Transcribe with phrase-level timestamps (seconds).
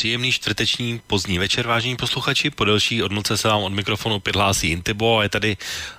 [0.00, 2.50] Příjemný čtvrteční pozdní večer, vážení posluchači.
[2.50, 5.56] Po delší odmlce se vám od mikrofonu opět hlásí Intibo a je tady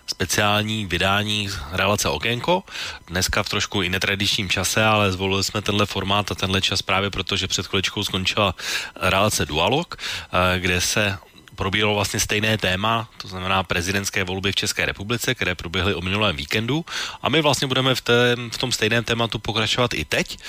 [0.08, 2.64] speciální vydání relace Okénko.
[3.08, 7.10] Dneska v trošku i netradičním čase, ale zvolili jsme tenhle formát a tenhle čas právě
[7.10, 8.56] proto, že před chviličkou skončila
[8.96, 11.18] relace Dualog, eh, kde se
[11.62, 16.36] probíralo vlastně stejné téma, to znamená prezidentské volby v České republice, které proběhly o minulém
[16.36, 16.86] víkendu.
[17.22, 20.40] A my vlastně budeme v, té, v tom stejném tématu pokračovat i teď.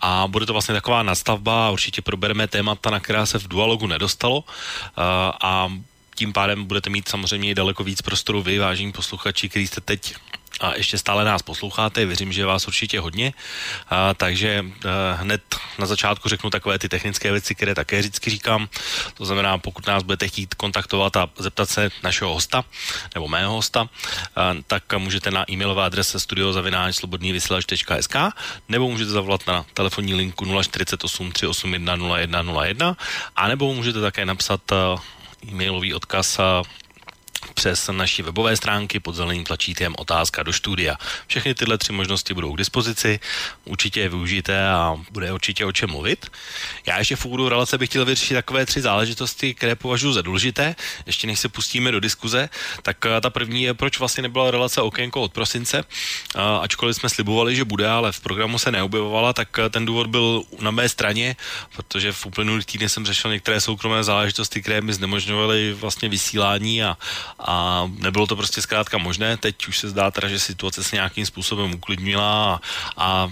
[0.00, 4.44] A bude to vlastně taková nastavba určitě probereme témata, na která se v dualogu nedostalo.
[5.40, 5.72] A
[6.14, 10.14] tím pádem budete mít samozřejmě daleko víc prostoru vy, vážení posluchači, který jste teď
[10.60, 13.32] a ještě stále nás posloucháte, věřím, že vás určitě hodně,
[13.88, 15.42] a, takže a, e, hned
[15.78, 18.68] na začátku řeknu takové ty technické věci, které také vždycky říkám,
[19.14, 22.64] to znamená, pokud nás budete chtít kontaktovat a zeptat se našeho hosta,
[23.14, 23.88] nebo mého hosta,
[24.36, 28.16] a, tak můžete na e-mailové adrese studiozavináčslobodnývysílač.sk
[28.68, 32.96] nebo můžete zavolat na telefonní linku 048 381 0101
[33.36, 34.76] a nebo můžete také napsat e,
[35.48, 36.38] e-mailový odkaz
[37.54, 40.96] přes naší webové stránky pod zeleným tlačítkem otázka do studia.
[41.26, 43.20] Všechny tyhle tři možnosti budou k dispozici,
[43.64, 46.26] určitě je využijte a bude určitě o čem mluvit.
[46.86, 50.76] Já ještě v úvodu relace bych chtěl vyřešit takové tři záležitosti, které považuji za důležité.
[51.06, 52.48] Ještě než se pustíme do diskuze,
[52.82, 55.84] tak eh, ta první je, proč vlastně nebyla relace okénko od prosince.
[56.36, 60.06] Eh, ačkoliv jsme slibovali, že bude, ale v programu se neobjevovala, tak eh, ten důvod
[60.06, 61.36] byl na mé straně,
[61.76, 66.96] protože v uplynulých týdnech jsem řešil některé soukromé záležitosti, které mi znemožňovaly vlastně vysílání a,
[67.40, 69.36] a nebylo to prostě zkrátka možné.
[69.36, 72.60] Teď už se zdá teda, že situace se nějakým způsobem uklidnila a,
[72.96, 73.28] a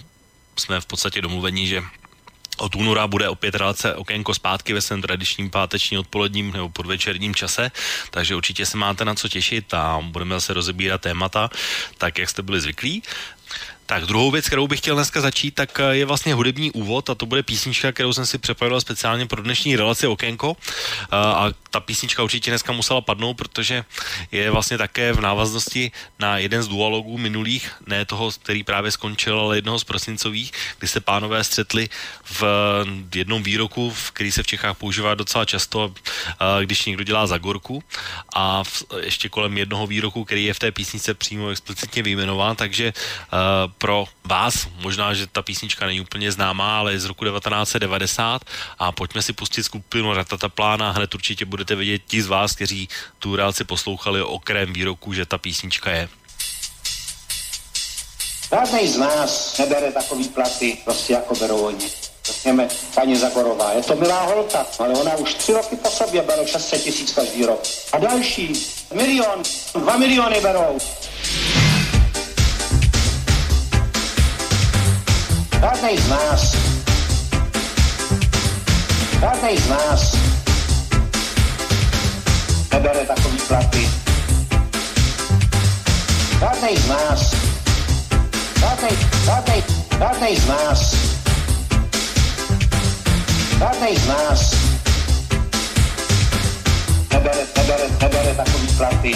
[0.57, 1.83] jsme v podstatě domluvení, že
[2.59, 7.71] od února bude opět relace okénko zpátky ve svém tradičním pátečním odpoledním nebo podvečerním čase,
[8.11, 11.51] takže určitě se máte na co těšit a budeme zase rozebírat témata,
[11.99, 13.03] tak jak jste byli zvyklí.
[13.89, 17.15] Tak druhou věc, kterou bych chtěl dneska začít, tak eh, je vlastně hudební úvod a
[17.15, 20.57] to bude písnička, kterou jsem si připravil speciálně pro dnešní relaci Okénko.
[20.61, 23.85] Eh, a ta písnička určitě dneska musela padnout, protože
[24.33, 29.41] je vlastně také v návaznosti na jeden z dualogů minulých, ne toho, který právě skončil,
[29.41, 31.89] ale jednoho z prosincových, kdy se pánové střetli
[32.41, 32.43] v
[33.15, 37.83] jednom výroku, v který se v Čechách používá docela často, eh, když někdo dělá zagorku.
[38.35, 38.63] A
[39.01, 42.93] ještě kolem jednoho výroku, který je v té písnice přímo explicitně vyjmenován, takže
[43.79, 48.43] pro vás, možná, že ta písnička není úplně známá, ale je z roku 1990
[48.79, 52.89] a pojďme si pustit skupinu Ratataplána a hned určitě budete vidět ti z vás, kteří
[53.19, 56.09] tu relaci poslouchali o krém výroku, že ta písnička je.
[58.51, 61.87] Žádnej z nás nebere takový platy, prostě jako berou oni.
[62.25, 66.49] Řekněme, paní Zagorová, je to milá holka, ale ona už tři roky po sobě bere
[66.49, 67.63] 600 tisíc každý rok.
[67.93, 68.53] A další,
[68.95, 69.43] milion,
[69.75, 70.79] dva miliony berou.
[75.59, 76.43] Žádnej z nás,
[79.21, 80.01] žádnej z nás.
[82.71, 83.83] Nebere takový platy.
[86.39, 87.21] Žádnej z nás,
[88.61, 88.95] žádnej,
[89.27, 89.61] žádnej,
[89.99, 90.81] žádnej z nás,
[93.59, 94.41] žádnej z nás.
[97.11, 99.13] Nebere, nebere, nebere takový platy.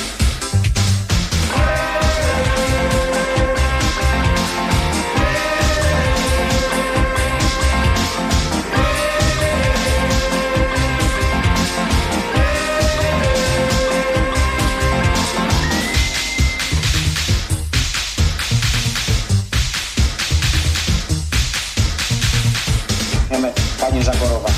[23.83, 24.51] Paní Zagorová.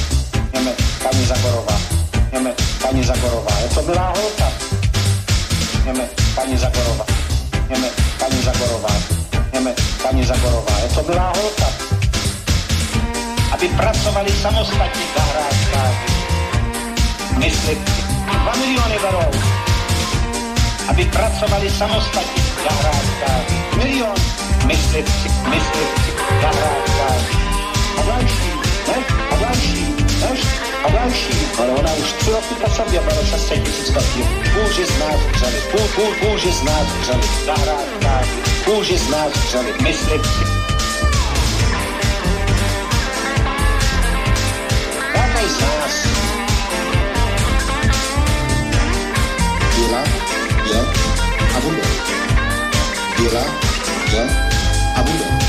[0.53, 0.73] Jdeme,
[1.03, 1.77] paní Zagorová.
[2.33, 3.53] Jdeme, paní Zagorová.
[3.63, 4.53] Je to milá holka.
[5.85, 6.05] Jdeme,
[6.35, 7.07] paní Zagorová.
[7.69, 7.89] Jdeme,
[8.19, 8.91] paní Zagorová.
[9.53, 10.79] Jdeme, paní Zagorová.
[10.83, 11.69] Je to milá holka.
[13.53, 15.97] Aby pracovali samostatně v zahrádkách.
[17.37, 17.79] Myslím,
[18.43, 19.31] dva miliony berou.
[20.89, 23.77] Aby pracovali samostatně v zahrádkách.
[23.77, 24.17] Milion,
[24.67, 25.05] myslím
[25.49, 25.89] myslím
[26.41, 27.45] zahrádkách.
[27.99, 28.54] A další,
[28.89, 29.05] ne?
[29.31, 29.95] a další,
[30.31, 30.41] než
[30.85, 31.33] a další.
[31.59, 34.25] Ale ona už tři roky po sobě bere 600 tisíc papír.
[34.55, 38.31] Kůži z nás vřeli, kůž, kůž, kůži z nás vřeli, zahrádkáři,
[38.65, 40.45] kůži z nás vřeli, myslivci.
[45.15, 46.07] Žádnej z nás.
[49.77, 50.03] Byla,
[50.73, 50.81] je
[51.57, 51.83] a bude.
[53.17, 53.45] Byla,
[54.13, 54.29] je
[54.97, 55.44] a bude.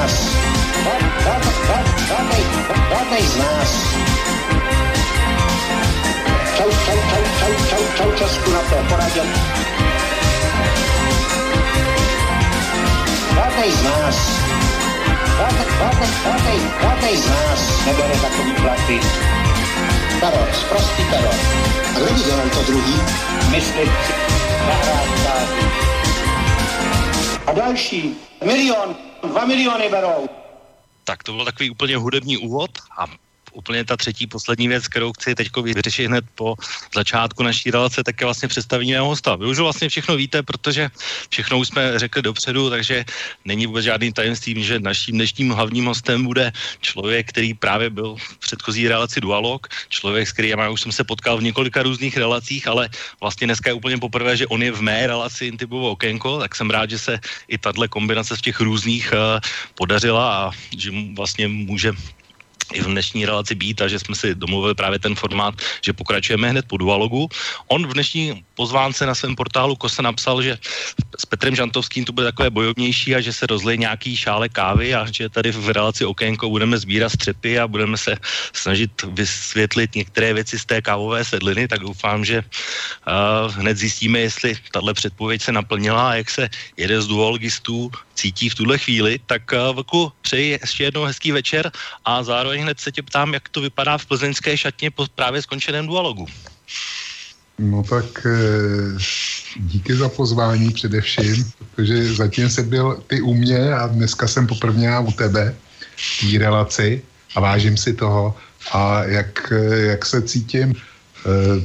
[0.00, 0.40] Nás,
[2.88, 3.70] žádnej z nás.
[6.56, 9.26] Čau, čau, čau, čau, čau, čau, Česku na to, poradil.
[13.34, 14.16] Žádnej z nás,
[16.80, 18.96] žádnej z nás nebere takový platy.
[20.20, 21.38] Karol, zprostý Karol.
[21.96, 22.96] A kdo by dělal to druhý?
[23.50, 24.12] Myslivci,
[24.66, 25.89] zahrádkáři.
[27.50, 28.14] A další,
[28.44, 30.28] milion, dva miliony berou.
[31.04, 33.06] Tak to byl takový úplně hudební úvod a
[33.52, 36.54] úplně ta třetí poslední věc, kterou chci teď vyřešit hned po
[36.94, 39.36] začátku naší relace, tak je vlastně představení mého hosta.
[39.36, 40.90] Vy už vlastně všechno víte, protože
[41.30, 43.04] všechno už jsme řekli dopředu, takže
[43.44, 48.38] není vůbec žádný tajemství, že naším dnešním hlavním hostem bude člověk, který právě byl v
[48.38, 52.68] předchozí relaci Dualog, člověk, s kterým já už jsem se potkal v několika různých relacích,
[52.68, 52.88] ale
[53.20, 56.70] vlastně dneska je úplně poprvé, že on je v mé relaci Intibovo okénko, tak jsem
[56.70, 59.40] rád, že se i tahle kombinace z těch různých uh,
[59.74, 61.92] podařila a že vlastně může
[62.72, 66.50] i v dnešní relaci být a že jsme si domluvili právě ten formát, že pokračujeme
[66.50, 67.28] hned po dualogu.
[67.66, 70.58] On v dnešní pozvánce na svém portálu Kosa napsal, že
[71.18, 75.06] s Petrem Žantovským to bude takové bojovnější a že se rozleje nějaký šále kávy a
[75.10, 78.16] že tady v relaci Okénko budeme sbírat střepy a budeme se
[78.52, 84.56] snažit vysvětlit některé věci z té kávové sedliny, tak doufám, že uh, hned zjistíme, jestli
[84.72, 87.90] tahle předpověď se naplnila a jak se jeden z duologistů
[88.20, 89.20] cítí v tuhle chvíli.
[89.26, 91.72] Tak uh, Vlku, přeji ještě jednou hezký večer
[92.04, 95.86] a zároveň hned se tě ptám, jak to vypadá v plzeňské šatně po právě skončeném
[95.86, 96.26] dualogu.
[97.58, 98.98] No tak eh,
[99.56, 105.00] díky za pozvání především, protože zatím se byl ty u mě a dneska jsem poprvé
[105.00, 105.56] u tebe
[105.96, 107.02] v té relaci
[107.36, 108.36] a vážím si toho
[108.72, 111.64] a jak, eh, jak se cítím, eh,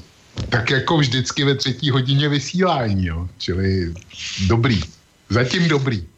[0.49, 3.27] tak jako vždycky ve třetí hodině vysílání, jo.
[3.39, 3.93] čili
[4.47, 4.79] dobrý,
[5.29, 6.14] zatím dobrý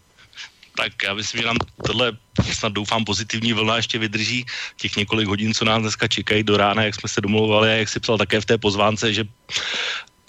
[0.78, 2.14] tak já myslím, že nám tohle
[2.54, 4.46] snad doufám pozitivní vlna ještě vydrží.
[4.78, 7.90] Těch několik hodin, co nás dneska čekají do rána, jak jsme se domlouvali a jak
[7.90, 9.26] si psal také v té pozvánce, že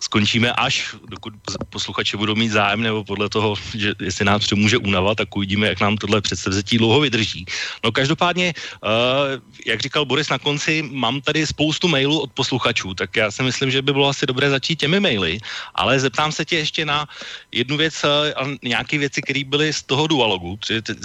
[0.09, 1.37] skončíme až, dokud
[1.69, 5.81] posluchači budou mít zájem, nebo podle toho, že jestli nás přemůže únava, tak uvidíme, jak
[5.85, 7.45] nám tohle předsevzetí dlouho vydrží.
[7.85, 9.37] No každopádně, uh,
[9.69, 13.69] jak říkal Boris na konci, mám tady spoustu mailů od posluchačů, tak já si myslím,
[13.69, 15.45] že by bylo asi dobré začít těmi maily,
[15.77, 17.05] ale zeptám se tě ještě na
[17.53, 20.57] jednu věc uh, a nějaké věci, které byly z toho dualogu.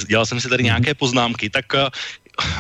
[0.08, 0.80] Dělal jsem si tady mhm.
[0.80, 1.92] nějaké poznámky, tak uh,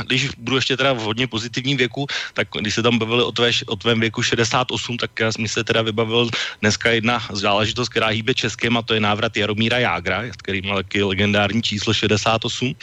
[0.05, 3.51] když budu ještě teda v hodně pozitivním věku, tak když se tam bavili o, tvé,
[3.67, 6.29] o tvém věku 68, tak já jsem se teda vybavil
[6.61, 11.03] dneska jedna záležitost, která hýbe českým a to je návrat Jaromíra Jágra, který má taky
[11.03, 12.75] legendární číslo 68.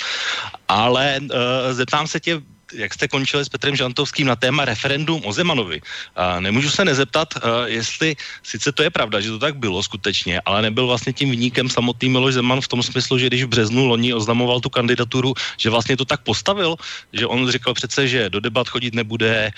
[0.68, 1.28] Ale uh,
[1.73, 2.42] zeptám se tě,
[2.75, 5.81] jak jste končili s Petrem Žantovským na téma referendum o Zemanovi.
[6.17, 7.35] A nemůžu se nezeptat,
[7.67, 11.69] jestli sice to je pravda, že to tak bylo skutečně, ale nebyl vlastně tím vníkem
[11.69, 15.71] samotný Miloš Zeman v tom smyslu, že když v březnu loni oznamoval tu kandidaturu, že
[15.71, 16.77] vlastně to tak postavil,
[17.12, 19.50] že on říkal přece, že do debat chodit nebude,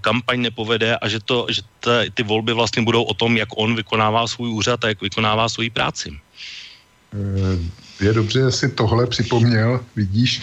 [0.00, 3.76] kampaň nepovede a že, to, že ta, ty volby vlastně budou o tom, jak on
[3.76, 6.12] vykonává svůj úřad a jak vykonává svoji práci.
[7.12, 10.42] Eh, je dobře, že si tohle připomněl, vidíš,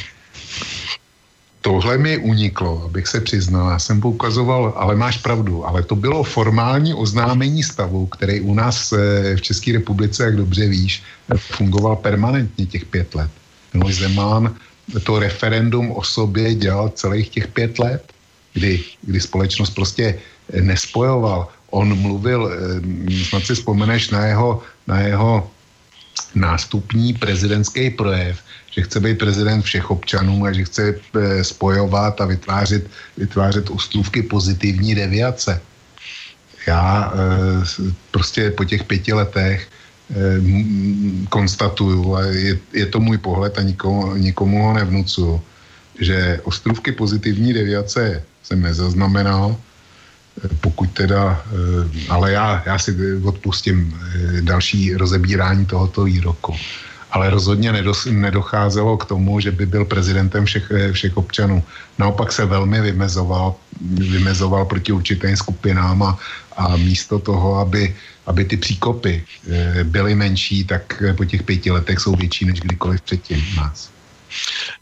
[1.61, 3.69] tohle mi uniklo, abych se přiznal.
[3.71, 8.93] Já jsem poukazoval, ale máš pravdu, ale to bylo formální oznámení stavu, který u nás
[8.93, 11.03] eh, v České republice, jak dobře víš,
[11.37, 13.31] fungoval permanentně těch pět let.
[13.73, 14.55] Miloš Zeman
[15.03, 18.13] to referendum o sobě dělal celých těch pět let,
[18.53, 20.19] kdy, kdy společnost prostě
[20.61, 21.47] nespojoval.
[21.69, 25.51] On mluvil, eh, snad si vzpomeneš na jeho, na jeho
[26.35, 32.25] nástupní prezidentský projev, že chce být prezident všech občanů a že chce eh, spojovat a
[32.25, 35.61] vytvářet, vytvářet ústůvky pozitivní deviace.
[36.67, 40.15] Já eh, prostě po těch pěti letech eh,
[41.29, 45.41] konstatuju, a je, je to můj pohled a nikomu, nikomu ho nevnucuju,
[45.99, 49.57] že ostrůvky pozitivní deviace jsem nezaznamenal,
[50.61, 51.43] pokud teda,
[52.09, 53.99] ale já, já si odpustím
[54.41, 56.55] další rozebírání tohoto výroku
[57.11, 57.73] ale rozhodně
[58.11, 61.63] nedocházelo k tomu, že by byl prezidentem všech, eh, všech občanů.
[61.97, 66.19] Naopak se velmi vymezoval, vymezoval proti určitým skupinám a,
[66.57, 71.71] a místo toho, aby, aby ty příkopy eh, byly menší, tak eh, po těch pěti
[71.71, 73.89] letech jsou větší než kdykoliv předtím nás.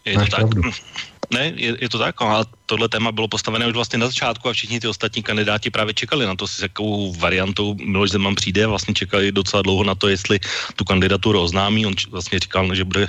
[0.06, 0.30] Je to tak.
[0.30, 0.62] Pravdu.
[1.28, 4.54] Ne, je, je to tak, ale tohle téma bylo postavené už vlastně na začátku a
[4.54, 8.94] všichni ty ostatní kandidáti právě čekali na to, s jakou variantou Miloš Zeman přijde, vlastně
[8.94, 10.40] čekali docela dlouho na to, jestli
[10.76, 13.08] tu kandidaturu oznámí, on vlastně říkal, že bude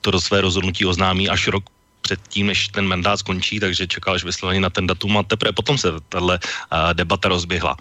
[0.00, 1.64] to své rozhodnutí oznámí až rok
[2.00, 5.78] předtím, než ten mandát skončí, takže čekal až vysloveně na ten datum a teprve potom
[5.78, 7.76] se tahle uh, debata rozběhla.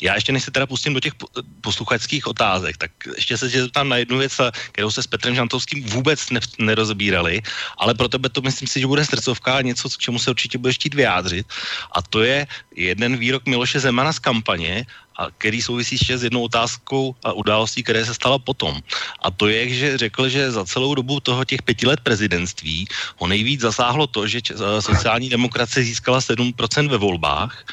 [0.00, 1.12] Já ještě než se teda pustím do těch
[1.60, 4.40] posluchačských otázek, tak ještě se zeptám na jednu věc,
[4.72, 7.42] kterou se s Petrem Žantovským vůbec ne, nerozebírali,
[7.78, 10.58] ale pro tebe to myslím si, že bude srdcovka a něco, k čemu se určitě
[10.58, 11.46] budeš chtít vyjádřit.
[11.92, 14.86] A to je jeden výrok Miloše Zemana z kampaně,
[15.20, 18.80] a který souvisí ještě s jednou otázkou a událostí, které se stala potom.
[19.20, 22.88] A to je, že řekl, že za celou dobu toho těch pěti let prezidentství
[23.20, 24.40] ho nejvíc zasáhlo to, že
[24.80, 27.64] sociální demokracie získala 7% ve volbách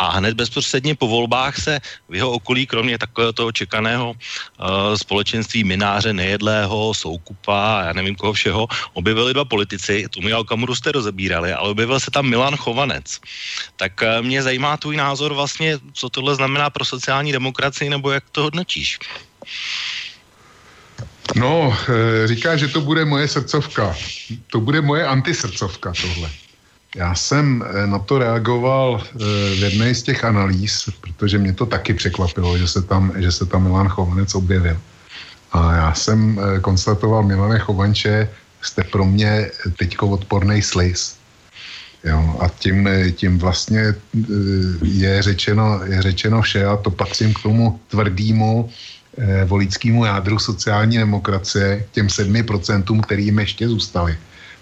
[0.00, 5.64] a hned bezprostředně po volbách se v jeho okolí, kromě takového toho čekaného uh, společenství
[5.64, 11.52] Mináře, Nejedlého, Soukupa a já nevím koho všeho, objevili dva politici, Tomio Okamuru jste rozebírali,
[11.52, 13.20] ale objevil se tam Milan Chovanec.
[13.76, 18.24] Tak uh, mě zajímá tvůj názor vlastně, co tohle znamená pro sociální demokracii, nebo jak
[18.32, 18.98] to hodnotíš?
[21.34, 23.94] No, eh, říká, že to bude moje srdcovka.
[24.52, 26.30] To bude moje antisrdcovka tohle.
[26.94, 29.18] Já jsem eh, na to reagoval eh,
[29.58, 33.46] v jedné z těch analýz, protože mě to taky překvapilo, že se tam, že se
[33.46, 34.78] tam Milan Chovanec objevil.
[35.52, 38.26] A já jsem konstatoval, Milane Chovanče,
[38.62, 41.14] jste pro mě teďko odporný slis.
[42.04, 43.94] Jo, a tím, tím vlastně eh,
[44.82, 48.70] je řečeno, je řečeno vše a to patřím k tomu tvrdýmu
[49.18, 54.18] eh, voličskému jádru sociální demokracie, těm sedmi procentům, kterým ještě zůstali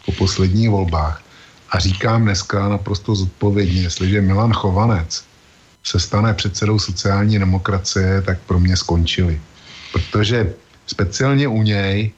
[0.06, 1.22] po posledních volbách.
[1.70, 5.24] A říkám dneska naprosto zodpovědně, jestliže Milan Chovanec
[5.84, 9.40] se stane předsedou sociální demokracie, tak pro mě skončili.
[9.92, 10.54] Protože
[10.86, 12.12] speciálně u něj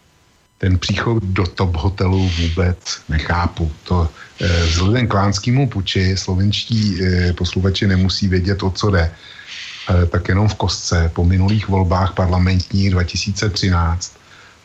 [0.65, 2.79] ten příchod do top hotelu vůbec
[3.09, 3.73] nechápu.
[3.85, 4.09] To
[4.41, 9.05] eh, vzhledem k lánskému puči slovenští eh, posluchači nemusí vědět, o co jde.
[9.05, 14.17] Eh, tak jenom v kostce po minulých volbách parlamentních 2013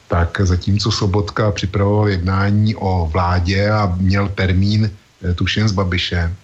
[0.08, 4.92] tak zatímco Sobotka připravoval jednání o vládě a měl termín
[5.36, 6.36] tušen s Babišem,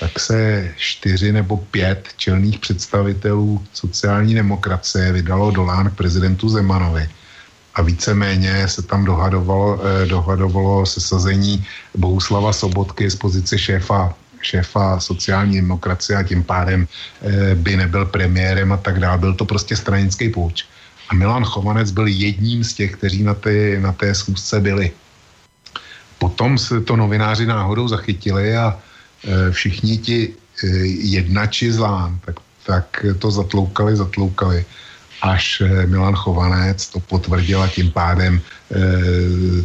[0.00, 7.08] tak se čtyři nebo pět čelných představitelů sociální demokracie vydalo do Lán k prezidentu Zemanovi
[7.78, 11.62] a víceméně se tam dohadovalo, eh, dohadovalo sesazení
[11.94, 18.70] Bohuslava Sobotky z pozice šéfa šéfa sociální demokracie a tím pádem eh, by nebyl premiérem
[18.72, 19.18] a tak dále.
[19.18, 20.66] Byl to prostě stranický pouč.
[21.10, 24.90] A Milan Chovanec byl jedním z těch, kteří na té, na té schůzce byli.
[26.18, 30.66] Potom se to novináři náhodou zachytili a e, všichni ti e,
[31.18, 32.86] jednači zlán, tak, tak
[33.18, 34.66] to zatloukali, zatloukali
[35.22, 38.42] až eh, Milan Chovanec to potvrdil a tím pádem e,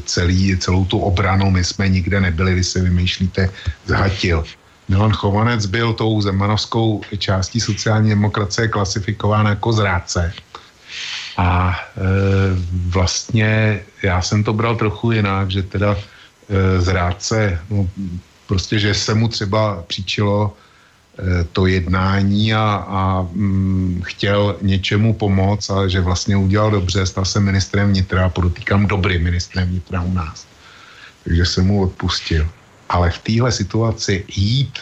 [0.05, 3.49] celý, celou tu obranu my jsme nikde nebyli, vy si vymýšlíte,
[3.85, 4.43] zhatil.
[4.89, 10.33] Milan Chovanec byl tou zemanovskou částí sociální demokracie klasifikován jako zrádce.
[11.37, 12.01] A e,
[12.71, 17.87] vlastně já jsem to bral trochu jinak, že teda e, zrádce, no,
[18.47, 20.62] prostě, že se mu třeba příčilo Eh,
[21.51, 27.39] to jednání a, a mm, chtěl něčemu pomoct a že vlastně udělal dobře, stal se
[27.39, 30.45] ministrem vnitra, podotýkám dobrým ministrem vnitra u nás.
[31.23, 32.49] Takže jsem mu odpustil.
[32.89, 34.79] Ale v téhle situaci jít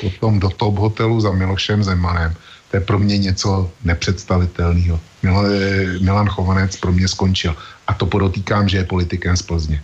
[0.00, 2.34] potom do top hotelu za Milošem Zemanem,
[2.70, 5.00] to je pro mě něco nepředstavitelného.
[5.24, 7.56] Eh, Milan Chovanec pro mě skončil.
[7.86, 9.82] A to podotýkám, že je politikem z Plzně.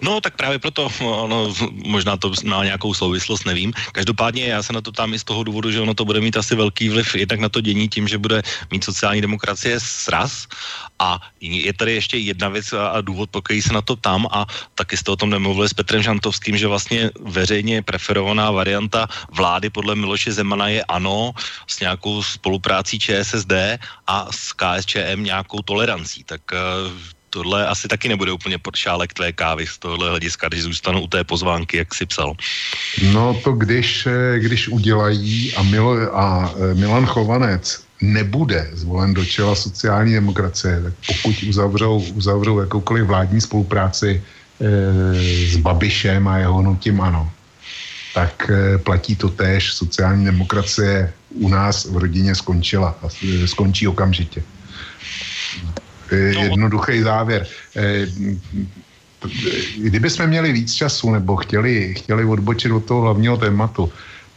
[0.00, 3.72] No, tak právě proto, ono, možná to má nějakou souvislost, nevím.
[3.92, 6.36] Každopádně já se na to tam i z toho důvodu, že ono to bude mít
[6.36, 10.46] asi velký vliv jednak na to dění tím, že bude mít sociální demokracie sraz.
[10.98, 14.46] A je tady ještě jedna věc a důvod, po který se na to tam a
[14.74, 19.94] taky jste o tom nemluvili s Petrem Žantovským, že vlastně veřejně preferovaná varianta vlády podle
[19.94, 21.32] Miloše Zemana je ano,
[21.66, 23.52] s nějakou spoluprácí ČSSD
[24.06, 26.24] a s KSČM nějakou tolerancí.
[26.24, 30.62] Tak eh, tohle asi taky nebude úplně pod šálek tvé kávy z tohohle hlediska, když
[30.72, 32.32] zůstanu u té pozvánky, jak si psal.
[33.12, 39.24] No to když, eh, když udělají a, Milo, a eh, Milan Chovanec nebude zvolen do
[39.24, 44.24] čela sociální demokracie, tak pokud uzavřou, uzavřou jakoukoliv vládní spolupráci e,
[45.48, 47.24] s Babišem a jeho nutím ano,
[48.12, 49.72] tak e, platí to též.
[49.72, 53.08] Sociální demokracie u nás v rodině skončila a
[53.48, 54.44] skončí okamžitě.
[56.12, 56.42] No.
[56.42, 57.46] jednoduchý závěr.
[57.76, 58.06] Eh,
[59.78, 63.92] kdyby jsme měli víc času nebo chtěli, chtěli odbočit od toho hlavního tématu,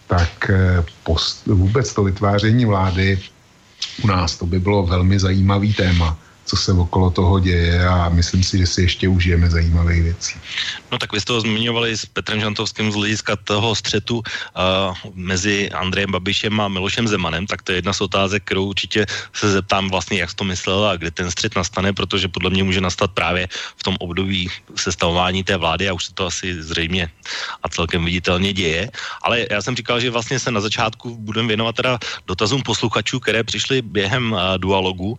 [0.07, 3.19] tak eh, post, vůbec to vytváření vlády
[4.03, 6.17] u nás, to by bylo velmi zajímavý téma.
[6.49, 10.35] Co se okolo toho děje a myslím si, že si ještě užijeme zajímavých věcí.
[10.91, 15.69] No tak vy jste ho zmiňovali s Petrem Žantovským z hlediska toho střetu uh, mezi
[15.69, 19.93] Andrejem Babišem a Milošem Zemanem, tak to je jedna z otázek, kterou určitě se zeptám
[19.93, 23.45] vlastně, jak to myslel a kde ten střet nastane, protože podle mě může nastat právě
[23.77, 27.13] v tom období sestavování té vlády a už se to asi zřejmě
[27.61, 28.89] a celkem viditelně děje.
[29.21, 33.43] Ale já jsem říkal, že vlastně se na začátku budeme věnovat teda dotazům posluchačů, které
[33.45, 35.17] přišly během uh, dualogu, uh,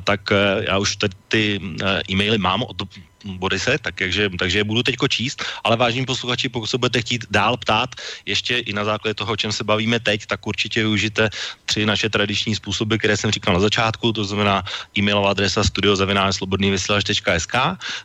[0.00, 0.32] tak
[0.68, 2.76] já už teď ty uh, e-maily mám od
[3.24, 7.26] Borise, tak, takže, takže je budu teďko číst, ale vážní posluchači, pokud se budete chtít
[7.30, 7.94] dál ptát,
[8.26, 11.30] ještě i na základě toho, o čem se bavíme teď, tak určitě využijte
[11.64, 14.62] tři naše tradiční způsoby, které jsem říkal na začátku, to znamená
[14.98, 17.54] e-mailová adresa studiozavináčslobodnývysílač.sk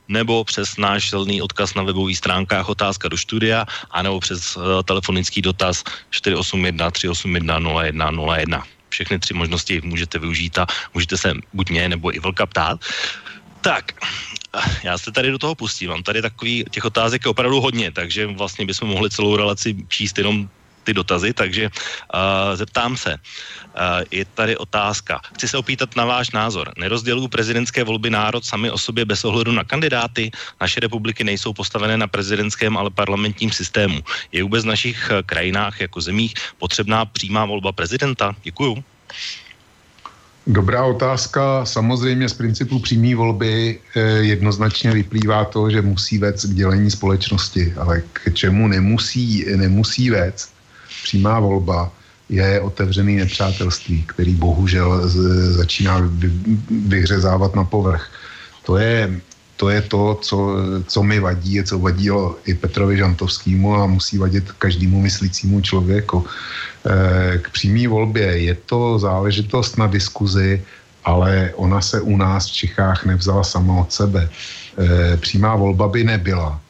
[0.08, 5.42] nebo přes náš silný odkaz na webových stránkách otázka do studia, anebo přes uh, telefonický
[5.42, 12.10] dotaz 481 381 0101 všechny tři možnosti můžete využít a můžete se buď mě nebo
[12.10, 12.82] i Vlka ptát.
[13.62, 13.94] Tak,
[14.84, 15.90] já se tady do toho pustím.
[15.90, 20.18] Mám tady takový, těch otázek je opravdu hodně, takže vlastně bychom mohli celou relaci číst
[20.18, 20.50] jenom
[20.88, 23.12] ty dotazy, takže uh, zeptám se.
[23.20, 25.20] Uh, je tady otázka.
[25.36, 26.72] Chci se opýtat na váš názor.
[26.80, 30.32] Nerozdělují prezidentské volby národ sami o sobě bez ohledu na kandidáty?
[30.64, 34.00] Naše republiky nejsou postavené na prezidentském, ale parlamentním systému.
[34.32, 38.32] Je vůbec v našich krajinách jako zemích potřebná přímá volba prezidenta?
[38.44, 38.80] Děkuju.
[40.48, 41.66] Dobrá otázka.
[41.66, 44.02] Samozřejmě z principu přímé volby eh,
[44.32, 50.57] jednoznačně vyplývá to, že musí vést k dělení společnosti, ale k čemu nemusí, nemusí vést
[51.08, 51.88] přímá volba,
[52.30, 55.08] je otevřený nepřátelství, který bohužel
[55.56, 56.04] začíná
[56.92, 58.12] vyhřezávat na povrch.
[58.68, 59.22] To je
[59.58, 60.38] to, je to co,
[60.86, 66.28] co mi vadí, co vadilo i Petrovi Žantovskému a musí vadit každému myslícímu člověku.
[66.28, 70.62] Eh, k přímé volbě je to záležitost na diskuzi,
[71.08, 74.30] ale ona se u nás v Čechách nevzala sama od sebe.
[74.30, 76.62] Eh, přímá volba by nebyla,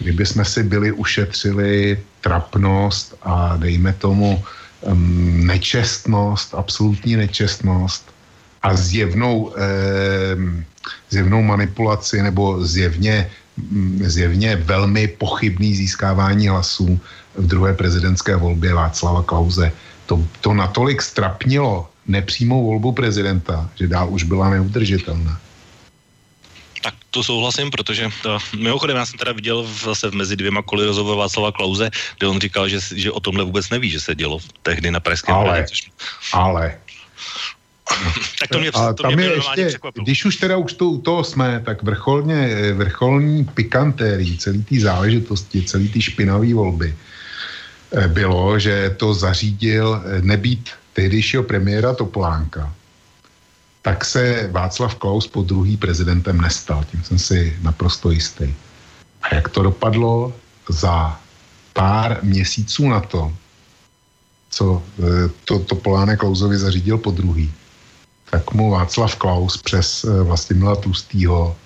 [0.00, 4.42] kdyby jsme si byli ušetřili trapnost a dejme tomu
[5.44, 8.08] nečestnost, absolutní nečestnost
[8.62, 9.52] a zjevnou,
[11.10, 13.30] zjevnou manipulaci nebo zjevně,
[14.04, 17.00] zjevně velmi pochybný získávání hlasů
[17.36, 19.72] v druhé prezidentské volbě Václava Klauze.
[20.06, 25.40] To, to natolik strapnilo nepřímou volbu prezidenta, že dál už byla neudržitelná.
[26.80, 30.62] Tak to souhlasím, protože to, mimochodem já jsem teda viděl v, zase v mezi dvěma
[30.62, 34.14] koly rozhovor Václava Klauze, kde on říkal, že, že o tomhle vůbec neví, že se
[34.14, 35.90] dělo tehdy na Pražském Ale, hradě, což...
[36.32, 36.78] ale,
[38.40, 41.00] tak to mě, a to tam mě je ještě, když už teda už to, u
[41.00, 46.94] toho jsme, tak vrcholně, vrcholní pikantérií celý té záležitosti, celý té špinavé volby
[47.92, 52.74] eh, bylo, že to zařídil eh, nebýt tehdejšího premiéra Topolánka,
[53.82, 56.84] tak se Václav Klaus po druhý prezidentem nestal.
[56.90, 58.54] Tím jsem si naprosto jistý.
[59.22, 60.32] A jak to dopadlo
[60.68, 61.20] za
[61.72, 63.32] pár měsíců na to,
[64.50, 67.52] co eh, to, to Polánek Klausovi zařídil po druhý,
[68.30, 71.56] tak mu Václav Klaus přes eh, Vlastimila Tlustýho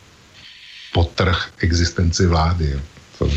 [0.92, 2.81] potrh existenci vlády.
[3.18, 3.31] To,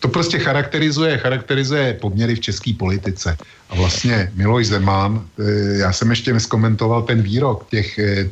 [0.00, 3.36] to prostě charakterizuje, charakterizuje poměry v české politice.
[3.70, 8.28] A vlastně Miloš Zeman, eh, já jsem ještě neskomentoval ten výrok těch, eh,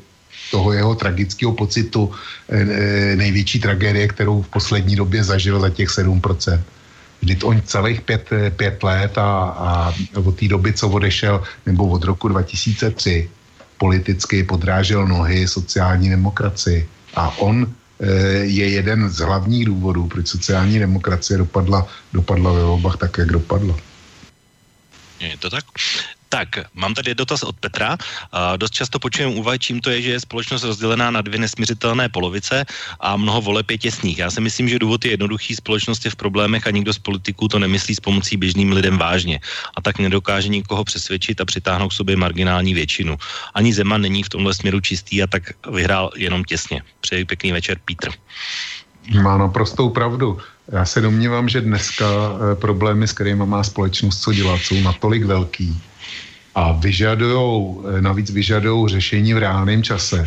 [0.51, 2.13] toho jeho tragického pocitu
[3.17, 6.63] největší tragédie, kterou v poslední době zažil za těch 7%.
[7.23, 12.05] Vždyť on celých pět, pět let a, a od té doby, co odešel, nebo od
[12.05, 13.31] roku 2003,
[13.79, 16.89] politicky podrážel nohy sociální demokracii.
[17.15, 17.67] A on
[18.01, 18.07] e,
[18.49, 23.77] je jeden z hlavních důvodů, proč sociální demokracie dopadla, dopadla ve volbách tak, jak dopadla.
[25.31, 25.65] Je to tak?
[26.29, 27.95] Tak, mám tady dotaz od Petra.
[27.95, 32.09] Uh, dost často počujeme úvahy, čím to je, že je společnost rozdělená na dvě nesměřitelné
[32.09, 32.67] polovice
[33.01, 34.19] a mnoho voleb je těsných.
[34.19, 37.49] Já si myslím, že důvod je jednoduchý, společnost je v problémech a nikdo z politiků
[37.49, 39.41] to nemyslí s pomocí běžným lidem vážně.
[39.77, 43.17] A tak nedokáže nikoho přesvědčit a přitáhnout k sobě marginální většinu.
[43.55, 46.83] Ani Zeman není v tomhle směru čistý a tak vyhrál jenom těsně.
[47.01, 48.11] Přeji pěkný večer, Pítr.
[49.23, 50.39] Má naprostou pravdu.
[50.73, 55.25] Já se domnívám, že dneska eh, problémy, s kterými má společnost co dělat, jsou natolik
[55.25, 55.83] velký,
[56.55, 60.27] a vyžadujou, eh, navíc vyžadují řešení v reálném čase.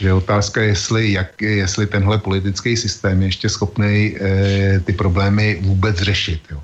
[0.00, 5.58] Že otázka je, jestli, jak, jestli tenhle politický systém je ještě schopný e, ty problémy
[5.60, 6.40] vůbec řešit.
[6.50, 6.60] Jo.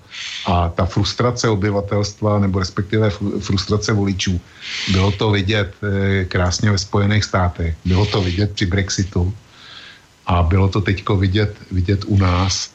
[0.46, 4.40] A ta frustrace obyvatelstva, nebo respektive frustrace voličů,
[4.92, 9.34] bylo to vidět e, krásně ve Spojených státech, bylo to vidět při Brexitu
[10.26, 12.70] a bylo to teďko vidět, vidět u nás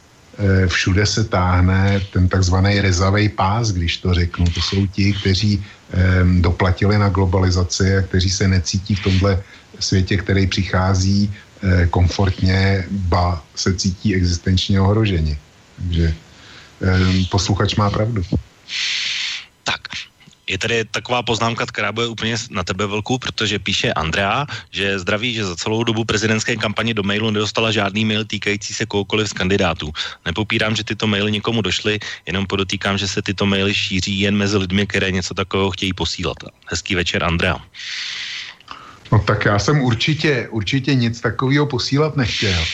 [0.66, 4.44] všude se táhne ten takzvaný rezavý pás, když to řeknu.
[4.46, 5.64] To jsou ti, kteří
[6.40, 9.42] doplatili na globalizaci a kteří se necítí v tomhle
[9.80, 11.34] světě, který přichází
[11.90, 15.38] komfortně, ba se cítí existenčně ohroženi.
[15.76, 16.14] Takže
[17.30, 18.22] posluchač má pravdu.
[20.48, 25.34] Je tady taková poznámka, která bude úplně na tebe velkou, protože píše Andrea, že zdraví,
[25.34, 29.32] že za celou dobu prezidentské kampaně do mailu nedostala žádný mail týkající se kohokoliv z
[29.32, 29.92] kandidátů.
[30.26, 34.56] Nepopírám, že tyto maily někomu došly, jenom podotýkám, že se tyto maily šíří jen mezi
[34.56, 36.36] lidmi, které něco takového chtějí posílat.
[36.66, 37.56] Hezký večer, Andrea.
[39.12, 42.64] No tak já jsem určitě, určitě nic takového posílat nechtěl.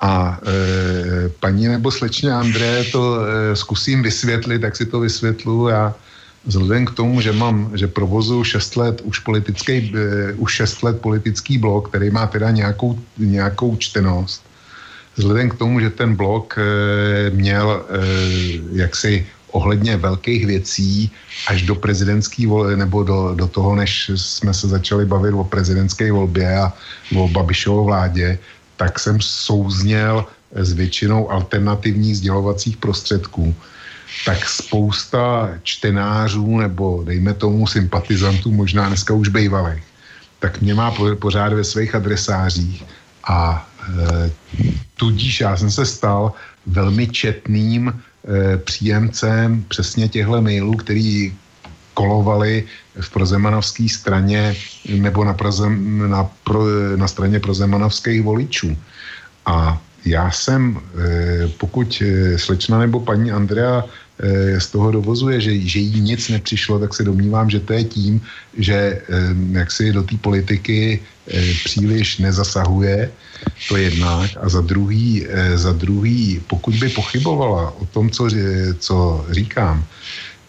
[0.00, 5.68] A e, paní nebo slečně André to e, zkusím vysvětlit, tak si to vysvětlu.
[5.68, 5.94] Já
[6.46, 11.00] vzhledem k tomu, že mám, že provozu 6 let už politický, uh, už 6 let
[11.00, 14.42] politický blok, který má teda nějakou, nějakou čtenost,
[15.16, 21.10] vzhledem k tomu, že ten blok uh, měl uh, jaksi ohledně velkých věcí
[21.48, 26.12] až do prezidentské volby, nebo do, do toho, než jsme se začali bavit o prezidentské
[26.12, 26.72] volbě a
[27.16, 28.38] o Babišovo vládě,
[28.76, 33.54] tak jsem souzněl s většinou alternativních sdělovacích prostředků
[34.24, 39.84] tak spousta čtenářů nebo dejme tomu sympatizantů, možná dneska už bejvalých,
[40.38, 42.84] tak mě má pořád ve svých adresářích
[43.28, 44.30] a e,
[44.96, 46.32] tudíž já jsem se stal
[46.66, 51.34] velmi četným e, příjemcem přesně těchto mailů, který
[51.94, 52.64] kolovali
[53.00, 54.54] v prozemanovské straně
[54.88, 56.64] nebo na, prozem, na, pro,
[56.96, 58.76] na straně prozemanovských voličů.
[59.46, 63.84] A já jsem, e, pokud e, slečna nebo paní Andrea
[64.58, 68.20] z toho dovozuje, že, že jí nic nepřišlo, tak se domnívám, že to je tím,
[68.58, 69.02] že
[69.52, 73.10] jak si do té politiky eh, příliš nezasahuje,
[73.68, 78.28] to jednak, a za druhý, eh, za druhý, pokud by pochybovala o tom, co,
[78.78, 78.96] co
[79.30, 79.84] říkám,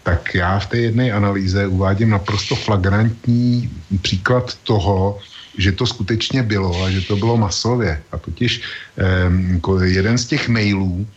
[0.04, 3.70] tak já v té jedné analýze uvádím naprosto flagrantní
[4.02, 5.20] příklad toho,
[5.58, 8.00] že to skutečně bylo a že to bylo masově.
[8.12, 8.62] A totiž
[8.98, 11.08] eh, jeden z těch mailů,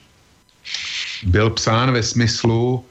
[1.27, 2.85] byl psán ve smyslu,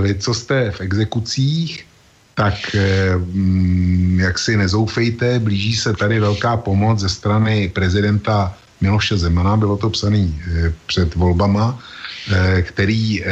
[0.00, 1.86] vy, co jste v exekucích,
[2.34, 9.16] tak eh, mm, jak si nezoufejte, blíží se tady velká pomoc ze strany prezidenta Miloše
[9.16, 13.22] Zemana, bylo to psané eh, před volbama, eh, který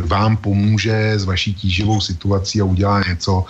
[0.00, 3.44] vám pomůže s vaší tíživou situací a udělá něco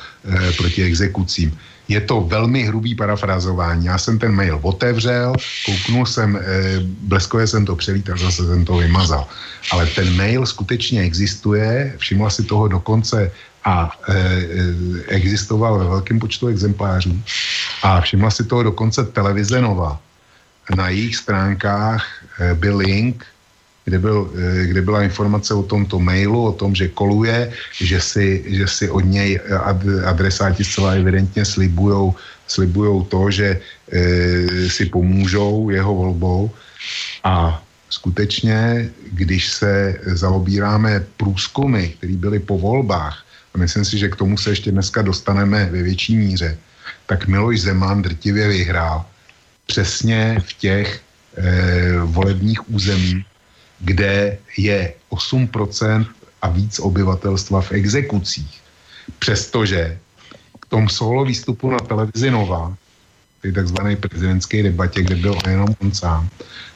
[0.56, 1.58] proti exekucím.
[1.88, 3.87] Je to velmi hrubý parafrazování.
[3.87, 5.35] Já jsem ten mail otevřel,
[5.66, 6.42] kouknul jsem, eh,
[6.83, 9.29] bleskově jsem to přelít a zase jsem to vymazal.
[9.70, 13.31] Ale ten mail skutečně existuje, všimla si toho dokonce
[13.66, 14.14] a e,
[15.09, 17.22] existoval ve velkém počtu exemplářů
[17.83, 19.99] a všimla si toho dokonce televize Nova.
[20.77, 22.07] Na jejich stránkách
[22.38, 23.27] e, byl link
[23.87, 28.42] kde, byl, eh, kde byla informace o tomto mailu, o tom, že koluje, že si,
[28.46, 29.40] že si od něj
[30.05, 32.14] adresáti zcela evidentně slibujou,
[32.46, 36.51] slibujou to, že e, si pomůžou jeho volbou.
[37.25, 43.22] A skutečně, když se zaobíráme průzkumy, které byly po volbách,
[43.55, 46.59] a myslím si, že k tomu se ještě dneska dostaneme ve větší míře,
[47.07, 49.05] tak Miloš Zeman drtivě vyhrál
[49.66, 50.88] přesně v těch
[51.37, 53.27] e, volebních územích,
[53.80, 56.06] kde je 8%
[56.42, 58.60] a víc obyvatelstva v exekucích.
[59.18, 59.98] Přestože
[60.60, 62.74] k tom solo výstupu na televizi Nova,
[63.42, 66.28] té takzvané prezidentské debatě, kde byl jenom on sám,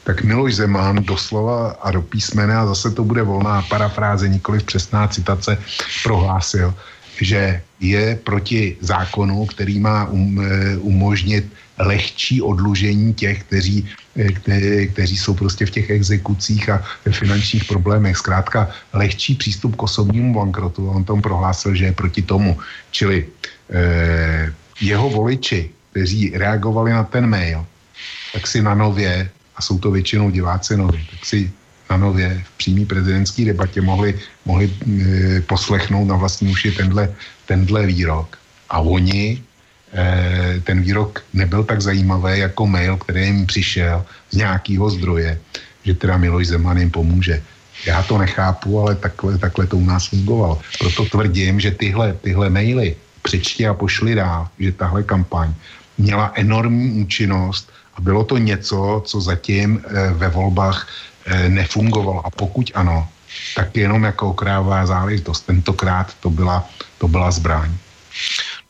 [0.03, 5.07] tak Miloš Zeman doslova a do písmene, a zase to bude volná parafráze, nikoli přesná
[5.07, 5.57] citace,
[6.03, 6.73] prohlásil,
[7.21, 11.45] že je proti zákonu, který má um, eh, umožnit
[11.81, 17.65] lehčí odlužení těch, kteří, eh, kte, kteří jsou prostě v těch exekucích a ve finančních
[17.65, 18.17] problémech.
[18.17, 20.89] Zkrátka lehčí přístup k osobnímu bankrotu.
[20.89, 22.57] On tom prohlásil, že je proti tomu.
[22.91, 23.25] Čili
[23.69, 27.65] eh, jeho voliči, kteří reagovali na ten mail,
[28.33, 31.51] tak si na nově, a jsou to většinou diváci nově, tak si
[31.89, 34.15] na nově v přímý prezidentské debatě mohli,
[34.45, 37.11] mohli e, poslechnout na vlastní uši tenhle,
[37.45, 38.39] tenhle výrok.
[38.69, 39.43] A oni
[40.63, 45.39] ten výrok nebyl tak zajímavý jako mail, který jim přišel z nějakého zdroje,
[45.83, 47.43] že teda Miloš Zeman jim pomůže.
[47.85, 50.61] Já to nechápu, ale takhle, takhle to u nás fungovalo.
[50.79, 55.53] Proto tvrdím, že tyhle, tyhle maily přečti a pošli dál, že tahle kampaň
[55.97, 60.87] měla enormní účinnost a bylo to něco, co zatím e, ve volbách
[61.25, 62.25] e, nefungovalo.
[62.25, 63.07] A pokud ano,
[63.55, 65.41] tak jenom jako okrává záležitost.
[65.41, 67.71] Tentokrát to byla, to byla zbraň.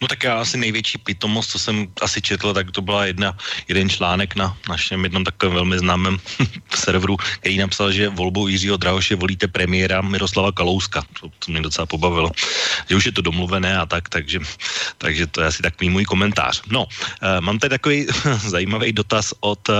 [0.01, 3.37] No tak já asi největší pitomost, co jsem asi četl, tak to byla jedna,
[3.67, 6.17] jeden článek na našem jednom takovém velmi známém
[6.75, 11.03] serveru, který napsal, že volbou Jiřího Drahoše volíte premiéra Miroslava Kalouska.
[11.19, 12.31] To, to mě docela pobavilo.
[12.89, 14.39] Že už je to domluvené a tak, takže,
[14.97, 16.61] takže to je asi takový můj komentář.
[16.67, 16.89] No, uh,
[17.39, 19.75] mám tady takový zajímavý dotaz od uh,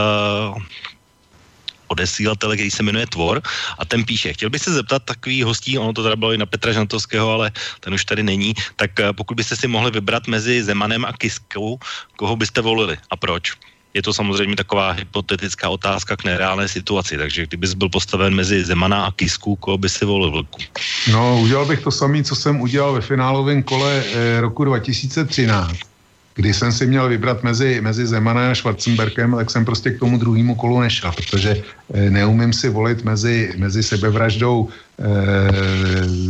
[1.91, 3.41] odesílatele, který se jmenuje Tvor
[3.77, 6.45] a ten píše, chtěl bych se zeptat takový hostí, ono to teda bylo i na
[6.45, 10.63] Petra Žantovského, ale ten už tady není, tak eh, pokud byste si mohli vybrat mezi
[10.63, 11.80] Zemanem a Kiskou,
[12.15, 13.54] koho byste volili a proč?
[13.93, 19.06] Je to samozřejmě taková hypotetická otázka k nereálné situaci, takže kdybys byl postaven mezi Zemana
[19.06, 20.63] a Kisku, koho by si volil vlku?
[21.12, 25.90] No, udělal bych to samý, co jsem udělal ve finálovém kole eh, roku 2013
[26.35, 30.17] když jsem si měl vybrat mezi, mezi Zemanem a Schwarzenbergem, tak jsem prostě k tomu
[30.17, 31.63] druhému kolu nešel, protože
[31.93, 34.69] e, neumím si volit mezi, mezi sebevraždou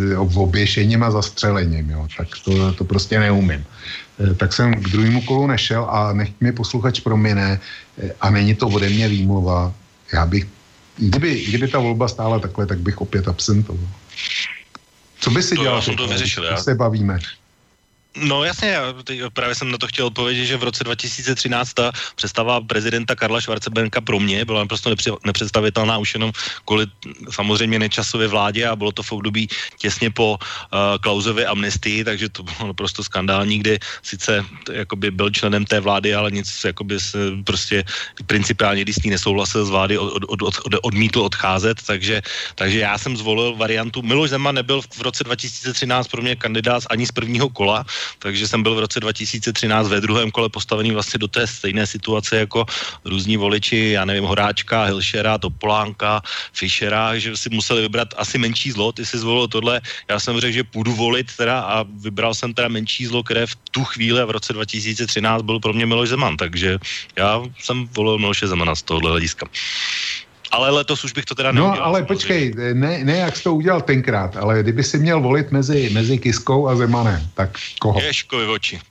[0.09, 2.07] e, oběšením a zastřelením, jo.
[2.17, 3.65] tak to, to prostě neumím.
[4.19, 7.59] E, tak jsem k druhému kolu nešel a nech mi posluchač promine
[7.97, 9.73] e, a není to ode mě výmluva.
[10.13, 10.47] Já bych,
[10.97, 13.87] kdyby, kdyby ta volba stála takhle, tak bych opět absentoval.
[15.19, 15.77] Co by si to dělal?
[15.77, 16.57] Já jsem to vyřešil, já.
[16.57, 17.19] se bavíme.
[18.15, 18.69] No jasně,
[19.09, 23.41] já právě jsem na to chtěl odpovědět, že v roce 2013 ta představa prezidenta Karla
[23.41, 24.91] Schwarzenberga pro mě byla prostě
[25.25, 26.31] nepředstavitelná už jenom
[26.65, 26.85] kvůli
[27.29, 29.47] samozřejmě nečasové vládě a bylo to v období
[29.77, 35.65] těsně po uh, Klausově amnestii, takže to bylo naprosto skandální, kdy sice jakoby byl členem
[35.65, 37.83] té vlády, ale nic jakoby se prostě
[38.27, 42.21] principiálně, když s ní nesouhlasil z vlády, od, od, od, od, odmítl odcházet, takže,
[42.55, 47.07] takže já jsem zvolil variantu, Miloš Zeman nebyl v roce 2013 pro mě kandidát ani
[47.07, 47.85] z prvního kola,
[48.19, 52.37] takže jsem byl v roce 2013 ve druhém kole postavený vlastně do té stejné situace
[52.37, 52.65] jako
[53.05, 56.21] různí voliči, já nevím, Horáčka, Hilšera, Topolánka,
[56.53, 60.53] Fischera, že si museli vybrat asi menší zlo, ty si zvolil tohle, já jsem řekl,
[60.53, 64.29] že půjdu volit teda a vybral jsem teda menší zlo, které v tu chvíli v
[64.29, 66.77] roce 2013 byl pro mě Miloš Zeman, takže
[67.15, 69.47] já jsem volil Miloše Zemana z tohohle hlediska
[70.51, 71.79] ale letos už bych to teda no, neudělal.
[71.79, 75.51] No, ale počkej, ne, ne jak jsi to udělal tenkrát, ale kdyby si měl volit
[75.51, 78.01] mezi, mezi Kiskou a Zemanem, tak koho?
[78.01, 78.81] Ježkovi oči.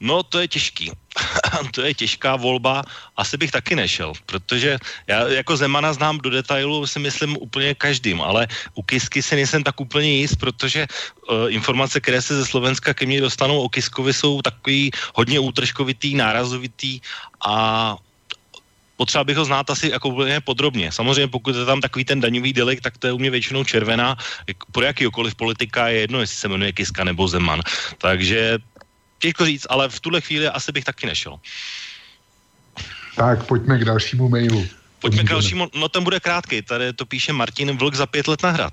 [0.00, 0.92] No, to je těžký.
[1.74, 2.82] to je těžká volba,
[3.16, 8.20] asi bych taky nešel, protože já jako Zemana znám do detailu, si myslím úplně každým,
[8.20, 12.94] ale u Kisky si nejsem tak úplně jist, protože uh, informace, které se ze Slovenska
[12.94, 17.00] ke mně dostanou o Kiskovi, jsou takový hodně útržkovitý, nárazovitý
[17.44, 17.96] a
[18.96, 20.92] potřeba bych ho znát asi jako úplně podrobně.
[20.92, 24.16] Samozřejmě pokud je tam takový ten daňový delikt, tak to je u mě většinou červená.
[24.72, 27.60] Pro jakýkoliv politika je jedno, jestli se jmenuje Kiska nebo Zeman.
[27.98, 28.58] Takže
[29.18, 31.38] těžko říct, ale v tuhle chvíli asi bych taky nešel.
[33.16, 34.66] Tak, pojďme k dalšímu mailu.
[35.00, 38.42] Pojďme k dalšímu, no ten bude krátký, tady to píše Martin Vlk za pět let
[38.42, 38.72] na hrad.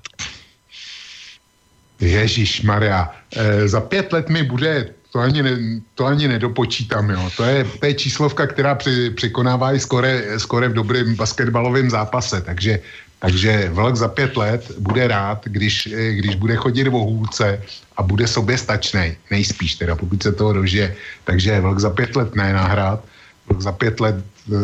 [2.00, 5.54] Ježíš Maria, e, za pět let mi bude to ani, ne,
[5.94, 7.30] to ani nedopočítám, jo.
[7.38, 12.42] To je, to je číslovka, která při, překonává i skore, skore v dobrém basketbalovém zápase,
[12.42, 12.82] takže,
[13.22, 17.62] takže Vlk za pět let bude rád, když, když bude chodit v hůlce
[17.96, 20.96] a bude sobě stačnej, nejspíš teda, pokud se toho dožije.
[21.24, 22.98] Takže Vlk za pět let ne nahrát,
[23.46, 24.58] Vlk za pět let e,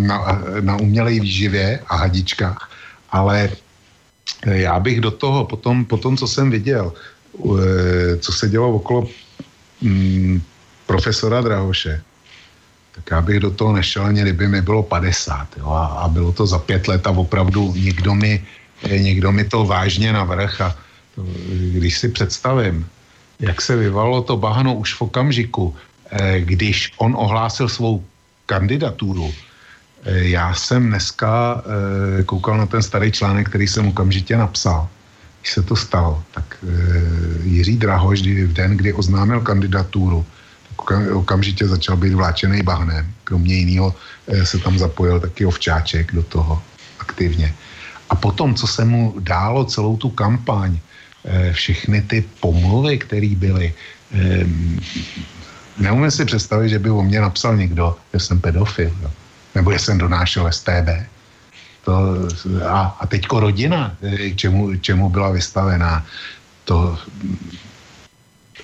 [0.00, 0.16] na,
[0.60, 2.72] na umělej výživě a hadičkách,
[3.12, 3.52] ale
[4.48, 6.88] já bych do toho, potom, potom co jsem viděl,
[7.36, 9.04] e, co se dělo okolo
[9.82, 10.42] mm,
[10.86, 12.02] profesora Drahoše,
[12.94, 16.32] tak já bych do toho nešel ani kdyby mi bylo 50 jo, a, a bylo
[16.32, 18.42] to za pět let a opravdu někdo mi,
[18.82, 20.76] eh, někdo mi to vážně navrh a
[21.14, 21.22] to,
[21.78, 22.86] když si představím,
[23.40, 25.76] jak se vyvalo to bahno už v okamžiku,
[26.10, 28.04] eh, když on ohlásil svou
[28.46, 31.62] kandidaturu, eh, já jsem dneska
[32.26, 34.88] koukal na ten starý článek, který jsem okamžitě napsal
[35.40, 40.26] když se to stalo, tak e, Jiří Drahoš, v den, kdy oznámil kandidaturu,
[41.12, 43.06] okamžitě začal být vláčený bahnem.
[43.24, 43.94] Kromě jiného
[44.26, 46.62] e, se tam zapojil taky ovčáček do toho
[47.00, 47.54] aktivně.
[48.10, 50.78] A potom, co se mu dálo celou tu kampaň,
[51.24, 53.74] e, všechny ty pomluvy, které byly,
[54.12, 54.46] e,
[55.78, 59.10] neumím si představit, že by o mě napsal někdo, že jsem pedofil, jo?
[59.54, 60.88] nebo že jsem donášel STB
[61.84, 62.28] to,
[62.66, 66.06] a, a teďko rodina, k čemu, čemu byla vystavená,
[66.64, 66.98] to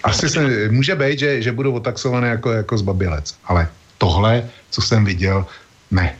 [0.03, 5.05] asi se, může být, že, že budou otaxované jako, jako zbabilec, ale tohle, co jsem
[5.05, 5.47] viděl,
[5.91, 6.17] ne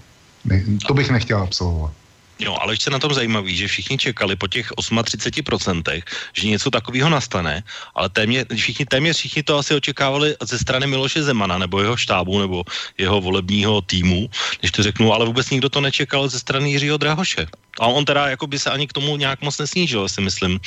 [0.87, 1.93] to bych nechtěl absolvovat.
[2.39, 6.03] Jo, ale ještě na tom zajímavý, že všichni čekali po těch 38%,
[6.37, 11.23] že něco takového nastane, ale téměř, všichni, téměř všichni to asi očekávali ze strany Miloše
[11.23, 12.65] Zemana nebo jeho štábu nebo
[12.99, 14.29] jeho volebního týmu,
[14.61, 17.47] když to řeknu, ale vůbec nikdo to nečekal ze strany Jiřího Drahoše.
[17.81, 20.61] A on teda jako by se ani k tomu nějak moc nesnížil, si myslím.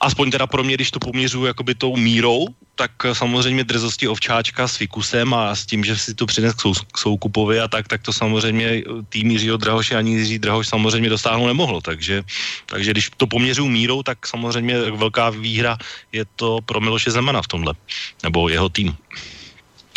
[0.00, 4.76] Aspoň teda pro mě, když to poměřuji jakoby tou mírou tak samozřejmě drzosti ovčáčka s
[4.76, 8.02] Fikusem a s tím, že si to přines k, sou, k Soukupovi a tak, tak
[8.02, 12.22] to samozřejmě tým Jiřího Drahoše ani Jiří Drahoš samozřejmě dosáhnout nemohlo, takže,
[12.66, 15.78] takže když to poměřují mírou, tak samozřejmě velká výhra
[16.12, 17.74] je to pro Miloše Zemana v tomhle,
[18.22, 18.94] nebo jeho tým.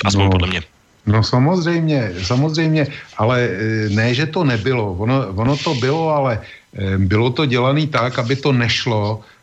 [0.06, 0.32] Aspoň no.
[0.32, 0.62] podle mě.
[1.06, 4.94] No samozřejmě, samozřejmě, ale e, ne, že to nebylo.
[4.94, 6.42] Ono, ono to bylo, ale
[6.98, 9.37] bylo to dělané tak, aby to nešlo Eh,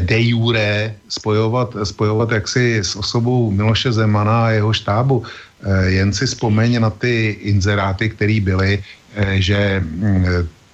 [0.00, 5.22] de jure spojovat, spojovat jaksi s osobou Miloše Zemana a jeho štábu.
[5.22, 8.82] Eh, jen si vzpomeň na ty inzeráty, které byly,
[9.14, 10.26] eh, že mm,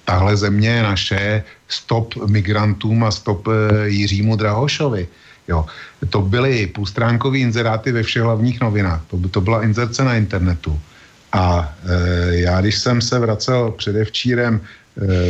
[0.05, 3.47] tahle země je naše, stop migrantům a stop
[3.85, 5.07] Jiřímu Drahošovi.
[5.47, 5.65] Jo.
[6.09, 9.01] To byly půlstránkové inzeráty ve všech hlavních novinách.
[9.07, 10.79] To, to byla inzerce na internetu.
[11.31, 14.80] A e, já, když jsem se vracel předevčírem Eh,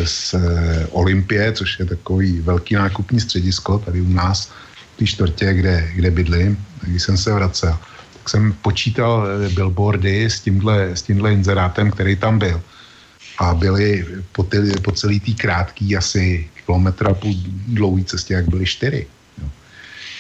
[0.06, 4.52] z eh, Olympie, což je takový velký nákupní středisko tady u nás,
[4.96, 7.78] v té čtvrtě, kde, kde bydlím, když jsem se vracel,
[8.14, 12.62] tak jsem počítal eh, billboardy s tímhle, s tímhle inzerátem, který tam byl.
[13.38, 17.34] A byly po, ty, po celý tý krátký asi kilometra půl
[17.68, 19.08] dlouhý cestě, jak byly čtyři.
[19.42, 19.50] Jo.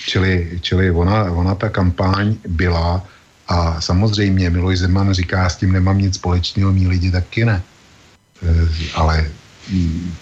[0.06, 3.06] Čili, čili ona, ona ta kampaň byla
[3.47, 7.62] a samozřejmě Miloš Zeman říká, s tím nemám nic společného, mý lidi taky ne.
[8.41, 9.30] Eh, ale
[9.69, 10.13] hm,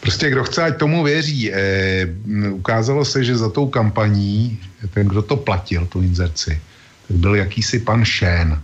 [0.00, 1.52] prostě kdo chce, ať tomu věří.
[1.52, 2.06] Eh,
[2.50, 4.58] ukázalo se, že za tou kampaní,
[4.94, 6.60] ten, kdo to platil, tu inzerci,
[7.08, 8.62] tak byl jakýsi pan Shen,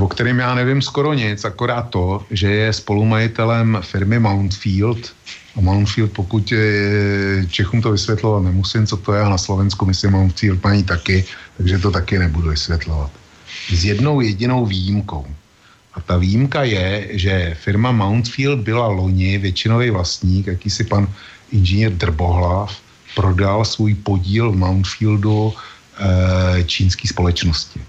[0.00, 5.12] o kterém já nevím skoro nic, akorát to, že je spolumajitelem firmy Mountfield
[5.56, 6.52] a Mountfield, pokud
[7.50, 11.24] Čechům to vysvětlovat nemusím, co to je, a na Slovensku myslím Mountfield mají taky,
[11.56, 13.10] takže to taky nebudu vysvětlovat.
[13.72, 15.26] S jednou jedinou výjimkou.
[15.94, 21.08] A ta výjimka je, že firma Mountfield byla loni většinový vlastník, jakýsi pan
[21.52, 22.76] inženýr Drbohlav,
[23.14, 27.80] prodal svůj podíl v Mountfieldu e, čínské společnosti.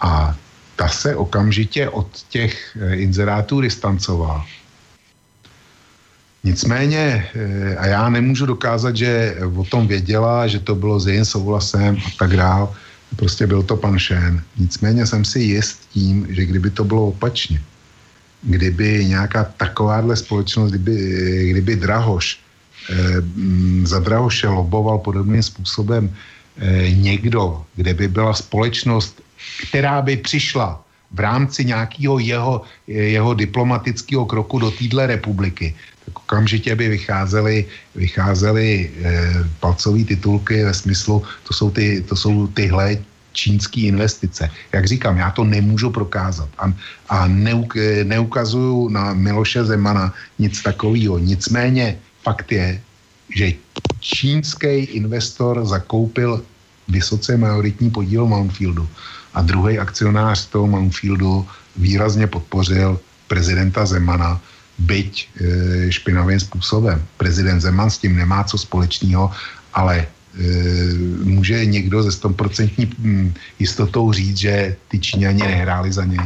[0.00, 0.36] A
[0.76, 4.46] ta se okamžitě od těch e, inzerátů distancovala.
[6.44, 11.24] Nicméně, e, a já nemůžu dokázat, že o tom věděla, že to bylo s jejím
[11.24, 12.68] souhlasem a tak dále,
[13.16, 14.42] Prostě byl to pan Šén.
[14.58, 17.60] Nicméně jsem si jist tím, že kdyby to bylo opačně,
[18.42, 20.96] kdyby nějaká takováhle společnost, kdyby,
[21.50, 22.38] kdyby Drahoš
[22.90, 22.94] eh,
[23.82, 29.22] za Drahoše loboval podobným způsobem eh, někdo, kde by byla společnost,
[29.68, 35.74] která by přišla v rámci nějakého jeho, jeho diplomatického kroku do téhle republiky,
[36.14, 42.98] okamžitě by vycházely, vycházely e, palcové titulky ve smyslu, to jsou, ty, to jsou tyhle
[43.32, 44.50] čínské investice.
[44.72, 46.72] Jak říkám, já to nemůžu prokázat a,
[47.08, 51.18] a neuk, neukazuju na Miloše Zemana nic takového.
[51.18, 52.80] Nicméně fakt je,
[53.30, 53.52] že
[54.00, 56.42] čínský investor zakoupil
[56.88, 58.88] vysoce majoritní podíl Mountfieldu
[59.34, 64.40] a druhý akcionář toho Mountfieldu výrazně podpořil prezidenta Zemana,
[64.78, 67.02] byť e, špinavým způsobem.
[67.16, 69.30] Prezident Zeman s tím nemá co společného,
[69.74, 70.06] ale e,
[71.24, 76.20] může někdo ze 100% hm, jistotou říct, že ty Číňani nehráli za něj?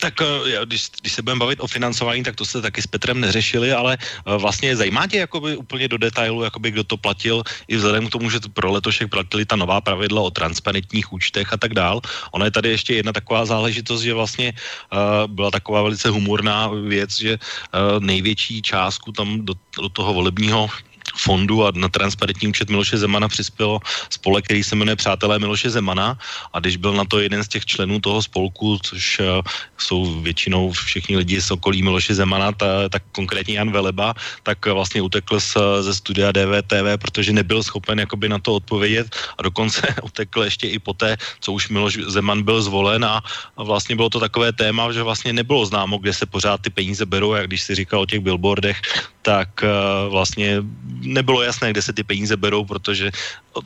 [0.00, 3.20] Tak eh, když, když se budeme bavit o financování, tak to se taky s Petrem
[3.20, 7.76] neřešili, ale eh, vlastně zajímá tě jakoby úplně do detailu, jakoby kdo to platil, i
[7.76, 11.74] vzhledem k tomu, že pro letošek platili ta nová pravidla o transparentních účtech a tak
[11.74, 12.00] dál.
[12.32, 17.10] Ona je tady ještě jedna taková záležitost, že vlastně uh, byla taková velice humorná věc,
[17.16, 20.70] že uh, největší částku tam do, do toho volebního
[21.16, 26.18] fondu a na transparentní účet Miloše Zemana přispělo spolek, který se jmenuje Přátelé Miloše Zemana.
[26.52, 29.26] A když byl na to jeden z těch členů toho spolku, což uh,
[29.78, 34.72] jsou většinou všichni lidi z okolí Miloše Zemana, ta, tak konkrétně Jan Veleba, tak uh,
[34.72, 39.16] vlastně utekl z, ze studia DVTV, protože nebyl schopen jakoby na to odpovědět.
[39.38, 43.04] A dokonce utekl ještě i poté, co už Miloš Zeman byl zvolen.
[43.04, 43.22] A,
[43.56, 47.06] a vlastně bylo to takové téma, že vlastně nebylo známo, kde se pořád ty peníze
[47.06, 48.80] berou, jak když si říkal o těch billboardech,
[49.22, 50.62] tak uh, vlastně
[51.00, 53.10] nebylo jasné, kde se ty peníze berou, protože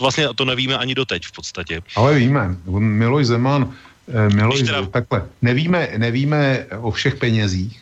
[0.00, 1.82] vlastně to nevíme ani doteď v podstatě.
[1.96, 2.56] Ale víme.
[2.78, 3.70] Miloš Zeman,
[4.08, 4.86] eh, Miloš, teda...
[4.86, 7.80] takhle, nevíme, nevíme o všech penězích,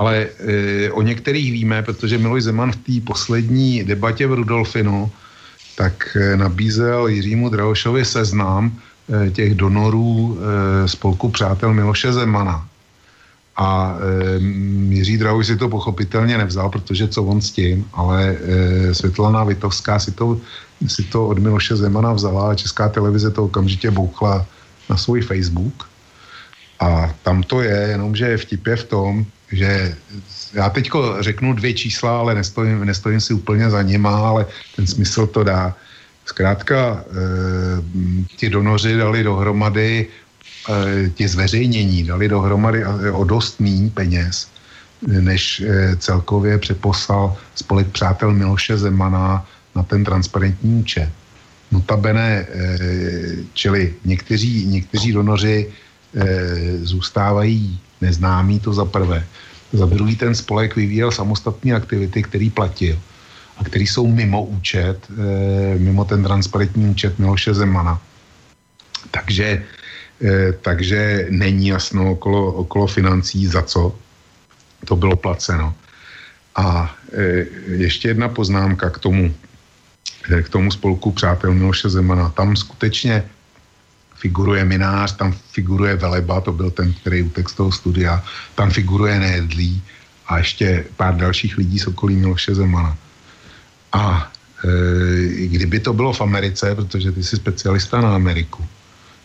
[0.00, 5.12] ale e, o některých víme, protože Miloš Zeman v té poslední debatě v Rudolfinu
[5.80, 12.68] tak e, nabízel Jiřímu Drahošovi seznam e, těch donorů e, spolku přátel Miloše Zemana.
[13.60, 14.40] A e,
[14.88, 19.98] Jiří Drahuj si to pochopitelně nevzal, protože co on s tím, ale e, Světlana Vitovská
[19.98, 20.40] si to,
[20.88, 24.46] si to od Miloše Zemana vzala a Česká televize to okamžitě bouchla
[24.90, 25.88] na svůj Facebook.
[26.80, 29.12] A tam to je, jenomže vtip je v tom,
[29.52, 29.96] že
[30.54, 34.46] já teďko řeknu dvě čísla, ale nestojím, nestojím si úplně za nima, ale
[34.76, 35.76] ten smysl to dá.
[36.24, 40.06] Zkrátka, e, ti donoři dali dohromady,
[41.14, 44.48] ti zveřejnění dali dohromady o dost méně peněz,
[45.06, 51.08] než e, celkově přeposlal spolek přátel Miloše Zemana na ten transparentní účet.
[51.72, 52.46] Notabene,
[53.52, 55.70] čili někteří, někteří donoři
[56.82, 59.26] zůstávají neznámí, to za prvé.
[59.72, 62.98] Za druhý ten spolek vyvíjel samostatné aktivity, který platil
[63.58, 64.98] a který jsou mimo účet,
[65.78, 68.00] mimo ten transparentní účet Miloše Zemana.
[69.10, 69.62] Takže,
[70.62, 73.96] takže není jasno okolo, okolo financí, za co
[74.84, 75.74] to bylo placeno.
[76.56, 77.22] A e,
[77.66, 79.34] ještě jedna poznámka k tomu,
[80.42, 82.28] k tomu spolku Přátel Miloše Zemana.
[82.28, 83.24] Tam skutečně
[84.14, 89.20] figuruje Minář, tam figuruje Veleba, to byl ten, který utek z toho studia, tam figuruje
[89.20, 89.82] Nédlí
[90.26, 92.96] a ještě pár dalších lidí z okolí Miloše Zemana.
[93.92, 94.32] A
[94.64, 94.68] e,
[95.46, 98.66] kdyby to bylo v Americe, protože ty jsi specialista na Ameriku,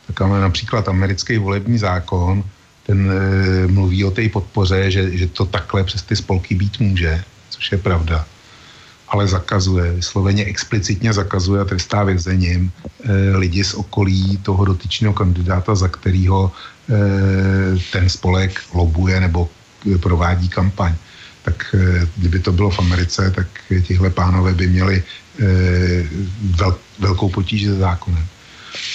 [0.07, 2.43] tak máme například americký volební zákon,
[2.85, 7.23] ten e, mluví o té podpoře, že, že to takhle přes ty spolky být může,
[7.49, 8.25] což je pravda
[9.07, 12.71] ale zakazuje, vysloveně explicitně zakazuje a trestá vězením
[13.03, 16.95] e, lidi z okolí toho dotyčného kandidáta, za kterého e,
[17.91, 19.49] ten spolek lobuje nebo
[19.99, 20.93] provádí kampaň.
[21.41, 23.47] Tak e, kdyby to bylo v Americe, tak
[23.81, 25.03] tihle pánové by měli e,
[26.59, 28.25] vel, velkou potíž se zákonem.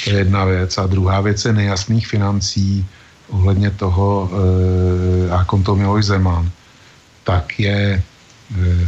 [0.05, 0.79] To je jedna věc.
[0.79, 2.87] A druhá věc je nejasných financí
[3.29, 4.31] ohledně toho,
[5.29, 6.51] e, a to Miloš Zeman,
[7.25, 8.03] tak je e,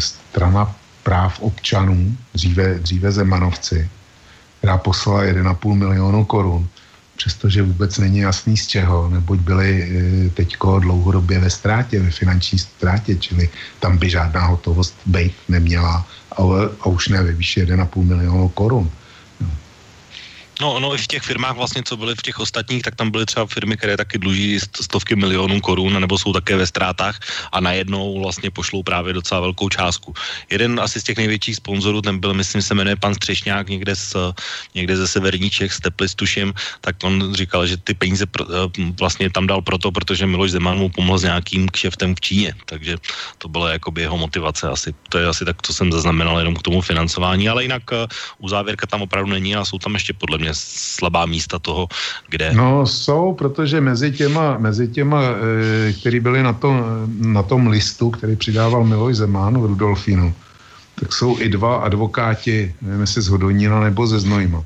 [0.00, 3.88] strana práv občanů, dříve, dříve Zemanovci,
[4.58, 6.68] která poslala 1,5 milionu korun,
[7.16, 12.58] přestože vůbec není jasný z čeho, neboť byli e, teďko dlouhodobě ve ztrátě, ve finanční
[12.58, 13.48] ztrátě, čili
[13.80, 16.42] tam by žádná hotovost být neměla a,
[16.80, 18.90] a už ne ve výši 1,5 milionu korun.
[20.62, 23.26] No, no, i v těch firmách vlastně, co byly v těch ostatních, tak tam byly
[23.26, 27.18] třeba firmy, které taky dluží stovky milionů korun, nebo jsou také ve ztrátách
[27.52, 30.14] a najednou vlastně pošlou právě docela velkou částku.
[30.50, 34.16] Jeden asi z těch největších sponzorů, ten byl, myslím, se jmenuje pan Střešňák, někde, z,
[34.74, 38.92] někde ze severní Čech, z Teplic, tuším, tak on říkal, že ty peníze pr- eh,
[39.00, 43.02] vlastně tam dal proto, protože Miloš Zeman mu pomohl s nějakým kšeftem v Číně, takže
[43.38, 44.94] to bylo jakoby jeho motivace asi.
[45.10, 48.06] To je asi tak, co jsem zaznamenal jenom k tomu financování, ale jinak uh,
[48.38, 51.88] uzávěrka tam opravdu není a jsou tam ještě podle mě slabá místa toho,
[52.28, 52.52] kde...
[52.54, 56.84] No jsou, protože mezi těma, mezi těma e, který byli na tom,
[57.18, 60.34] na tom listu, který přidával Miloš Zeman v Rudolfínu,
[61.00, 64.64] tak jsou i dva advokáti, nevím jestli z Hodonina nebo ze Znojma,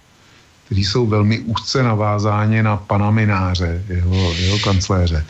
[0.66, 5.24] kteří jsou velmi úzce navázáni na pana Mináře, jeho, jeho kancléře.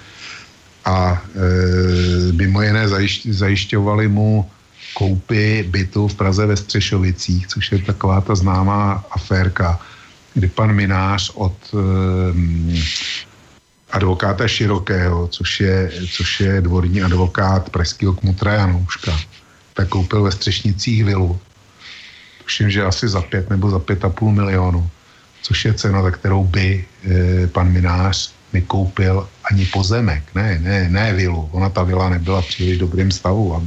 [0.85, 4.47] A e, mimo jiné zajišť, zajišťovali mu
[4.95, 9.81] koupy bytu v Praze ve Střešovicích, což je taková ta známá aférka,
[10.37, 12.75] kdy pan Minář od um,
[13.91, 19.17] advokáta Širokého, což je, což je dvorní advokát pražského kmutra Janouška,
[19.75, 21.41] tak koupil ve Střešnicích vilu.
[22.43, 24.91] Tuším, že asi za pět nebo za pět a půl milionu,
[25.43, 31.13] což je cena, za kterou by e, pan Minář nekoupil ani pozemek, ne, ne, ne
[31.13, 31.49] vilu.
[31.53, 33.65] Ona ta vila nebyla v příliš dobrým stavu, ab,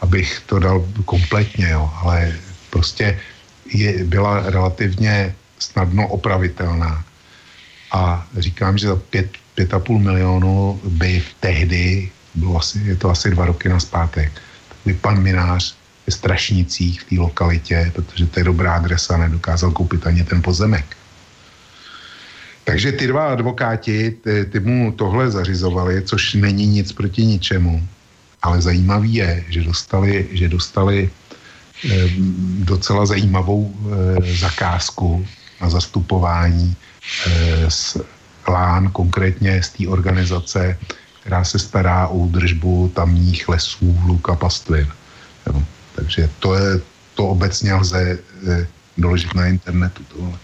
[0.00, 2.32] abych to dal kompletně, jo, ale
[2.70, 3.18] prostě
[3.66, 5.34] je, byla relativně
[5.64, 7.04] snadno opravitelná.
[7.92, 12.96] A říkám, že za pět, pět a půl milionu by v tehdy, bylo asi, je
[12.96, 14.32] to asi dva roky na zpátek,
[14.84, 20.06] by pan Minář ve Strašnicích v té lokalitě, protože to je dobrá adresa, nedokázal koupit
[20.06, 20.96] ani ten pozemek.
[22.64, 27.88] Takže ty dva advokáti, ty, ty mu tohle zařizovali, což není nic proti ničemu.
[28.42, 31.10] Ale zajímavý je, že dostali, že dostali
[31.90, 32.08] eh,
[32.64, 35.26] docela zajímavou eh, zakázku
[35.64, 36.76] na zastupování
[37.68, 37.96] z
[38.48, 40.78] LÁN, konkrétně z té organizace,
[41.20, 44.88] která se stará o údržbu tamních lesů, luk a pastvin.
[45.46, 45.62] Jo.
[45.96, 46.80] Takže to je,
[47.14, 48.66] to obecně lze e,
[48.98, 50.38] doložit na internetu tohle.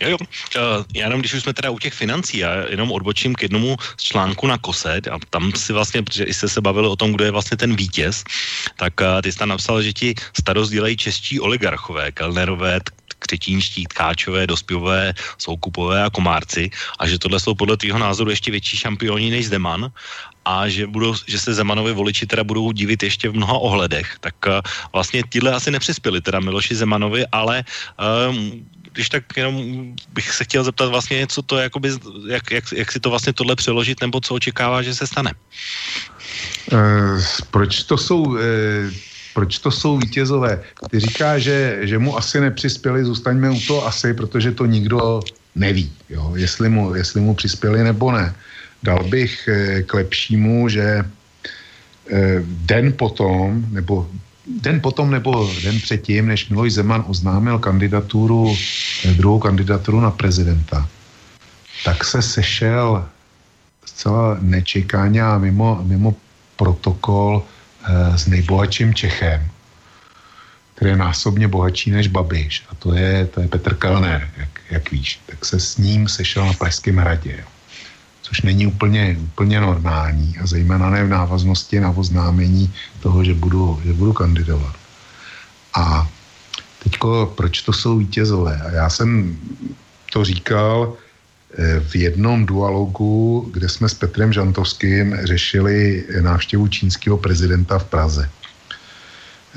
[0.00, 0.16] Jo, jo.
[0.18, 3.76] Uh, já jenom, když už jsme teda u těch financí, já jenom odbočím k jednomu
[3.96, 7.24] z článku na Koset a tam si vlastně, protože jste se bavili o tom, kdo
[7.24, 8.24] je vlastně ten vítěz,
[8.76, 12.80] tak ty jsi tam napsal, že ti starost dělají čeští oligarchové, Kellnerové,
[13.22, 18.76] křetínští, tkáčové, dospěvové, soukupové a komárci a že tohle jsou podle tvého názoru ještě větší
[18.76, 19.92] šampioni než Zeman
[20.44, 24.18] a že, budou, že se Zemanovi voliči teda budou divit ještě v mnoha ohledech.
[24.20, 24.60] Tak uh,
[24.92, 27.64] vlastně tyhle asi nepřispěli teda Miloši Zemanovi, ale
[28.28, 29.54] um, když tak jenom
[30.12, 31.90] bych se chtěl zeptat vlastně, co to jakoby,
[32.28, 35.32] jak, jak, jak si to vlastně tohle přeložit, nebo co očekává, že se stane?
[37.50, 38.36] proč to jsou...
[39.34, 40.60] proč to jsou vítězové?
[40.90, 45.20] Ty říká, že, že mu asi nepřispěli, zůstaňme u toho asi, protože to nikdo
[45.54, 48.34] neví, jo, jestli, mu, jestli mu přispěli nebo ne.
[48.82, 49.48] Dal bych
[49.86, 51.04] k lepšímu, že
[52.44, 54.08] den potom, nebo
[54.46, 58.56] den potom nebo den předtím, než Miloš Zeman oznámil kandidaturu,
[59.16, 60.88] druhou kandidaturu na prezidenta,
[61.84, 63.06] tak se sešel
[63.84, 66.14] zcela nečekáně a mimo, mimo
[66.56, 67.42] protokol
[68.16, 69.48] s nejbohatším Čechem,
[70.74, 74.90] který je násobně bohatší než Babiš, a to je, to je Petr Kellner, jak, jak
[74.90, 75.20] víš.
[75.26, 77.44] Tak se s ním sešel na Pražském hradě,
[78.22, 83.80] což není úplně, úplně normální a zejména ne v návaznosti na oznámení toho, že budu,
[83.84, 84.74] že budu kandidovat.
[85.74, 86.08] A
[86.82, 88.60] teďko, proč to jsou vítězové?
[88.60, 89.36] A já jsem
[90.12, 91.11] to říkal Eh,
[91.80, 98.30] v jednom dualogu, kde jsme s Petrem Žantovským řešili návštěvu čínského prezidenta v Praze.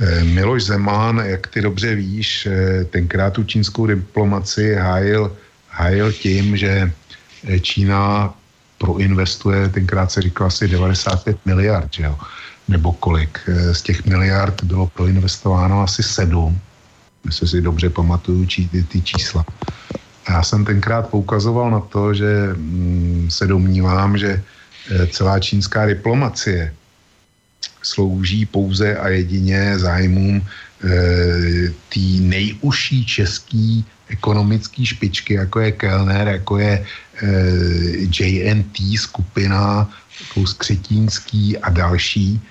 [0.01, 5.37] Eh, Miloš Zeman, jak ty dobře víš, eh, tenkrát tu čínskou diplomaci hájil,
[5.69, 6.91] hájil tím, že
[7.61, 8.33] Čína
[8.77, 12.17] proinvestuje, tenkrát se říkalo asi 95 miliard, že jo?
[12.67, 13.39] nebo kolik.
[13.71, 16.59] Z těch miliard bylo proinvestováno asi 7,
[17.25, 19.45] jestli si dobře pamatuju či, ty čísla.
[20.29, 24.41] Já jsem tenkrát poukazoval na to, že mm, se domnívám, že
[24.91, 26.73] eh, celá čínská diplomacie
[27.85, 30.47] slouží pouze a jedině zájmům e,
[31.69, 36.85] té nejužší český ekonomické špičky, jako je Kellner, jako je e,
[38.09, 39.89] JNT skupina,
[40.21, 42.41] jako Skřetínský a další,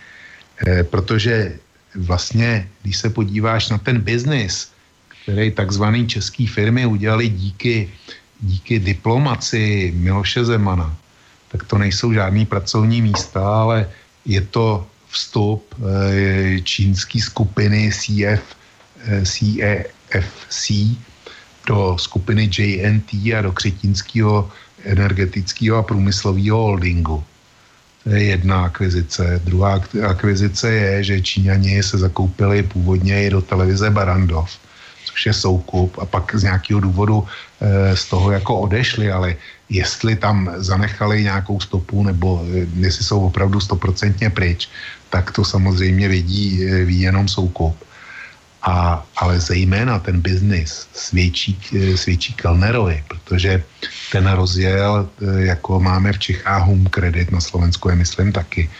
[0.67, 1.53] e, protože
[1.95, 4.74] vlastně, když se podíváš na ten biznis,
[5.25, 7.89] který takzvané české firmy udělali díky,
[8.41, 10.97] díky diplomaci Miloše Zemana,
[11.49, 13.89] tak to nejsou žádný pracovní místa, ale
[14.25, 18.45] je to vstup e, čínské skupiny CF,
[19.09, 20.65] e, CEFC
[21.67, 24.51] do skupiny JNT a do křetínského
[24.85, 27.25] energetického a průmyslového holdingu.
[28.05, 29.41] To je jedna akvizice.
[29.45, 34.53] Druhá akvizice je, že Číňani se zakoupili původně i do televize Barandov
[35.27, 37.27] je soukup a pak z nějakého důvodu
[37.61, 39.37] e, z toho jako odešli, ale
[39.71, 44.69] jestli tam zanechali nějakou stopu nebo e, jestli jsou opravdu stoprocentně pryč,
[45.11, 47.77] tak to samozřejmě vidí, e, ví jenom soukup.
[48.65, 51.53] A, ale zejména ten biznis svědčí,
[51.95, 53.63] svědčí Kellnerovi, protože
[54.13, 58.71] ten rozjel, jako máme v Čechách Home Credit, na Slovensku je myslím taky,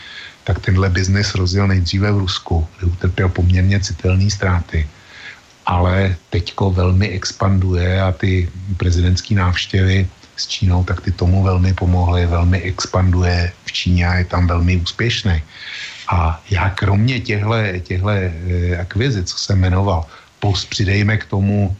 [0.43, 4.89] tak tenhle biznis rozjel nejdříve v Rusku, kde utrpěl poměrně citelné ztráty
[5.65, 10.07] ale teďko velmi expanduje a ty prezidentské návštěvy
[10.37, 14.77] s Čínou, tak ty tomu velmi pomohly, velmi expanduje v Číně a je tam velmi
[14.77, 15.41] úspěšný.
[16.07, 17.53] A já kromě těchto
[18.09, 20.05] eh, akvizic, co jsem jmenoval,
[20.39, 21.75] plus přidejme k tomu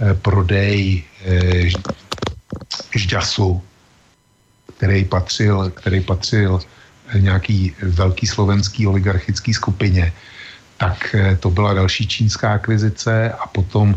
[0.00, 1.68] eh, prodej eh,
[2.94, 3.62] žďasu,
[4.76, 6.60] který patřil, který patřil
[7.18, 10.12] nějaký velký slovenský oligarchický skupině,
[10.76, 13.94] tak eh, to byla další čínská akvizice a potom,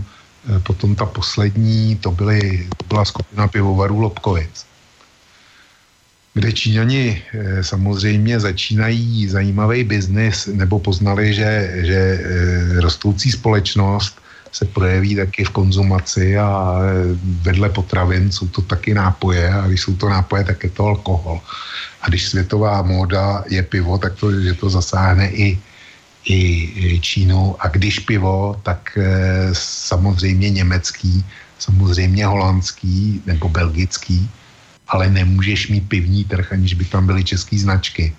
[0.55, 4.65] eh, potom ta poslední, to, byly, to byla skupina pivovarů Lobkovic,
[6.33, 11.51] kde Číňani eh, samozřejmě začínají zajímavý biznis nebo poznali, že,
[11.83, 11.99] že
[12.79, 14.15] rostoucí společnost
[14.51, 16.81] se projeví taky v konzumaci a
[17.45, 21.37] vedle potravin jsou to taky nápoje a když jsou to nápoje, tak je to alkohol.
[22.01, 25.59] A když světová móda je pivo, tak to, že to zasáhne i
[26.25, 31.25] i Čínu a když pivo, tak eh, samozřejmě německý,
[31.59, 34.29] samozřejmě holandský nebo belgický,
[34.87, 38.13] ale nemůžeš mít pivní trh, aniž by tam byly české značky.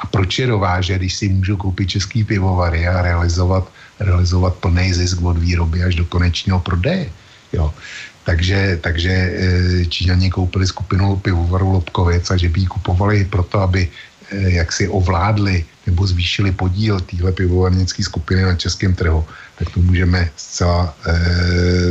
[0.00, 3.68] A proč je dovážet, když si můžu koupit český pivovary a realizovat,
[4.00, 7.10] realizovat plný zisk od výroby až do konečného prodeje?
[7.52, 7.74] Jo.
[8.24, 13.88] Takže, takže eh, Číňani koupili skupinu pivovarů Lobkovic a že by ji kupovali proto, aby
[14.30, 19.26] Eh, jak si ovládli nebo zvýšili podíl téhle pivovarnické skupiny na českém trhu,
[19.58, 21.14] tak to můžeme zcela e,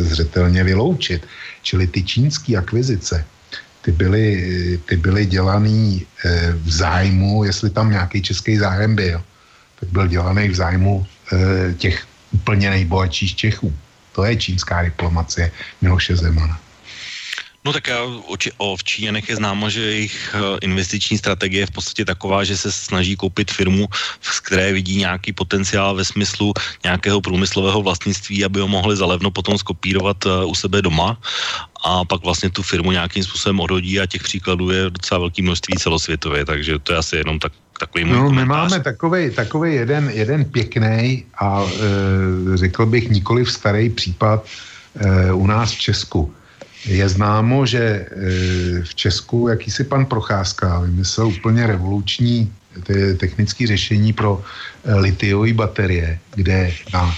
[0.08, 1.28] zřetelně vyloučit.
[1.62, 3.26] Čili ty čínské akvizice,
[3.84, 4.24] ty byly,
[4.88, 9.20] ty byly dělaný e, v zájmu, jestli tam nějaký český zájem byl,
[9.80, 13.74] tak byl dělaný v zájmu e, těch úplně nejbohatších Čechů.
[14.16, 15.52] To je čínská diplomacie
[15.84, 16.69] Miloše Zemana.
[17.66, 21.72] No tak o, o v Číňanech je známo, že jejich eh, investiční strategie je v
[21.72, 23.88] podstatě taková, že se snaží koupit firmu,
[24.22, 26.54] z které vidí nějaký potenciál ve smyslu
[26.84, 31.20] nějakého průmyslového vlastnictví, aby ho mohli zalevno potom skopírovat eh, u sebe doma
[31.84, 35.76] a pak vlastně tu firmu nějakým způsobem odhodí a těch příkladů je docela velké množství
[35.78, 40.10] celosvětově, takže to je asi jenom tak takový můj No, my máme takový, takový jeden,
[40.10, 44.46] jeden pěkný a e, řekl bych nikoliv starý případ
[44.96, 46.34] e, u nás v Česku.
[46.86, 48.06] Je známo, že e,
[48.84, 52.54] v Česku jakýsi pan Procházka vymyslel úplně revoluční
[53.18, 54.42] technické řešení pro
[54.84, 57.16] e, litiové baterie, kde na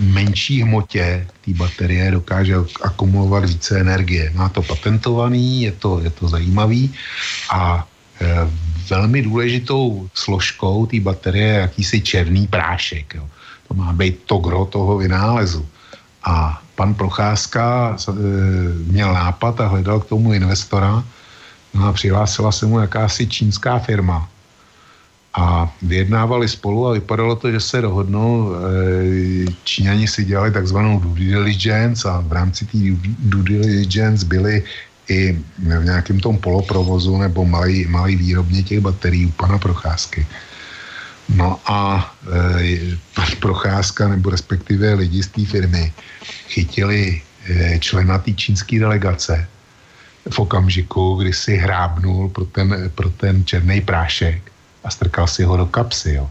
[0.00, 4.32] menší hmotě té baterie dokáže akumulovat více energie.
[4.34, 6.94] Má to patentovaný, je to, je to zajímavý
[7.52, 7.88] a
[8.20, 8.26] e,
[8.90, 13.14] velmi důležitou složkou té baterie je jakýsi černý prášek.
[13.14, 13.28] Jo.
[13.68, 15.66] To má být to gro toho vynálezu.
[16.24, 18.12] A pan Procházka e,
[18.88, 21.04] měl nápad a hledal k tomu investora
[21.74, 24.24] no a přihlásila se mu jakási čínská firma,
[25.34, 28.50] a vyjednávali spolu a vypadalo to, že se dohodnou.
[28.50, 32.78] Eh, Číňani si dělali takzvanou due diligence a v rámci té
[33.30, 34.64] due diligence byli
[35.08, 40.26] i v nějakém tom poloprovozu nebo malý, malý výrobně těch baterií u pana Procházky.
[41.34, 42.12] No a
[42.60, 42.96] e,
[43.40, 45.92] Procházka, nebo respektive lidi z té firmy,
[46.48, 49.48] chytili e, člena té čínské delegace
[50.30, 54.52] v okamžiku, kdy si hrábnul pro ten, pro ten černý prášek
[54.84, 56.14] a strkal si ho do kapsy.
[56.14, 56.30] Jo.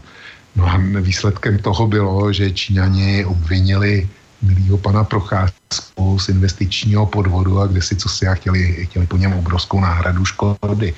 [0.56, 4.08] No a výsledkem toho bylo, že Číňani obvinili
[4.42, 9.16] milýho pana Procházku z investičního podvodu a kde si co si a chtěli, chtěli po
[9.16, 10.94] něm obrovskou náhradu škody.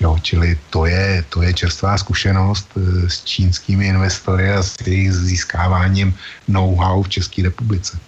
[0.00, 5.12] Jo, čili to je, to je čerstvá zkušenost eh, s čínskými investory a s jejich
[5.12, 6.14] získáváním
[6.48, 7.98] know-how v České republice.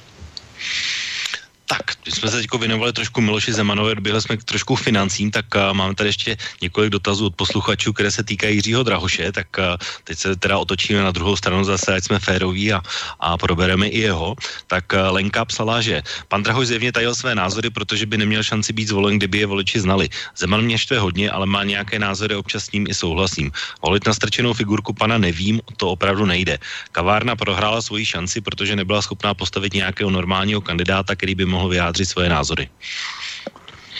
[1.70, 5.46] Tak, když jsme se teď věnovali trošku Miloši Zemanovi, odběhli jsme k trošku financím, tak
[5.54, 9.78] uh, máme tady ještě několik dotazů od posluchačů, které se týkají Jiřího Drahoše, tak uh,
[10.04, 12.82] teď se teda otočíme na druhou stranu zase, ať jsme féroví a,
[13.20, 14.34] a probereme i jeho.
[14.66, 18.72] Tak uh, Lenka psala, že pan Drahoš zjevně tajil své názory, protože by neměl šanci
[18.72, 20.08] být zvolen, kdyby je voliči znali.
[20.36, 23.54] Zeman mě štve hodně, ale má nějaké názory, občas s ním i souhlasím.
[23.82, 26.58] Volit na strčenou figurku pana nevím, to opravdu nejde.
[26.92, 31.68] Kavárna prohrála svoji šanci, protože nebyla schopná postavit nějakého normálního kandidáta, který by mohl mohl
[31.68, 32.68] vyjádřit svoje názory.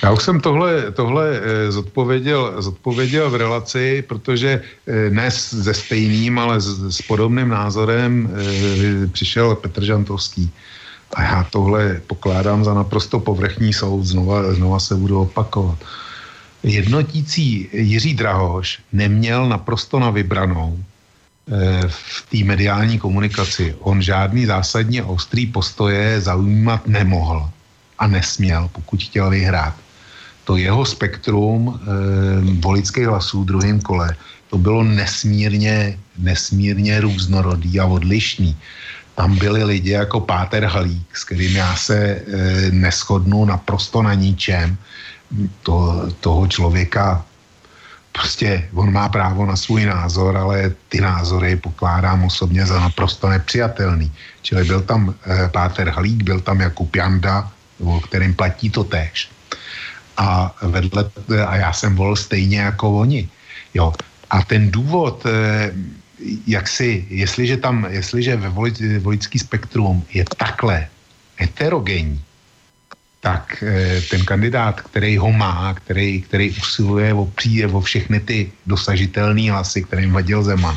[0.02, 6.38] Já už jsem tohle, tohle eh, zodpověděl, zodpověděl v relaci, protože eh, ne se stejným,
[6.40, 10.48] ale s, s podobným názorem eh, přišel Petr Žantovský.
[11.12, 15.78] A já tohle pokládám za naprosto povrchní soud, znova, znova se budu opakovat.
[16.62, 20.78] Jednotící Jiří Drahoš neměl naprosto na vybranou
[21.86, 23.74] v té mediální komunikaci.
[23.80, 27.50] On žádný zásadně ostrý postoje zaujímat nemohl
[27.98, 29.74] a nesměl, pokud chtěl vyhrát.
[30.44, 31.80] To jeho spektrum e,
[32.60, 34.16] volických hlasů v druhém kole,
[34.50, 38.56] to bylo nesmírně, nesmírně různorodý a odlišný.
[39.14, 42.22] Tam byli lidi jako Páter Halík, s kterým já se e,
[42.70, 44.76] neschodnu naprosto na ničem.
[45.62, 47.24] To, toho člověka
[48.12, 54.12] prostě on má právo na svůj názor, ale ty názory pokládám osobně za naprosto nepřijatelný.
[54.42, 57.50] Čili byl tam e, Páter Halík, byl tam Jakub Janda,
[57.80, 59.30] o kterým platí to též.
[60.16, 61.10] A, vedle,
[61.46, 63.28] a já jsem volil stejně jako oni.
[63.74, 63.92] Jo.
[64.30, 65.72] A ten důvod, e,
[66.46, 68.48] jak si, jestliže tam, jestliže ve
[68.98, 70.86] volický spektrum je takhle
[71.36, 72.20] heterogenní,
[73.20, 78.52] tak eh, ten kandidát, který ho má, který, který usiluje o, přijde o všechny ty
[78.66, 80.76] dosažitelné hlasy, kterým vadil Zeman,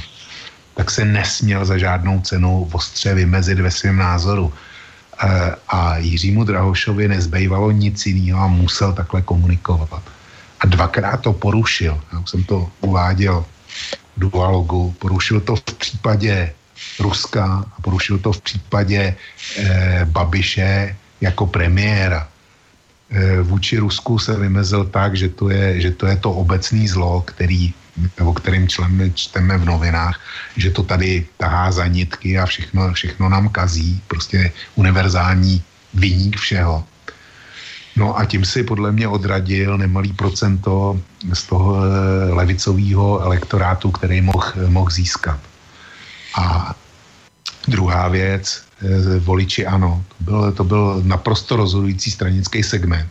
[0.76, 4.54] tak se nesměl za žádnou cenu ostře vymezit ve svém názoru.
[5.24, 10.04] Eh, a Jiřímu Drahošovi nezbývalo nic jiného a musel takhle komunikovat.
[10.60, 12.00] A dvakrát to porušil.
[12.14, 13.46] Já už jsem to uváděl
[14.18, 14.96] v dualogu.
[15.00, 16.54] Porušil to v případě
[17.00, 19.16] Ruska a porušil to v případě
[19.58, 22.28] eh, Babiše jako premiéra.
[23.14, 27.22] Eh, vůči Rusku se vymezil tak, že to je, že to, je to obecný zlo,
[27.22, 27.74] který,
[28.26, 30.20] o kterým členy čteme v novinách,
[30.58, 36.84] že to tady tahá za nitky a všechno, všechno nám kazí, prostě univerzální vyník všeho.
[37.96, 40.98] No a tím si podle mě odradil nemalý procento
[41.34, 45.40] z toho eh, levicového elektorátu, který mohl moh získat.
[46.42, 46.76] A
[47.68, 48.66] druhá věc,
[49.20, 50.04] voliči ano.
[50.18, 53.10] To byl, to byl naprosto rozhodující stranický segment.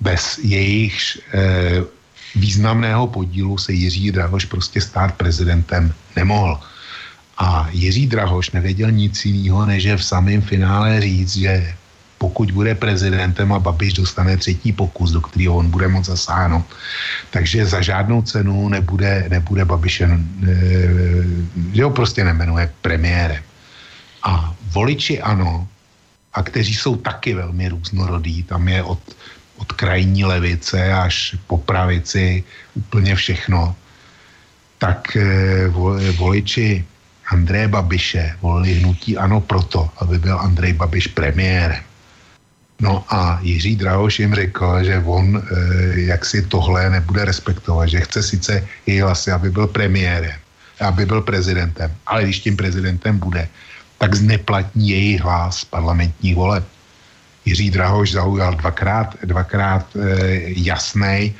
[0.00, 1.82] Bez jejich eh,
[2.34, 6.60] významného podílu se Jiří Drahoš prostě stát prezidentem nemohl.
[7.38, 11.74] A Jiří Drahoš nevěděl nic jiného, než v samém finále říct, že
[12.18, 16.66] pokud bude prezidentem a Babiš dostane třetí pokus, do kterého on bude moct zasáhnout,
[17.30, 20.54] takže za žádnou cenu nebude, nebude Babišen, e,
[21.74, 23.42] že ho prostě nemenuje premiérem.
[24.22, 25.68] A voliči ano,
[26.34, 29.00] a kteří jsou taky velmi různorodí, tam je od,
[29.56, 32.44] od krajní levice až po pravici
[32.74, 33.74] úplně všechno,
[34.78, 35.68] tak eh,
[36.18, 36.84] voliči
[37.28, 41.82] Andreje Babiše volili hnutí ano proto, aby byl Andrej Babiš premiérem.
[42.80, 45.42] No a Jiří Drahoš jim řekl, že on e,
[46.00, 48.52] jak si tohle nebude respektovat, že chce sice
[48.86, 50.38] její hlasy, aby byl premiérem,
[50.80, 53.48] aby byl prezidentem, ale když tím prezidentem bude,
[53.98, 56.64] tak zneplatní její hlas parlamentních voleb.
[57.44, 60.00] Jiří Drahoš zaujal dvakrát, dvakrát e,
[60.46, 61.34] jasný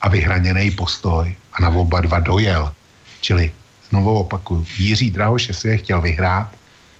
[0.00, 2.72] a vyhraněný postoj a na oba dva dojel.
[3.20, 3.52] Čili
[3.90, 6.48] znovu opakuju, Jiří Drahoš, jestli je chtěl vyhrát,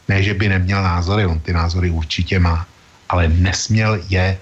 [0.09, 2.67] ne, že by neměl názory, on ty názory určitě má,
[3.09, 4.39] ale nesměl je e,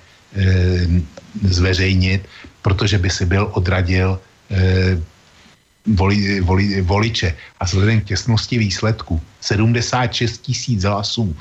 [1.43, 2.29] zveřejnit,
[2.63, 4.19] protože by si byl odradil
[4.51, 4.57] e,
[5.87, 7.37] voli, voli, voliče.
[7.61, 11.37] A vzhledem k těsnosti výsledků 76 tisíc hlasů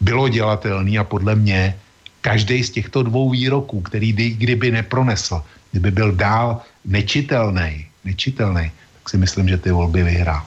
[0.00, 1.74] bylo dělatelný a podle mě
[2.20, 9.16] každý z těchto dvou výroků, který kdyby nepronesl, kdyby byl dál nečitelný, nečitelný, tak si
[9.18, 10.46] myslím, že ty volby vyhrál.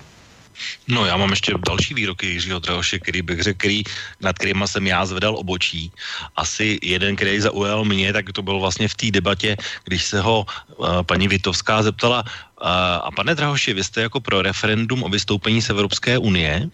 [0.88, 3.84] No já mám ještě další výroky Jiřího Drahoše, který bych řekl, který,
[4.22, 5.92] nad kterýma jsem já zvedal obočí.
[6.36, 10.46] Asi jeden, který zaujal mě, tak to byl vlastně v té debatě, když se ho
[10.78, 12.24] uh, paní Vitovská zeptala,
[12.62, 16.70] a pane Drahoši, vy jste jako pro referendum o vystoupení z Evropské unie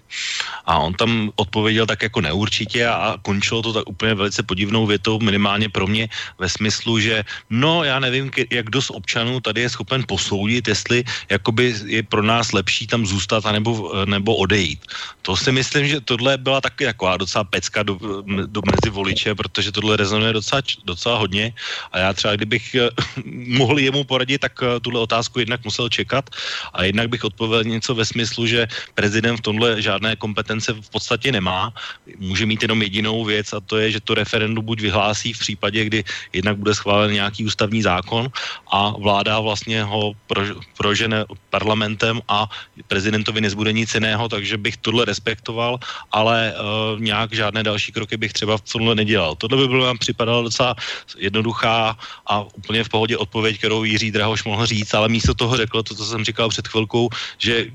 [0.66, 5.20] a on tam odpověděl tak jako neurčitě a končilo to tak úplně velice podivnou větou,
[5.20, 9.70] minimálně pro mě ve smyslu, že no já nevím, jak kdo z občanů tady je
[9.70, 14.86] schopen posoudit, jestli jakoby je pro nás lepší tam zůstat anebo, nebo odejít.
[15.22, 17.98] To si myslím, že tohle byla taky taková docela pecka do,
[18.46, 21.54] do mezi voliče, protože tohle rezonuje docela, docela hodně
[21.92, 22.76] a já třeba kdybych
[23.58, 26.28] mohl jemu poradit, tak tuhle otázku jednak musel čekat.
[26.76, 28.68] A jednak bych odpověděl něco ve smyslu, že
[29.00, 31.72] prezident v tomhle žádné kompetence v podstatě nemá.
[32.20, 35.80] Může mít jenom jedinou věc a to je, že to referendum buď vyhlásí v případě,
[35.88, 36.00] kdy
[36.36, 38.28] jednak bude schválen nějaký ústavní zákon
[38.68, 40.44] a vláda vlastně ho pro,
[40.76, 42.52] prožene parlamentem a
[42.92, 45.80] prezidentovi nezbude nic jiného, takže bych tohle respektoval,
[46.12, 49.40] ale uh, nějak žádné další kroky bych třeba v tomhle nedělal.
[49.40, 50.76] Tohle by bylo nám připadalo docela
[51.18, 51.96] jednoduchá
[52.28, 55.96] a úplně v pohodě odpověď, kterou Jiří Drahoš mohl říct, ale místo toho řekl to,
[55.96, 57.66] co jsem říkal před chvilkou, že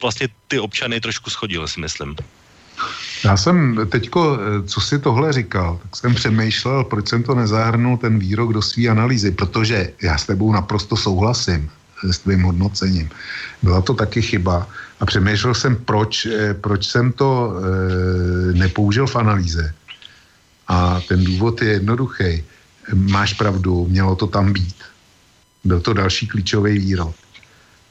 [0.00, 2.16] vlastně ty občany trošku schodil, si myslím.
[3.24, 8.18] Já jsem teďko, co si tohle říkal, tak jsem přemýšlel, proč jsem to nezahrnul ten
[8.18, 11.70] výrok do své analýzy, protože já s tebou naprosto souhlasím
[12.06, 13.10] s tvým hodnocením.
[13.62, 14.66] Byla to taky chyba
[15.00, 17.58] a přemýšlel jsem, proč, eh, proč jsem to
[18.54, 19.74] nepoužil v analýze.
[20.68, 22.30] A ten důvod je jednoduchý.
[22.94, 24.87] Máš pravdu, mělo to tam být.
[25.64, 27.14] Byl to další klíčový výrok.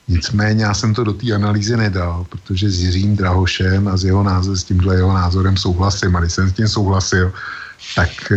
[0.08, 4.24] Nicméně já jsem to do té analýzy nedal, protože s Jiřím Drahošem a s, jeho
[4.24, 6.16] názor, s tímhle jeho názorem souhlasím.
[6.16, 7.34] A když jsem s tím souhlasil,
[7.96, 8.36] tak e,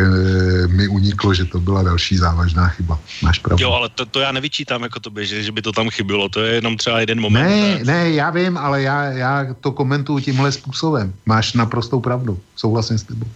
[0.66, 2.98] mi uniklo, že to byla další závažná chyba.
[3.22, 3.64] Máš pravdu.
[3.64, 6.40] Jo, ale to, to já nevyčítám jako to že, že by to tam chybilo, to
[6.40, 7.48] je jenom třeba jeden moment.
[7.48, 11.12] Ne, ne, já vím, ale já, já to komentuju tímhle způsobem.
[11.26, 13.26] Máš naprostou pravdu, souhlasím s tebou.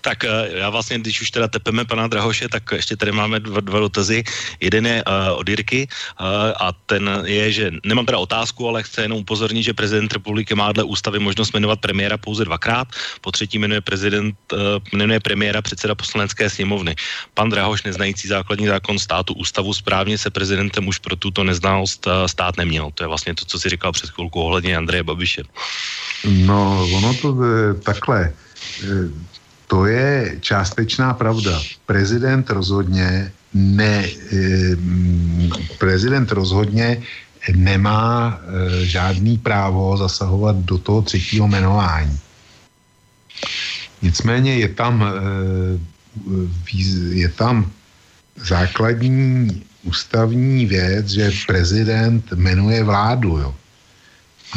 [0.00, 3.60] Tak eh, já vlastně, když už teda tepeme pana Drahoše, tak ještě tady máme dva,
[3.60, 4.24] dva dotazy.
[4.60, 6.26] Jeden je uh, od Jirky uh,
[6.60, 10.72] a ten je, že nemám teda otázku, ale chci jenom upozornit, že prezident republiky má
[10.72, 12.88] dle ústavy možnost jmenovat premiéra pouze dvakrát.
[13.20, 14.58] Po třetí jmenuje prezident, uh,
[14.92, 16.94] jmenuje premiéra předseda poslanecké sněmovny.
[17.34, 22.56] Pan Drahoš, neznající základní zákon státu ústavu, správně se prezidentem už pro tuto neznalost stát
[22.56, 22.90] neměl.
[22.94, 25.42] To je vlastně to, co si říkal před chvilkou ohledně Andreje Babiše.
[26.24, 28.32] No, ono to je takhle
[29.70, 31.62] to je částečná pravda.
[31.86, 34.74] Prezident rozhodně ne, eh,
[35.78, 36.98] prezident rozhodně
[37.54, 42.18] nemá eh, žádný právo zasahovat do toho třetího jmenování.
[44.02, 45.78] Nicméně je tam, eh,
[47.14, 47.70] je tam
[48.42, 53.38] základní ústavní věc, že prezident jmenuje vládu.
[53.38, 53.54] Jo.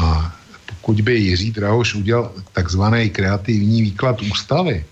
[0.01, 0.33] A
[0.65, 4.85] pokud by Jiří Drahoš udělal takzvaný kreativní výklad ústavy,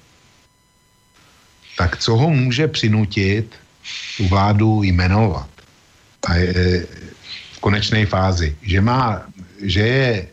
[1.82, 3.58] tak co ho může přinutit
[4.18, 5.50] tu vládu jmenovat?
[6.30, 6.86] A je,
[7.54, 9.26] v konečné fázi, že má,
[9.66, 10.28] že je,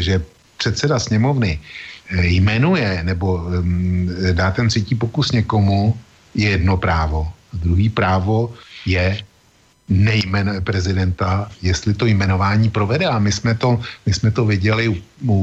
[0.00, 0.24] že
[0.56, 5.92] předseda sněmovny eh, jmenuje nebo mm, dá ten třetí pokus někomu,
[6.32, 7.28] je jedno právo.
[7.28, 8.56] A druhý právo
[8.88, 9.20] je
[9.92, 13.04] nejmen prezidenta, jestli to jmenování provede.
[13.04, 13.76] A my jsme to,
[14.08, 14.96] my jsme to viděli u,
[15.28, 15.36] u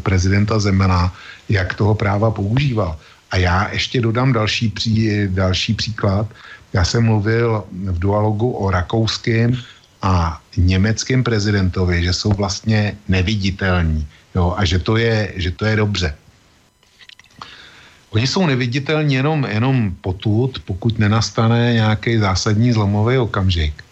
[0.00, 1.12] prezidenta Zemana,
[1.52, 2.96] jak toho práva používal.
[3.32, 6.26] A já ještě dodám další, pří, další příklad.
[6.72, 9.56] Já jsem mluvil v dualogu o rakouském
[10.02, 15.76] a německém prezidentovi, že jsou vlastně neviditelní jo, a že to, je, že to je
[15.76, 16.14] dobře.
[18.10, 23.84] Oni jsou neviditelní jenom, jenom potud, pokud nenastane nějaký zásadní zlomový okamžik.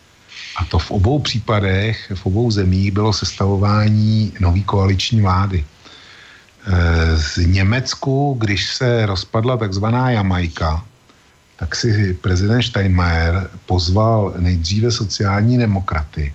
[0.57, 5.65] A to v obou případech, v obou zemích bylo sestavování nový koaliční vlády.
[7.17, 10.85] Z Německu, když se rozpadla takzvaná Jamajka,
[11.57, 16.35] tak si prezident Steinmeier pozval nejdříve sociální demokraty,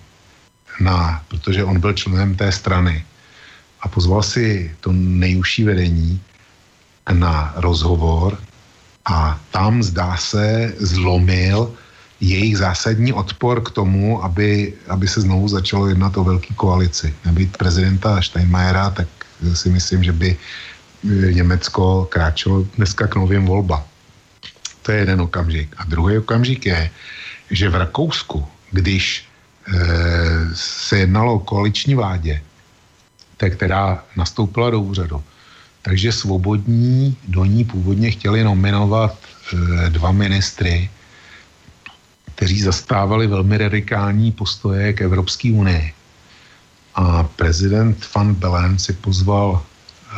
[0.80, 3.04] na, protože on byl členem té strany,
[3.80, 6.20] a pozval si to nejužší vedení
[7.12, 8.38] na rozhovor
[9.04, 11.72] a tam zdá se zlomil
[12.20, 17.14] jejich zásadní odpor k tomu, aby, aby se znovu začalo jednat o velké koalici.
[17.24, 19.08] Nebýt prezidenta Steinmeiera, tak
[19.54, 23.84] si myslím, že by eh, Německo kráčelo dneska k novým volbám.
[24.86, 25.74] To je jeden okamžik.
[25.76, 26.90] A druhý okamžik je,
[27.50, 29.26] že v Rakousku, když
[29.66, 29.78] e,
[30.54, 32.42] se jednalo o koaliční vládě,
[33.36, 35.22] té, která nastoupila do úřadu,
[35.82, 40.90] takže svobodní do ní původně chtěli nominovat e, dva ministry,
[42.34, 45.92] kteří zastávali velmi radikální postoje k Evropské unii.
[46.96, 50.16] A prezident Van Bellen si pozval e,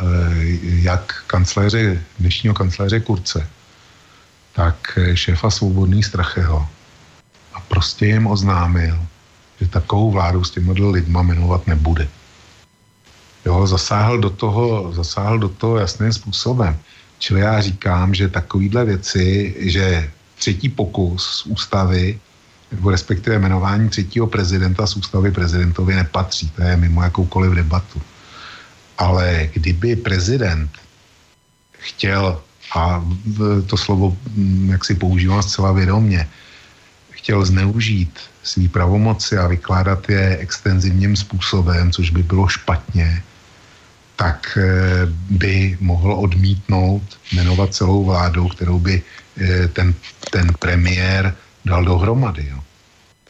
[0.62, 3.48] jak kancléře, dnešního kancléře Kurce,
[4.52, 6.68] tak šéfa svobodný Stracheho.
[7.54, 8.98] A prostě jim oznámil,
[9.60, 12.08] že takovou vládu s těmi lidma jmenovat nebude.
[13.46, 16.78] Jo, zasáhl do toho, zasáhl do toho jasným způsobem.
[17.18, 22.20] Čili já říkám, že takovýhle věci, že třetí pokus z ústavy,
[22.72, 26.50] nebo respektive jmenování třetího prezidenta z ústavy prezidentovi nepatří.
[26.50, 28.02] To je mimo jakoukoliv debatu.
[28.98, 30.70] Ale kdyby prezident
[31.72, 32.40] chtěl
[32.76, 33.04] a
[33.66, 36.28] to slovo, mm, jak si používám zcela vědomně,
[37.10, 43.22] chtěl zneužít svý pravomoci a vykládat je extenzivním způsobem, což by bylo špatně,
[44.16, 47.02] tak eh, by mohl odmítnout
[47.32, 49.02] jmenovat celou vládu, kterou by
[49.40, 49.94] eh, ten,
[50.30, 51.34] ten premiér
[51.68, 52.48] dal dohromady.
[52.50, 52.60] Jo.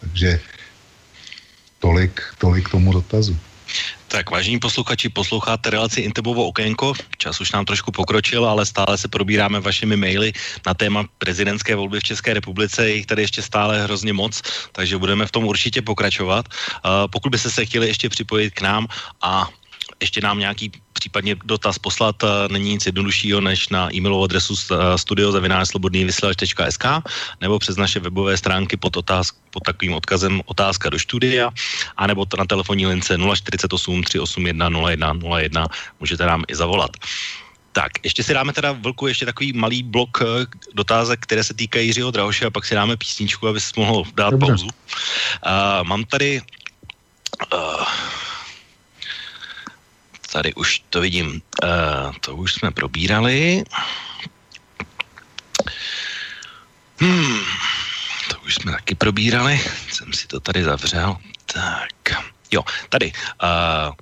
[0.00, 0.40] Takže
[1.78, 3.36] tolik, tolik tomu dotazu.
[4.08, 6.96] Tak vážení posluchači, posloucháte relaci Intebovo okénko.
[7.18, 10.32] Čas už nám trošku pokročil, ale stále se probíráme vašimi maily
[10.66, 12.88] na téma prezidentské volby v České republice.
[12.88, 14.40] Je jich tady ještě stále hrozně moc,
[14.72, 16.48] takže budeme v tom určitě pokračovat.
[16.48, 18.88] Uh, pokud byste se chtěli ještě připojit k nám
[19.20, 19.48] a
[20.00, 24.98] ještě nám nějaký případně dotaz poslat, eh, není nic jednoduššího, než na e-mailovou adresu eh,
[24.98, 26.84] studiozavinářslobodnývysílač.sk
[27.40, 31.50] nebo přes naše webové stránky pod, otázk, pod takovým odkazem otázka do studia,
[31.96, 35.66] anebo na telefonní lince 048 381 0101
[36.00, 36.90] můžete nám i zavolat.
[37.72, 41.86] Tak, ještě si dáme teda vlku ještě takový malý blok eh, dotázek, které se týkají
[41.86, 44.46] Jiřího Drahoše a pak si dáme písničku, aby si mohl dát Dobře.
[44.46, 44.66] pauzu.
[44.66, 46.42] Uh, mám tady
[47.54, 47.86] uh,
[50.32, 53.64] Tady už to vidím, uh, to už jsme probírali.
[57.00, 57.40] Hmm,
[58.30, 59.60] to už jsme taky probírali,
[59.92, 61.16] jsem si to tady zavřel.
[61.46, 63.12] Tak, jo, tady.
[63.42, 63.94] Uh,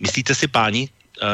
[0.00, 0.88] myslíte si, páni,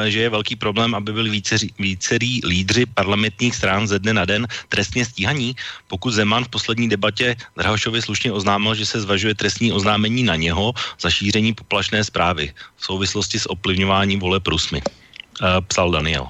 [0.09, 4.47] že je velký problém, aby byli víceří, vícerý lídři parlamentních strán ze dne na den
[4.69, 5.57] trestně stíhaní.
[5.87, 10.75] Pokud Zeman v poslední debatě Drahošovi slušně oznámil, že se zvažuje trestní oznámení na něho
[11.01, 14.83] za šíření poplašné zprávy v souvislosti s oplivňováním vole Prusmy.
[14.83, 16.29] Uh, psal Daniel.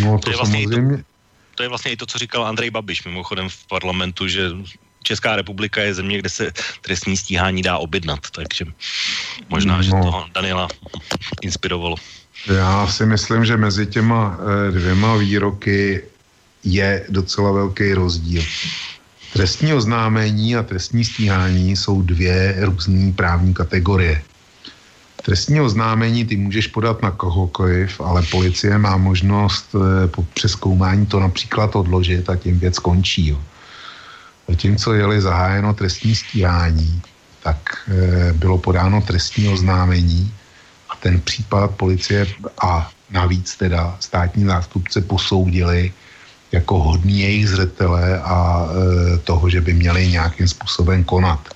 [0.00, 0.96] No to, to je vlastně samozřejmě...
[0.96, 1.02] To,
[1.54, 4.50] to je vlastně i to, co říkal Andrej Babiš mimochodem v parlamentu, že
[5.02, 8.64] Česká republika je země, kde se trestní stíhání dá objednat, takže
[9.48, 9.82] možná, no.
[9.82, 10.68] že to Daniela
[11.42, 11.96] inspirovalo.
[12.46, 16.02] Já si myslím, že mezi těma eh, dvěma výroky
[16.64, 18.42] je docela velký rozdíl.
[19.32, 24.22] Trestní oznámení a trestní stíhání jsou dvě různé právní kategorie.
[25.22, 31.20] Trestní oznámení ty můžeš podat na kohokoliv, ale policie má možnost eh, po přeskoumání to
[31.20, 33.28] například odložit a tím věc končí.
[33.28, 33.38] Jo.
[34.48, 37.02] Zatímco jeli zahájeno trestní stíhání,
[37.42, 40.34] tak e, bylo podáno trestní oznámení
[40.90, 42.26] a ten případ policie
[42.62, 45.92] a navíc teda státní zástupce posoudili
[46.52, 51.48] jako hodný jejich zřetele a e, toho, že by měli nějakým způsobem konat.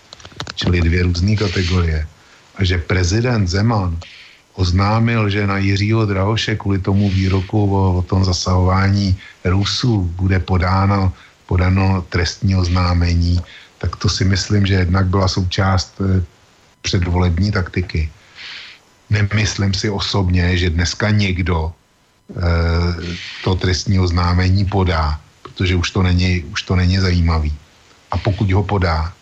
[0.55, 2.07] Čili dvě různé kategorie.
[2.57, 3.99] A že prezident Zeman
[4.55, 11.13] oznámil, že na Jiřího Drahoše kvůli tomu výroku o, o tom zasahování Rusů bude podáno
[11.47, 13.41] podano trestní oznámení,
[13.79, 16.23] tak to si myslím, že jednak byla součást eh,
[16.87, 18.11] předvolební taktiky.
[19.11, 22.43] Nemyslím si osobně, že dneska někdo e,
[23.45, 27.55] to trestní oznámení podá, protože už to není, už to není zajímavý.
[28.11, 29.13] A pokud ho podá,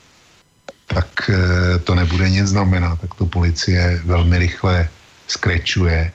[0.87, 4.89] tak e, to nebude nic znamenat, tak to policie velmi rychle
[5.29, 6.13] skrečuje,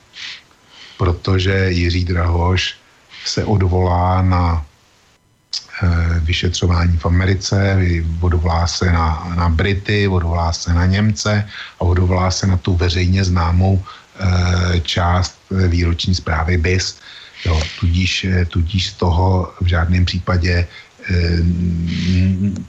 [0.97, 2.78] protože Jiří Drahoš
[3.26, 4.66] se odvolá na
[6.19, 7.77] vyšetřování v Americe,
[8.19, 11.45] vodovolá se na, na Brity, vodovolá se na Němce
[11.80, 16.99] a vodovolá se na tu veřejně známou e, část výroční zprávy BIS.
[17.45, 20.67] Jo, tudíž, tudíž z toho v žádném případě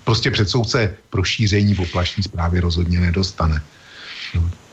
[0.05, 3.63] prostě před soudce prošíření poplašní zprávy rozhodně nedostane.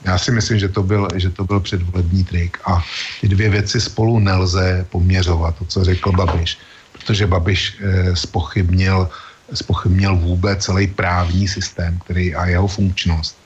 [0.06, 2.84] Já si myslím, že to, byl, že to byl předvolební trik a
[3.22, 6.58] ty dvě věci spolu nelze poměřovat, to, co řekl Babiš,
[6.98, 9.10] protože Babiš eh, spochybnil,
[9.54, 13.38] spochybnil vůbec celý právní systém který a jeho funkčnost.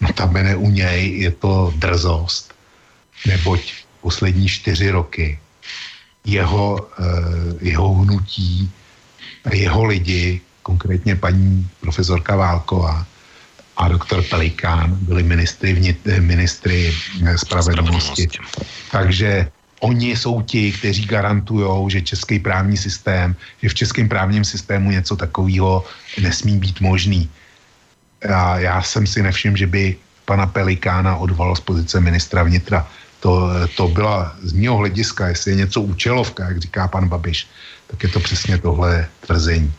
[0.00, 2.54] No tam u něj je to drzost,
[3.26, 5.38] neboť poslední čtyři roky
[6.24, 8.70] jeho, eh, jeho hnutí,
[9.52, 13.06] jeho lidi, konkrétně paní profesorka Válková,
[13.78, 16.90] a doktor Pelikán byli ministry, vnit, ministry
[17.26, 18.28] eh, spravedlnosti.
[18.90, 19.50] Takže
[19.80, 25.16] oni jsou ti, kteří garantují, že český právní systém, že v českém právním systému něco
[25.16, 25.84] takového
[26.20, 27.30] nesmí být možný.
[28.34, 32.86] A já jsem si nevšiml, že by pana Pelikána odvolal z pozice ministra vnitra.
[33.20, 37.46] To, to byla z mého hlediska, jestli je něco účelovka, jak říká pan Babiš,
[37.86, 39.72] tak je to přesně tohle tvrzení.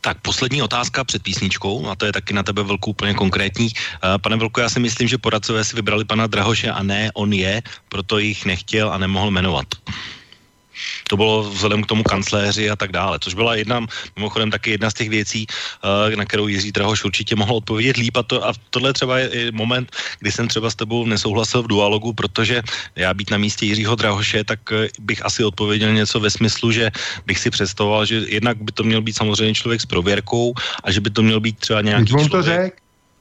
[0.00, 3.68] Tak poslední otázka před písničkou, a to je taky na tebe velkou úplně konkrétní.
[3.74, 7.32] Eh, pane Velko, já si myslím, že poradcové si vybrali pana Drahoše a ne on
[7.32, 9.66] je, proto jich nechtěl a nemohl jmenovat.
[11.08, 14.90] To bylo vzhledem k tomu kancléři a tak dále, což byla jedna, mimochodem taky jedna
[14.90, 18.52] z těch věcí, eh, na kterou Jiří Drahoš určitě mohl odpovědět líp a, to, a
[18.70, 22.62] tohle třeba je moment, kdy jsem třeba s tebou nesouhlasil v dualogu, protože
[22.96, 26.90] já být na místě Jiřího Drahoše, tak eh, bych asi odpověděl něco ve smyslu, že
[27.26, 30.54] bych si představoval, že jednak by to měl být samozřejmě člověk s prověrkou
[30.84, 32.32] a že by to měl být třeba nějaký člověk.
[32.32, 32.72] to řek.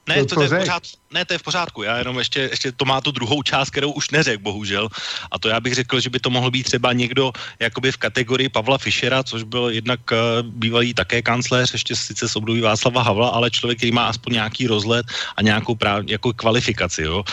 [0.08, 0.84] Ne, to, to, to je pořád,
[1.14, 1.84] ne, to je v pořádku.
[1.84, 4.90] Já jenom ještě, ještě to má tu druhou část, kterou už neřekl, bohužel.
[5.32, 8.50] A to já bych řekl, že by to mohl být třeba někdo jakoby v kategorii
[8.50, 13.30] Pavla Fischera, což byl jednak uh, bývalý také kancléř, ještě sice z období Václava Havla,
[13.30, 15.06] ale člověk, který má aspoň nějaký rozhled
[15.38, 17.02] a nějakou práv, jako kvalifikaci.
[17.04, 17.18] Jo?
[17.20, 17.26] Uh,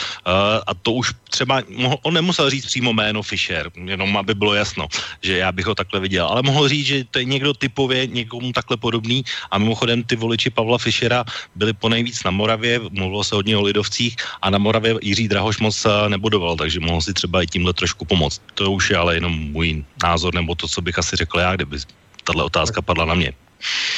[0.66, 4.86] a to už třeba, mohl, on nemusel říct přímo jméno Fischer, jenom aby bylo jasno,
[5.22, 8.52] že já bych ho takhle viděl, ale mohl říct, že to je někdo typově někomu
[8.52, 11.24] takhle podobný a mimochodem ty voliči Pavla Fischera
[11.54, 15.60] byli po nejvíc na Moravě, mluvilo se hodně o lidovcích a na Moravě Jiří Drahoš
[15.60, 18.40] moc eh, nebudoval, takže mohl si třeba i tímhle trošku pomoct.
[18.54, 21.76] To už je ale jenom můj názor, nebo to, co bych asi řekl já, kdyby
[22.24, 23.32] tahle otázka padla na mě.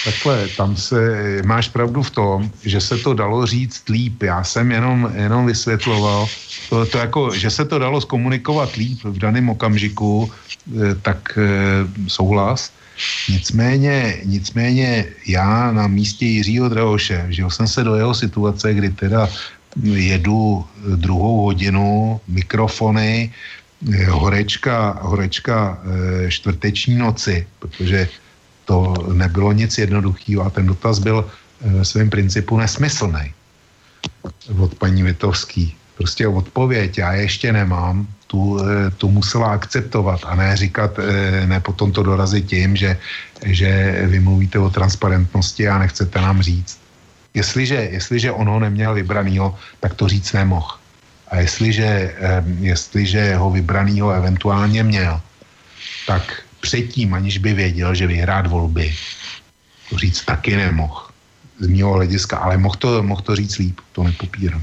[0.04, 0.96] Takhle, tam se,
[1.44, 4.22] máš pravdu v tom, že se to dalo říct líp.
[4.22, 6.28] Já jsem jenom, jenom vysvětloval,
[6.68, 11.84] to, to jako, že se to dalo zkomunikovat líp v daném okamžiku, eh, tak eh,
[12.08, 12.72] souhlas.
[13.28, 19.28] Nicméně, nicméně já na místě Jiřího Drahoše, že jsem se do jeho situace, kdy teda
[19.76, 20.64] jedu
[20.96, 23.32] druhou hodinu, mikrofony,
[23.92, 28.08] eh, horečka, horečka eh, čtvrteční noci, protože
[28.64, 33.34] to nebylo nic jednoduchého a ten dotaz byl eh, ve svém principu nesmyslný
[34.58, 35.76] od paní Vitovský.
[35.96, 38.56] Prostě odpověď já ještě nemám, tu,
[38.96, 40.96] tu musela akceptovat a ne říkat,
[41.46, 42.96] ne potom to dorazit tím, že,
[43.44, 46.79] že vy mluvíte o transparentnosti a nechcete nám říct.
[47.34, 50.78] Jestliže, jestliže on ho neměl vybranýho, tak to říct nemohl.
[51.28, 52.14] A jestliže,
[52.58, 55.20] jestliže ho vybranýho eventuálně měl,
[56.06, 58.94] tak předtím, aniž by věděl, že vyhrát volby,
[59.90, 61.06] to říct taky nemohl
[61.58, 64.62] z mého hlediska, ale mohl to, mohl to říct líp, to nepopírám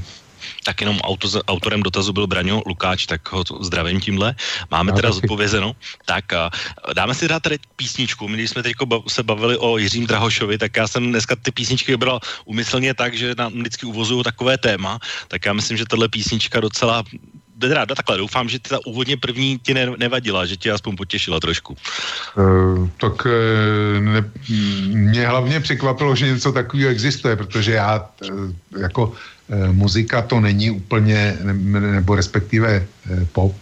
[0.68, 4.36] tak jenom auto, autorem dotazu byl Braňo Lukáč, tak ho zdravím tímhle.
[4.70, 5.72] Máme teda zodpovězeno.
[6.04, 6.50] Tak a
[6.92, 8.28] dáme si dát tady písničku.
[8.28, 8.76] My když jsme teď
[9.08, 13.32] se bavili o Jiřím Drahošovi, tak já jsem dneska ty písničky vybral umyslně tak, že
[13.32, 17.02] nám vždycky uvozují takové téma, tak já myslím, že tahle písnička docela
[17.58, 21.76] teda takhle, doufám, že ta úvodně první ti ne, nevadila, že tě aspoň potěšila trošku.
[22.36, 23.32] Uh, tak uh,
[23.98, 24.30] ne,
[24.94, 29.37] mě hlavně překvapilo, že něco takového existuje, protože já uh, jako Eh,
[29.72, 31.36] muzika to není úplně,
[31.96, 33.56] nebo respektive eh, pop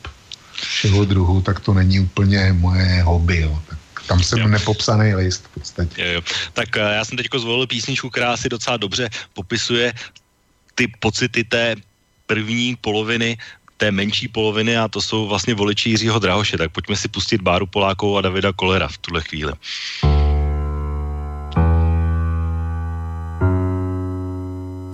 [0.52, 3.40] všeho druhu, tak to není úplně moje hobby.
[3.40, 3.62] Jo.
[3.68, 4.48] Tak tam jsem jo.
[4.48, 6.02] nepopsaný list v podstatě.
[6.02, 6.20] Jo, jo.
[6.52, 9.92] Tak eh, já jsem teď zvolil písničku, která si docela dobře popisuje
[10.74, 11.76] ty pocity té
[12.26, 13.38] první poloviny
[13.76, 16.58] té menší poloviny a to jsou vlastně voliči Jiřího Drahoše.
[16.58, 19.52] Tak pojďme si pustit Báru Polákovou a Davida Kolera v tuhle chvíli.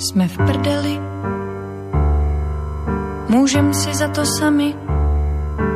[0.02, 1.00] Jsme v prdeli,
[3.28, 4.74] můžem si za to sami.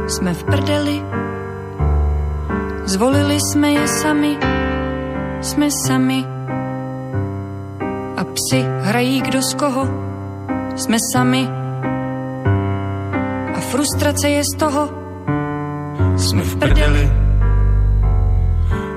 [0.06, 1.02] Jsme v prdeli,
[2.84, 4.38] zvolili jsme je sami,
[5.40, 6.24] jsme sami.
[8.16, 9.88] A psi hrají kdo z koho,
[10.76, 11.48] jsme sami.
[13.54, 14.90] A frustrace je z toho,
[16.16, 17.10] jsme v prdeli.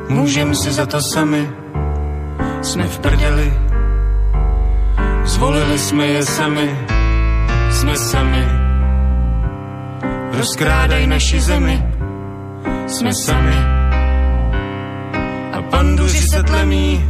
[0.10, 1.50] Můžem si za to sami,
[2.62, 3.69] jsme v prdeli.
[5.30, 6.80] Zvolili jsme je sami,
[7.72, 8.48] jsme sami.
[10.38, 11.84] Rozkrádaj naši zemi,
[12.88, 13.56] jsme sami.
[15.54, 17.06] A panduři se tlemí,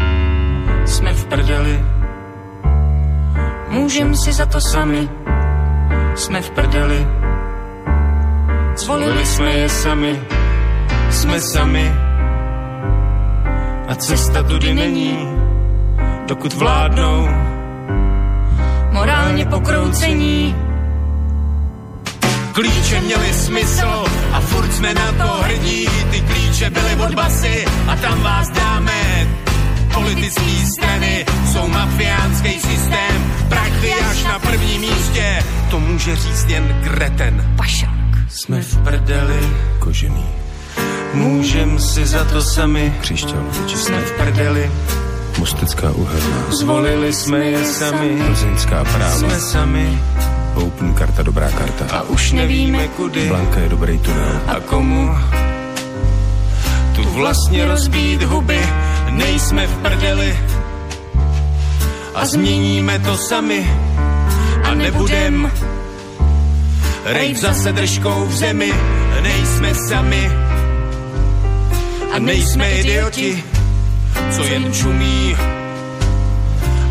[0.85, 1.85] jsme v prdeli.
[3.69, 5.09] Můžem si za to sami,
[6.15, 7.07] jsme v prdeli.
[8.75, 10.19] Zvolili jsme je sami,
[11.09, 11.91] jsme sami.
[13.87, 15.27] A cesta tudy není,
[16.27, 17.48] dokud vládnou
[18.99, 20.55] morálně pokroucení.
[22.51, 25.87] Klíče měly smysl a furt jsme na to hrdí.
[26.11, 29.27] Ty klíče byly od basy a tam vás dáme.
[29.93, 33.33] Politické strany jsou mafiánský systém.
[33.49, 37.53] Prachy až na prvním místě, to může říct jen Greten.
[37.57, 38.29] Pašák.
[38.29, 40.25] Jsme v prdeli, kožený.
[41.13, 44.71] Můžem si za to sami, Příšťal, jsme v prdeli.
[45.39, 49.99] Mostecká uhelná, Zvolili jsme je sami, Plzeňská práva, jsme sami.
[50.55, 51.85] Open karta, dobrá karta.
[51.95, 53.27] a už nevíme kudy.
[53.27, 54.41] Blanka je dobrý tunel.
[54.47, 55.09] a komu.
[56.95, 58.59] Tu vlastně rozbít huby,
[59.09, 60.39] nejsme v prdeli.
[62.15, 63.71] A změníme to sami.
[64.63, 65.51] A nebudem
[67.05, 68.73] rejp zase držkou v zemi,
[69.21, 70.31] nejsme sami.
[72.13, 73.43] A nejsme idioti,
[74.31, 75.35] co jen čumí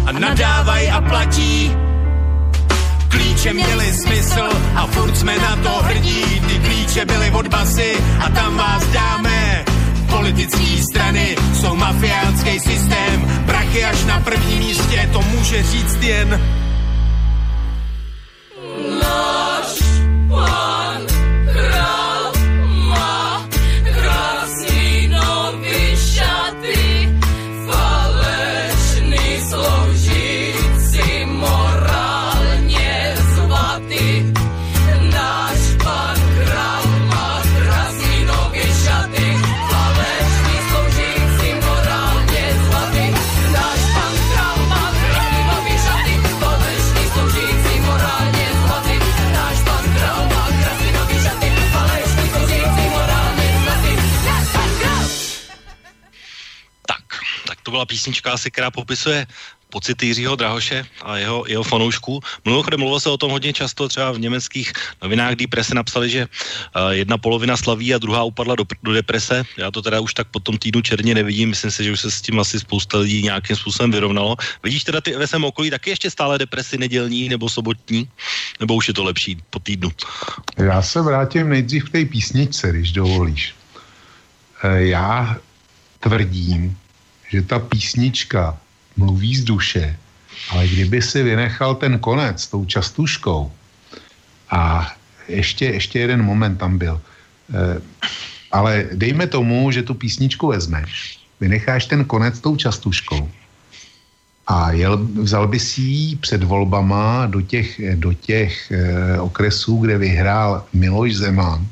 [0.07, 1.77] a nadávaj a platí.
[3.09, 6.41] Klíče měly smysl a furt jsme na to hrdí.
[6.49, 9.65] Ty klíče byly od basy a tam vás dáme.
[10.11, 13.43] Politické strany jsou mafiánský systém.
[13.47, 16.41] Prachy až na prvním místě, to může říct jen
[19.01, 19.83] Náš
[20.29, 20.78] pán
[57.69, 59.27] to byla písnička asi, která popisuje
[59.69, 62.21] pocity Jiřího Drahoše a jeho, jeho fanoušků.
[62.45, 64.73] Mimochodem mluvilo se o tom hodně často, třeba v německých
[65.05, 69.45] novinách Die Presse napsali, že uh, jedna polovina slaví a druhá upadla do, do deprese.
[69.61, 72.11] Já to teda už tak po tom týdnu černě nevidím, myslím si, že už se
[72.11, 74.37] s tím asi spousta lidí nějakým způsobem vyrovnalo.
[74.65, 78.09] Vidíš teda ty ve svém okolí taky ještě stále depresy nedělní nebo sobotní?
[78.65, 79.93] Nebo už je to lepší po týdnu?
[80.57, 83.53] Já se vrátím nejdřív k té písničce, když dovolíš.
[84.65, 85.37] E, Já
[86.01, 86.73] tvrdím,
[87.29, 88.57] že ta písnička
[88.97, 89.97] mluví z duše,
[90.51, 93.53] ale kdyby si vynechal ten konec s tou častuškou
[94.51, 94.93] a
[95.29, 97.01] ještě, ještě jeden moment tam byl,
[97.55, 97.81] e,
[98.53, 103.29] ale dejme tomu, že tu písničku vezmeš, vynecháš ten konec s tou častuškou
[104.49, 109.99] a jel, vzal by si ji před volbama do těch, do těch e, okresů, kde
[109.99, 111.67] vyhrál Miloš Zeman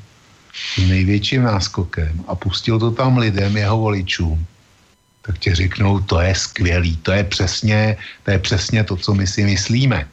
[0.55, 4.47] s největším náskokem a pustil to tam lidem, jeho voličům,
[5.27, 9.27] tak ti řeknou, to je skvělý, to je přesně, to je přesně to, co my
[9.27, 10.09] si myslíme.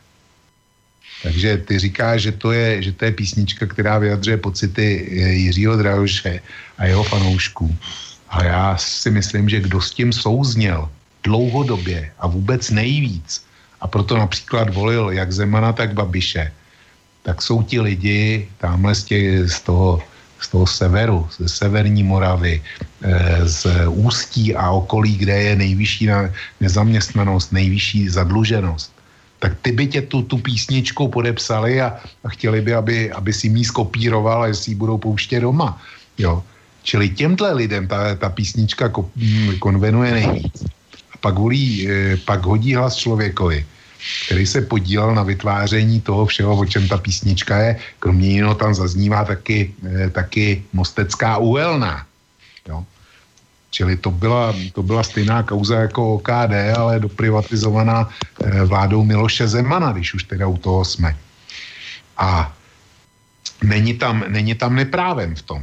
[1.24, 5.14] Takže ty říkáš, že to je, že to je písnička, která vyjadřuje pocity eh,
[5.48, 6.42] Jiřího Drahoše
[6.78, 7.78] a jeho fanoušků.
[8.30, 10.90] A já si myslím, že kdo s tím souzněl
[11.24, 13.46] dlouhodobě a vůbec nejvíc,
[13.82, 16.52] a proto například volil jak Zemana, tak Babiše,
[17.24, 20.04] tak jsou ti lidi tamhle z, tě, z, toho,
[20.44, 26.30] z toho severu, ze severní Moravy, eh, z Ústí a okolí, kde je nejvyšší na-
[26.60, 28.92] nezaměstnanost, nejvyšší zadluženost,
[29.40, 33.48] tak ty by tě tu, tu písničku podepsali a, a chtěli by, aby, aby si
[33.48, 35.80] ji skopíroval a jestli ji budou pouštět doma.
[36.18, 36.44] Jo.
[36.84, 40.68] Čili těmhle lidem ta, ta písnička mm, konvenuje nejvíc.
[41.12, 43.66] A pak, volí, eh, pak hodí hlas člověkovi,
[44.26, 47.80] který se podílel na vytváření toho všeho, o čem ta písnička je.
[48.00, 52.06] Kromě jiného tam zaznívá taky, eh, taky Mostecká uhelná.
[52.70, 52.86] Jo.
[53.72, 59.92] Čili to byla, to byla stejná kauza jako OKD, ale doprivatizovaná eh, vládou Miloše Zemana,
[59.92, 61.18] když už teda u toho jsme.
[62.18, 62.54] A
[63.64, 65.62] není tam, není tam neprávem v tom.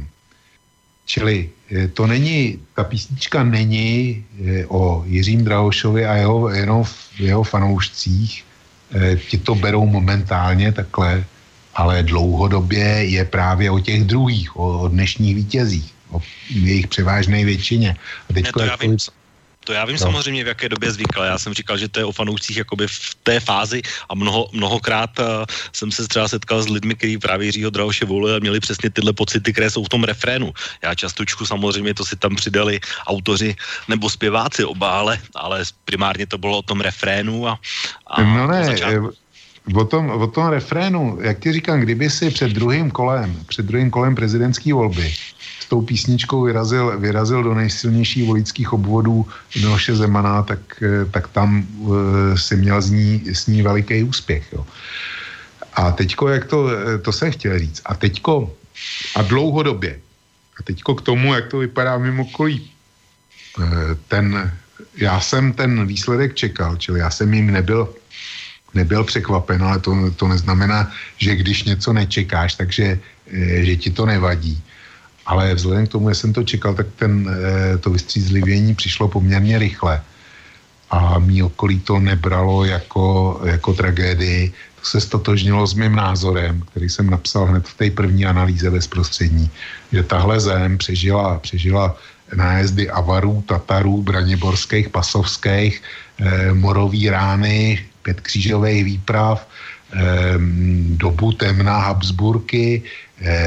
[1.05, 7.19] Čili eh, to není, ta písnička není eh, o Jiřím Drahošovi a jeho, jenom v
[7.19, 8.45] jeho fanoušcích.
[8.95, 11.23] Eh, Ti to berou momentálně takhle,
[11.75, 17.95] ale dlouhodobě je právě o těch druhých, o, o dnešních vítězích, o jejich převážné většině.
[18.29, 18.97] A Ne, teďko, to já vím,
[19.65, 19.99] to- já vím No.
[19.99, 21.27] samozřejmě, v jaké době zvykle.
[21.27, 25.19] Já jsem říkal, že to je o fanoušcích jakoby v té fázi a mnoho, mnohokrát
[25.19, 25.25] uh,
[25.73, 29.13] jsem se třeba setkal s lidmi, kteří právě Jiřího Drahoše volili a měli přesně tyhle
[29.13, 30.53] pocity, které jsou v tom refrénu.
[30.83, 33.55] Já častočku samozřejmě to si tam přidali autoři
[33.87, 37.59] nebo zpěváci oba, ale, ale primárně to bylo o tom refrénu a,
[38.07, 42.31] a No ne, začátku- eh, o tom, o tom refrénu, jak ti říkám, kdyby si
[42.31, 45.13] před druhým kolem, před druhým kolem prezidentské volby
[45.61, 49.25] s tou písničkou vyrazil, vyrazil do nejsilnějších voličských obvodů
[49.55, 51.95] Miloše Zemana, tak, eh, tak tam uh,
[52.35, 54.49] si měl z ní, s ní veliký úspěch.
[54.53, 54.65] Jo.
[55.73, 58.49] A teďko, jak to, eh, to jsem chtěl říct, a teďko,
[59.15, 59.99] a dlouhodobě,
[60.59, 62.71] a teďko k tomu, jak to vypadá mimo okolí,
[63.59, 64.51] Eh, ten,
[64.97, 67.93] já jsem ten výsledek čekal, čili já jsem jim nebyl,
[68.73, 74.05] nebyl překvapen, ale to, to neznamená, že když něco nečekáš, takže eh, že ti to
[74.05, 74.63] nevadí.
[75.31, 79.63] Ale vzhledem k tomu, že jsem to čekal, tak ten, eh, to vystřízlivění přišlo poměrně
[79.63, 80.03] rychle.
[80.91, 84.51] A mý okolí to nebralo jako, jako tragédii.
[84.51, 89.47] To se stotožnilo s mým názorem, který jsem napsal hned v té první analýze bezprostřední,
[89.95, 91.95] že tahle zem přežila, přežila
[92.35, 100.35] nájezdy avarů, tatarů, braniborských, pasovských, eh, morový rány, pětkřížových výprav, eh,
[100.99, 102.83] dobu temna Habsburky,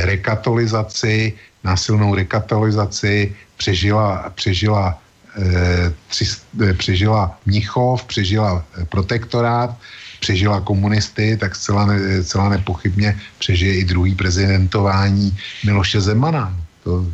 [0.06, 1.34] rekatolizaci,
[1.64, 4.98] násilnou rekatolizaci, přežila, přežila,
[5.38, 6.24] eh, tři,
[6.62, 9.76] eh, přežila Mnichov, přežila eh, protektorát,
[10.20, 16.48] přežila komunisty, tak zcela, ne, zcela nepochybně přežije i druhý prezidentování Miloše Zemana.
[16.84, 17.04] To,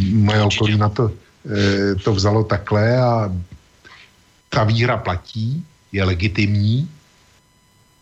[0.00, 1.12] moje okolí na to,
[1.44, 3.28] e, to vzalo takhle a
[4.48, 6.88] ta výhra platí, je legitimní.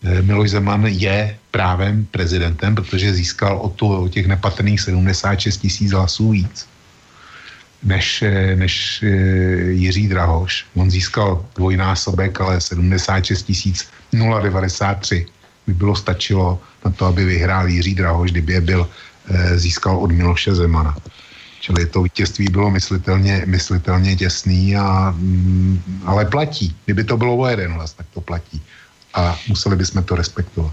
[0.02, 5.92] E, Miloš Zeman je právem prezidentem, protože získal o, to, o těch nepatrných 76 tisíc
[5.92, 6.68] hlasů víc
[7.82, 9.06] než, e, než e,
[9.70, 10.66] Jiří Drahoš.
[10.74, 15.26] On získal dvojnásobek, ale 76 tisíc 093
[15.66, 18.88] by bylo stačilo na to, aby vyhrál Jiří Drahoš, kdyby je byl
[19.28, 20.96] e, získal od Miloše Zemana.
[21.60, 26.76] Čili to vítězství bylo myslitelně, myslitelně těsný, a, mm, ale platí.
[26.84, 28.62] Kdyby to bylo o jeden hlas, tak to platí.
[29.14, 30.72] A museli bychom to respektovat.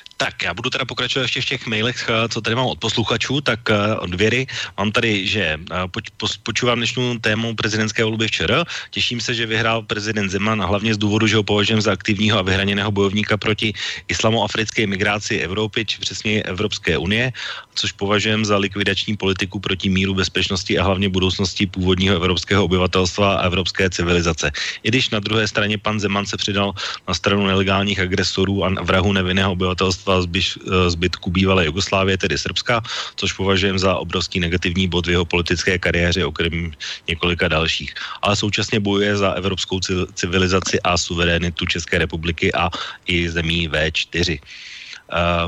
[0.21, 3.41] Tak, já budu teda pokračovat ještě v těch mailech, eh, co tady mám od posluchačů,
[3.41, 4.45] tak eh, od Věry.
[4.77, 8.61] Mám tady, že eh, poč, pos, počúvám dnešní tému prezidentské volby včera.
[8.93, 12.37] Těším se, že vyhrál prezident Zeman, a hlavně z důvodu, že ho považujem za aktivního
[12.37, 13.73] a vyhraněného bojovníka proti
[14.13, 17.33] islamoafrické migraci Evropy, či přesně Evropské unie,
[17.73, 23.49] což považujem za likvidační politiku proti míru, bezpečnosti a hlavně budoucnosti původního evropského obyvatelstva a
[23.49, 24.51] evropské civilizace.
[24.83, 26.77] I když na druhé straně pan Zeman se přidal
[27.07, 32.81] na stranu nelegálních agresorů a vrahu nevinného obyvatelstva zbyš, zbytku bývalé Jugoslávie, tedy Srbska,
[33.15, 36.71] což považujem za obrovský negativní bod v jeho politické kariéře, okrem
[37.07, 37.93] několika dalších.
[38.21, 42.69] Ale současně bojuje za evropskou ci- civilizaci a suverénitu České republiky a
[43.07, 44.39] i zemí V4.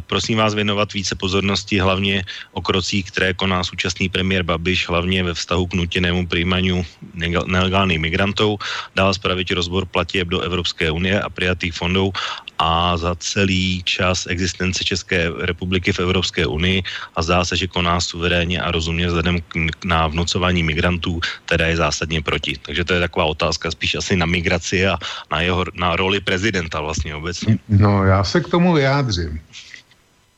[0.07, 5.33] Prosím vás věnovat více pozornosti hlavně o krocích, které koná současný premiér Babiš, hlavně ve
[5.33, 6.85] vztahu k nutěnému přijímaniu
[7.15, 8.57] nega- nelegálnych migrantů,
[8.95, 12.11] dál spravit rozbor platieb do Evropské unie a prijatých fondů
[12.59, 16.83] a za celý čas existence České republiky v Evropské unii
[17.15, 21.77] a zdá se, že koná suverénně a rozumně vzhledem k, na vnucování migrantů, teda je
[21.77, 22.57] zásadně proti.
[22.61, 24.97] Takže to je taková otázka spíš asi na migraci a
[25.31, 27.57] na, jeho, na roli prezidenta vlastně obecně.
[27.69, 29.41] No, já se k tomu vyjádřím.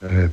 [0.06, 0.32] Eh,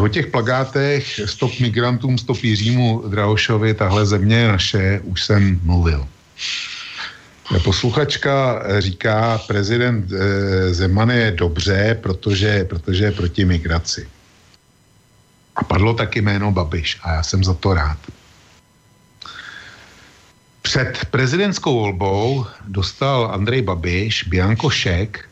[0.00, 6.08] o těch plagátech Stop migrantům, stop Jiřímu Drahošovi, tahle země je naše, už jsem mluvil.
[7.56, 10.10] Eh, Posluchačka eh, říká, prezident
[10.70, 14.08] Zeman je dobře, protože, protože je proti migraci.
[15.56, 17.98] A padlo taky jméno Babiš a já jsem za to rád.
[20.62, 25.28] Před prezidentskou volbou dostal Andrej Babiš Bianko šek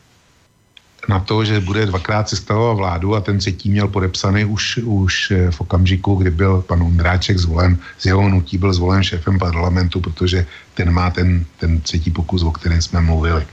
[1.09, 5.51] na to, že bude dvakrát sestavovat vládu a ten třetí měl podepsaný už, už eh,
[5.51, 10.45] v okamžiku, kdy byl pan Ondráček zvolen, z jeho hnutí byl zvolen šéfem parlamentu, protože
[10.73, 13.47] ten má ten, ten třetí pokus, o kterém jsme mluvili.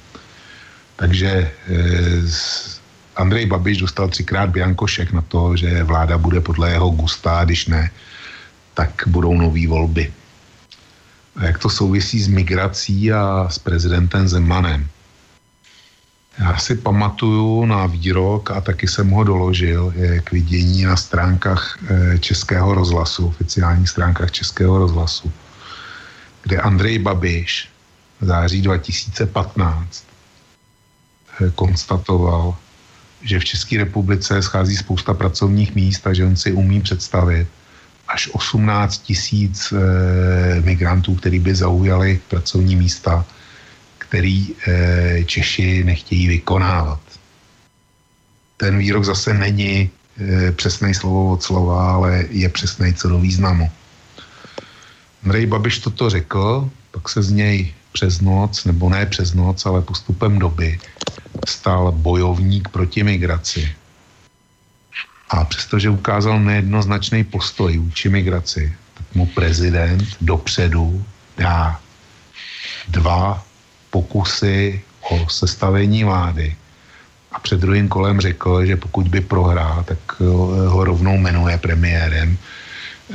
[0.97, 2.23] Takže eh,
[3.17, 7.45] Andrej Babiš dostal třikrát Bianko šek na to, že vláda bude podle jeho gusta, a
[7.45, 7.91] když ne,
[8.75, 10.13] tak budou nové volby.
[11.37, 14.89] A jak to souvisí s migrací a s prezidentem Zemanem?
[16.39, 21.79] Já si pamatuju na výrok a taky jsem ho doložil, je k vidění na stránkách
[21.83, 25.33] eh, Českého rozhlasu, oficiálních stránkách Českého rozhlasu,
[26.43, 27.69] kde Andrej Babiš
[28.21, 30.05] v září 2015
[31.41, 32.57] eh, konstatoval,
[33.23, 37.49] že v České republice schází spousta pracovních míst a že on si umí představit,
[38.09, 43.25] až 18 tisíc e, migrantů, který by zaujali pracovní místa,
[44.09, 47.01] který e, Češi nechtějí vykonávat.
[48.57, 49.91] Ten výrok zase není
[50.21, 53.71] e, přesný slovo od slova, ale je přesný co do významu.
[55.25, 59.83] Andrej Babiš toto řekl, pak se z něj přes noc, nebo ne přes noc, ale
[59.83, 60.81] postupem doby,
[61.49, 63.75] stal bojovník proti migraci.
[65.31, 71.05] A přestože ukázal nejednoznačný postoj vůči migraci, tak mu prezident dopředu
[71.37, 71.81] dá
[72.89, 73.48] dva
[73.91, 76.57] pokusy o sestavení vlády.
[77.33, 79.99] A před druhým kolem řekl, že pokud by prohrál, tak
[80.67, 82.39] ho rovnou jmenuje premiérem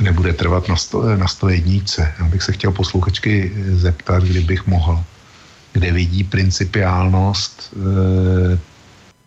[0.00, 1.74] nebude trvat na, sto, na 101.
[2.18, 5.04] Já bych se chtěl posluchačky zeptat, kdybych mohl,
[5.72, 8.58] kde vidí principiálnost e,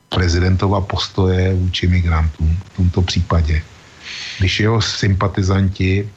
[0.10, 3.62] prezidentova postoje vůči migrantům v tomto případě.
[4.40, 6.10] Když jeho sympatizanti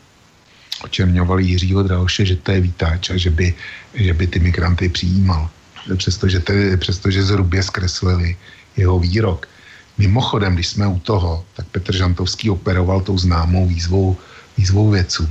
[0.84, 3.54] očerňovali Jiřího Drahoše, že to je vítač a že by,
[3.94, 5.50] že by ty migranty přijímal.
[5.96, 8.36] Přestože, tedy, přestože zhrubě zkreslili
[8.76, 9.48] jeho výrok.
[9.98, 14.16] Mimochodem, když jsme u toho, tak Petr Žantovský operoval tou známou výzvou
[14.58, 15.28] výzvou věců.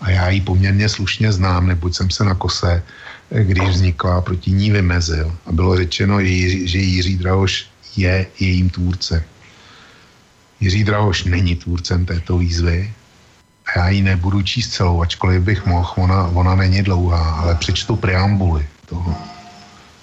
[0.00, 2.82] A já ji poměrně slušně znám, neboť jsem se na kose,
[3.30, 5.36] když vznikla, proti ní vymezil.
[5.46, 6.20] A bylo řečeno,
[6.64, 7.66] že Jiří Drahoš
[7.96, 9.22] je jejím tvůrcem.
[10.60, 12.92] Jiří Drahoš není tvůrcem této výzvy
[13.76, 18.66] já ji nebudu číst celou, ačkoliv bych mohl, ona, ona není dlouhá, ale přečtu preambuly
[18.86, 19.14] toho.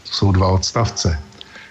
[0.03, 1.19] To jsou dva odstavce.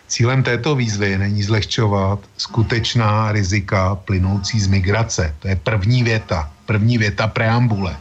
[0.08, 5.34] Cílem této výzvy není zlehčovat skutečná rizika plynoucí z migrace.
[5.38, 7.96] To je první věta, první věta preambule.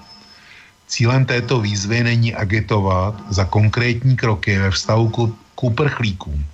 [0.88, 5.16] Cílem této výzvy není agitovat za konkrétní kroky ve vztahu k,
[5.56, 6.46] k uprchlíkům.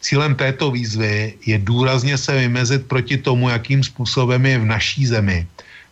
[0.00, 5.46] Cílem této výzvy je důrazně se vymezit proti tomu, jakým způsobem je v naší zemi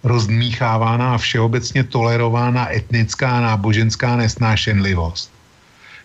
[0.05, 5.35] rozdmíchávána a všeobecně tolerována etnická a náboženská nesnášenlivost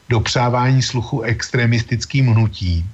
[0.10, 2.92] dopřávání sluchu extremistickým hnutím,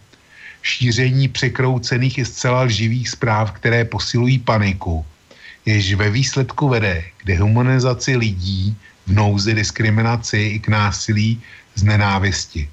[0.61, 5.05] šíření překroucených i zcela lživých zpráv, které posilují paniku,
[5.65, 8.75] jež ve výsledku vede k dehumanizaci lidí,
[9.07, 11.41] v nouzi, diskriminaci i k násilí
[11.75, 12.69] z nenávisti.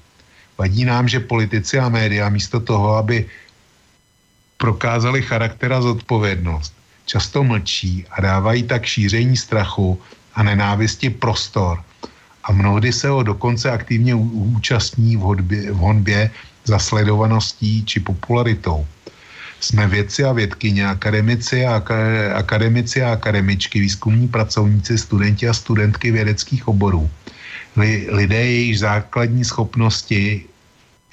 [0.57, 3.25] Vadí nám, že politici a média místo toho, aby
[4.57, 6.73] prokázali charakter a zodpovědnost,
[7.05, 10.01] často mlčí a dávají tak šíření strachu
[10.35, 11.83] a nenávisti prostor
[12.43, 16.31] a mnohdy se ho dokonce aktivně účastní v, hodbě, v honbě
[16.65, 18.87] za sledovaností či popularitou.
[19.59, 21.83] Jsme vědci a vědkyně, akademici a,
[22.35, 27.09] akademici a akademičky, výzkumní pracovníci, studenti a studentky vědeckých oborů.
[28.11, 30.45] Lidé, jejichž základní schopnosti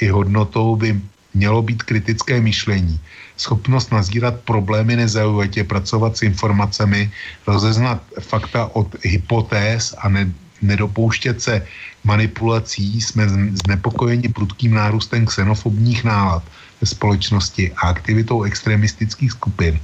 [0.01, 1.01] i hodnotou by
[1.35, 3.01] mělo být kritické myšlení,
[3.41, 7.11] schopnost nazírat problémy nezaujatě, pracovat s informacemi,
[7.47, 11.67] rozeznat fakta od hypotéz a ne, nedopouštět se
[12.05, 13.29] manipulací, jsme
[13.65, 16.45] znepokojeni prudkým nárůstem xenofobních nálad
[16.81, 19.81] ve společnosti a aktivitou extremistických skupin,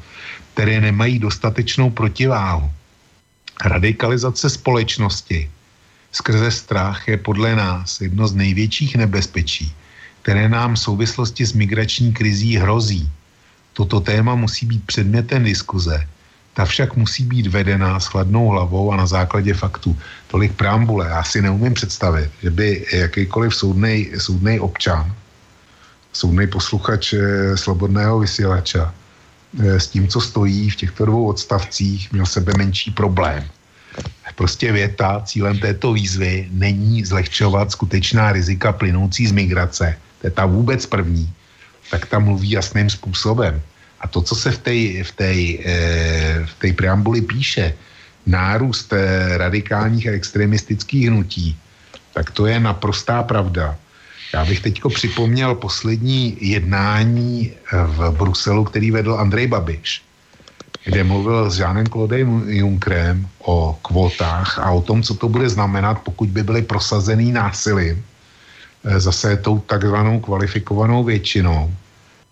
[0.52, 2.70] které nemají dostatečnou protiváhu.
[3.64, 5.50] Radikalizace společnosti
[6.12, 9.72] skrze strach je podle nás jedno z největších nebezpečí,
[10.22, 13.08] které nám v souvislosti s migrační krizí hrozí.
[13.76, 16.06] Toto téma musí být předmětem diskuze
[16.56, 19.96] ta však musí být vedená s chladnou hlavou a na základě faktů.
[20.32, 21.08] Tolik preambule.
[21.08, 25.12] Já si neumím představit, že by jakýkoliv soudnej, soudnej občan,
[26.12, 27.20] soudnej posluchač eh,
[27.56, 33.44] slobodného vysílača eh, s tím, co stojí v těchto dvou odstavcích, měl sebe menší problém.
[34.34, 39.96] Prostě věta cílem této výzvy není zlehčovat skutečná rizika plynoucí z migrace.
[40.20, 41.32] To je ta vůbec první.
[41.90, 43.62] Tak tam mluví jasným způsobem.
[44.00, 45.64] A to, co se v té v tej,
[46.44, 47.74] v tej preambuli píše,
[48.26, 51.56] nárůst eh, radikálních a extremistických hnutí,
[52.14, 53.76] tak to je naprostá pravda.
[54.34, 60.02] Já bych teď připomněl poslední jednání eh, v Bruselu, který vedl Andrej Babiš,
[60.84, 66.02] kde mluvil s Žánem Klodem Junkrem o kvotách a o tom, co to bude znamenat,
[66.02, 68.15] pokud by byly prosazený násilím, eh,
[68.86, 71.74] zase tou takzvanou kvalifikovanou většinou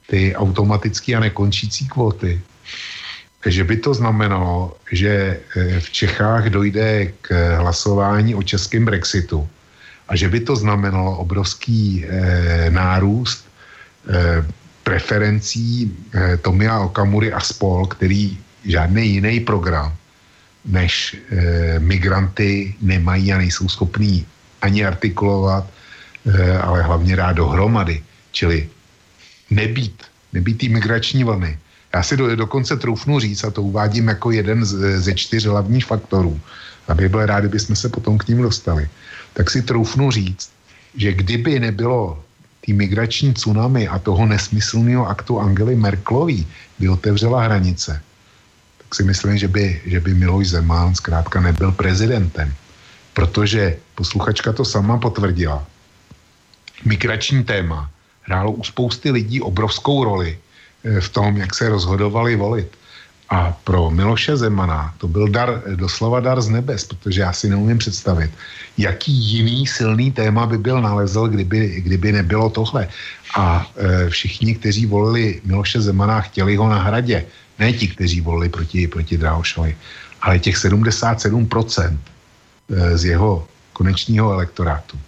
[0.06, 2.40] ty automatické a nekončící kvóty,
[3.46, 9.48] že by to znamenalo, že eh, v Čechách dojde k hlasování o českém Brexitu
[10.08, 13.44] a že by to znamenalo obrovský eh, nárůst
[14.08, 14.44] eh,
[14.84, 19.96] preferencí eh, Tomia Okamury a spol, který žádný jiný program
[20.64, 24.26] než eh, migranty nemají a nejsou schopní
[24.62, 25.73] ani artikulovat, eh,
[26.62, 28.02] ale hlavně rád dohromady.
[28.32, 28.68] Čili
[29.50, 30.02] nebýt,
[30.32, 31.58] nebýt té migrační vlny,
[31.94, 35.86] Já si do, dokonce troufnu říct, a to uvádím jako jeden z, ze čtyř hlavních
[35.86, 36.40] faktorů,
[36.88, 38.88] aby byl rád, kdyby jsme se potom k ním dostali,
[39.32, 40.50] tak si troufnu říct,
[40.96, 42.18] že kdyby nebylo
[42.66, 46.46] tý migrační tsunami a toho nesmyslného aktu Angely Merklový
[46.78, 48.02] by otevřela hranice,
[48.78, 52.54] tak si myslím, že by, že by Miloš Zeman zkrátka nebyl prezidentem.
[53.14, 55.66] Protože posluchačka to sama potvrdila.
[56.84, 57.90] Migrační téma
[58.22, 60.38] hrálo u spousty lidí obrovskou roli
[60.84, 62.68] eh, v tom, jak se rozhodovali volit.
[63.30, 67.78] A pro Miloše Zemana to byl dar, doslova dar z nebes, protože já si neumím
[67.78, 68.30] představit,
[68.78, 72.88] jaký jiný silný téma by byl nalezl, kdyby, kdyby nebylo tohle.
[73.36, 77.24] A e, všichni, kteří volili Miloše Zemana, chtěli ho na hradě.
[77.58, 79.76] Ne ti, kteří volili proti, proti Drahošovi,
[80.22, 81.98] ale těch 77%
[82.70, 84.98] e, z jeho konečního elektorátu.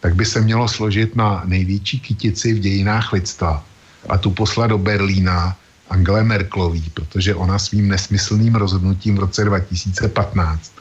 [0.00, 3.64] Tak by se mělo složit na největší kytici v dějinách lidstva
[4.08, 5.56] a tu poslat do Berlína
[5.90, 10.72] Angele Merklový, protože ona svým nesmyslným rozhodnutím v roce 2015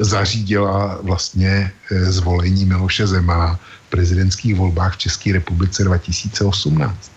[0.00, 7.12] zařídila vlastně eh, zvolení Miloše Zemana v prezidentských volbách v České republice 2018.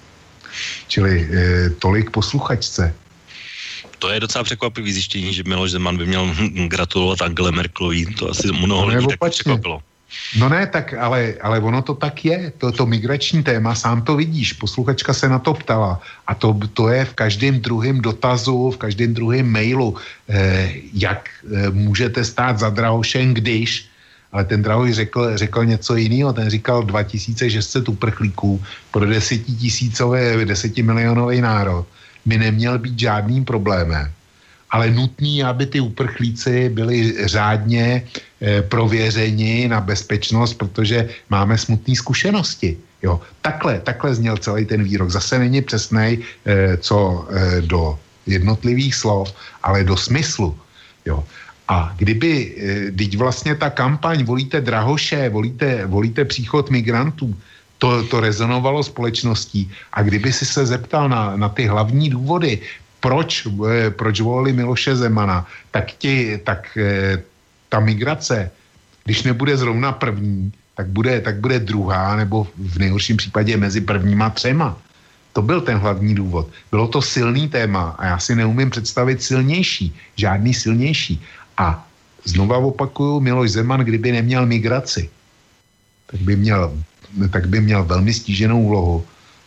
[0.88, 2.94] Čili eh, tolik posluchačce.
[4.00, 6.36] To je docela překvapivý zjištění, že Miloš Zeman by měl
[6.68, 8.06] gratulovat Angele Merklový.
[8.06, 9.82] To asi mnoho No, lidí tak překvapilo.
[10.38, 12.54] No ne, tak ale, ale ono to tak je.
[12.58, 16.02] To, to migrační téma, sám to vidíš, posluchačka se na to ptala.
[16.28, 19.96] A to, to je v každém druhém dotazu, v každém druhém mailu,
[20.30, 23.86] eh, jak eh, můžete stát za Drahošem, když,
[24.32, 28.62] ale ten Drahoš řekl, řekl něco jiného, ten říkal 2600 uprchlíků
[28.92, 31.86] pro desetitisícové, desetimilionový národ
[32.26, 34.12] by neměl být žádným problémem
[34.74, 38.02] ale nutný, aby ty uprchlíci byli řádně
[38.42, 42.78] eh, prověřeni na bezpečnost, protože máme smutné zkušenosti.
[43.06, 43.22] Jo.
[43.42, 45.14] Takhle, takhle zněl celý ten výrok.
[45.14, 46.98] Zase není přesnej, eh, co
[47.30, 49.30] eh, do jednotlivých slov,
[49.64, 50.58] ale do smyslu.
[51.06, 51.22] Jo.
[51.68, 52.56] A kdyby,
[52.92, 57.32] teď vlastně ta kampaň volíte Drahoše, volíte, volíte příchod migrantů,
[57.78, 59.72] to, to rezonovalo společností.
[59.94, 62.60] A kdyby si se zeptal na, na ty hlavní důvody,
[63.04, 65.44] proč, eh, proč volili Miloše Zemana,
[65.76, 67.20] tak, ti, tak eh,
[67.68, 68.48] ta migrace,
[69.04, 74.32] když nebude zrovna první, tak bude, tak bude druhá, nebo v nejhorším případě mezi prvníma
[74.32, 74.80] třema.
[75.36, 76.48] To byl ten hlavní důvod.
[76.72, 81.20] Bylo to silný téma a já si neumím představit silnější, žádný silnější.
[81.58, 81.84] A
[82.24, 85.10] znova opakuju, Miloš Zeman, kdyby neměl migraci,
[86.08, 86.72] tak by měl,
[87.34, 89.04] tak by měl velmi stíženou úlohu,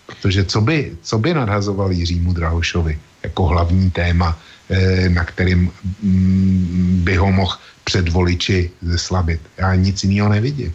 [0.07, 4.39] protože co by, co by nadhazoval Jiřímu Drahošovi jako hlavní téma,
[4.71, 5.71] eh, na kterým
[6.03, 9.41] mm, by ho mohl před voliči zeslabit.
[9.59, 10.75] Já nic jiného nevidím.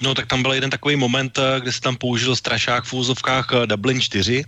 [0.00, 3.46] No tak tam byl jeden takový moment, eh, kde se tam použil strašák v úzovkách
[3.52, 4.44] eh, Dublin 4,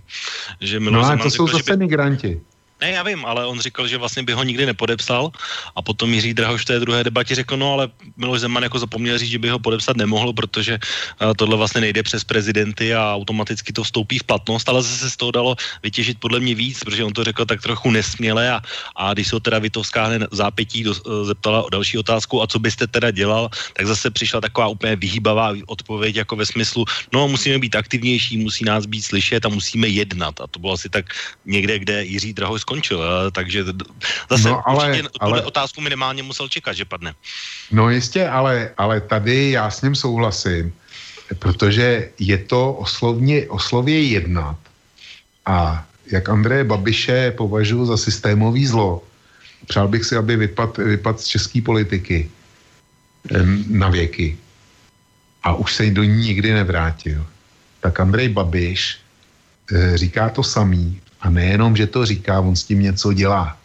[0.61, 1.85] že Miloš No ale to jsou řekl, zase by...
[1.85, 2.39] migranti.
[2.81, 5.31] Ne, já vím, ale on říkal, že vlastně by ho nikdy nepodepsal
[5.75, 9.17] a potom Jiří Drahoš v té druhé debatě řekl, no ale Miloš Zeman jako zapomněl
[9.17, 13.73] říct, že by ho podepsat nemohl, protože uh, tohle vlastně nejde přes prezidenty a automaticky
[13.73, 17.03] to vstoupí v platnost, ale zase se z toho dalo vytěžit podle mě víc, protože
[17.03, 18.61] on to řekl tak trochu nesměle a,
[18.95, 22.47] a když se ho teda Vitovská hned zápětí do, uh, zeptala o další otázku, a
[22.47, 27.27] co byste teda dělal, tak zase přišla taková úplně vyhýbavá odpověď jako ve smyslu, no
[27.27, 30.41] musíme být aktivnější, musí nás být slyšet a musíme jednat.
[30.41, 31.11] A to bylo asi tak
[31.45, 33.01] někde, kde Jiří Drahoš skončil,
[33.33, 33.65] takže
[34.29, 37.17] zase No, ale- určitě ale- otázku minimálně musel čekat, že padne.
[37.73, 40.69] No jistě, ale, ale tady já s ním souhlasím,
[41.41, 44.57] protože je to oslovně, oslově jednat.
[45.45, 45.81] A
[46.11, 49.01] jak Andreje Babiše považuji za systémový zlo,
[49.65, 52.29] přál bych si, aby vypad, vypad z české politiky
[53.67, 54.37] na věky
[55.43, 57.25] a už se do ní nikdy nevrátil.
[57.81, 58.97] Tak Andrej Babiš
[59.73, 63.57] eh, říká to samý a nejenom, že to říká, on s tím něco dělá.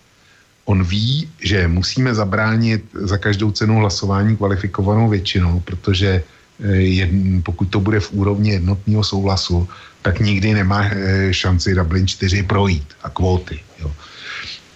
[0.64, 6.22] On ví, že musíme zabránit za každou cenu hlasování kvalifikovanou většinou, protože
[6.60, 9.68] eh, jedn, pokud to bude v úrovni jednotného souhlasu,
[10.02, 13.60] tak nikdy nemá eh, šanci Dublin 4 projít a kvóty.
[13.81, 13.93] Jo.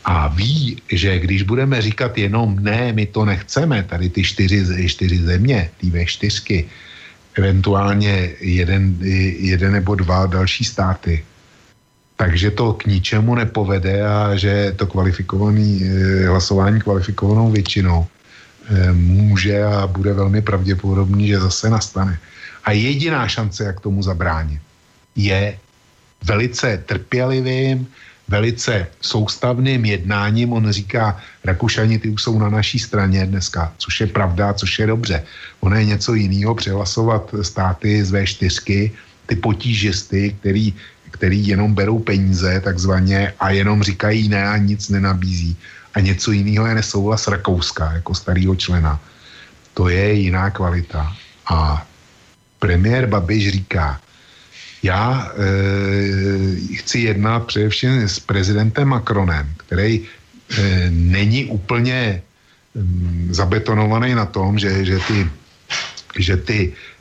[0.04, 5.18] A ví, že když budeme říkat jenom ne, my to nechceme, tady ty čtyři, čtyři
[5.22, 6.64] země, ty V4,
[7.34, 8.96] eventuálně jeden,
[9.38, 11.24] jeden nebo dva další státy,
[12.18, 19.62] takže to k ničemu nepovede a že to kvalifikovaný eh, hlasování kvalifikovanou většinou eh, může
[19.62, 22.18] a bude velmi pravděpodobný, že zase nastane.
[22.66, 24.58] A jediná šance, jak tomu zabránit,
[25.14, 25.58] je
[26.26, 27.86] velice trpělivým,
[28.28, 30.52] velice soustavným jednáním.
[30.52, 31.16] On říká,
[31.46, 35.16] Rakušani, ty už jsou na naší straně dneska, což je pravda, což je dobře.
[35.60, 38.90] Ono je něco jiného přehlasovat státy z V4,
[39.26, 40.74] ty potížisty, který,
[41.18, 45.56] který jenom berou peníze takzvaně a jenom říkají ne a nic nenabízí.
[45.94, 49.00] A něco jiného je nesouhlas Rakouska jako starého člena.
[49.74, 51.10] To je jiná kvalita.
[51.50, 51.82] A
[52.58, 54.00] premiér Babiš říká,
[54.82, 55.38] já e,
[56.86, 60.06] chci jednat především s prezidentem Macronem, který e,
[60.90, 62.22] není úplně
[62.74, 65.18] mm, zabetonovaný na tom, že, že ty,
[66.18, 66.58] že ty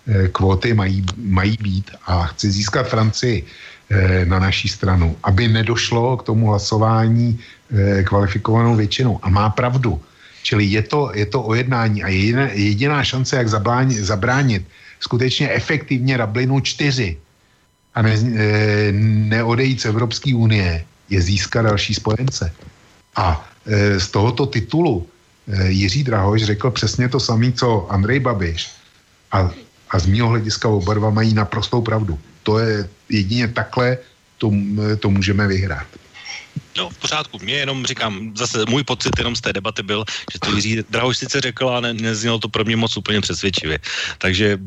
[0.09, 3.76] e, kvóty mají, mají být a chci získat Francii e,
[4.25, 9.19] na naší stranu, aby nedošlo k tomu hlasování e, kvalifikovanou většinou.
[9.21, 10.01] A má pravdu.
[10.43, 14.67] Čili je to, je to o jednání a jediná, jediná šance, jak zabránit, zabránit
[14.99, 17.17] skutečně efektivně Dublinu 4
[17.95, 18.91] a ne, e,
[19.31, 22.51] neodejít z Evropské unie, je získat další spojence.
[23.15, 23.49] A
[23.97, 25.07] z tohoto titulu
[25.67, 28.71] Jiří Drahoš řekl přesně to samé, co Andrej Babiš.
[29.31, 29.51] A,
[29.89, 32.19] a z mého hlediska oba dva mají naprostou pravdu.
[32.47, 33.97] To je jedině takhle,
[34.37, 34.51] to,
[35.03, 35.87] to můžeme vyhrát.
[36.77, 37.39] No, v pořádku.
[37.43, 41.17] Mě jenom říkám, zase můj pocit jenom z té debaty byl, že to Jiří Drahoš
[41.17, 43.79] sice řekl, ale ne, neznělo to pro mě moc úplně přesvědčivě.
[44.17, 44.57] Takže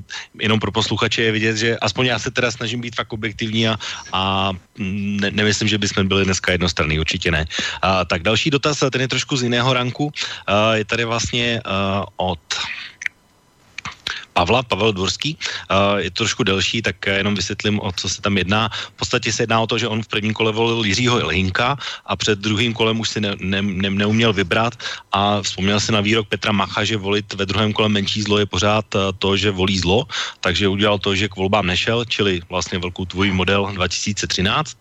[0.41, 3.79] jenom pro posluchače je vidět, že aspoň já se teda snažím být fakt objektivní a,
[4.13, 7.47] a ne, nemyslím, že bychom byli dneska jednostranný, určitě ne.
[7.83, 10.13] A, tak další dotaz, ten je trošku z jiného ranku.
[10.47, 12.43] A, je tady vlastně a, od
[14.41, 15.37] Pavla, Pavel Dvorský.
[15.37, 18.73] Uh, je to trošku delší, tak jenom vysvětlím, o co se tam jedná.
[18.73, 21.77] V podstatě se jedná o to, že on v prvním kole volil Jiřího Ilhinka
[22.07, 24.73] a před druhým kolem už si ne, ne, ne, neuměl vybrat
[25.13, 28.49] a vzpomněl si na výrok Petra Macha, že volit ve druhém kole menší zlo je
[28.49, 28.85] pořád
[29.21, 30.09] to, že volí zlo,
[30.41, 34.73] takže udělal to, že k volbám nešel, čili vlastně velkou tvůj model 2013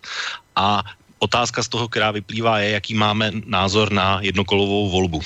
[0.56, 0.80] a
[1.20, 5.20] otázka z toho, která vyplývá, je, jaký máme názor na jednokolovou volbu.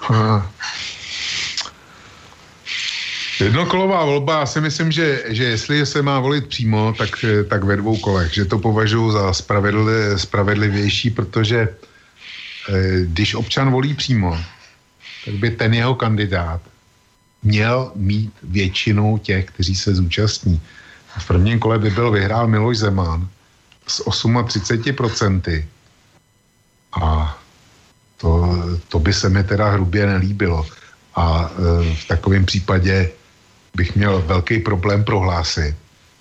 [0.00, 0.48] Ha.
[3.40, 7.76] Jednokolová volba, já si myslím, že, že jestli se má volit přímo, tak, tak ve
[7.76, 14.36] dvou kolech, že to považuji za spravedli, spravedlivější, protože eh, když občan volí přímo,
[15.24, 16.60] tak by ten jeho kandidát
[17.42, 20.60] měl mít většinu těch, kteří se zúčastní.
[21.18, 23.28] V prvním kole by byl vyhrál Miloš Zeman
[23.86, 25.64] s 38%
[27.02, 27.38] a
[28.16, 28.58] to,
[28.88, 30.66] to by se mi teda hrubě nelíbilo.
[31.16, 33.10] A e, v takovém případě
[33.74, 35.76] bych měl velký problém prohlásit,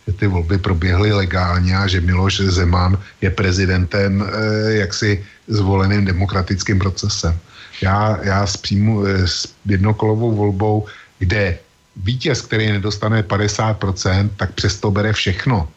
[0.08, 6.80] že ty volby proběhly legálně a že Miloš Zeman je prezidentem eh, jaksi zvoleným demokratickým
[6.80, 7.38] procesem.
[7.82, 10.88] Já, já s, přímu, eh, s jednokolovou volbou,
[11.20, 11.58] kde
[11.96, 15.68] vítěz, který nedostane 50%, tak přesto bere všechno.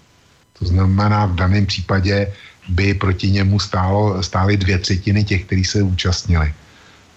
[0.59, 2.33] To znamená, v daném případě
[2.69, 6.55] by proti němu stálo, stály dvě třetiny těch, kteří se účastnili.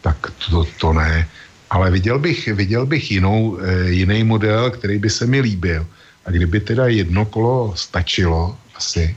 [0.01, 0.17] Tak
[0.49, 1.27] to, to ne
[1.75, 5.83] ale viděl bych, viděl bych jinou, e, jiný model, který by se mi líbil.
[6.25, 9.15] A kdyby teda jedno kolo stačilo asi,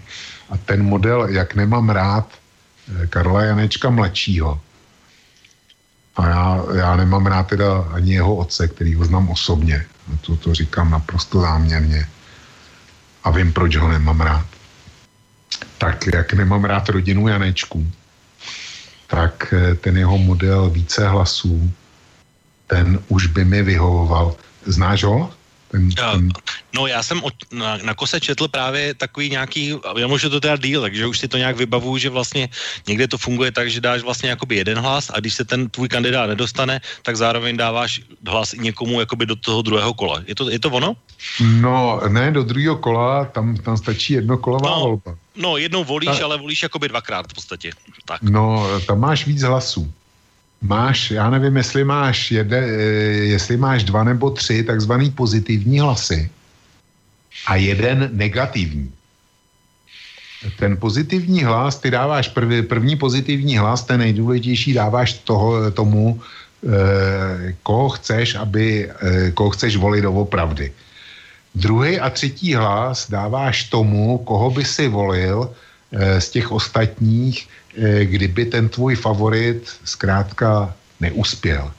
[0.50, 4.60] a ten model, jak nemám rád e, Karla Janečka mladšího,
[6.16, 9.86] a já, já nemám rád teda ani jeho otce, který ho znám osobně.
[10.26, 12.08] To, to říkám naprosto záměrně.
[13.24, 14.46] A vím, proč ho nemám rád.
[15.78, 17.86] Tak jak nemám rád rodinu Janečku,
[19.06, 21.70] tak e, ten jeho model více hlasů
[22.68, 24.36] ten už by mi vyhovoval.
[24.64, 25.32] Znáš ho?
[25.70, 26.32] Ten, ten...
[26.72, 30.56] No já jsem od, na, na kose četl právě takový nějaký, já můžu to teda
[30.56, 32.48] díl, takže už si to nějak vybavuju, že vlastně
[32.88, 35.88] někde to funguje tak, že dáš vlastně jakoby jeden hlas a když se ten tvůj
[35.88, 40.22] kandidát nedostane, tak zároveň dáváš hlas i někomu jakoby do toho druhého kola.
[40.26, 40.96] Je to, je to ono?
[41.60, 45.16] No ne, do druhého kola, tam, tam stačí jednokolová no, volba.
[45.36, 46.24] No jednou volíš, Ta...
[46.24, 47.70] ale volíš jakoby dvakrát v podstatě.
[48.04, 48.22] Tak.
[48.22, 49.92] No, tam máš víc hlasů
[50.60, 52.72] máš, já nevím, jestli máš, jede, eh,
[53.36, 56.30] jestli máš dva nebo tři takzvaný pozitivní hlasy
[57.46, 58.92] a jeden negativní.
[60.58, 66.20] Ten pozitivní hlas, ty dáváš první, první pozitivní hlas, ten nejdůležitější dáváš toho, tomu,
[66.66, 70.72] eh, koho chceš, aby, eh, koho chceš volit doopravdy.
[71.54, 75.50] Druhý a třetí hlas dáváš tomu, koho by si volil
[76.18, 77.48] z těch ostatních,
[77.78, 81.72] Eh, kdyby ten tvůj favorit zkrátka neuspěl.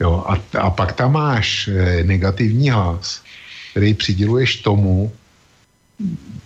[0.00, 3.22] Jo, a, a pak tam máš eh, negativní hlas,
[3.70, 5.12] který přiděluješ tomu,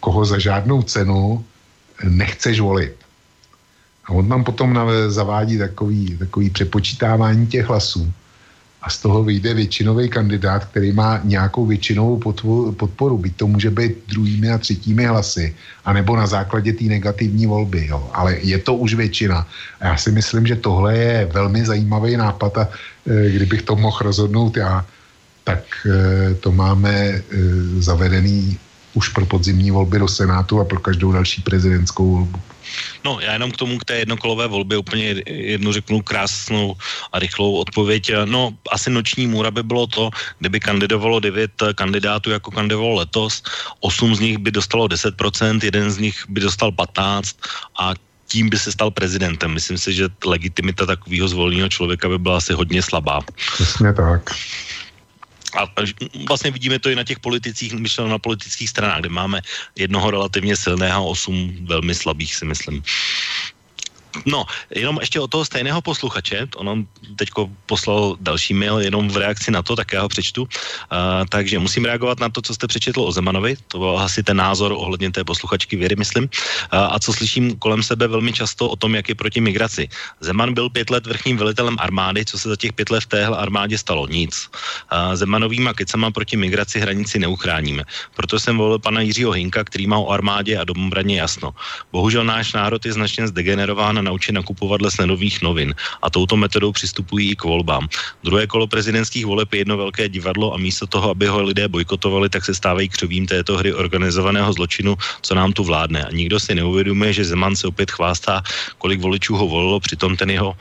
[0.00, 1.44] koho za žádnou cenu
[2.04, 2.96] nechceš volit.
[4.04, 8.12] A on tam potom zavádí takový, takový přepočítávání těch hlasů
[8.82, 12.18] a z toho vyjde většinový kandidát, který má nějakou většinovou
[12.72, 13.18] podporu.
[13.18, 15.54] Byť to může být druhými a třetími hlasy,
[15.84, 17.86] anebo na základě té negativní volby.
[17.86, 18.10] Jo.
[18.12, 19.46] Ale je to už většina.
[19.80, 22.68] A já si myslím, že tohle je velmi zajímavý nápad a
[23.06, 24.86] e, kdybych to mohl rozhodnout já,
[25.44, 27.22] tak e, to máme e,
[27.78, 28.58] zavedený
[28.94, 32.40] už pro podzimní volby do Senátu a pro každou další prezidentskou volbu.
[33.04, 36.76] No, já jenom k tomu, k té jednokolové volbě úplně jednu řeknu krásnou
[37.12, 38.10] a rychlou odpověď.
[38.24, 43.42] No, asi noční můra by bylo to, kdyby kandidovalo devět kandidátů, jako kandidovalo letos,
[43.80, 47.36] osm z nich by dostalo 10%, jeden z nich by dostal 15
[47.78, 47.92] a
[48.26, 49.52] tím by se stal prezidentem.
[49.52, 53.20] Myslím si, že legitimita takového zvoleného člověka by byla asi hodně slabá.
[53.54, 54.30] Přesně tak.
[55.56, 55.68] A
[56.28, 59.40] vlastně vidíme to i na těch politicích, myšleno na politických stranách, kde máme
[59.76, 62.82] jednoho relativně silného a osm velmi slabých, si myslím.
[64.26, 66.86] No, jenom ještě od toho stejného posluchače, on nám
[67.16, 70.42] teďko poslal další mail jenom v reakci na to, tak já ho přečtu.
[70.42, 70.48] Uh,
[71.28, 74.72] takže musím reagovat na to, co jste přečetl o Zemanovi, to byl asi ten názor
[74.72, 76.24] ohledně té posluchačky Věry, myslím.
[76.24, 76.28] Uh,
[76.72, 79.88] a co slyším kolem sebe velmi často o tom, jak je proti migraci.
[80.20, 83.36] Zeman byl pět let vrchním velitelem armády, co se za těch pět let v téhle
[83.36, 84.06] armádě stalo?
[84.06, 84.48] Nic.
[84.92, 87.84] Uh, Zemanovýma kecama proti migraci hranici neuchráníme.
[88.14, 91.54] Proto jsem volil pana Jiřího Hinka, který má o armádě a domobraně jasno.
[91.92, 95.72] Bohužel náš národ je značně zdegenerován naučit nakupovat les nových novin
[96.04, 97.88] a touto metodou přistupují i k volbám.
[98.20, 102.28] Druhé kolo prezidentských voleb je jedno velké divadlo a místo toho, aby ho lidé bojkotovali,
[102.28, 106.04] tak se stávají křovím této hry organizovaného zločinu, co nám tu vládne.
[106.04, 108.44] A nikdo si neuvědomuje, že Zeman se opět chvástá,
[108.78, 110.52] kolik voličů ho volilo, přitom ten jeho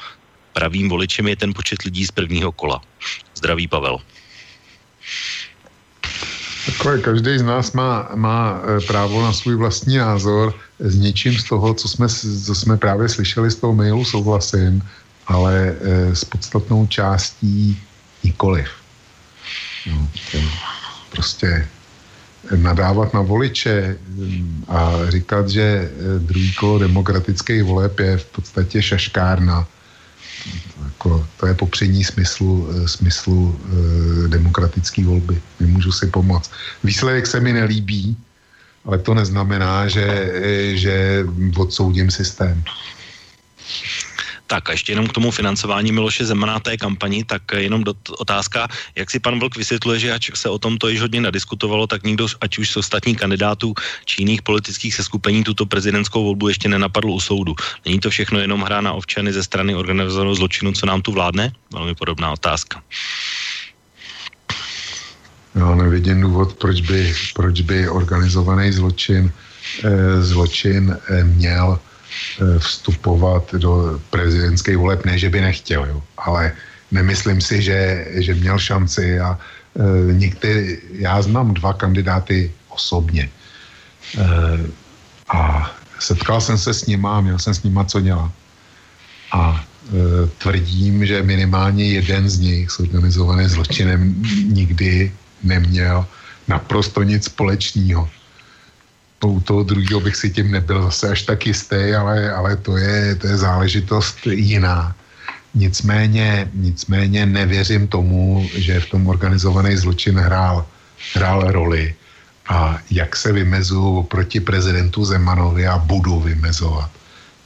[0.56, 2.80] pravým voličem je ten počet lidí z prvního kola.
[3.36, 4.00] Zdraví Pavel.
[6.66, 10.54] Takové, každý z nás má, má eh, právo na svůj vlastní názor.
[10.80, 12.08] S něčím z toho, co jsme,
[12.46, 14.82] co jsme právě slyšeli z toho mailu, souhlasím,
[15.28, 17.80] ale eh, s podstatnou částí
[18.24, 18.70] nikoliv.
[19.88, 20.08] No,
[21.10, 21.68] prostě
[22.56, 28.82] nadávat na voliče hm, a říkat, že eh, druhý kolo demokratických voleb je v podstatě
[28.82, 29.68] šaškárna,
[31.02, 33.60] jako, to je popření smyslu, eh, smyslu
[34.26, 35.42] e, demokratické volby.
[35.60, 36.52] Nemůžu si pomoct.
[36.84, 38.18] Výsledek se mi nelíbí,
[38.86, 41.26] ale to neznamená, že, eh, že
[41.58, 42.64] odsoudím systém.
[44.52, 48.68] Tak a ještě jenom k tomu financování Miloše Zemana té kampani, tak jenom do, otázka,
[48.96, 52.04] jak si pan Vlk vysvětluje, že ač se o tom to již hodně nadiskutovalo, tak
[52.04, 53.74] nikdo, ať už z ostatních kandidátů
[54.06, 57.56] či jiných politických seskupení tuto prezidentskou volbu ještě nenapadl u soudu.
[57.86, 61.56] Není to všechno jenom hra na ovčany ze strany organizovaného zločinu, co nám tu vládne?
[61.72, 62.84] Velmi podobná otázka.
[65.56, 69.32] Já nevidím důvod, proč by, proč by organizovaný zločin,
[69.84, 71.91] eh, zločin eh, měl Eh,
[72.60, 76.52] vstupovat do prezidentských voleb, ne, že by nechtěl, jo, ale
[76.92, 83.30] nemyslím si, že, že měl šanci a e, některý, já znám dva kandidáty osobně.
[84.18, 84.28] E,
[85.30, 88.32] a setkal jsem se s nima, měl jsem s nima co dělat.
[89.32, 94.16] A e, tvrdím, že minimálně jeden z nich s organizovaným zločinem
[94.52, 95.12] nikdy
[95.44, 96.06] neměl
[96.48, 98.10] naprosto nic společného
[99.28, 103.16] u toho druhého bych si tím nebyl zase až tak jistý, ale, ale to, je,
[103.16, 104.96] to je záležitost jiná.
[105.54, 110.66] Nicméně, nicméně nevěřím tomu, že v tom organizovaný zločin hrál,
[111.14, 111.96] hrál roli.
[112.50, 116.90] A jak se vymezu proti prezidentu Zemanovi a budu vymezovat,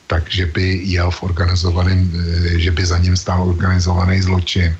[0.07, 4.75] takže by jel v organizovaném, eh, že by za ním stál organizovaný zločin,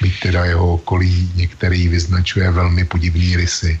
[0.00, 3.80] byť teda jeho okolí některý vyznačuje velmi podivný rysy,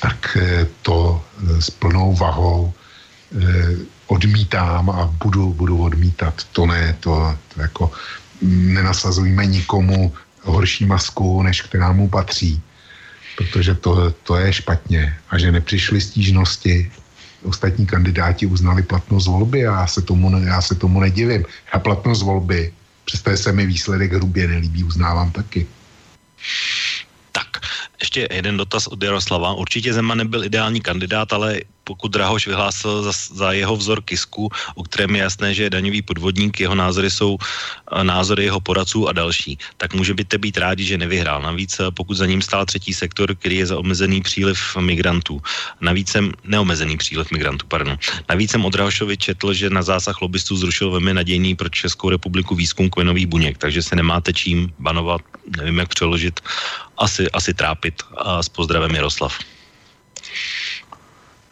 [0.00, 3.76] tak eh, to eh, s plnou vahou eh,
[4.06, 6.44] odmítám a budu, budu odmítat.
[6.52, 7.90] To ne, to, to jako
[8.42, 12.62] mm, nenasazujme nikomu horší masku, než která mu patří,
[13.36, 15.16] protože to, to je špatně.
[15.30, 16.90] A že nepřišly stížnosti,
[17.42, 21.44] ostatní kandidáti uznali platnost volby a já se tomu, já se tomu nedivím.
[21.72, 22.72] A platnost volby,
[23.04, 25.66] přesto se mi výsledek hrubě nelíbí, uznávám taky.
[27.32, 27.48] Tak,
[28.00, 29.52] ještě jeden dotaz od Jaroslava.
[29.52, 34.82] Určitě Zeman nebyl ideální kandidát, ale pokud Drahoš vyhlásil za, za jeho vzor Kisku, o
[34.84, 39.16] kterém je jasné, že je daňový podvodník, jeho názory jsou eh, názory jeho poradců a
[39.16, 41.40] další, tak může byte být rádi, že nevyhrál.
[41.40, 45.40] Navíc eh, pokud za ním stál třetí sektor, který je za omezený příliv migrantů.
[45.80, 47.96] Navíc jsem, neomezený příliv migrantů, pardon.
[48.28, 52.52] Navíc jsem od Drahošovi četl, že na zásah lobbystů zrušil velmi nadějný pro Českou republiku
[52.52, 55.24] výzkum kmenových buněk, takže se nemáte čím banovat,
[55.56, 56.40] nevím jak přeložit,
[56.98, 58.02] asi, asi trápit.
[58.18, 59.32] A s pozdravem Jaroslav.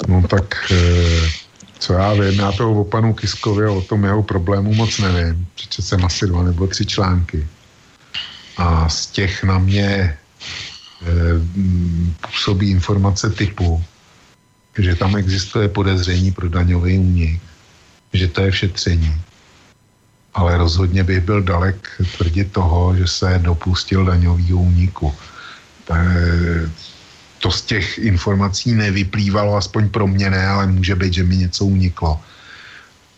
[0.09, 1.47] No tak, eh,
[1.79, 5.47] co já vím, já toho o panu Kiskovi a o tom jeho problému moc nevím.
[5.55, 7.47] Přečet jsem asi dva nebo tři články.
[8.57, 10.19] A z těch na mě e,
[12.21, 13.85] působí informace typu,
[14.79, 17.43] že tam existuje podezření pro daňový únik,
[18.13, 19.15] že to je v šetření.
[20.35, 25.15] Ale rozhodně bych byl dalek tvrdit toho, že se dopustil daňového úniku.
[27.39, 31.65] To z těch informací nevyplývalo, aspoň pro mě ne, ale může být, že mi něco
[31.65, 32.21] uniklo.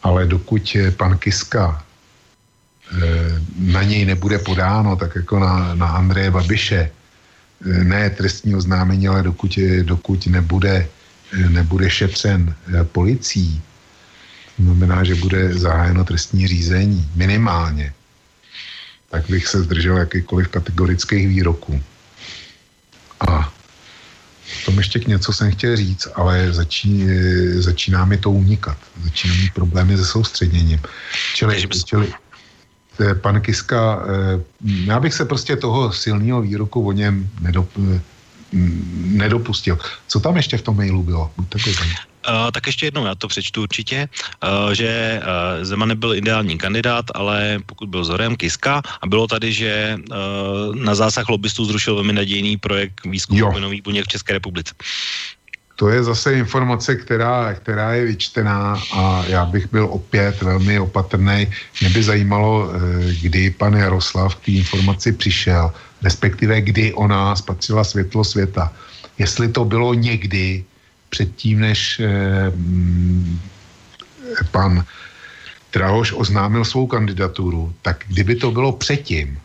[0.02, 6.90] Ale dokud pan Kiska eh, na něj nebude podáno, tak jako na, na Andreje Babiše,
[6.90, 10.88] eh, ne trestní oznámení, ale dokud, dokud nebude,
[11.32, 13.62] eh, nebude šetřen policií,
[14.58, 17.92] znamená, že bude zahájeno trestní řízení, minimálně,
[19.10, 21.82] tak bych se zdržel jakýkoliv kategorických výroků.
[23.28, 23.52] A
[24.64, 27.06] tom ještě k něco jsem chtěl říct, ale začí,
[27.54, 28.76] začíná mi to unikat.
[29.04, 30.80] Začíná mít problémy se soustředěním.
[31.34, 32.12] Čili, čili
[33.00, 38.00] eh, pan Kiska, eh, já bych se prostě toho silného výroku o něm nedop, eh,
[39.04, 39.78] nedopustil.
[40.08, 41.30] Co tam ještě v tom mailu bylo?
[41.36, 41.76] Buď takový.
[42.28, 44.09] Uh, tak ještě jednou, já to přečtu určitě,
[44.42, 49.52] uh, že uh, Zeman nebyl ideální kandidát, ale pokud byl vzorem Kiska a bylo tady,
[49.52, 54.74] že uh, na zásah lobbystů zrušil velmi nadějný projekt výzkumu plynových buněk v České republice.
[55.76, 61.46] To je zase informace, která, která je vyčtená a já bych byl opět velmi opatrný.
[61.80, 62.70] Mě by zajímalo,
[63.22, 65.72] kdy pan Jaroslav k té informaci přišel,
[66.02, 68.72] respektive kdy ona spatřila světlo světa.
[69.18, 70.64] Jestli to bylo někdy
[71.09, 73.40] předtím, než eh, mm,
[74.51, 74.85] pan
[75.72, 79.39] Drahoš oznámil svou kandidaturu, tak kdyby to bylo předtím,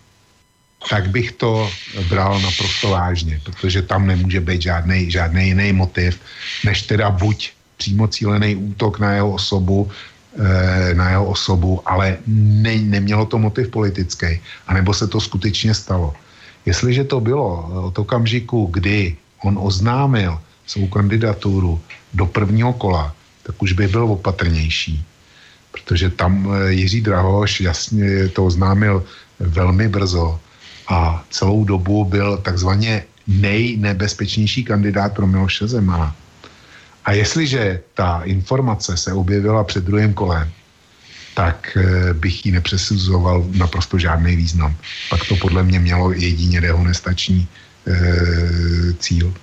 [0.90, 1.70] tak bych to
[2.10, 6.20] bral naprosto vážně, protože tam nemůže být žádný, žádný jiný motiv,
[6.66, 9.92] než teda buď přímo cílený útok na jeho osobu,
[10.40, 16.16] eh, na jeho osobu, ale ne, nemělo to motiv politický, anebo se to skutečně stalo.
[16.66, 21.82] Jestliže to bylo od okamžiku, kdy on oznámil, svou kandidaturu
[22.14, 25.06] do prvního kola, tak už by byl opatrnější.
[25.72, 29.04] Protože tam eh, Jiří Drahoš jasně to oznámil
[29.40, 30.40] velmi brzo
[30.88, 36.16] a celou dobu byl takzvaně nejnebezpečnější kandidát pro Miloše Zemana.
[37.06, 40.52] A jestliže ta informace se objevila před druhým kolem,
[41.34, 44.76] tak eh, bych ji nepřesuzoval naprosto žádný význam.
[45.10, 47.48] Pak to podle mě mělo jedině dehonestační
[47.88, 49.34] e, cíl.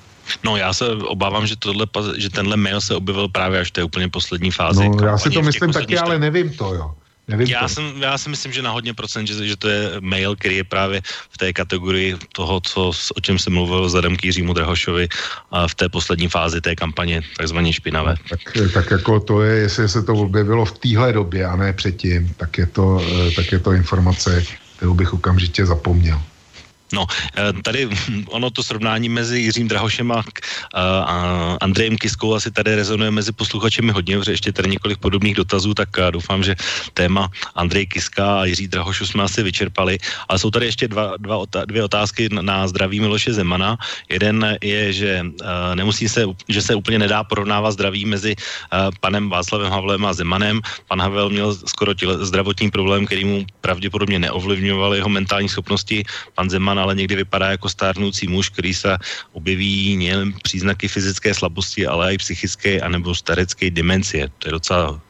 [0.44, 1.86] No já se obávám, že, tohle,
[2.16, 4.88] že tenhle mail se objevil právě až v té úplně poslední fázi.
[4.88, 6.94] No já si to myslím taky, ale nevím to, jo.
[7.30, 7.68] Nevím já, to.
[7.68, 10.64] Jsem, já si myslím, že na hodně procent, že, že to je mail, který je
[10.64, 15.08] právě v té kategorii toho, co, o čem jsem mluvil vzhledem k Jiřímu Drahošovi
[15.50, 18.14] a v té poslední fázi té kampaně, takzvaně špinavé.
[18.30, 18.40] Tak,
[18.74, 22.58] tak jako to je, jestli se to objevilo v téhle době a ne předtím, tak
[22.58, 24.44] je to, eh, tak je to informace,
[24.76, 26.22] kterou bych okamžitě zapomněl.
[26.92, 27.06] No,
[27.36, 27.88] eh, tady
[28.28, 30.24] ono to srovnání mezi Jiřím Drahošem a,
[30.74, 31.14] a
[31.60, 35.88] Andrejem Kiskou asi tady rezonuje mezi posluchačemi hodně, protože ještě tady několik podobných dotazů, tak
[36.10, 36.54] doufám, že
[36.94, 39.98] téma Andrej Kiska a Jiří Drahošu jsme asi vyčerpali,
[40.28, 43.78] ale jsou tady ještě dva, dva, dvě otázky na zdraví Miloše Zemana.
[44.08, 45.26] Jeden je, že
[45.74, 48.34] nemusí se, že se úplně nedá porovnávat zdraví mezi
[49.00, 50.60] panem Václavem Havlem a Zemanem.
[50.88, 56.04] Pan Havel měl skoro zdravotní problém, který mu pravděpodobně neovlivňoval jeho mentální schopnosti.
[56.34, 58.96] Pan Zeman ale někdy vypadá jako stárnoucí muž, který se
[59.32, 64.28] objeví nejen příznaky fyzické slabosti, ale i psychické anebo starecké demencie.
[64.38, 65.00] To je docela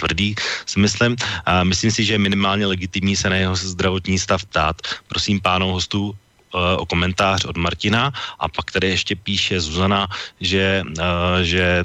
[0.00, 0.34] tvrdý,
[0.66, 1.16] si myslím.
[1.44, 4.80] A myslím si, že je minimálně legitimní se na jeho zdravotní stav ptát.
[5.08, 10.08] Prosím pánov hostů, eh, o komentář od Martina a pak tady ještě píše Zuzana,
[10.40, 11.82] že, eh, že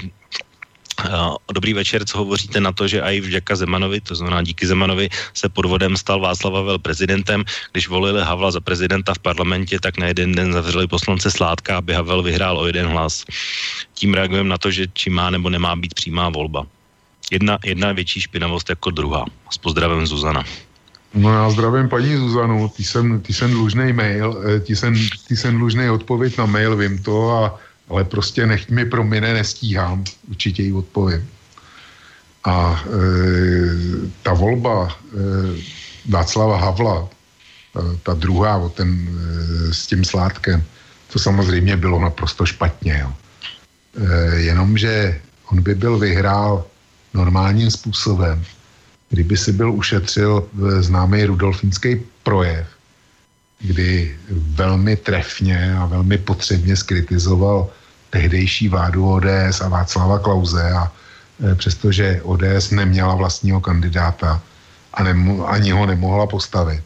[1.52, 5.48] dobrý večer, co hovoříte na to, že i vďaka Zemanovi, to znamená díky Zemanovi, se
[5.48, 7.44] podvodem stal Václav Havel prezidentem.
[7.72, 11.94] Když volili Havla za prezidenta v parlamentě, tak na jeden den zavřeli poslance Sládka, aby
[11.94, 13.24] Havel vyhrál o jeden hlas.
[13.94, 16.66] Tím reagujeme na to, že či má nebo nemá být přímá volba.
[17.30, 19.24] Jedna, jedna větší špinavost jako druhá.
[19.50, 20.44] S pozdravem Zuzana.
[21.14, 24.94] No já zdravím paní Zuzanu, ty jsem, ty jsem dlužný mail, eh, ty jsem,
[25.28, 30.04] ty jsem dlužný odpověď na mail, vím to a ale prostě nechť mi promine, nestíhám,
[30.28, 31.28] určitě jí odpovím.
[32.44, 32.90] A e,
[34.22, 34.96] ta volba e,
[36.08, 37.08] Václava Havla,
[37.72, 40.64] ta, ta druhá o ten, e, s tím sládkem,
[41.12, 42.98] to samozřejmě bylo naprosto špatně.
[43.02, 43.12] Jo.
[43.96, 46.64] E, jenomže on by byl vyhrál
[47.14, 48.44] normálním způsobem,
[49.08, 52.66] kdyby si byl ušetřil e, známý rudolfínský projev,
[53.60, 57.68] kdy velmi trefně a velmi potřebně skritizoval
[58.10, 60.92] tehdejší vládu ODS a Václava Klauze a
[61.52, 64.42] e, přestože ODS neměla vlastního kandidáta
[64.94, 66.82] a nemu, ani ho nemohla postavit,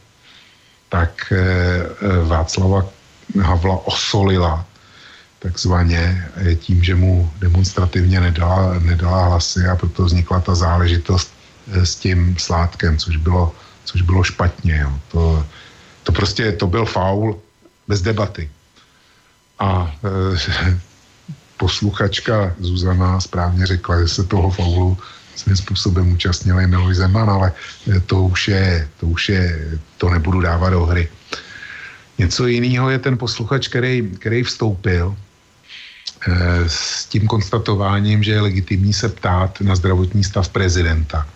[0.88, 2.86] tak e, e, Václava
[3.42, 4.66] Havla osolila
[5.38, 6.26] takzvaně
[6.58, 11.32] tím, že mu demonstrativně nedala, nedala hlasy a proto vznikla ta záležitost
[11.72, 14.78] s tím sládkem, což bylo, což bylo špatně.
[14.82, 14.92] Jo.
[15.08, 15.46] To,
[16.02, 17.40] to prostě to byl faul
[17.88, 18.50] bez debaty.
[19.58, 20.78] A e,
[21.56, 24.98] posluchačka Zuzana správně řekla, že se toho faulu
[25.36, 27.52] svým způsobem účastnil i Miloš Zeman, ale
[27.88, 29.44] e, to už je, to už je,
[29.98, 31.08] to nebudu dávat do hry.
[32.18, 38.92] Něco jiného je ten posluchač, který, který vstoupil e, s tím konstatováním, že je legitimní
[38.92, 41.26] se ptát na zdravotní stav prezidenta.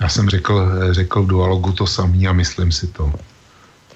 [0.00, 3.12] Já jsem řekl, řekl v dualogu to samý a myslím si to.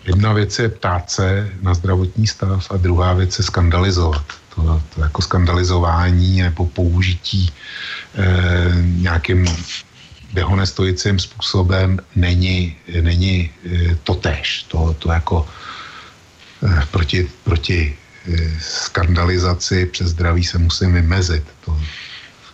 [0.06, 4.24] Jedna věc je ptát se na zdravotní stav a druhá věc je skandalizovat.
[4.54, 7.50] To, to jako skandalizování nebo použití
[8.14, 9.46] eh, nějakým
[10.32, 14.62] dehonestojicím způsobem není, není eh, totéž.
[14.68, 15.48] To, to jako
[16.66, 17.96] eh, proti, proti
[18.32, 21.44] eh, skandalizaci přes zdraví se musím vymezit.
[21.64, 21.80] To,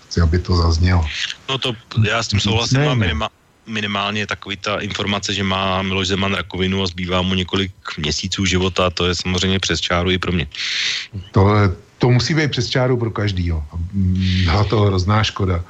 [0.06, 1.06] chci, aby to zaznělo.
[1.48, 1.72] No to
[2.04, 3.00] já s tím souhlasím a Nicméně.
[3.00, 3.28] minima,
[3.66, 8.90] minimálně takový ta informace, že má Miloš Zeman rakovinu a zbývá mu několik měsíců života,
[8.90, 10.46] to je samozřejmě přes čáru i pro mě.
[11.32, 11.46] To,
[11.98, 13.64] to musí být přes čáru pro každýho.
[14.44, 15.64] Byla to hrozná škoda.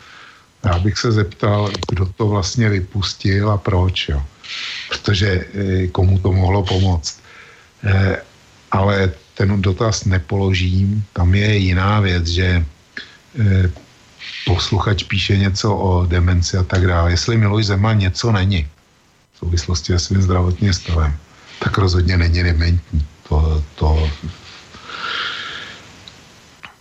[0.64, 4.23] Já bych se zeptal, kdo to vlastně vypustil a proč, jo.
[4.89, 7.20] Protože eh, komu to mohlo pomoct.
[7.85, 8.23] Eh,
[8.70, 11.05] ale ten dotaz nepoložím.
[11.12, 12.64] Tam je jiná věc, že
[13.40, 13.70] eh,
[14.47, 17.11] posluchač píše něco o demenci a tak dále.
[17.11, 18.69] Jestli Miloš Zeman něco není
[19.32, 21.16] v souvislosti se svým zdravotním stavem,
[21.59, 23.07] tak rozhodně není dementní.
[23.28, 24.11] To, to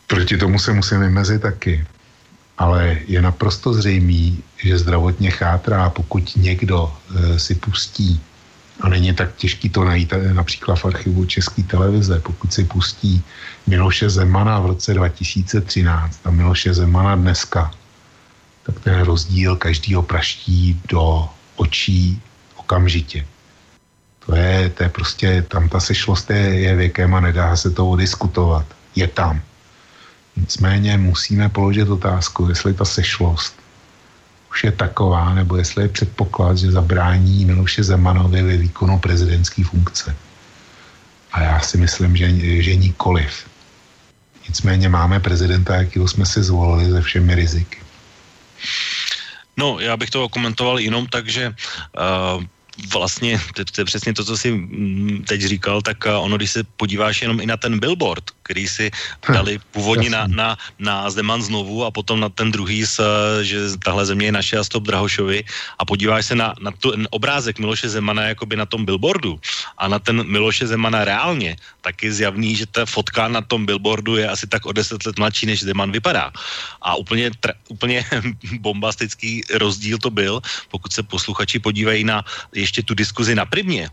[0.08, 1.86] proti tomu se musím vymezit taky.
[2.58, 8.22] Ale je naprosto zřejmý, že zdravotně chátrá, pokud někdo e, si pustí,
[8.82, 13.24] a není tak těžký to najít e, například v archivu České televize, pokud si pustí
[13.68, 17.72] Miloše Zemana v roce 2013 a Miloše Zemana dneska,
[18.64, 22.22] tak ten rozdíl každýho praští do očí
[22.56, 23.26] okamžitě.
[24.26, 27.96] To je, to je prostě, tam ta sešlost je, je věkem a nedá se to
[27.96, 28.66] diskutovat.
[28.96, 29.42] Je tam.
[30.36, 33.62] Nicméně musíme položit otázku, jestli ta sešlost
[34.52, 40.16] už je taková, nebo jestli je předpoklad, že zabrání Miloše Zemanovi ve výkonu prezidentské funkce.
[41.32, 42.28] A já si myslím, že,
[42.62, 43.51] že nikoliv.
[44.52, 47.80] Nicméně máme prezidenta, jakýho jsme si zvolili se všemi riziky.
[49.58, 52.44] No, já bych to komentoval jenom tak, že uh,
[52.90, 56.52] vlastně, to, to je přesně to, co jsi mm, teď říkal, tak uh, ono, když
[56.52, 58.92] se podíváš jenom i na ten billboard, který si
[59.34, 63.78] dali původně na, na, na Zeman znovu a potom na ten druhý, s, uh, že
[63.84, 65.44] tahle země je naše a stop Drahošovi
[65.80, 69.40] a podíváš se na, na ten obrázek Miloše Zemana jakoby na tom billboardu
[69.78, 74.16] a na ten Miloše Zemana reálně, tak je zjavný, že ta fotka na tom billboardu
[74.16, 76.32] je asi tak o deset let mladší, než Zeman vypadá.
[76.82, 78.06] A úplně, tra, úplně
[78.60, 80.42] bombastický rozdíl to byl,
[80.72, 82.24] pokud se posluchači podívají na
[82.56, 83.92] ještě tu diskuzi na Primě,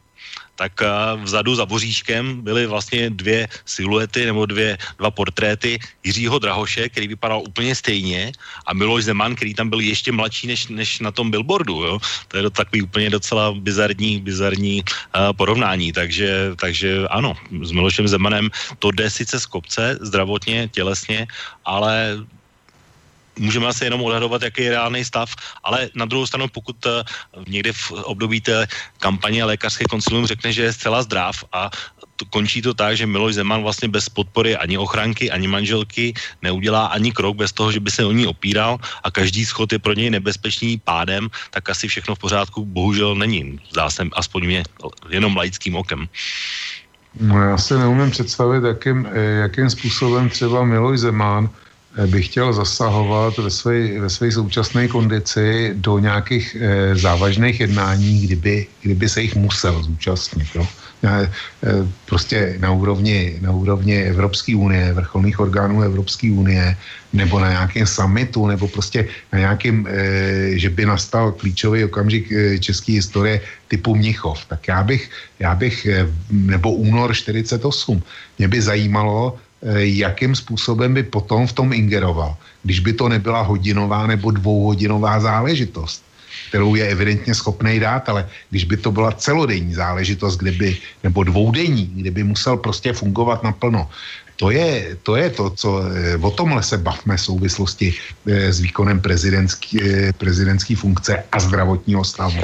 [0.54, 6.88] tak uh, vzadu za voříškem byly vlastně dvě siluety nebo dvě, dva portréty Jiřího Drahoše,
[6.88, 8.32] který vypadal úplně stejně
[8.66, 11.82] a Miloš Zeman, který tam byl ještě mladší než, než na tom billboardu.
[11.82, 11.94] Jo?
[12.28, 15.92] To je to takový úplně docela bizarní, bizarní uh, porovnání.
[15.94, 21.26] Takže, takže ano, s Milošem Zemanem to jde sice z kopce, zdravotně, tělesně,
[21.64, 22.18] ale
[23.38, 25.34] můžeme asi jenom odhadovat, jaký je reálný stav,
[25.64, 26.92] ale na druhou stranu, pokud uh,
[27.48, 28.66] někde v období té
[28.98, 31.70] kampaně lékařské konsilium řekne, že je zcela zdrav a
[32.16, 36.86] to, končí to tak, že Miloš Zeman vlastně bez podpory ani ochranky, ani manželky neudělá
[36.86, 39.94] ani krok bez toho, že by se o ní opíral a každý schod je pro
[39.94, 43.60] něj nebezpečný pádem, tak asi všechno v pořádku bohužel není.
[43.70, 44.60] Zdá se aspoň mě
[45.08, 46.08] jenom laickým okem.
[47.20, 51.67] No já si neumím představit, jakým, eh, jakým způsobem třeba Miloš Zeman eh,
[52.06, 58.66] by chtěl zasahovat ve své, ve své současné kondici do nějakých e, závažných jednání, kdyby,
[58.82, 60.46] kdyby se jich musel zúčastnit.
[60.54, 60.66] Jo?
[61.02, 61.30] E, e,
[62.06, 66.76] prostě na úrovni, na úrovni Evropské unie, vrcholných orgánů Evropské unie,
[67.12, 72.58] nebo na nějakém summitu, nebo prostě na nějakém, e, že by nastal klíčový okamžik e,
[72.58, 74.46] české historie typu Mnichov.
[74.46, 78.02] Tak já bych, já bych e, nebo únor 48,
[78.38, 79.38] mě by zajímalo,
[79.78, 86.02] jakým způsobem by potom v tom ingeroval, když by to nebyla hodinová nebo dvouhodinová záležitost
[86.48, 91.24] kterou je evidentně schopný dát, ale když by to byla celodenní záležitost, kde by, nebo
[91.24, 93.88] dvoudenní, kde by musel prostě fungovat naplno,
[94.38, 97.94] to je, to je to, co eh, o tomhle se bavme v souvislosti
[98.26, 102.38] eh, s výkonem prezidentský, eh, prezidentský funkce a zdravotního stavu.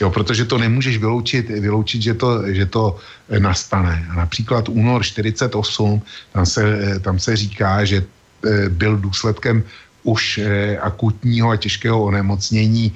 [0.00, 2.96] Jo, protože to nemůžeš vyloučit, vyloučit že, to, že to
[3.28, 4.06] eh, nastane.
[4.10, 6.02] A například únor 48,
[6.32, 9.62] tam se, eh, tam se říká, že eh, byl důsledkem
[10.02, 10.40] už
[10.80, 12.88] akutního a těžkého onemocnění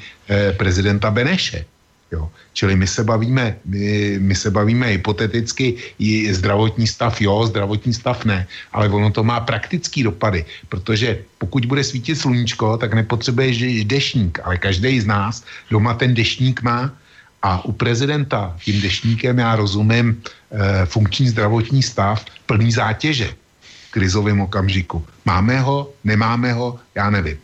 [0.57, 1.69] prezidenta Beneše.
[2.15, 2.31] Jo.
[2.53, 8.25] Čili my se bavíme, my, my se bavíme hypoteticky, i zdravotní stav jo, zdravotní stav
[8.25, 14.39] ne, ale ono to má praktický dopady, protože pokud bude svítit sluníčko, tak nepotřebuje dešník,
[14.45, 16.95] ale každý z nás doma ten dešník má
[17.43, 24.41] a u prezidenta tím dešníkem já rozumím e, funkční zdravotní stav plný zátěže v krizovém
[24.41, 25.05] okamžiku.
[25.25, 27.37] Máme ho, nemáme ho, já nevím.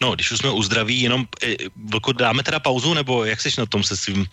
[0.00, 1.56] No, když už jsme u zdraví, jenom, e,
[1.90, 4.26] Vlko, dáme teda pauzu, nebo jak jsi na tom se svým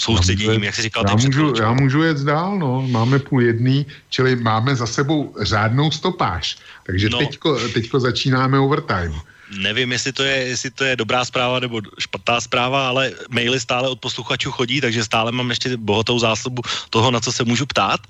[0.00, 1.04] soustředěním, jak jsi říkal?
[1.08, 2.82] Já můžu, já můžu jet dál, no.
[2.88, 6.58] Máme půl jedný, čili máme za sebou řádnou stopáž.
[6.86, 7.18] Takže no.
[7.18, 12.40] teďko, teďko začínáme overtime nevím, jestli to, je, jestli to je dobrá zpráva nebo špatná
[12.40, 17.20] zpráva, ale maily stále od posluchačů chodí, takže stále mám ještě bohatou zásobu toho, na
[17.20, 18.00] co se můžu ptát.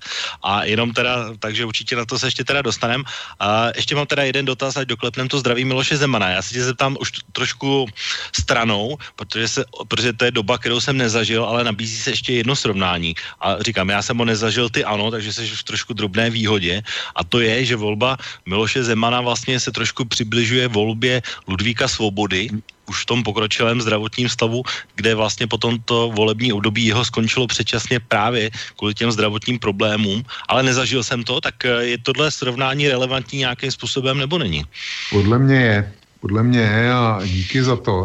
[0.42, 3.04] A jenom teda, takže určitě na to se ještě teda dostanem.
[3.40, 6.28] A ještě mám teda jeden dotaz, ať doklepnem to zdraví Miloše Zemana.
[6.28, 7.86] Já se tě zeptám už trošku
[8.32, 12.56] stranou, protože, se, protože to je doba, kterou jsem nezažil, ale nabízí se ještě jedno
[12.56, 13.14] srovnání.
[13.40, 16.82] A říkám, já jsem ho nezažil, ty ano, takže jsi v trošku drobné výhodě.
[17.16, 18.16] A to je, že volba
[18.46, 22.48] Miloše Zemana vlastně se trošku přibližuje volbě Ludvíka Svobody,
[22.88, 24.62] už v tom pokročilém zdravotním stavu,
[24.94, 30.62] kde vlastně potom to volební období jeho skončilo předčasně právě kvůli těm zdravotním problémům, ale
[30.62, 34.64] nezažil jsem to, tak eh, je tohle srovnání relevantní nějakým způsobem nebo není?
[35.10, 38.04] Podle mě je, podle mě je a díky za to,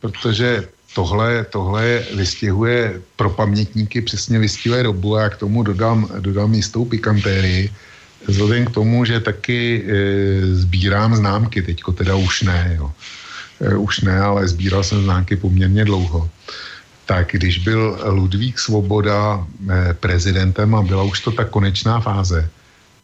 [0.00, 6.54] protože tohle, tohle vystihuje pro pamětníky, přesně vystihuje dobu a já k tomu dodám, dodám
[6.54, 7.72] jistou pikantérii,
[8.26, 9.90] vzhledem k tomu, že taky e,
[10.54, 12.92] sbírám známky, teďko teda už ne, jo.
[13.60, 16.30] E, už ne, ale sbíral jsem známky poměrně dlouho.
[17.06, 22.50] Tak když byl Ludvík Svoboda e, prezidentem a byla už to ta konečná fáze,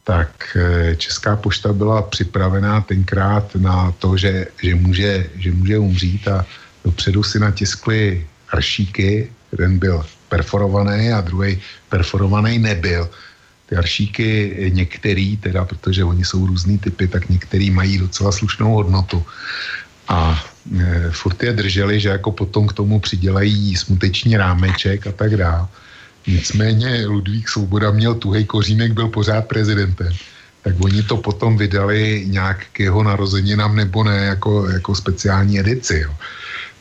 [0.04, 6.28] tak e, Česká pošta byla připravená tenkrát na to, že, že, může, že může umřít
[6.28, 6.46] a
[6.84, 13.10] dopředu si natiskli aršíky, jeden byl perforovaný a druhý perforovaný nebyl
[13.72, 19.24] ty aršíky některý, teda protože oni jsou různý typy, tak některý mají docela slušnou hodnotu.
[20.12, 25.40] A e, furt je drželi, že jako potom k tomu přidělají smuteční rámeček a tak
[25.40, 25.64] dále.
[26.28, 30.12] Nicméně Ludvík Svoboda měl tuhej kořínek, byl pořád prezidentem.
[30.62, 36.04] Tak oni to potom vydali nějak k jeho narozeninám nebo ne, jako, jako speciální edici.
[36.04, 36.12] Jo.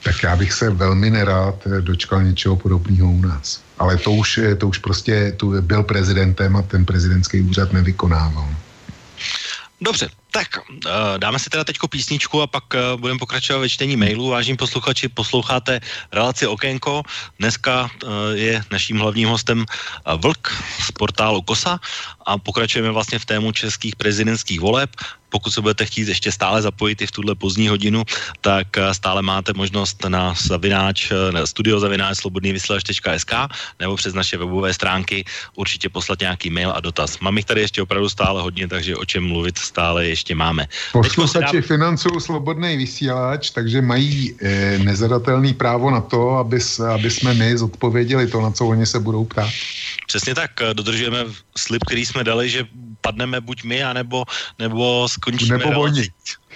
[0.03, 4.68] Tak já bych se velmi nerád dočkal něčeho podobného u nás ale to už, to
[4.68, 8.45] už prostě tu byl prezidentem a ten prezidentský úřad nevykonával.
[9.82, 13.98] Dobře, tak eh, dáme si teda teďko písničku a pak eh, budeme pokračovat ve čtení
[13.98, 14.30] mailů.
[14.30, 15.82] Vážení posluchači, posloucháte
[16.14, 17.02] relaci Okénko.
[17.41, 18.07] Dneska eh,
[18.38, 19.65] je naším hlavním hostem
[20.06, 20.53] Vlk
[20.86, 21.82] z portálu Kosa
[22.32, 24.90] a pokračujeme vlastně v tému českých prezidentských voleb
[25.32, 28.03] pokud se budete chtít ještě stále zapojit i v tuhle pozdní hodinu,
[28.41, 33.34] tak eh, stále máte možnost na zavináč, eh, na studiozavináč slobodnývysílač.sk
[33.80, 35.24] nebo přes naše webové stránky
[35.56, 37.20] určitě poslat nějaký mail a dotaz.
[37.20, 40.68] Mám jich tady ještě opravdu stále hodně, takže o čem mluvit stále ještě máme.
[40.91, 41.64] Posluchači dám...
[41.64, 46.60] financují slobodný vysílač, takže mají e, nezadatelný právo na to, aby,
[46.94, 49.49] aby jsme my zodpověděli to, na co oni se budou ptát.
[50.08, 51.26] Přesně tak, dodržujeme
[51.58, 52.68] slib, který jsme dali, že
[53.02, 54.26] padneme buď my, anebo,
[54.60, 55.57] nebo skončíme.
[55.57, 56.10] Nebo oni.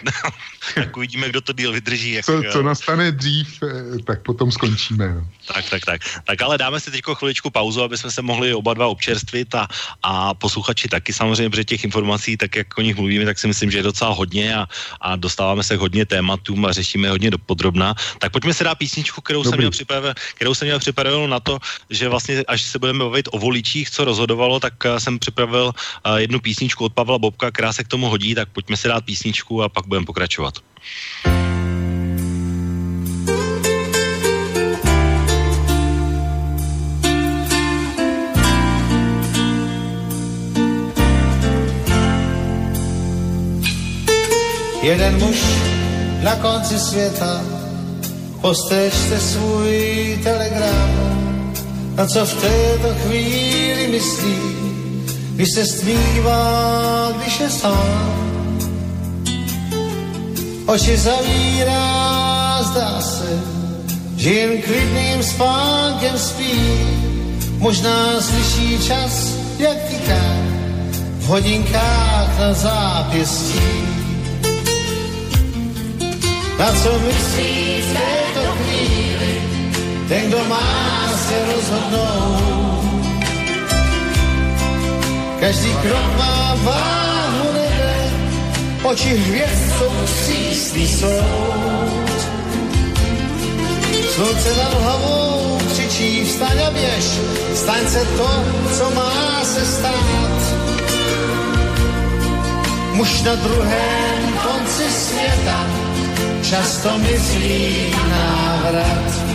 [0.75, 2.11] tak uvidíme, kdo to díl vydrží.
[2.11, 2.25] Jak...
[2.25, 5.15] Co, co nastane dřív, eh, tak potom skončíme.
[5.15, 5.27] No.
[5.53, 6.01] Tak, tak, tak.
[6.23, 9.67] Tak ale dáme si teď chviličku pauzu, aby jsme se mohli oba dva občerstvit a,
[10.03, 13.71] a posluchači taky samozřejmě, protože těch informací, tak jak o nich mluvíme, tak si myslím,
[13.71, 14.67] že je docela hodně a,
[15.01, 17.95] a dostáváme se k hodně tématům a řešíme hodně do podrobna.
[18.19, 21.59] Tak pojďme si dát písničku, kterou jsem, měl připraven, kterou jsem měl připravenou na to,
[21.89, 25.71] že vlastně až se budeme bavit o voličích, co rozhodovalo, tak eh, jsem připravil
[26.15, 29.63] jednu písničku od Pavla Bobka, která se k tomu hodí, tak pojďme si dát písničku
[29.63, 30.53] a pak budeme pokračovat.
[44.81, 45.41] Jeden muž
[46.21, 47.41] na konci světa,
[48.41, 50.89] postřežte svůj telegram,
[51.95, 54.37] na co v této chvíli myslí,
[55.35, 58.34] když se stmívá, když je sám
[60.65, 63.39] oči zavírá, zdá se,
[64.17, 66.57] že jen klidným spánkem spí.
[67.57, 70.25] Možná slyší čas, jak týká
[71.19, 73.61] v hodinkách na zápěstí.
[76.59, 79.33] Na co myslí v této chvíli,
[80.07, 82.85] ten, kdo má se rozhodnout.
[85.39, 87.14] Každý krok má váhu
[88.85, 92.15] oči hvězd jsou přísný soud.
[94.13, 97.05] Slunce nad hlavou křičí, vstaň a běž,
[97.55, 98.29] staň se to,
[98.77, 100.41] co má se stát.
[102.93, 105.67] Muž na druhém konci světa
[106.41, 109.25] často myslí návrat.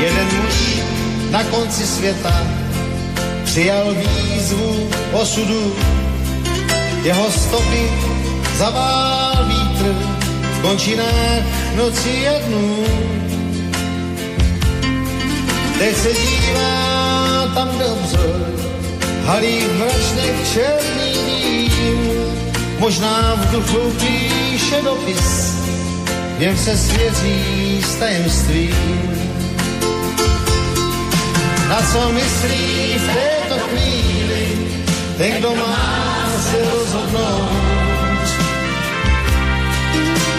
[0.00, 0.78] Jeden muž
[1.30, 2.61] na konci světa
[3.52, 5.76] přijal výzvu osudu.
[7.02, 7.90] Jeho stopy
[8.56, 9.94] zavál vítr
[10.52, 11.44] v končinách
[11.76, 12.84] noci a dnů.
[15.78, 18.18] Teď se dívá tam dobře,
[19.24, 22.10] halí v mračnech černý dým.
[22.78, 25.56] Možná v duchu píše dopis,
[26.38, 29.21] něm se svěří s tajemstvím.
[31.72, 34.68] Na co myslí v této chvíli
[35.18, 38.28] ten, kdo má se rozhodnout.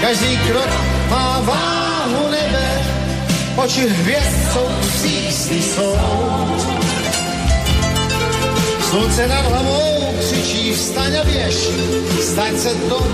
[0.01, 0.69] Každý krok
[1.09, 2.85] má váhu nebe,
[3.55, 6.67] oči hvězd jsou přísný soud.
[8.89, 11.55] Slunce nad hlavou křičí, vstaň a běž,
[12.21, 13.07] staň se to,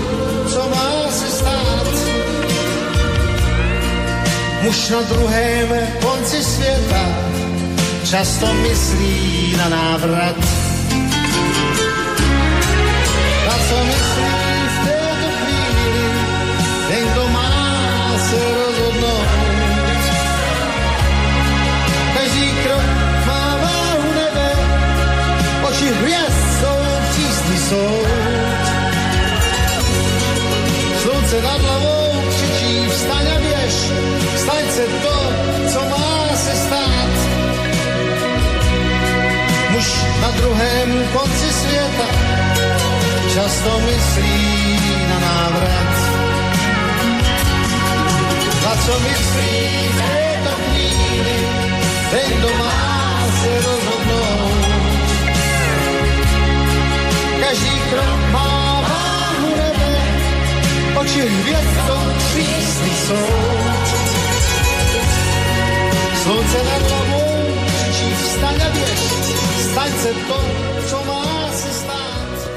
[0.48, 1.86] co má se stát.
[4.62, 7.30] Muž na druhém konci světa
[8.04, 10.36] často myslí na návrat.
[13.46, 14.32] Na co myslí
[14.68, 16.04] v této chvíli,
[16.88, 19.28] ten, kdo má se rozhodnout.
[22.14, 22.86] Každý krok
[23.26, 24.50] má váhu nebe,
[25.68, 26.78] oči hvězd jsou
[27.10, 28.06] přísný soud.
[31.02, 33.74] Slunce nad hlavou křičí, vstaň a běž,
[34.36, 35.19] staň se to,
[40.20, 42.06] na druhém konci světa
[43.34, 44.78] často myslí
[45.08, 45.94] na návrat.
[48.64, 51.38] Na co myslí v této chvíli,
[52.10, 54.60] ten, kdo má se rozhodnout.
[57.40, 59.96] Každý krok má váhu nebe,
[61.00, 63.86] oči hvězdou přísný soud.
[66.22, 69.29] Slunce nad hlavou křičí vstaň a běž,
[69.72, 70.40] staň se to,
[70.88, 72.50] co má se stát.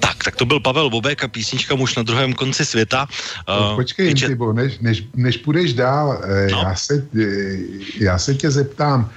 [0.00, 3.08] Tak, tak to byl Pavel Bobek a písnička Muž na druhém konci světa.
[3.48, 6.58] No, Uh, Počkej, Iče- Intibo, než, než, než půjdeš dál, eh, No.
[6.58, 7.56] já, se, eh,
[8.00, 9.10] já se tě zeptám,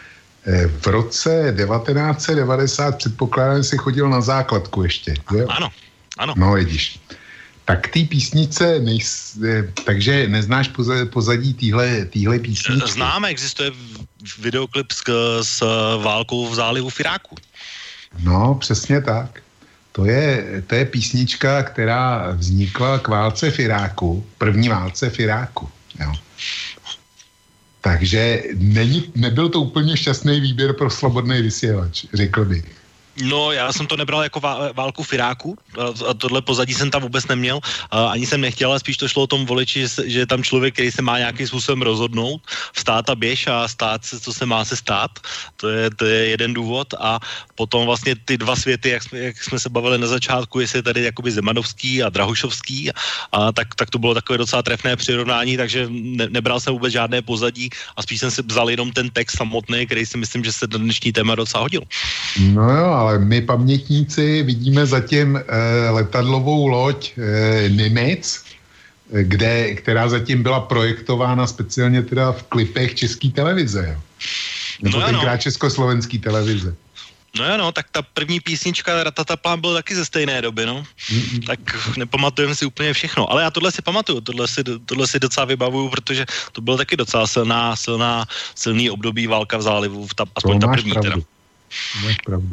[0.45, 5.45] eh, v roce 1990 předpokládám, že jsi chodil na základku ještě, jo?
[5.49, 5.69] Ano,
[6.17, 6.33] ano.
[6.37, 6.99] No, vidíš.
[7.65, 12.91] Tak ty písnice, nejs, eh, takže neznáš poza- pozadí týhle, týhle písničky?
[12.91, 13.71] Známe, existuje
[14.39, 15.03] videoklip s,
[15.41, 15.59] s
[16.03, 17.35] válkou v zálivu v Iráku.
[18.19, 19.41] No, přesně tak.
[19.91, 25.69] To je, to je písnička, která vznikla k válce v Iráku, první válce v Iráku.
[25.99, 26.13] Jo.
[27.81, 32.76] Takže není, nebyl to úplně šťastný výběr pro slobodný vysílač, řekl bych.
[33.21, 35.57] No, já jsem to nebral jako vá- válku v Iráku,
[36.09, 37.59] a tohle pozadí jsem tam vůbec neměl,
[37.91, 40.43] a ani jsem nechtěl, ale spíš to šlo o tom voliči, že, že je tam
[40.43, 42.41] člověk, který se má nějakým způsobem rozhodnout,
[42.73, 45.11] vstát a běž a stát se, co se má se stát,
[45.55, 46.93] to je, to je jeden důvod.
[46.99, 47.19] A
[47.55, 50.83] potom vlastně ty dva světy, jak jsme, jak jsme se bavili na začátku, jestli je
[50.83, 52.91] tady jakoby Zemanovský a Drahušovský,
[53.31, 57.21] a tak, tak to bylo takové docela trefné přirovnání, takže ne, nebral jsem vůbec žádné
[57.21, 60.67] pozadí a spíš jsem si vzal jenom ten text samotný, který si myslím, že se
[60.67, 61.81] do dnešní téma docela hodil.
[62.39, 68.43] No jo, ale my pamětníci vidíme zatím eh, letadlovou loď eh, Nimitz,
[69.13, 73.85] eh, kde, která zatím byla projektována speciálně teda v klipech české televize.
[73.87, 73.99] Jo.
[74.81, 76.75] Nebo No tenkrát československý televize.
[77.39, 80.83] No jo, no, tak ta první písnička Ratataplán byl taky ze stejné doby, no.
[81.47, 81.59] Tak
[81.97, 83.31] nepamatujeme si úplně všechno.
[83.31, 86.97] Ale já tohle si pamatuju, tohle si, tohle si docela vybavuju, protože to bylo taky
[86.97, 88.25] docela silná, silná,
[88.55, 91.09] silný období válka v zálivu, ta, aspoň ta první pravdu.
[91.09, 91.21] teda.
[92.05, 92.49] Máš pravdu.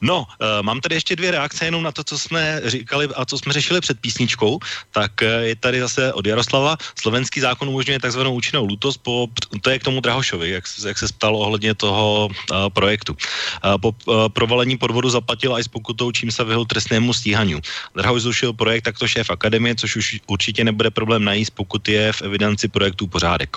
[0.00, 3.38] No, uh, mám tady ještě dvě reakce jenom na to, co jsme říkali a co
[3.38, 4.58] jsme řešili před písničkou.
[4.90, 6.76] Tak uh, je tady zase od Jaroslava.
[7.00, 9.28] Slovenský zákon umožňuje takzvanou účinnou lutost, po,
[9.60, 13.12] to je k tomu Drahošovi, jak, jak se ptal ohledně toho uh, projektu.
[13.12, 17.60] Uh, po uh, provalení podvodu zaplatil i s pokutou, čím se vyhl trestnému stíhaniu.
[17.94, 22.22] Drahoš zrušil projekt takto šéf akademie, což už určitě nebude problém najít, pokud je v
[22.22, 23.56] evidenci projektů pořádek.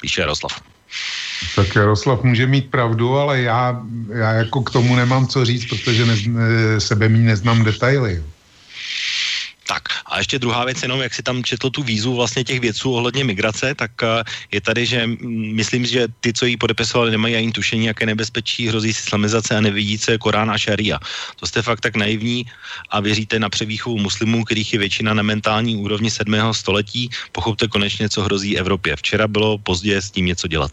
[0.00, 0.60] Píše Jaroslav.
[1.56, 6.06] Tak Jaroslav může mít pravdu, ale já, já jako k tomu nemám co říct, protože
[6.06, 6.16] ne,
[6.80, 8.22] sebe mý neznám detaily.
[9.70, 12.92] Tak a ještě druhá věc, jenom jak si tam četl tu výzvu vlastně těch vědců
[12.92, 17.36] ohledně migrace, tak eh, je tady, že mm, myslím, že ty, co ji podepisovali, nemají
[17.36, 20.98] ani tušení, jaké nebezpečí hrozí islamizace a nevidí, co je Korán a šaria.
[21.36, 22.46] To jste fakt tak naivní
[22.90, 26.34] a věříte na převýchovu muslimů, kterých je většina na mentální úrovni 7.
[26.52, 27.10] století.
[27.32, 28.96] Pochopte konečně, co hrozí Evropě.
[28.96, 30.70] Včera bylo pozdě s tím něco dělat.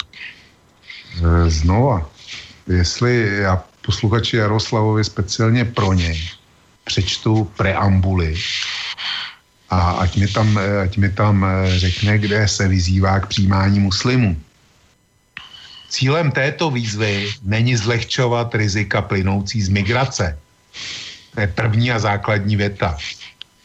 [1.18, 2.10] E, Znova,
[2.68, 6.30] jestli já posluchači Jaroslavovi speciálně pro něj
[6.84, 8.35] přečtu preambuly
[9.69, 13.80] a ať mi tam, eh, ať mi tam eh, řekne, kde se vyzývá k přijímání
[13.80, 14.35] muslimů.
[15.89, 20.39] Cílem této výzvy není zlehčovat rizika plynoucí z migrace.
[21.35, 22.98] To je první a základní věta.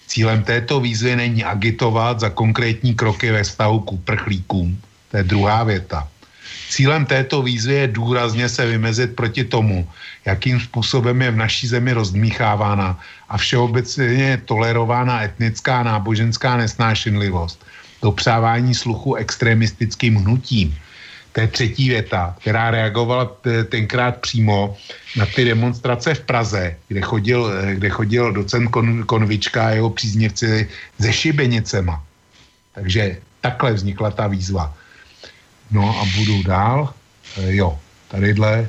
[0.07, 4.79] Cílem této výzvy není agitovat za konkrétní kroky ve vztahu k uprchlíkům.
[5.11, 6.09] To je druhá věta.
[6.73, 9.85] Cílem této výzvy je důrazně se vymezit proti tomu,
[10.25, 12.97] jakým způsobem je v naší zemi rozdmíchávána
[13.29, 17.61] a všeobecně tolerována etnická náboženská nesnášenlivost,
[18.03, 20.73] dopřávání sluchu extremistickým hnutím.
[21.33, 24.77] To je třetí věta, která reagovala t- tenkrát přímo
[25.17, 29.91] na ty demonstrace v Praze, kde chodil, eh, kde chodil docent Kon, Konvička a jeho
[29.93, 30.69] příznivci
[31.01, 32.01] se šibenicema.
[32.73, 34.73] Takže takhle vznikla ta výzva.
[35.73, 36.95] No a budu dál.
[37.37, 37.79] E, jo,
[38.09, 38.69] tadyhle,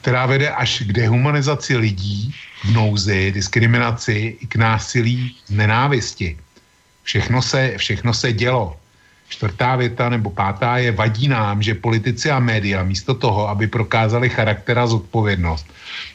[0.00, 6.38] která vede až k dehumanizaci lidí v nouzi, diskriminaci i k násilí nenávisti.
[7.02, 8.76] Všechno se, všechno se dělo.
[9.28, 14.28] Čtvrtá věta nebo pátá je vadí nám, že politici a média místo toho, aby prokázali
[14.28, 15.66] charakter a zodpovědnost,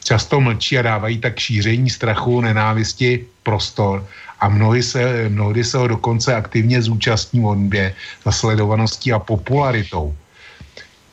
[0.04, 4.06] často mlčí a dávají tak šíření strachu, nenávisti prostor
[4.40, 7.94] a mnohdy se, mnohdy se ho dokonce aktivně zúčastní honbě
[8.24, 10.16] za sledovaností a popularitou.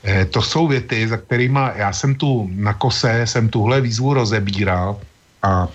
[0.03, 4.99] E, to jsou věty, za kterými já jsem tu na kose, jsem tuhle výzvu rozebíral
[5.43, 5.67] a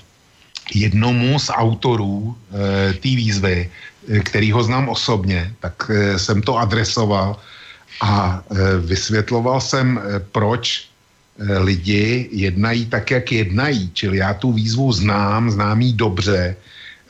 [0.75, 3.71] jednomu z autorů e, té výzvy,
[4.09, 7.37] e, který ho znám osobně, tak e, jsem to adresoval
[8.01, 10.89] a e, vysvětloval jsem, e, proč
[11.41, 13.91] lidi jednají tak, jak jednají.
[13.97, 16.57] Čili já tu výzvu znám, znám ji dobře,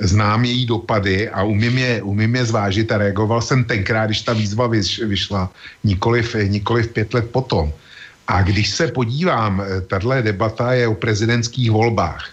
[0.02, 4.32] znám její dopady a umím je, umím je zvážit a reagoval jsem tenkrát, když ta
[4.32, 5.50] výzva vyš, vyšla,
[5.84, 7.72] nikoliv, nikoliv pět let potom.
[8.28, 12.30] A když se podívám, eh, tahle debata je o prezidentských volbách.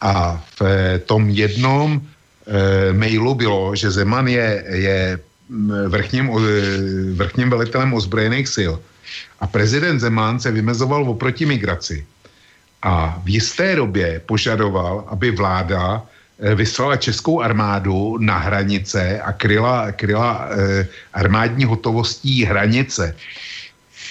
[0.00, 2.00] A v eh, tom jednom
[2.42, 5.18] e, mailu bylo, že Zeman je, je
[5.48, 6.26] mm, vrchním,
[7.14, 8.72] vrchním velitelem ozbrojených sil.
[9.38, 12.02] A prezident Zeman se vymezoval oproti migraci.
[12.82, 16.02] A v jisté době požadoval, aby vláda
[16.38, 23.14] vyslala českou armádu na hranice a kryla, kryla eh, armádní hotovostí hranice.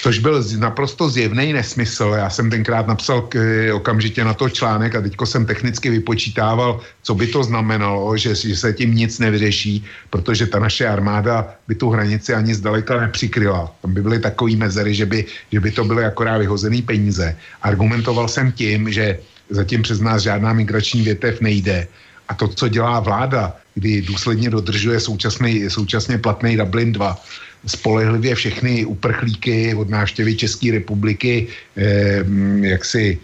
[0.01, 2.13] Což byl naprosto zjevný nesmysl.
[2.17, 6.79] Já jsem tenkrát napsal k, eh, okamžitě na to článek a teďko jsem technicky vypočítával,
[7.03, 11.75] co by to znamenalo, že, že se tím nic nevyřeší, protože ta naše armáda by
[11.75, 13.75] tu hranici ani zdaleka nepřikryla.
[13.81, 17.37] Tam by byly takový mezery, že by, že by to byly akorát vyhozený peníze.
[17.61, 19.19] Argumentoval jsem tím, že
[19.49, 21.87] zatím přes nás žádná migrační větev nejde
[22.31, 27.19] a to, co dělá vláda, kdy důsledně dodržuje současný, současně platný Dublin 2,
[27.67, 31.47] spolehlivě všechny uprchlíky od návštěvy České republiky
[31.77, 32.23] eh,
[32.61, 33.19] jak si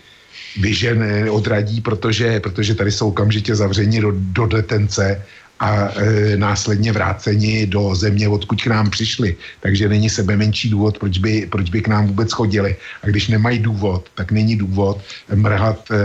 [0.59, 5.23] vyžen eh, odradí, protože, protože tady jsou okamžitě zavřeni do, do detence
[5.59, 9.35] a e, následně vráceni do země, odkud k nám přišli.
[9.59, 12.75] Takže není sebe menší důvod, proč by, proč by k nám vůbec chodili.
[13.03, 15.01] A když nemají důvod, tak není důvod
[15.33, 15.97] mrhat e,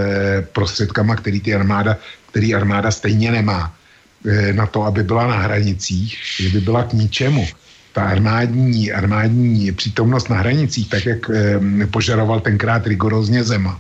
[0.43, 1.97] prostředkama, který ty armáda
[2.33, 6.93] který armáda stejně nemá eh, na to, aby byla na hranicích, že by byla k
[6.93, 7.45] ničemu.
[7.93, 11.61] Ta armádní, armádní přítomnost na hranicích, tak jak eh,
[11.93, 13.77] požadoval tenkrát rigorózně Zema,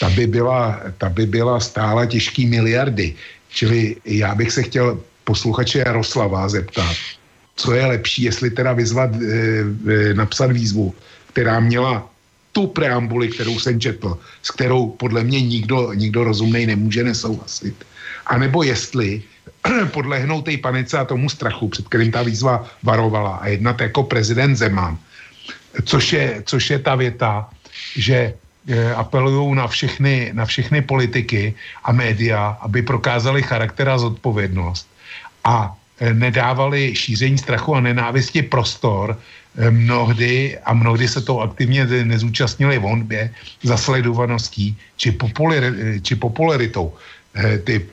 [0.00, 3.16] ta by byla, ta by byla stála těžký miliardy.
[3.48, 6.96] Čili já bych se chtěl posluchače Jaroslava zeptat,
[7.56, 10.94] co je lepší, jestli teda vyzvat, e, napsat výzvu,
[11.32, 12.04] která měla
[12.52, 17.86] tu preambuli, kterou jsem četl, s kterou podle mě nikdo, nikdo rozumnej nemůže nesouhlasit.
[18.26, 19.22] A nebo jestli
[19.92, 24.56] podlehnout té panice a tomu strachu, před kterým ta výzva varovala a jednat jako prezident
[24.56, 24.98] Zeman,
[25.84, 27.48] což je, což je ta věta,
[27.96, 28.34] že
[28.68, 31.54] eh, apelují na všechny, na všechny politiky
[31.84, 34.88] a média, aby prokázali charakter a zodpovědnost
[35.44, 39.18] a eh, nedávali šíření strachu a nenávisti prostor
[39.70, 46.94] mnohdy a mnohdy se to aktivně nezúčastnili v honbě za sledovaností či, populari, či popularitou.
[47.34, 47.86] Eh, ty,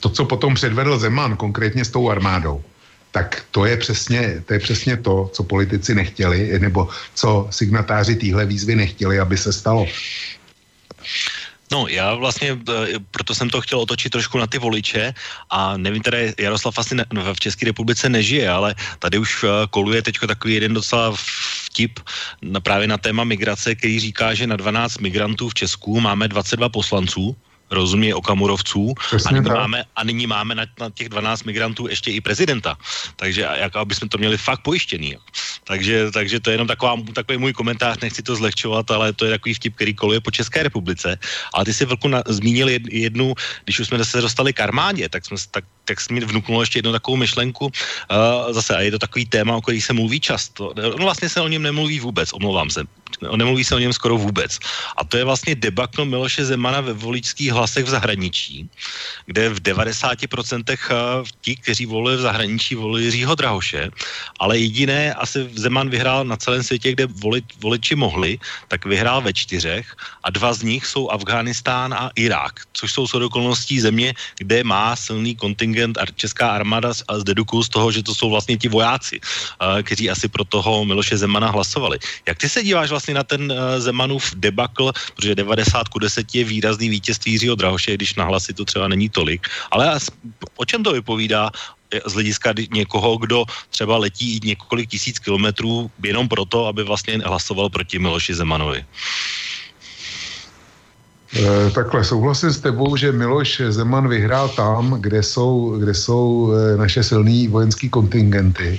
[0.00, 2.62] to, co potom předvedl Zeman, konkrétně s tou armádou,
[3.10, 8.46] tak to je přesně to, je přesně to co politici nechtěli, nebo co signatáři téhle
[8.46, 9.86] výzvy nechtěli, aby se stalo.
[11.72, 15.14] No, já vlastně, eh, proto jsem to chtěl otočit trošku na ty voliče
[15.50, 20.02] a nevím, tady Jaroslav asi ne, v České republice nežije, ale tady už eh, koluje
[20.02, 21.12] teď takový jeden docela
[21.68, 22.00] vtip
[22.42, 26.68] na, právě na téma migrace, který říká, že na 12 migrantů v Česku máme 22
[26.68, 27.36] poslanců,
[27.70, 28.94] rozumě okamurovců
[29.26, 32.76] a nyní, máme, a nyní máme na, na těch 12 migrantů ještě i prezidenta.
[33.16, 35.16] Takže jak aby jsme to měli fakt pojištěný.
[35.64, 39.30] Takže, takže to je jenom taková, takový můj komentář, nechci to zlehčovat, ale to je
[39.30, 41.18] takový vtip, který koluje po České republice.
[41.54, 43.34] Ale ty si velkou na, zmínil jednu,
[43.64, 46.92] když už jsme se dostali k armádě, tak jsme tak tak mi vnuknulo ještě jednu
[46.92, 47.64] takovou myšlenku.
[47.64, 50.76] Uh, zase, a je to takový téma, o který se mluví často.
[50.76, 52.84] No vlastně se o něm nemluví vůbec, omlouvám se.
[53.36, 54.58] Nemluví se o něm skoro vůbec.
[54.96, 58.70] A to je vlastně debakl Miloše Zemana ve voličských hlasech v zahraničí,
[59.26, 63.90] kde v 90% ti, kteří volili v zahraničí, volili Jiřího Drahoše,
[64.38, 69.32] ale jediné asi Zeman vyhrál na celém světě, kde volit, voliči mohli, tak vyhrál ve
[69.32, 74.64] čtyřech a dva z nich jsou Afghánistán a Irák, což jsou shodou okolností země, kde
[74.64, 79.20] má silný kontingent česká armáda a zdedukuju z toho, že to jsou vlastně ti vojáci,
[79.82, 81.98] kteří asi pro toho Miloše Zemana hlasovali.
[82.26, 86.88] Jak ty se díváš vlastně na ten Zemanův debakl, protože 90 ku 10 je výrazný
[86.90, 89.86] vítězství Jiřího Drahoše, když na hlasy to třeba není tolik, ale
[90.58, 91.50] o čem to vypovídá?
[91.88, 97.72] Z hlediska někoho, kdo třeba letí i několik tisíc kilometrů jenom proto, aby vlastně hlasoval
[97.72, 98.84] proti Miloši Zemanovi.
[101.32, 106.76] E, takhle, souhlasím s tebou, že Miloš Zeman vyhrál tam, kde jsou, kde jsou e,
[106.76, 108.76] naše silné vojenské kontingenty,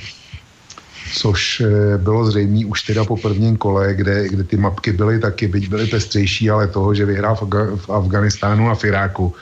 [1.13, 5.47] což e, bylo zřejmé už teda po prvním kole, kde, kde ty mapky byly taky,
[5.47, 9.35] byť byly pestřejší, ale toho, že vyhrál v, Afga- v Afganistánu a v Iráku,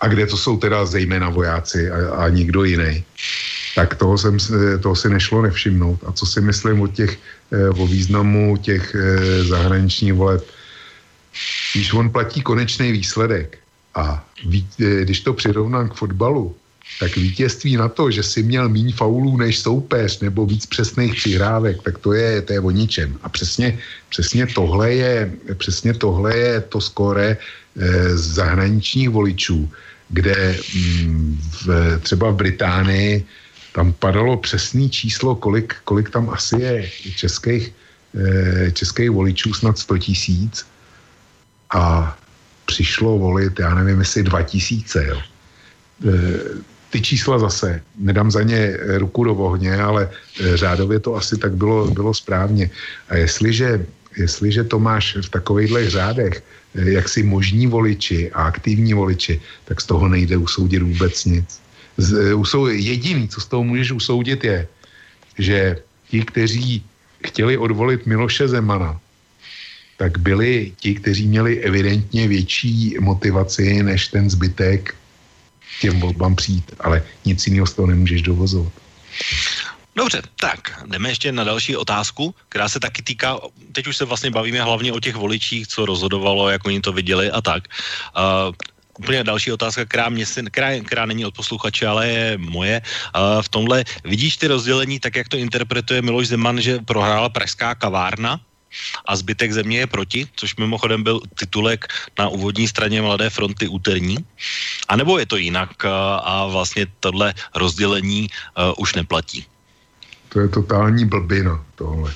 [0.00, 3.04] a kde to jsou teda zejména vojáci a, a nikdo jiný,
[3.74, 4.36] tak toho, jsem,
[4.82, 6.00] toho si nešlo nevšimnout.
[6.06, 7.18] A co si myslím o těch,
[7.78, 8.96] o významu těch
[9.42, 10.44] zahraničních voleb,
[11.74, 13.58] když on platí konečný výsledek
[13.94, 16.56] a ví, eh, když to přirovnám k fotbalu,
[17.00, 21.82] tak vítězství na to, že si měl méně faulů než soupeř nebo víc přesných přihrávek,
[21.82, 23.18] tak to je, to je o ničem.
[23.22, 23.78] A přesně,
[24.08, 29.70] přesně, tohle je, přesně tohle je to skóre eh, zahraničních voličů,
[30.08, 33.24] kde mm, v, třeba v Británii
[33.72, 37.72] tam padalo přesný číslo, kolik, kolik tam asi je českých,
[38.14, 40.66] eh, českých voličů, snad 100 tisíc
[41.74, 42.16] a
[42.66, 45.18] přišlo volit, já nevím, jestli 2000, jo.
[46.94, 51.58] Ty čísla zase, nedám za ně ruku do ohně, ale e, řádově to asi tak
[51.58, 52.70] bylo, bylo správně.
[53.10, 53.82] A jestliže,
[54.16, 59.82] jestliže to máš v takovýchhle řádech, e, jak si možní voliči a aktivní voliči, tak
[59.82, 61.48] z toho nejde usoudit vůbec nic.
[62.70, 64.66] Jediný, co z toho můžeš usoudit, je,
[65.38, 65.82] že
[66.14, 66.84] ti, kteří
[67.26, 68.94] chtěli odvolit Miloše Zemana,
[69.98, 74.94] tak byli ti, kteří měli evidentně větší motivaci než ten zbytek
[75.80, 78.72] těm volbám přijít, ale nic jiného z toho nemůžeš dovozovat.
[79.96, 83.38] Dobře, tak jdeme ještě na další otázku, která se taky týká,
[83.72, 87.30] teď už se vlastně bavíme hlavně o těch voličích, co rozhodovalo, jak oni to viděli
[87.30, 87.68] a tak.
[88.16, 88.54] Uh,
[88.98, 92.82] úplně další otázka, která, mě která, která není od posluchače, ale je moje.
[92.82, 97.74] Uh, v tomhle vidíš ty rozdělení, tak jak to interpretuje Miloš Zeman, že prohrála pražská
[97.74, 98.40] kavárna,
[99.06, 101.86] a zbytek země je proti, což mimochodem byl titulek
[102.18, 104.16] na úvodní straně Mladé fronty úterní.
[104.88, 105.88] A nebo je to jinak eh,
[106.24, 109.46] a vlastně tohle rozdělení uh, už neplatí?
[110.28, 112.14] To je totální blbina tohle.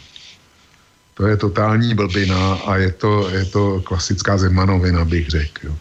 [1.14, 5.74] To je totální blbina a je to, je to klasická zemanovina, bych řekl.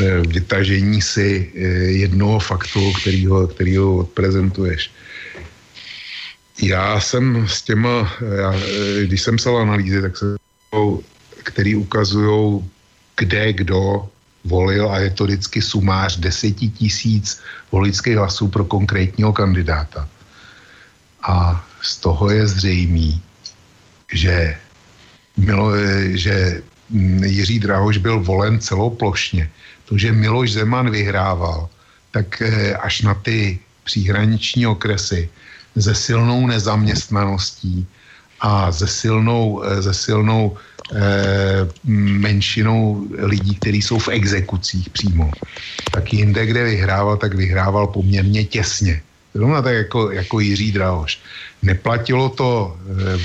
[0.00, 1.52] Eh, vytažení si
[2.00, 4.90] jednoho faktu, kterýho, kterýho odprezentuješ.
[6.62, 8.54] Já jsem s těma, já,
[9.02, 10.26] když jsem psal analýzy, tak se
[11.42, 12.64] který ukazují,
[13.16, 14.08] kde kdo
[14.44, 20.08] volil a je to vždycky sumář deseti tisíc voličských hlasů pro konkrétního kandidáta.
[21.22, 23.22] A z toho je zřejmý,
[24.12, 24.56] že,
[25.36, 25.70] Milo,
[26.14, 26.62] že
[27.26, 29.50] Jiří Drahoš byl volen celoplošně.
[29.84, 31.68] To, že Miloš Zeman vyhrával,
[32.10, 35.28] tak eh, až na ty příhraniční okresy,
[35.80, 37.86] se silnou nezaměstnaností
[38.40, 40.56] a se silnou, eh, se silnou
[40.92, 45.30] eh, menšinou lidí, kteří jsou v exekucích přímo,
[45.92, 49.02] tak jinde, kde vyhrával, tak vyhrával poměrně těsně.
[49.34, 51.20] Zrovna tak jako, jako Jiří Drahoš.
[51.62, 53.18] Neplatilo to eh,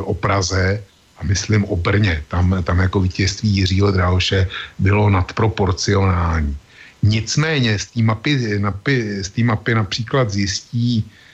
[0.00, 0.82] o Praze,
[1.20, 2.24] a myslím o Brně.
[2.28, 6.56] Tam, tam jako vítězství Jiřího Drahoše bylo nadproporcionální.
[7.02, 11.29] Nicméně z té mapy, mapy, mapy například zjistí eh,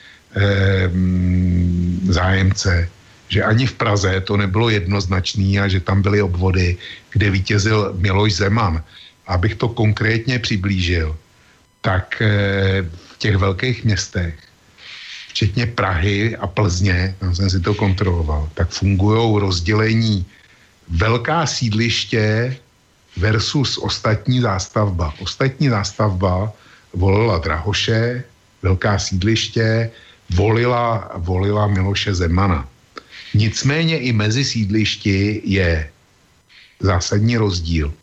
[2.09, 2.89] zájemce,
[3.27, 6.77] že ani v Praze to nebylo jednoznačný a že tam byly obvody,
[7.11, 8.83] kde vítězil Miloš Zeman.
[9.27, 11.17] Abych to konkrétně přiblížil,
[11.81, 14.35] tak eh, v těch velkých městech,
[15.29, 20.25] včetně Prahy a Plzně, tam jsem si to kontroloval, tak fungují rozdělení
[20.89, 22.55] velká sídliště
[23.17, 25.13] versus ostatní zástavba.
[25.19, 26.53] Ostatní zástavba
[26.93, 28.23] volila Drahoše,
[28.63, 29.91] velká sídliště,
[30.35, 32.67] volila, volila Miloše Zemana.
[33.33, 35.89] Nicméně i mezi sídlišti je
[36.79, 37.93] zásadní rozdíl.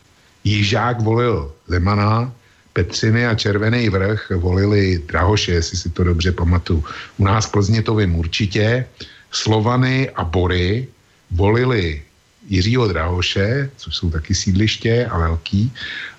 [0.45, 2.33] Jižák volil Zemana,
[2.73, 6.85] Petřiny a Červený vrch volili Drahoše, jestli si to dobře pamatuju.
[7.19, 8.87] U nás Plzně to vím určitě.
[9.31, 10.89] Slovany a Bory
[11.31, 12.03] volili
[12.49, 15.73] Jiřího Drahoše, což jsou taky sídliště a velký,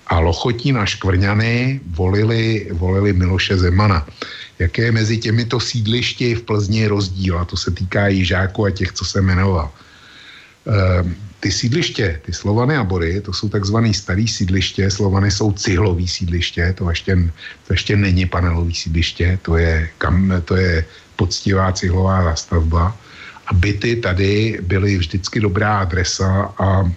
[0.06, 4.06] a Lochotín a Škvrňany volili, volili Miloše Zemana.
[4.58, 8.92] Jaké je mezi těmito sídlišti v Plzni rozdíl, a to se týká Jižáku a těch,
[8.92, 9.70] co se jmenoval.
[10.66, 16.08] Ehm, ty sídliště, ty Slovany a Bory, to jsou takzvané starý sídliště, Slovany jsou cihlový
[16.08, 17.16] sídliště, to ještě,
[17.66, 20.84] to ještě není panelový sídliště, to je, kam, to je
[21.16, 22.96] poctivá cihlová zástavba.
[23.46, 26.90] A byty tady byly vždycky dobrá adresa a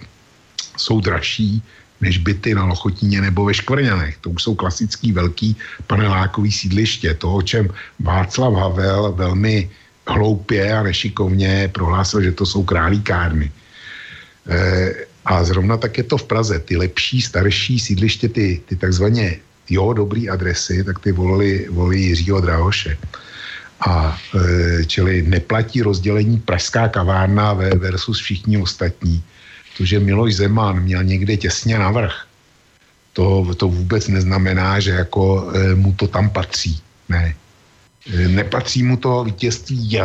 [0.78, 1.62] jsou dražší
[2.02, 4.18] než byty na Lochotíně nebo ve Škvrňanech.
[4.22, 5.56] To už jsou klasický velký
[5.88, 7.14] panelákový sídliště.
[7.14, 7.70] To, o čem
[8.00, 9.70] Václav Havel velmi
[10.08, 13.52] hloupě a nešikovně prohlásil, že to jsou králíkárny.
[14.50, 14.94] E,
[15.26, 16.60] a zrovna tak je to v Praze.
[16.60, 19.40] Ty lepší, starší sídliště, ty, ty takzvaně
[19.70, 22.98] jo, dobrý adresy, tak ty volili, volili Jiřího Drahoše.
[23.88, 29.24] A e, čili neplatí rozdělení pražská kavárna versus všichni ostatní.
[29.80, 32.12] To, že Miloš Zeman měl někde těsně navrh,
[33.14, 36.84] to, to vůbec neznamená, že jako e, mu to tam patří.
[37.10, 37.36] Ne.
[38.12, 40.00] E, nepatří mu to vítězství,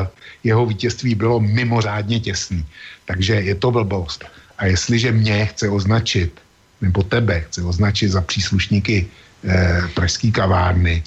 [0.44, 2.62] jeho vítězství bylo mimořádně těsný.
[3.04, 4.24] Takže je to blbost.
[4.58, 6.30] A jestliže mě chce označit,
[6.80, 9.06] nebo tebe chce označit za příslušníky
[9.42, 11.02] e, pražské kavárny,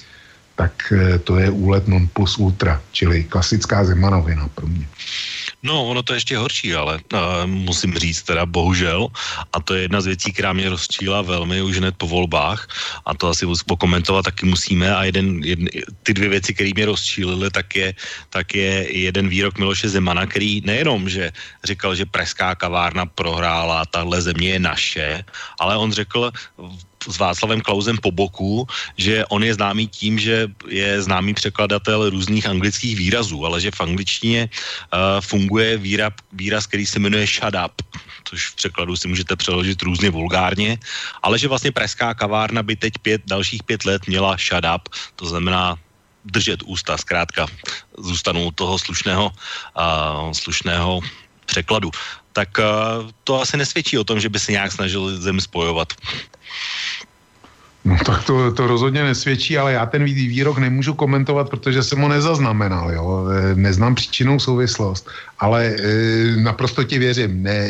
[0.60, 4.84] tak e, to je úlet non plus ultra, čili klasická zemanovina pro mě.
[5.62, 9.08] No, ono to je ještě horší, ale uh, musím říct teda bohužel,
[9.52, 12.68] a to je jedna z věcí, která mě rozčíla velmi už hned po volbách,
[13.06, 15.66] a to asi pokomentovat taky musíme, a jeden, jedn,
[16.02, 17.94] ty dvě věci, které mě rozčílily, tak je,
[18.30, 21.32] tak je jeden výrok Miloše Zemana, který nejenom, že
[21.64, 25.24] říkal, že preská kavárna prohrála, tahle země je naše,
[25.58, 26.30] ale on řekl
[27.06, 28.66] s Václavem Klausem po boku,
[28.96, 33.80] že on je známý tím, že je známý překladatel různých anglických výrazů, ale že v
[33.80, 37.74] angličtině uh, funguje výrab, výraz, který se jmenuje shut up,
[38.24, 40.78] což v překladu si můžete přeložit různě vulgárně,
[41.22, 45.26] ale že vlastně preská kavárna by teď pět, dalších pět let měla shut up, to
[45.26, 45.76] znamená
[46.24, 47.46] držet ústa, zkrátka
[47.98, 51.00] zůstanou toho slušného, uh, slušného
[51.46, 51.90] překladu.
[52.38, 55.90] Tak uh, to asi nesvědčí o tom, že by se nějak snažil zem spojovat.
[57.84, 62.08] No tak to, to rozhodně nesvědčí, ale já ten výrok nemůžu komentovat, protože jsem ho
[62.08, 63.26] nezaznamenal, jo.
[63.26, 65.82] E, neznám příčinou souvislost, ale e,
[66.38, 67.68] naprosto ti věřím, ne,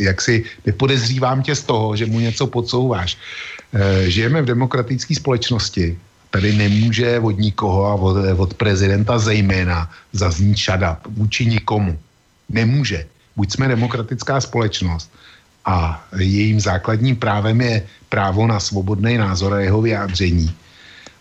[0.00, 3.18] jak si nepodezřívám tě z toho, že mu něco podsouváš.
[3.74, 5.98] E, žijeme v demokratické společnosti,
[6.30, 11.98] tady nemůže od nikoho a od, od prezidenta zejména zaznít šada vůči nikomu.
[12.48, 13.19] Nemůže.
[13.40, 15.08] Buď jsme demokratická společnost,
[15.64, 20.52] a jejím základním právem je právo na svobodný názor a jeho vyjádření.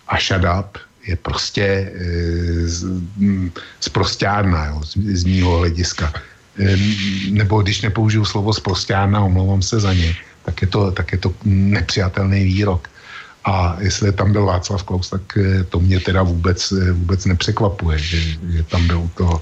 [0.08, 0.78] A shut up
[1.08, 1.91] je prostě e,
[2.68, 2.84] z,
[3.24, 6.14] m, zprostárna jo, z, z mýho hlediska.
[6.60, 6.76] E,
[7.32, 10.16] nebo když nepoužiju slovo zprostárna, omlouvám se za ně,
[10.46, 12.88] tak je to, tak je to nepřijatelný výrok.
[13.46, 17.98] A jestli tam byl Václav Klaus, tak e, to mě teda vůbec, e, vůbec nepřekvapuje,
[18.00, 18.20] že,
[18.50, 19.41] že tam byl to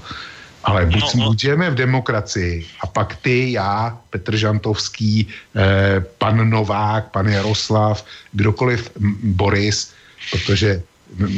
[0.68, 1.26] ale buď, no, no.
[1.28, 8.04] buď žijeme v demokracii a pak ty, já, Petr Žantovský, eh, pan Novák, pan Jaroslav,
[8.32, 8.90] kdokoliv,
[9.22, 9.92] Boris,
[10.30, 10.82] protože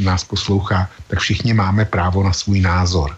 [0.02, 3.16] nás poslouchá, tak všichni máme právo na svůj názor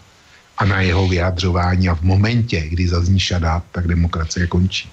[0.57, 4.89] a na jeho vyjadřování a v momentě, kdy zazní šadá, tak demokracie končí.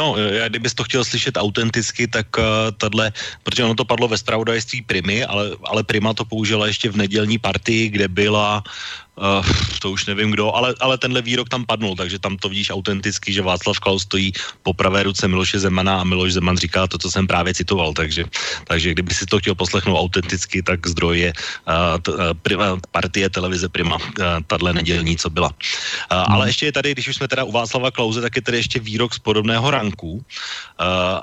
[0.00, 2.44] No, já kdybys to chtěl slyšet autenticky, tak uh,
[2.80, 3.12] tahle,
[3.44, 7.36] protože ono to padlo ve spravodajství Primy, ale, ale Prima to použila ještě v nedělní
[7.36, 8.64] partii, kde byla
[9.20, 9.44] Uh,
[9.84, 13.32] to už nevím kdo, ale, ale tenhle výrok tam padnul, takže tam to vidíš autenticky,
[13.32, 14.32] že Václav Klaus stojí
[14.62, 18.24] po pravé ruce Miloše Zemana a Miloš Zeman říká to, co jsem právě citoval, takže,
[18.64, 23.28] takže kdyby si to chtěl poslechnout autenticky, tak zdroj je uh, t, uh, prima, partie
[23.30, 25.52] televize Prima, uh, tahle nedělní, co byla.
[25.52, 26.32] Uh, hmm.
[26.32, 28.78] Ale ještě je tady, když už jsme teda u Václava Klauze, tak je tady ještě
[28.80, 30.20] výrok z podobného ranku uh,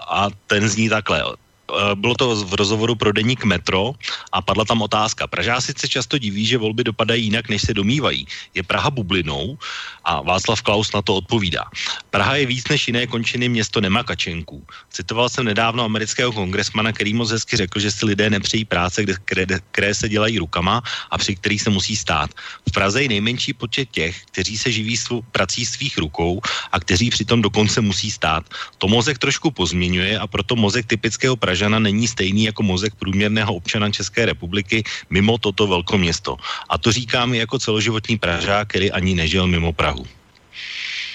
[0.08, 1.24] a ten zní takhle.
[1.70, 3.94] Eh, bylo to v rozhovoru pro deník Metro
[4.32, 5.28] a padla tam otázka.
[5.28, 8.28] Pražáci se často diví, že volby dopadají jinak, než se domývají.
[8.54, 9.58] Je Praha bublinou?
[10.04, 11.64] A Václav Klaus na to odpovídá.
[12.10, 14.64] Praha je víc než jiné končiny město nemakačenků.
[14.90, 19.14] Citoval jsem nedávno amerického kongresmana, který moc hezky řekl, že si lidé nepřejí práce, kde,
[19.26, 20.82] které, které se dělají rukama
[21.12, 22.32] a při kterých se musí stát.
[22.70, 26.42] V Praze je nejmenší počet těch, kteří se živí svou prací svých rukou
[26.72, 28.46] a kteří přitom dokonce musí stát.
[28.78, 33.90] To mozek trošku pozměňuje a proto mozek typického Pražana není stejný jako mozek průměrného občana
[33.90, 36.38] České republiky mimo toto velkoměsto.
[36.70, 40.06] A to říkám jako celoživotní Pražák, který ani nežil mimo Prahu.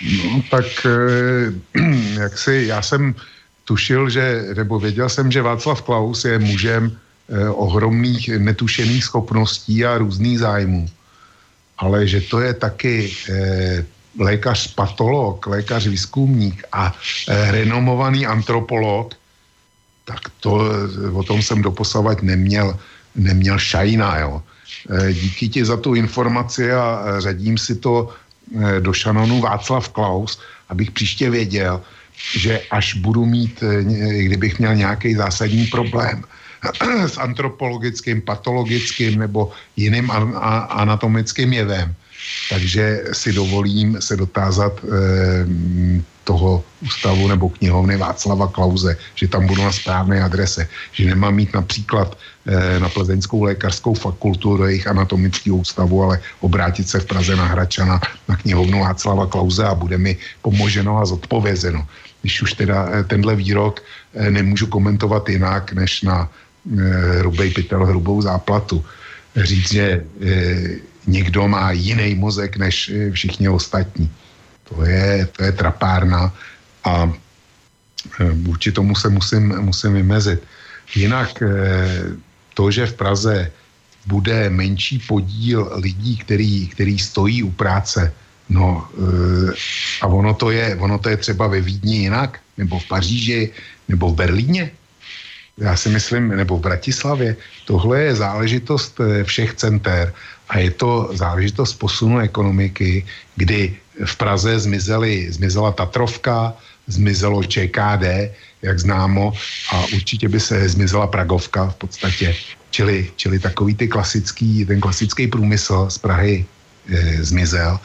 [0.03, 1.55] No, tak eh,
[2.27, 3.15] jak si, já jsem
[3.71, 10.03] tušil, že, nebo věděl jsem, že Václav Klaus je mužem eh, ohromných netušených schopností a
[10.03, 10.91] různých zájmů.
[11.79, 13.87] Ale že to je taky eh,
[14.19, 19.22] lékař patolog, lékař výzkumník a eh, renomovaný antropolog,
[20.05, 22.79] tak to, eh, o tom jsem doposavat neměl,
[23.15, 24.43] neměl šajna, jo.
[24.91, 28.11] Eh, díky ti za tu informaci a eh, řadím si to
[28.81, 30.37] do šanonu Václav Klaus,
[30.69, 31.81] abych příště věděl,
[32.37, 33.65] že až budu mít,
[34.29, 36.21] kdybych měl nějaký zásadní problém
[37.09, 40.11] s antropologickým, patologickým nebo jiným
[40.69, 41.95] anatomickým jevem,
[42.51, 45.47] takže si dovolím se dotázat eh,
[46.25, 51.55] toho ústavu nebo knihovny Václava Klauze, že tam budu na správné adrese, že nemám mít
[51.55, 57.37] například eh, na Plzeňskou lékařskou fakultu do jejich anatomického ústavu, ale obrátit se v Praze
[57.37, 61.87] na Hračana na knihovnu Václava Klauze a bude mi pomoženo a zodpovězeno.
[62.23, 63.83] Když už teda eh, tenhle výrok
[64.15, 68.85] eh, nemůžu komentovat jinak, než na eh, hrubej pytel, hrubou záplatu.
[69.37, 74.11] Říct, že eh, někdo má jiný mozek než eh, všichni ostatní.
[74.69, 76.35] To je, to je trapárna
[76.85, 77.13] a
[78.21, 80.43] eh, vůči tomu se musím, musím vymezit.
[80.95, 81.49] Jinak eh,
[82.55, 83.51] to, že v Praze
[84.07, 88.13] bude menší podíl lidí, který, který stojí u práce,
[88.49, 88.89] no
[90.03, 93.51] a ono to, je, ono to je třeba ve Vídni jinak, nebo v Paříži,
[93.89, 94.71] nebo v Berlíně,
[95.59, 100.13] já si myslím, nebo v Bratislavě, tohle je záležitost všech center
[100.53, 106.53] a je to záležitost posunu ekonomiky, kdy v Praze zmizely, zmizela Tatrovka,
[106.87, 109.33] zmizelo ČKD, jak známo,
[109.73, 112.37] a určitě by se zmizela Pragovka v podstatě.
[112.71, 117.81] Čili, čili takový ty klasický, ten klasický průmysl z Prahy e, zmizel,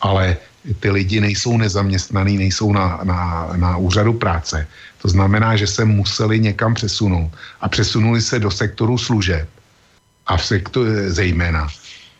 [0.00, 0.36] ale
[0.80, 4.66] ty lidi nejsou nezaměstnaný, nejsou na, na, na úřadu práce.
[5.02, 7.32] To znamená, že se museli někam přesunout.
[7.60, 9.48] A přesunuli se do sektoru služeb.
[10.26, 11.68] A v sektoru, zejména.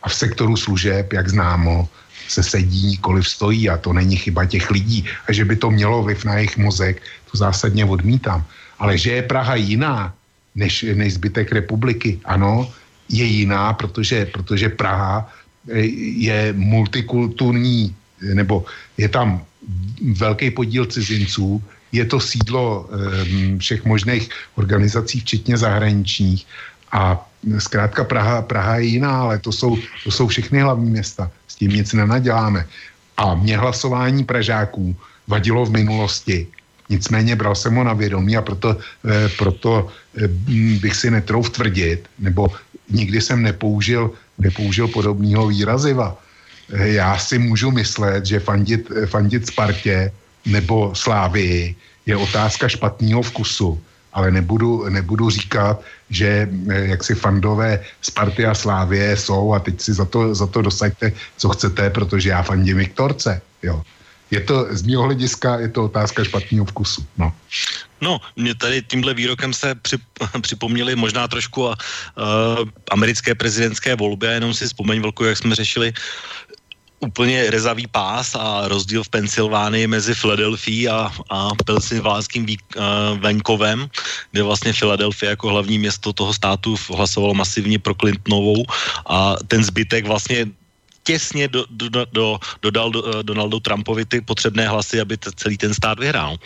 [0.03, 1.89] A v sektoru služeb, jak známo,
[2.27, 5.05] se sedí, nikoliv stojí a to není chyba těch lidí.
[5.27, 7.01] A že by to mělo vliv na jejich mozek,
[7.31, 8.45] to zásadně odmítám.
[8.79, 10.13] Ale že je Praha jiná
[10.55, 12.71] než, než zbytek republiky, ano,
[13.09, 15.27] je jiná, protože, protože Praha
[15.69, 15.79] eh,
[16.17, 18.65] je multikulturní, eh, nebo
[18.97, 19.43] je tam
[20.17, 21.61] velký podíl cizinců,
[21.91, 26.47] je to sídlo um, všech možných organizací, včetně zahraničních.
[26.91, 31.31] A zkrátka Praha, Praha je jiná, ale to jsou, to jsou všechny hlavní města.
[31.47, 32.65] S tím nic nenaděláme.
[33.17, 34.95] A mě hlasování Pražáků
[35.27, 36.47] vadilo v minulosti.
[36.89, 39.87] Nicméně bral jsem ho na vědomí a proto, eh, proto
[40.17, 40.27] eh,
[40.81, 42.51] bych si netrouf tvrdit, nebo
[42.89, 46.17] nikdy jsem nepoužil, nepoužil podobného výraziva.
[46.73, 50.11] Eh, já si můžu myslet, že fandit, fandit Spartě
[50.45, 53.79] nebo Slávii je otázka špatného vkusu,
[54.13, 59.81] ale nebudu, nebudu říkat, že eh, jak si fandové Sparty a Slávie jsou a teď
[59.81, 63.41] si za to, za to dosaďte, co chcete, protože já fandím Viktorce.
[63.63, 63.81] Jo.
[64.31, 67.03] Je to z mého hlediska je to otázka špatného vkusu.
[67.17, 67.33] No.
[68.01, 69.97] No, mě tady tímhle výrokem se při,
[70.41, 71.73] připomněli možná trošku uh,
[72.91, 75.93] americké prezidentské volby a jenom si vzpomeň, Velku, jak jsme řešili
[77.01, 82.53] úplně rezavý pás a rozdíl v Pensylvánii mezi Filadelfií a, a pensylvánským uh,
[83.19, 83.89] venkovem,
[84.31, 88.65] kde vlastně Filadelfie jako hlavní město toho státu hlasovalo masivně pro Clintonovou
[89.09, 90.45] a ten zbytek vlastně
[91.03, 95.73] těsně do, do, do, dodal do, Donaldu Trumpovi ty potřebné hlasy, aby t- celý ten
[95.73, 96.37] stát vyhrál.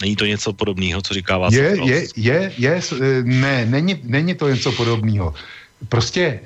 [0.00, 1.52] Není to něco podobného, co říká vás?
[1.52, 2.74] Je, je, je, je,
[3.22, 5.34] ne, není, není to něco podobného.
[5.88, 6.40] Prostě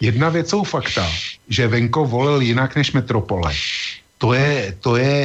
[0.00, 1.10] jedna věc jsou fakta,
[1.48, 3.52] že Venko volil jinak než metropole.
[4.18, 5.16] To je, to je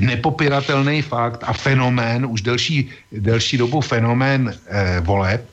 [0.00, 5.44] nepopiratelný fakt a fenomén, už delší, delší dobu fenomén eh, voleb.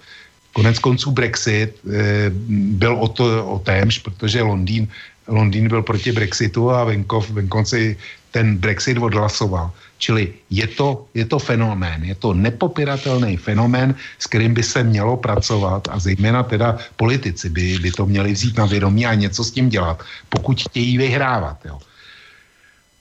[0.53, 2.31] Konec konců Brexit eh,
[2.79, 4.87] byl o, to, o témž, protože Londýn
[5.27, 7.97] Londýn byl proti Brexitu a venkov, venkonci
[8.31, 9.71] ten Brexit odhlasoval.
[10.01, 15.17] Čili je to, je to fenomén, je to nepopiratelný fenomén, s kterým by se mělo
[15.17, 19.53] pracovat a zejména teda politici by, by to měli vzít na vědomí a něco s
[19.53, 21.57] tím dělat, pokud chtějí vyhrávat.
[21.65, 21.77] Jo.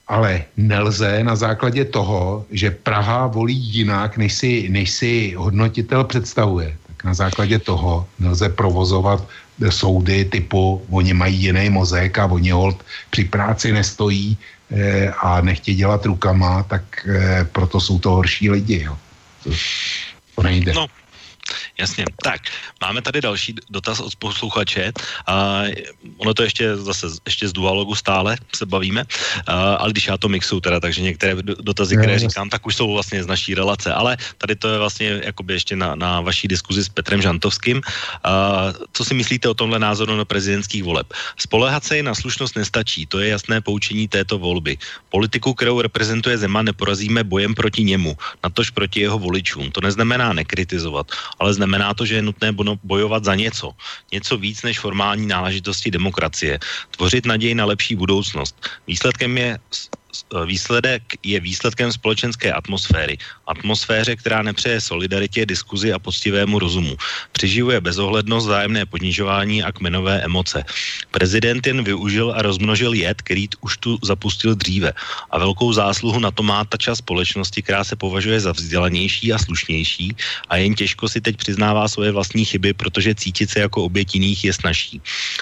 [0.07, 6.77] Ale nelze na základě toho, že Praha volí jinak, než si, než si hodnotitel představuje,
[6.87, 9.25] tak na základě toho nelze provozovat
[9.69, 12.77] soudy typu, oni mají jiný mozek a oni hold
[13.09, 14.37] při práci nestojí
[15.17, 18.83] a nechtějí dělat rukama, tak eh, proto jsou to horší lidi.
[18.83, 18.97] Jo.
[19.43, 19.49] To,
[20.35, 20.73] to nejde.
[20.73, 20.87] No,
[21.77, 22.05] Jasně.
[22.23, 22.41] Tak,
[22.81, 24.91] máme tady další dotaz od posluchače.
[25.27, 25.63] A
[26.17, 29.05] ono to ještě zase ještě z dualogu stále se bavíme,
[29.47, 32.93] a, ale když já to mixu teda, takže některé dotazy, které říkám, tak už jsou
[32.93, 36.83] vlastně z naší relace, ale tady to je vlastně jakoby ještě na, na vaší diskuzi
[36.83, 37.81] s Petrem Žantovským.
[38.23, 41.07] A, co si myslíte o tomhle názoru na prezidentských voleb?
[41.37, 44.77] Spolehat se na slušnost nestačí, to je jasné poučení této volby.
[45.09, 49.71] Politiku, kterou reprezentuje Zeman, neporazíme bojem proti němu, natož proti jeho voličům.
[49.71, 51.11] To neznamená nekritizovat,
[51.41, 52.53] ale znamená to, že je nutné
[52.85, 53.73] bojovat za něco.
[54.13, 56.61] Něco víc než formální náležitosti demokracie.
[56.93, 58.53] Tvořit naději na lepší budoucnost.
[58.85, 59.57] Výsledkem je
[60.45, 63.17] výsledek je výsledkem společenské atmosféry.
[63.47, 66.97] Atmosféře, která nepřeje solidaritě, diskuzi a poctivému rozumu.
[67.31, 70.63] Přiživuje bezohlednost, zájemné ponižování a kmenové emoce.
[71.11, 74.93] Prezident jen využil a rozmnožil jed, který už tu zapustil dříve.
[75.31, 79.37] A velkou zásluhu na to má ta část společnosti, která se považuje za vzdělanější a
[79.37, 80.15] slušnější
[80.49, 84.43] a jen těžko si teď přiznává svoje vlastní chyby, protože cítit se jako oběť jiných
[84.43, 85.01] je snažší.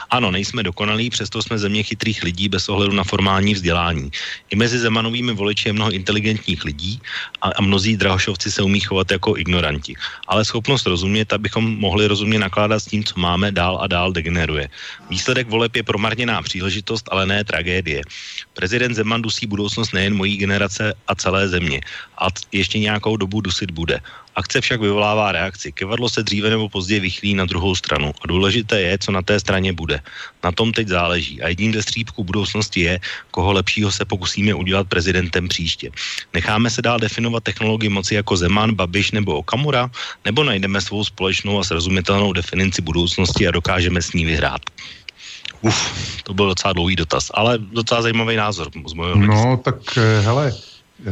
[0.09, 4.11] Ano, nejsme dokonalí, přesto jsme země chytrých lidí bez ohledu na formální vzdělání.
[4.49, 6.99] I mezi Zemanovými voliči je mnoho inteligentních lidí
[7.39, 9.95] a, a mnozí drahošovci se umí chovat jako ignoranti.
[10.27, 14.67] Ale schopnost rozumět, abychom mohli rozumně nakládat s tím, co máme, dál a dál degeneruje.
[15.07, 18.03] Výsledek voleb je promarněná příležitost, ale ne tragédie.
[18.51, 21.79] Prezident Zeman dusí budoucnost nejen mojí generace a celé země.
[22.19, 24.03] A ještě nějakou dobu dusit bude.
[24.39, 25.71] Akce však vyvolává reakci.
[25.71, 28.15] Kevadlo se dříve nebo později vychýlí na druhou stranu.
[28.23, 29.99] A důležité je, co na té straně bude.
[30.43, 31.41] Na tom teď záleží.
[31.41, 32.99] A jedním ze střípků budoucnosti je,
[33.31, 35.91] koho lepšího se pokusíme udělat prezidentem příště.
[36.33, 39.91] Necháme se dál definovat technologii moci jako Zeman, Babiš nebo Okamura,
[40.25, 44.61] nebo najdeme svou společnou a srozumitelnou definici budoucnosti a dokážeme s ní vyhrát.
[45.61, 45.79] Uf,
[46.23, 50.55] to byl docela dlouhý dotaz, ale docela zajímavý názor z mojho No, tak eh, hele,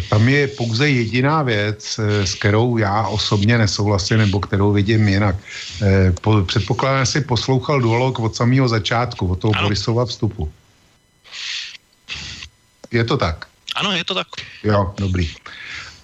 [0.09, 5.35] tam je pouze jediná věc, eh, s kterou já osobně nesouhlasím, nebo kterou vidím jinak.
[5.81, 9.63] Eh, po, předpokládám, že si poslouchal duolog od samého začátku, od toho ano.
[9.63, 10.51] Borisova vstupu.
[12.91, 13.47] Je to tak?
[13.75, 14.27] Ano, je to tak.
[14.63, 15.29] Jo, dobrý.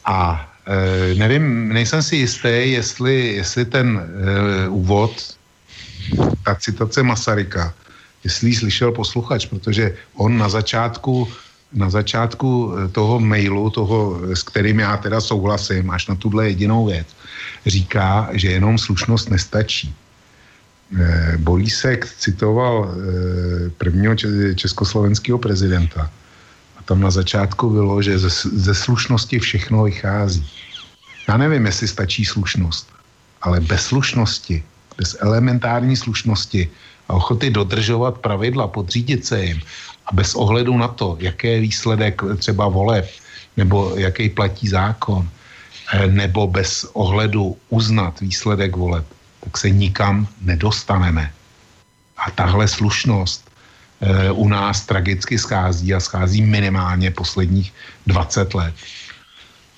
[0.05, 5.35] A e, nevím, nejsem si jistý, jestli, jestli ten e, úvod,
[6.45, 7.73] ta citace Masaryka,
[8.23, 11.27] jestli ji slyšel posluchač, protože on na začátku
[11.73, 16.47] na začátku eh, toho mailu, toho, eh, s kterým já teda souhlasím, až na tuhle
[16.47, 17.07] jedinou věc,
[17.65, 19.95] říká, že jenom slušnost nestačí.
[20.93, 22.91] E, Borísek citoval
[23.77, 24.15] prvního
[24.55, 26.11] československého prezidenta
[26.77, 30.45] a tam na začátku bylo, že ze, ze slušnosti všechno vychází.
[31.27, 32.87] Já nevím, jestli stačí slušnost,
[33.41, 34.63] ale bez slušnosti,
[34.97, 36.69] bez elementární slušnosti
[37.09, 39.59] a ochoty dodržovat pravidla, podřídit se jim
[40.05, 43.09] a bez ohledu na to, jaký je výsledek třeba voleb,
[43.57, 45.29] nebo jaký platí zákon,
[45.93, 49.05] eh, nebo bez ohledu uznat výsledek voleb,
[49.43, 51.31] tak se nikam nedostaneme.
[52.17, 53.43] A tahle slušnost
[54.01, 57.73] e, u nás tragicky schází a schází minimálně posledních
[58.07, 58.73] 20 let.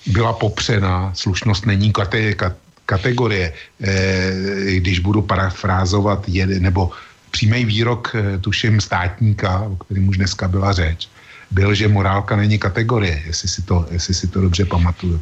[0.06, 2.34] Byla popřena, slušnost není kate,
[2.86, 6.90] kategorie, e, když budu parafrázovat, nebo
[7.36, 11.12] přímý výrok, eh, tuším, státníka, o kterém už dneska byla řeč,
[11.52, 15.20] byl, že morálka není kategorie, jestli si to, jestli si to dobře pamatuju.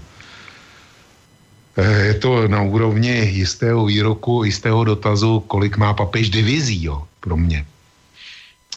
[1.74, 7.34] Eh, je to na úrovni jistého výroku, jistého dotazu, kolik má papež divizí, jo, pro
[7.34, 7.66] mě.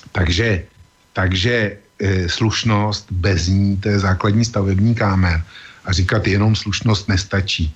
[0.09, 0.65] Takže,
[1.13, 5.45] takže e, slušnost bez ní, to je základní stavební kámen.
[5.85, 7.69] A říkat jenom slušnost nestačí.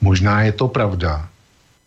[0.00, 1.28] Možná je to pravda,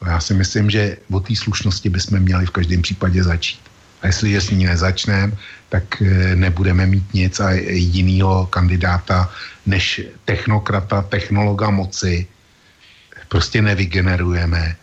[0.05, 3.61] já si myslím, že o té slušnosti bychom měli v každém případě začít.
[4.01, 5.33] A jestli je s ní nezačneme,
[5.69, 9.31] tak eh, nebudeme mít nic a jiného kandidáta
[9.65, 12.27] než technokrata, technologa moci
[13.27, 14.75] prostě nevygenerujeme.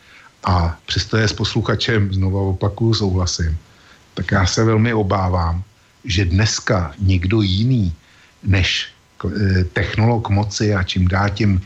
[0.45, 3.59] A přesto je s posluchačem, znovu opakuju, souhlasím,
[4.15, 5.63] tak já se velmi obávám,
[6.05, 7.95] že dneska někdo jiný
[8.43, 11.63] než eh, technolog moci a čím dá tím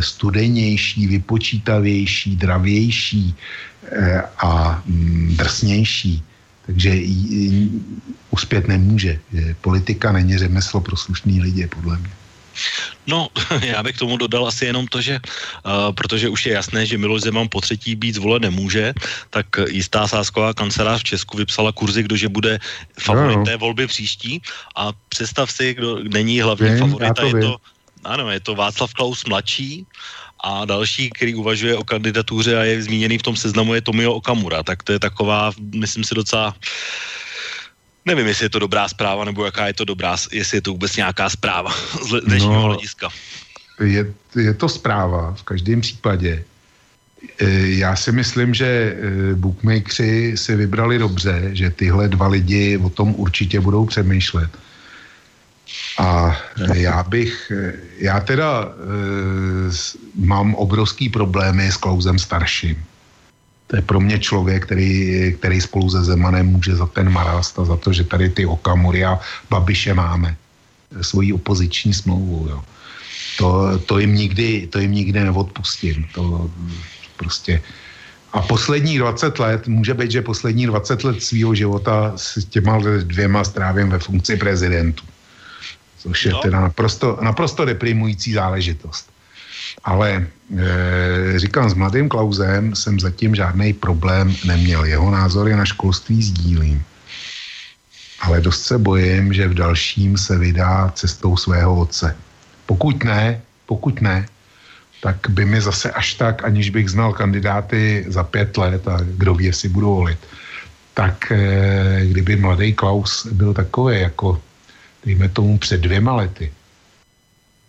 [0.00, 3.34] studenější, vypočítavější, dravější
[3.92, 6.22] eh, a mm, drsnější.
[6.66, 6.90] Takže
[8.30, 9.18] uspět nemůže.
[9.32, 12.10] Že politika není řemeslo pro slušný lidi, podle mě.
[13.06, 13.28] No,
[13.62, 16.98] já bych k tomu dodal asi jenom to, že uh, protože už je jasné, že
[16.98, 18.92] Miloš Zeman po třetí být zvolen nemůže,
[19.30, 22.58] tak jistá sásková kancelář v Česku vypsala kurzy, kdože bude
[23.00, 23.44] favorit No, no.
[23.44, 24.42] té volby příští
[24.76, 27.56] a představ si, kdo není hlavní Vím, favorita, to je to,
[28.04, 29.86] ano, je to Václav Klaus mladší
[30.44, 34.62] a další, který uvažuje o kandidatuře a je zmíněný v tom seznamu, je Tomio Okamura,
[34.62, 36.54] tak to je taková, myslím si docela
[38.06, 40.96] Nevím, jestli je to dobrá zpráva, nebo jaká je to dobrá, jestli je to vůbec
[40.96, 41.70] nějaká zpráva
[42.08, 42.62] z dnešního No.
[42.62, 43.08] hlediska.
[43.84, 46.44] Je, je to zpráva v každém případě.
[47.38, 48.96] E, Já si myslím, že e,
[49.34, 54.50] bookmakeri si vybrali dobře, že tyhle dva lidi o tom určitě budou přemýšlet.
[55.98, 56.36] A
[56.74, 57.52] já bych,
[57.98, 59.70] já teda e,
[60.14, 62.84] mám obrovský problémy s Klausem starším.
[63.66, 67.64] To je pro mě člověk, který, který spolu se Zemanem může za ten marast a
[67.64, 70.36] za to, že tady ty Okamury a Babiše máme
[71.00, 72.48] svoji opoziční smlouvu.
[72.48, 72.64] Jo.
[73.38, 76.06] To, to, jim nikdy, to jim nikdy neodpustím.
[76.14, 76.50] To
[77.16, 77.62] prostě
[78.32, 83.44] a posledních 20 let, může být, že poslední 20 let svého života s těma dvěma
[83.44, 85.04] strávím ve funkci prezidentu.
[86.02, 86.40] Což je No.
[86.40, 89.10] teda naprosto, naprosto deprimující záležitost.
[89.84, 94.84] Ale e, říkám, s mladým Klausem jsem zatím žádný problém neměl.
[94.84, 96.82] Jeho názory na školství sdílím.
[98.20, 102.16] Ale dost se bojím, že v dalším se vydá cestou svého otce.
[102.66, 104.26] Pokud ne, pokud ne,
[105.02, 109.34] tak by mi zase až tak, aniž bych znal kandidáty za pět let a kdo
[109.34, 110.18] ví, jestli budou volit,
[110.94, 114.40] tak eh, kdyby mladý Klaus byl takový jako,
[115.04, 116.52] dejme tomu před dvěma lety,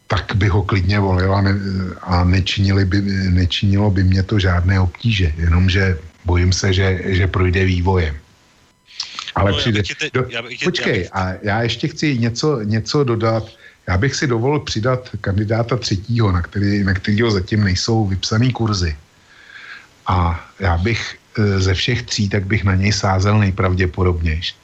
[0.08, 1.52] tak by ho klidně volil a, ne,
[2.02, 7.66] a nečinili by, nečinilo by mě to žádné obtíže, jenomže bojím se, že, že projde
[7.66, 8.16] vývojem.
[9.36, 11.88] Ale No, já přijde, ti te- do, já bych já počkej, bych- a já ještě
[11.88, 13.44] chci něco, něco dodat.
[13.88, 18.96] Já bych si dovolil přidat kandidáta třetího, na, který, na kterého zatím nejsou vypsaný kurzy.
[20.08, 24.56] A já bych e, ze všech tří, tak bych na něj sázel nejpravděpodobnější.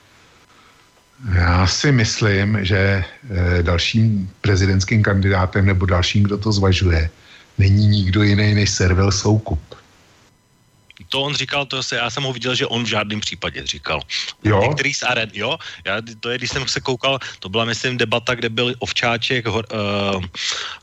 [1.34, 3.04] Já si myslím, že e,
[3.64, 7.10] dalším prezidentským kandidátem nebo dalším, kdo to zvažuje,
[7.58, 9.78] není nikdo jiný než Servel Soukup.
[11.10, 14.02] To on říkal, to se, já jsem ho viděl, že on v žádném případě říkal.
[14.44, 14.62] Jo?
[14.62, 18.36] Některý z aren, jo, já, to je, když jsem se koukal, to byla, myslím, debata,
[18.36, 19.66] kde byl Ovčáček, hor,
[20.16, 20.24] uh,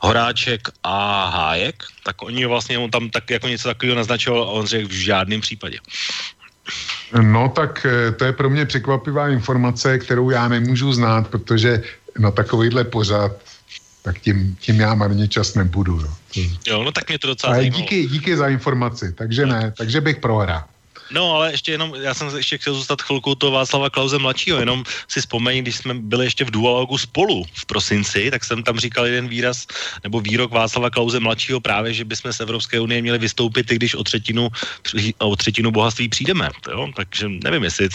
[0.01, 4.65] Horáček a Hájek, tak oni vlastně, on tam tak jako něco takového naznačoval a on
[4.65, 5.77] řekl v žádném případě.
[7.21, 11.83] No tak eh, to je pro mě překvapivá informace, kterou já nemůžu znát, protože
[12.19, 13.31] na takovýhle pořad,
[14.01, 15.99] tak tím, tím já marně čas nebudu.
[15.99, 16.07] Jo.
[16.33, 16.39] To,
[16.71, 17.81] Jo, no tak mě to docela ale zajímalo.
[17.81, 20.63] díky, díky za informaci, takže ne, takže bych prohrál.
[21.11, 24.59] No, ale ještě jenom, já jsem se ještě chtěl zůstat chvilku toho Václava Klauze mladšího,
[24.59, 28.79] jenom si vzpomeň, když jsme byli ještě v dualogu spolu v prosinci, tak jsem tam
[28.79, 29.65] říkal jeden výraz,
[30.03, 33.95] nebo výrok Václava Klauze mladšího právě, že bychom z Evropské unie měli vystoupit, i když
[33.95, 34.49] o třetinu,
[35.17, 36.49] o třetinu bohatství přijdeme.
[36.71, 36.87] Jo?
[36.95, 37.89] Takže nevím, jestli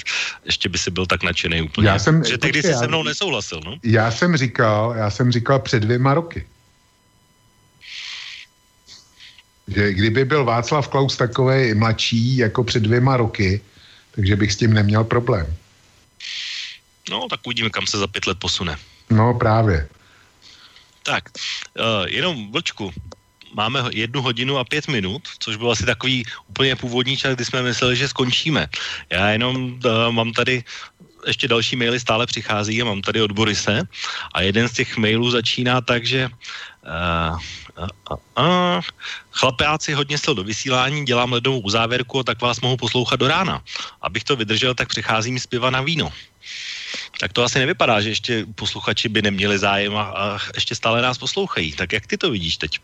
[0.44, 1.88] ještě by si byl tak nadšený úplně.
[1.88, 3.76] Já jsem- že tehdy počkej, jsi se mnou nesouhlasil, no?
[3.84, 6.46] Já jsem říkal, já jsem říkal před dvěma roky,
[9.74, 13.60] že kdyby byl Václav Klaus takový mladší jako před dvěma roky,
[14.10, 15.46] takže bych s tím neměl problém.
[17.10, 18.76] No, tak uvidíme, kam se za pět let posune.
[19.10, 19.88] No právě.
[21.02, 21.24] Tak,
[21.78, 22.92] uh, jenom vlčku,
[23.54, 27.62] máme jednu hodinu a pět minut, což byl asi takový úplně původní čas, kdy jsme
[27.62, 28.66] mysleli, že skončíme.
[29.10, 30.64] Já jenom uh, mám tady
[31.26, 33.82] ještě další maily stále přichází a mám tady od Borise
[34.34, 37.38] a jeden z těch mailů začíná tak, že uh,
[38.10, 38.80] uh, uh,
[39.30, 43.62] chlapáci hodně stel do vysílání, dělám ledovou uzávěrku, tak vás mohu poslouchat do rána.
[44.02, 46.12] Abych to vydržel, tak přicházím z piva na víno.
[47.20, 51.18] Tak to asi nevypadá, že ještě posluchači by neměli zájem a, a ještě stále nás
[51.18, 51.72] poslouchají.
[51.72, 52.78] Tak jak ty to vidíš teď?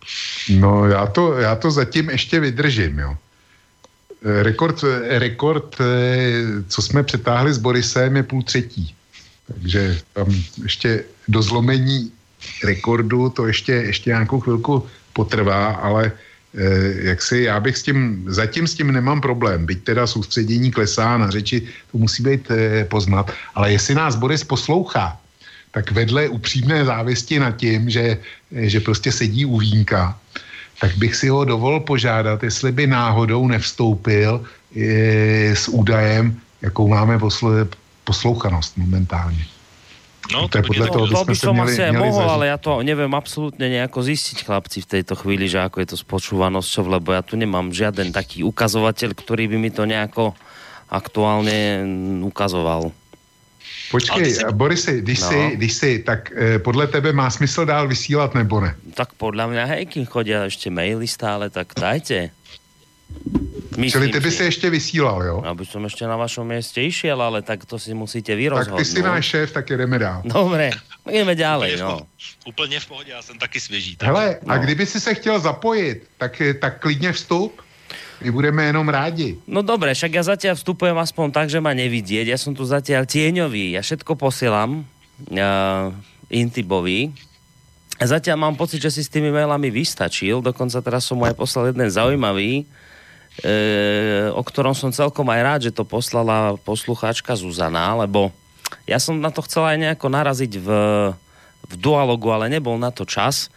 [0.49, 3.16] No já to, já to zatím ještě vydržím, jo.
[4.25, 8.94] Eh, Rekord, eh, rekord, eh, co jsme přetáhli s Borisem, je půl třetí.
[9.47, 10.26] Takže tam
[10.62, 12.12] ještě do zlomení
[12.65, 18.24] rekordu to ještě, ještě nějakou chvilku potrvá, ale eh, jak si, já bych s tím,
[18.28, 22.84] zatím s tím nemám problém, byť teda soustředění klesá na řeči, to musí být eh,
[22.84, 25.16] poznat, ale jestli nás Boris poslouchá,
[25.70, 28.16] tak vedle upřímné závisti nad tím, že,
[28.52, 30.18] že prostě sedí u vínka,
[30.81, 34.44] tak bych si ho dovolil požádat, jestli by náhodou nevstoupil
[34.76, 37.68] e, s údajem, jakou máme posl,
[38.05, 39.56] poslouchanost momentálně.
[40.26, 42.34] No, To je podle toho, to by se som měli- asi aj měli mohol, zažiť.
[42.34, 45.96] ale ja to neviem absolútne nejako zistiť, chlapci, v tejto chvíli, že ako je to
[45.96, 50.34] s počúvanosťou, lebo ja tu nemám žiaden taký ukazovateľ, ktorý by mi to nejako
[50.88, 52.90] aktuálne mm, ukazoval.
[53.86, 55.50] Počkej, jsi- Borisy, když, No.
[55.55, 58.74] když si, tak eh, podle tebe má smysl dál vysílat nebo ne?
[58.94, 62.30] Tak podľa mňa, hej, kým chodia ešte maily stále, tak dajte.
[63.76, 65.36] Čili ty by si ještě vysílal, jo?
[65.44, 68.85] Aby som ešte na vašom mieste išiel, ale tak to si musíte vy Tak ty
[68.89, 69.05] si rozhodnúť.
[69.05, 70.25] náš šéf, tak jedeme dál.
[70.25, 70.73] Dobre,
[71.05, 72.01] ideme ďalej, Úplně, v no.
[72.47, 73.97] úplně v pohodě, já jsem taky svěží.
[73.97, 74.07] Tak.
[74.09, 74.62] Hele, a No.
[74.62, 77.60] kdyby si se chtěl zapojit, tak, eh, tak klidně vstup.
[78.25, 79.36] My budeme jenom rádi.
[79.44, 82.33] No dobre, však ja zatiaľ vstupujem aspoň tak, že ma nevidieť.
[82.33, 83.76] Ja som tu zatiaľ tieňový.
[83.76, 84.89] Ja všetko posielam
[85.28, 85.93] uh,
[86.33, 87.12] Intibovi.
[88.01, 90.41] A zatiaľ mám pocit, že si s tými mailami vystačil.
[90.41, 92.65] Dokonca teraz som mu aj poslal jeden zaujímavý,
[94.32, 98.32] o ktorom som celkom aj rád, že to poslala poslucháčka Zuzana, lebo
[98.89, 100.68] ja som na to chcela aj nejako naraziť v,
[101.68, 103.52] v dualogu, ale nebol na to čas.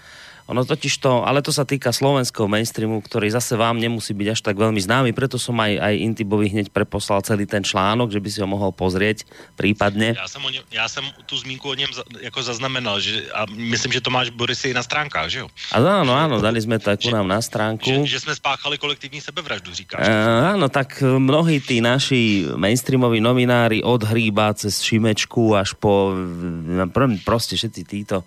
[0.50, 4.40] Ono totiž to, ale to sa týka slovenského mainstreamu, ktorý zase vám nemusí byť až
[4.42, 8.30] tak veľmi známy, preto som aj, aj Intibovi hneď preposlal celý ten článok, že by
[8.34, 10.18] si ho mohol pozrieť prípadne.
[10.18, 13.45] Já jsem, o něm, já jsem tu zmínku o něm za, jako zaznamenal, že, a
[13.45, 15.48] myslím, že to máš Borisy i na stránkách, že jo?
[15.69, 17.86] A áno, áno, dali sme to nám na stránku.
[17.86, 20.02] Že, že jsme spáchali kolektivní sebevraždu, říkáš.
[20.02, 26.18] Uh, áno, tak eh, mnohí tí naši mainstreamoví nominári od Hríba cez Šimečku až po
[26.18, 28.26] eh, pr- proste všetci títo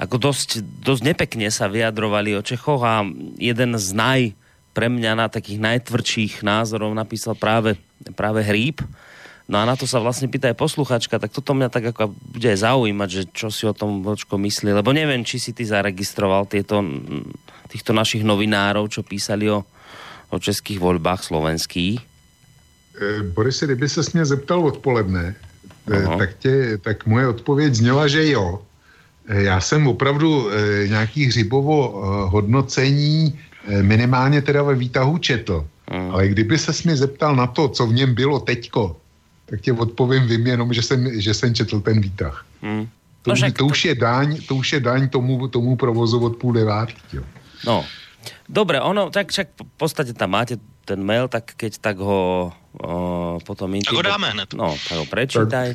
[0.00, 3.04] ako dosť, dosť nepekne sa vyjadrovali o Čechoch a
[3.36, 4.20] jeden z naj
[4.72, 7.76] pre mňa na takých najtvrdších názorov napísal práve,
[8.16, 8.80] práve Hríb.
[9.50, 12.48] No a na to sa vlastne pýta aj posluchačka, tak toto mňa tak ako bude
[12.48, 16.46] aj zaujímať, že čo si o tom Vlčko myslí, lebo neviem, či si ty zaregistroval
[16.46, 16.80] tieto,
[17.66, 19.66] týchto našich novinárov, čo písali o,
[20.30, 21.98] o českých voľbách slovenských.
[23.00, 25.34] Eh, Borisy, kdyby se mě zeptal odpoledne,
[25.90, 26.16] eh, Aha.
[26.16, 28.62] tak, tě, tak moje odpověď zněla, že jo.
[29.30, 35.66] Já jsem opravdu eh, nějaký hřibovo eh, hodnocení eh, minimálně teda ve výtahu četl.
[35.90, 36.10] Mm.
[36.10, 38.96] Ale kdyby se mě zeptal na to, co v něm bylo teďko,
[39.46, 42.46] tak tě odpovím vím jenom, že jsem, že jsem četl ten výtah.
[42.62, 42.86] Hm.
[43.22, 46.24] To, No už, však to, už je daň, to už je daň tomu, tomu provozu
[46.24, 47.02] od půl devátky.
[47.12, 47.22] Jo.
[47.66, 47.84] No,
[48.48, 53.38] dobre, ono, tak však v podstate tam máte ten mail, tak keď tak ho o,
[53.44, 53.76] potom...
[53.76, 54.54] Tak ho dáme hned.
[54.54, 55.74] No, tak ho prečítaj.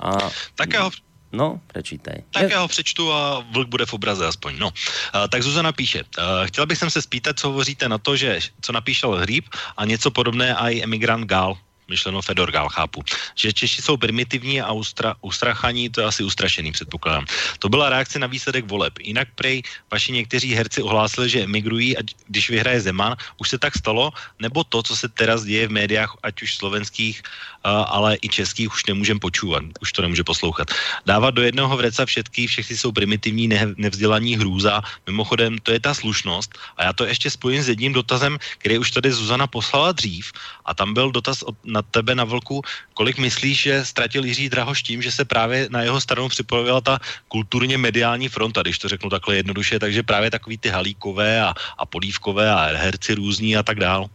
[0.00, 0.90] A, Tak já ho
[1.32, 2.14] no, prečítaj.
[2.30, 4.58] Tak já ho přečtu a vlk bude v obraze aspoň.
[4.58, 4.68] No.
[4.68, 8.72] Uh, tak Zuzana píše, uh, chtěla bych se spýtat, co hovoříte na to, že co
[8.72, 9.44] napíšel Hříb
[9.76, 11.58] a něco podobné i emigrant Gál,
[11.90, 13.02] myšleno Fedor Gál, chápu.
[13.34, 17.26] Že Češi jsou primitivní a ustra, ustrachaní, to je asi ustrašený, předpokládám.
[17.58, 18.94] To byla reakce na výsledek voleb.
[19.02, 23.18] Jinak prej vaši někteří herci ohlásili, že emigrují, ať, když vyhraje Zeman.
[23.42, 24.14] Už se tak stalo?
[24.38, 27.22] Nebo to, co se teraz děje v médiách, ať už slovenských,
[27.64, 30.68] ale i českých, už nemůžem počúvat, už to nemůže poslouchat.
[31.06, 34.82] Dávat do jednoho vreca všetky, všechny jsou primitivní, ne, nevzdělaní hrůza.
[35.06, 36.58] Mimochodem, to je ta slušnost.
[36.76, 40.32] A já to ještě spojím s jedním dotazem, který už tady Zuzana poslala dřív.
[40.64, 42.62] A tam byl dotaz od, na tebe na Vlku,
[42.94, 46.98] kolik myslíš, že ztratil Jiří Drahoš tím, že se právě na jeho stranu připojila ta
[47.28, 51.86] kulturně mediální fronta, když to řeknu takhle jednoduše, takže právě takový ty halíkové a, a
[51.86, 54.08] polívkové a herci různí a tak dál.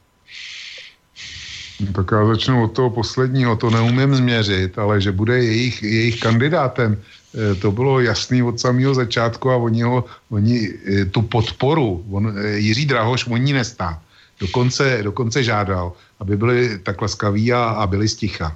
[1.76, 6.95] Tak já začnu od toho posledního, to neumím změřit, ale že bude jejich, jejich kandidátem,
[6.95, 12.32] eh, to bylo jasný od samého začátku a oni, ho, oni eh, tu podporu, on,
[12.32, 14.00] eh, Jiří Drahoš, on ní nestá.
[14.40, 18.56] Dokonce, dokonce žádal, aby byli tak laskaví a, a byli sticha.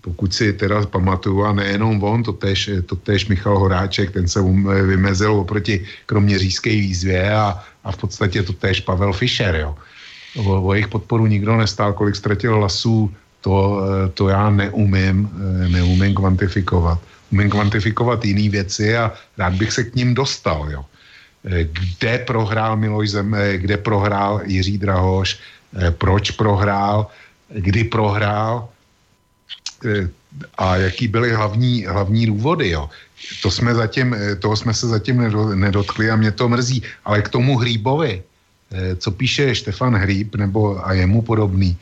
[0.00, 4.40] Pokud si teda pamatuju, a nejenom on, to tež, to tež Michal Horáček, ten se
[4.40, 9.74] um, vymezil oproti kroměřížské výzvě a, a v podstatě to tež Pavel Fischer, jo.
[10.36, 15.68] O, o jejich podporu nikdo nestál, kolik ztratil hlasů, to, eh, to já neumím, eh,
[15.68, 16.98] neumím kvantifikovat.
[17.32, 20.84] Umím kvantifikovat jiné věci a rád bych se k ním dostal, jo.
[21.44, 25.38] Eh, Kde prohrál Miloš Zem, eh, kde prohrál Jiří Drahoš,
[25.98, 27.10] proč prohrál,
[27.50, 28.68] kdy prohrál,
[30.58, 32.88] a jaký byly hlavní, hlavní důvody, jo.
[33.42, 36.82] To jsme zatím, toho jsme se zatím nedo- nedotkli a mě to mrzí.
[37.04, 38.22] Ale k tomu Hříbovi,
[38.96, 41.76] co píše Štefan Hříb nebo a jemu podobný,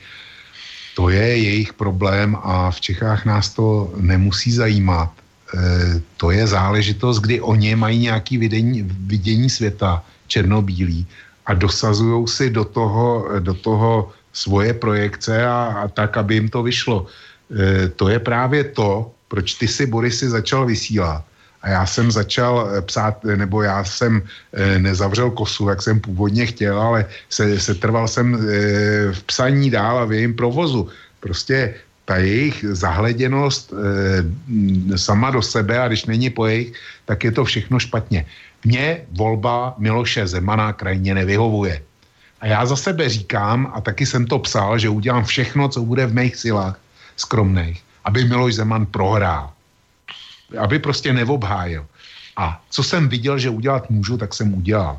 [0.97, 5.11] to je jejich problém a v Čechách nás to nemusí zajímat.
[5.55, 11.07] Eh, To je záležitost, kdy oni mají nějaký vidění, vidění světa černobílý
[11.47, 16.63] a dosazují si do toho, do toho svoje projekce a, a tak, aby jim to
[16.63, 17.07] vyšlo.
[17.51, 21.25] E, to je právě to, proč ty si, Borisy, začal vysílat.
[21.63, 26.01] A já jsem začal eh, psát, eh, nebo já jsem e, nezavřel kosu, jak jsem
[26.01, 28.37] původně chtěl, ale se, se trval jsem
[29.13, 30.89] v psaní dál a v jejím provozu.
[31.21, 31.75] Prostě
[32.05, 33.73] ta jejich zahleděnost
[34.97, 36.73] sama do sebe a když není po jejich,
[37.07, 38.27] tak je to všechno špatně.
[38.65, 41.83] Mně volba Miloše Zemana krajně nevyhovuje.
[42.41, 46.07] A já za sebe říkám, a taky jsem to psal, že udělám všechno, co bude
[46.07, 46.79] v mých silách,
[47.17, 49.51] skromných, aby Miloš Zeman prohrál.
[50.59, 51.87] Aby prostě nevobhájil.
[52.37, 54.99] A co jsem viděl, že udělat můžu, tak jsem udělal.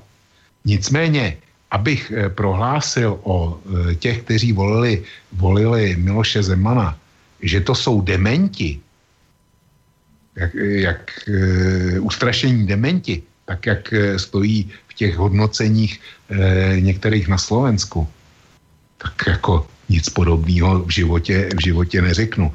[0.66, 1.38] Nicméně,
[1.72, 6.98] abych eh, prohlásil o eh, těch, kteří volili, volili Miloše Zemana,
[7.42, 8.80] že to jsou dementi,
[10.36, 18.08] jak, jak e, ustrašení dementi, tak jak stojí v těch hodnoceních e, některých na Slovensku,
[18.98, 22.54] tak jako nic podobného v životě, v životě neřeknu.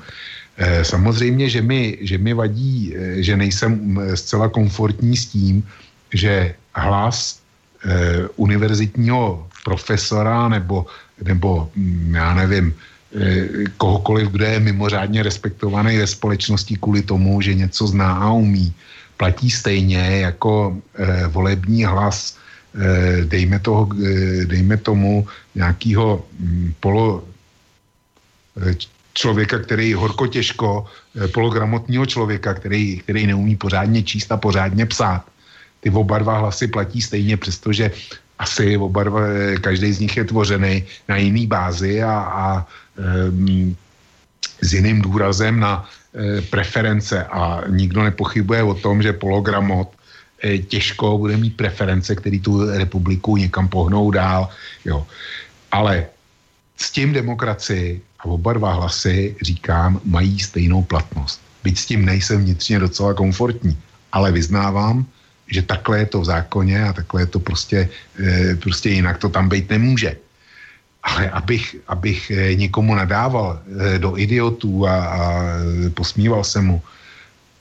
[0.58, 5.62] E, samozřejmě, že mi, že mi vadí, e, že nejsem zcela komfortní s tím,
[6.14, 7.40] že hlas
[7.84, 10.86] e, univerzitního profesora nebo,
[11.22, 12.74] nebo mm, já nevím,
[13.08, 18.74] Eh, kohokoliv, kdo je mimořádně respektovaný ve společnosti kvůli tomu, že něco zná a umí,
[19.16, 22.36] platí stejně jako eh, volební hlas,
[22.76, 27.24] eh, dejme, toho, eh, dejme tomu nějakého hm, polo
[28.60, 28.76] eh,
[29.18, 30.86] člověka, který horko těžko,
[31.18, 35.26] eh, pologramotního člověka, který, který neumí pořádně číst a pořádně psát.
[35.82, 37.90] Ty oba dva hlasy platí stejně, přestože
[38.38, 40.74] asi oba dva, eh, každý z nich je tvořený
[41.10, 42.46] na jiný bázi a, a
[42.98, 43.74] um,
[44.62, 45.86] s jiným důrazem na
[46.50, 49.86] preference a nikdo nepochybuje o tom, že pologramot
[50.66, 54.50] těžko bude mít preference, který tu republiku někam pohnou dál.
[54.82, 55.06] Jo.
[55.70, 56.10] Ale
[56.74, 61.40] s tím demokracii a oba dva hlasy, říkám, mají stejnou platnost.
[61.64, 63.78] Byť s tím nejsem vnitřně docela komfortní,
[64.12, 65.06] ale vyznávám,
[65.46, 67.88] že takhle je to v zákoně a takhle je to prostě,
[68.18, 70.16] e, prostě jinak to tam být nemůže.
[71.02, 75.20] Ale abych, abych eh, někomu nadával eh, do idiotů a, a
[75.94, 76.82] posmíval se mu,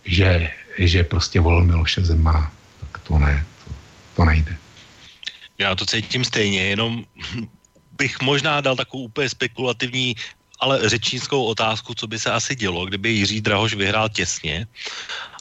[0.06, 3.72] že, že prostě volil Miloše Zemana, tak to ne, to,
[4.16, 4.58] to nejde.
[5.58, 7.03] Já to cítím stejně, jenom
[7.98, 10.16] bych možná dal takovou úplně spekulativní
[10.60, 14.68] ale řečnickou otázku, co by se asi dělo, kdyby Jiří Drahoš vyhrál těsně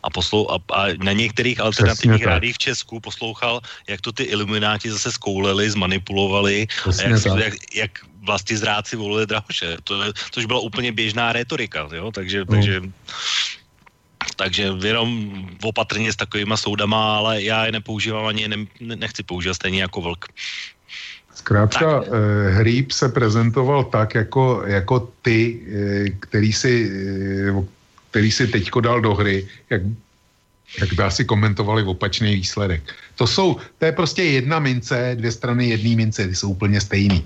[0.03, 4.91] a, poslou, a, a na některých alternativních rádích v Česku poslouchal, jak to ty ilumináti
[4.91, 7.91] zase skouleli, zmanipulovali, a jak, jak, jak
[8.23, 9.77] vlastně zráci volili Drahoše.
[9.85, 12.13] To, což byla úplně běžná retorika, jo?
[12.13, 12.47] takže, no.
[12.47, 12.83] takže
[14.37, 15.31] takže jenom
[15.63, 20.25] opatrně s takovýma soudama, ale já je nepoužívám ani ne, nechci používat stejně jako vlk.
[21.47, 22.11] Zkrátka, tak.
[22.11, 27.63] eh, Hříb se prezentoval tak, jako, jako ty, eh, který si, eh,
[28.11, 29.83] který si teďko dal do hry, jak,
[30.81, 32.83] jak by asi komentovali opačný výsledek.
[33.15, 37.23] To jsou, to je prostě jedna mince, dvě strany jedné mince, ty jsou úplně stejný.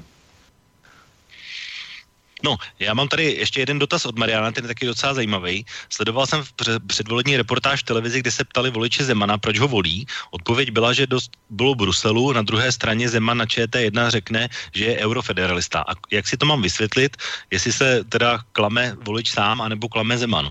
[2.42, 5.66] No, já mám tady ještě jeden dotaz od Mariana, ten je taky docela zajímavý.
[5.88, 6.42] Sledoval jsem
[6.86, 10.06] předvolební reportáž v televizi, kde se ptali voliče Zemana, proč ho volí.
[10.30, 14.98] Odpověď byla, že dost bylo Bruselu, na druhé straně Zeman na ČT1 řekne, že je
[14.98, 15.84] eurofederalista.
[15.88, 17.16] A jak si to mám vysvětlit,
[17.50, 20.50] jestli se teda klame volič sám, anebo klame Zeman?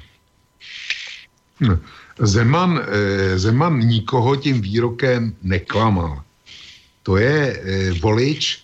[1.59, 1.79] No,
[2.19, 6.23] Zeman, eh, Zeman nikoho tím výrokem neklamal.
[7.03, 8.63] To je eh, volič,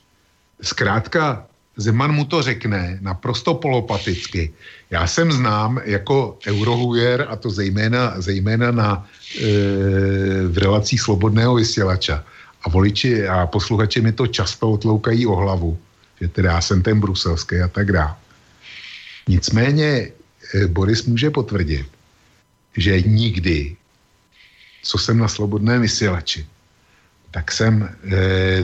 [0.61, 1.47] zkrátka
[1.77, 4.53] Zeman mu to řekne naprosto polopaticky.
[4.89, 9.47] Já jsem znám jako eurohujer a to zejména, zejména na, e,
[10.47, 12.23] v relacích slobodného vysílača.
[12.63, 15.77] A voliči a posluchači mi to často otloukají o hlavu,
[16.21, 18.15] že teda já jsem ten bruselský a tak dále.
[19.27, 19.87] Nicméně
[20.53, 21.85] e, Boris může potvrdit,
[22.77, 23.75] že nikdy,
[24.83, 26.45] co jsem na slobodném vysílači,
[27.35, 28.63] tak jsem eh,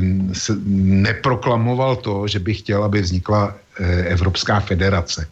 [1.04, 5.28] neproklamoval to, že bych chtěl, aby vznikla eh, Evropská federace.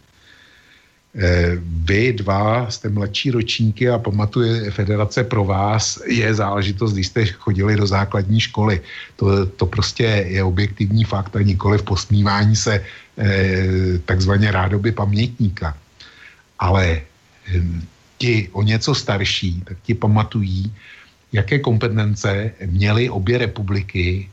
[1.15, 1.55] Eh,
[1.87, 7.79] vy dva jste mladší ročníky a pamatuje federace pro vás je záležitost, když jste chodili
[7.79, 8.83] do základní školy.
[9.15, 12.83] To, to prostě je objektivní fakt a nikoli v posmívání se
[14.05, 15.75] takzvaně rádoby pamětníka.
[16.59, 17.01] Ale
[18.17, 20.71] ti o něco starší, tak ti pamatují,
[21.31, 24.29] jaké kompetence měly obě republiky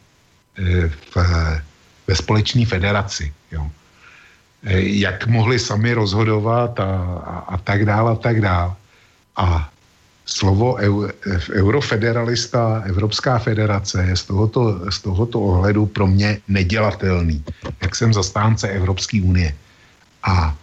[0.59, 1.17] eh, v,
[2.07, 3.33] ve společné federaci.
[3.53, 3.71] Jo.
[4.65, 6.91] Eh, jak mohli sami rozhodovat a,
[7.25, 8.73] a, a tak dále, a tak dále.
[9.37, 9.71] A
[10.27, 11.09] slovo eu,
[11.53, 17.45] eurofederalista, Evropská federace je z tohoto, z tohoto ohledu pro mě nedělatelný,
[17.83, 19.55] jak jsem zastánce Evropské unie.
[20.23, 20.57] A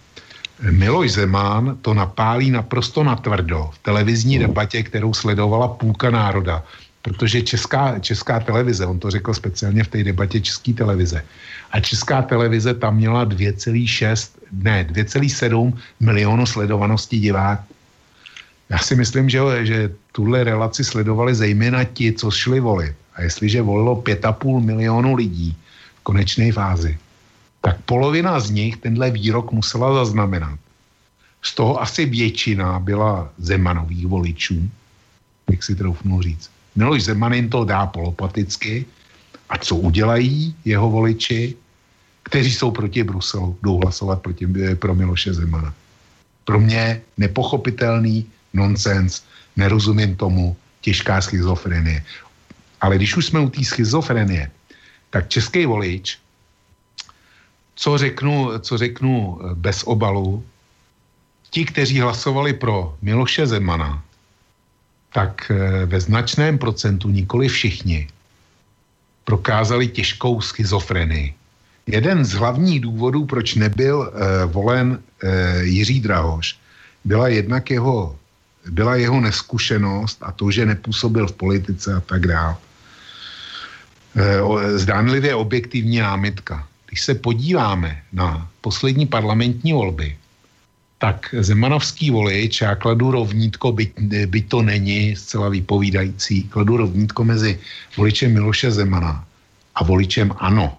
[0.61, 6.63] Miloš Zeman to napálí naprosto natvrdo v televizní debatě, kterou sledovala půlka národa,
[7.01, 11.23] protože česká, česká televize, on to řekl speciálně v té debatě české televize,
[11.71, 17.73] a česká televize tam měla 2,6, ne, 2,7 milionu sledovanosti diváků.
[18.69, 22.95] Já si myslím, že, že tuhle relaci sledovali zejména ti, co šli volit.
[23.15, 25.57] A jestliže volilo 5,5 milionu lidí
[25.99, 26.97] v konečné fázi,
[27.63, 30.59] tak polovina z nich tenhle výrok musela zaznamenat.
[31.43, 34.69] z toho asi většina byla Zemanových voličů,
[35.47, 36.51] bych si troufnul říct.
[36.75, 38.85] Miloš Zeman jim to dá polopaticky
[39.49, 41.55] a co udělají jeho voliči,
[42.23, 44.47] kteří jsou proti Bruselu, jdou hlasovat proti,
[44.79, 45.73] pro Miloše Zemana.
[46.43, 49.23] Pro mě nepochopitelný nonsens,
[49.55, 52.03] nerozumím tomu, těžká schizofrenie.
[52.81, 54.51] Ale když už jsme u té schizofrenie,
[55.11, 56.22] tak český volič,
[57.75, 60.43] co řeknu, co řeknu bez obalu,
[61.49, 64.03] ti, kteří hlasovali pro Miloše Zemana,
[65.13, 68.07] tak eh, ve značném procentu, nikoli všichni,
[69.23, 71.33] prokázali těžkou schizofrenii.
[71.87, 76.57] Jeden z hlavních důvodů, proč nebyl eh, volen eh, Jiří Drahoš,
[77.05, 78.15] byla jednak jeho,
[78.69, 82.55] byla jeho neskušenost a to, že nepůsobil v politice a tak dále.
[84.15, 86.67] Eh, zdánlivě objektivní námitka.
[86.93, 90.17] Když se podíváme na poslední parlamentní volby,
[90.97, 93.89] tak zemanovský volič, já kladu rovnítko, byť,
[94.29, 97.59] byť to není zcela vypovídající, kladu rovnítko mezi
[97.97, 99.25] voličem Miloše Zemana
[99.75, 100.77] a voličem ANO.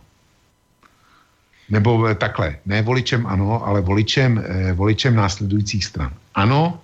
[1.68, 6.14] Nebo takhle, ne voličem ANO, ale voličem, eh, voličem následujících stran.
[6.34, 6.78] Ano,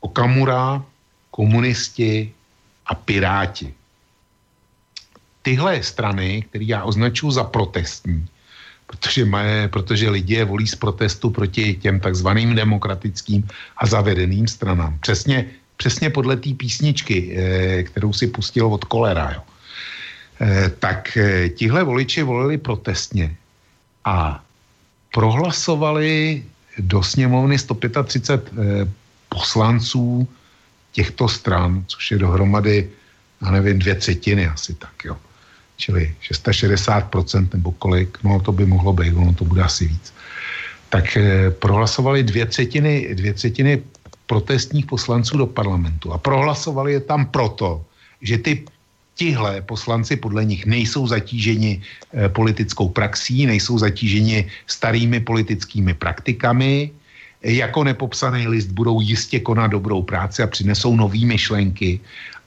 [0.00, 0.82] Okamura,
[1.30, 2.34] komunisti
[2.86, 3.74] a piráti.
[5.44, 8.26] Tyhle strany, které já označuji za protestní,
[8.86, 13.44] protože, mají, protože lidi je volí z protestu proti těm takzvaným demokratickým
[13.76, 14.96] a zavedeným stranám.
[15.04, 15.44] Přesně,
[15.76, 19.36] přesně podle té písničky, eh, kterou si pustil od kolera.
[19.36, 19.42] Jo.
[20.40, 23.36] Eh, tak eh, tihle voliči volili protestně
[24.04, 24.40] a
[25.12, 26.40] prohlasovali
[26.78, 28.88] do sněmovny 135
[29.28, 30.28] poslanců
[30.92, 32.90] těchto stran, což je dohromady,
[33.44, 35.16] já nevím, dvě třetiny asi tak, jo
[35.76, 40.14] čili 660% nebo kolik, no to by mohlo být, ono to bude asi víc.
[40.88, 43.82] Tak eh, prohlasovali dvě třetiny, dvě třetiny
[44.26, 47.84] protestních poslanců do parlamentu a prohlasovali je tam proto,
[48.22, 48.64] že ty
[49.14, 56.90] tihle poslanci podle nich nejsou zatíženi eh, politickou praxí, nejsou zatíženi starými politickými praktikami,
[57.44, 62.00] jako nepopsaný list budou jistě konat dobrou práci a přinesou nové myšlenky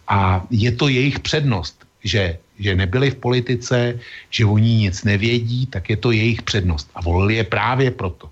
[0.07, 5.89] a je to jejich přednost, že že nebyli v politice, že oni nic nevědí, tak
[5.89, 6.89] je to jejich přednost.
[6.95, 8.29] A volili je právě proto.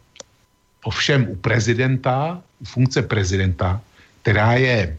[0.83, 3.81] Ovšem u prezidenta, u funkce prezidenta,
[4.21, 4.97] která je e,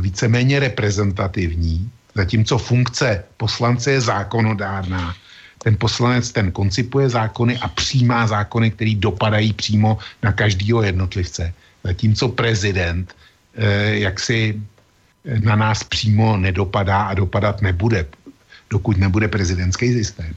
[0.00, 5.14] víceméně reprezentativní, zatímco funkce poslance je zákonodárná,
[5.62, 11.54] ten poslanec ten koncipuje zákony a přijímá zákony, které dopadají přímo na každého jednotlivce.
[11.84, 13.14] Zatímco prezident
[13.54, 14.62] e, jak si
[15.26, 18.06] na nás přímo nedopadá a dopadat nebude,
[18.70, 20.34] dokud nebude prezidentský systém.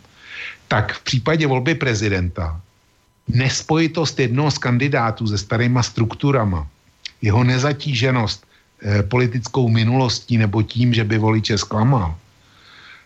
[0.67, 2.61] Tak v případě volby prezidenta
[3.27, 6.67] nespojitost jednoho z kandidátů se starýma strukturama,
[7.21, 8.45] jeho nezatíženost
[8.81, 12.15] eh, politickou minulostí nebo tím, že by voliče zklamal,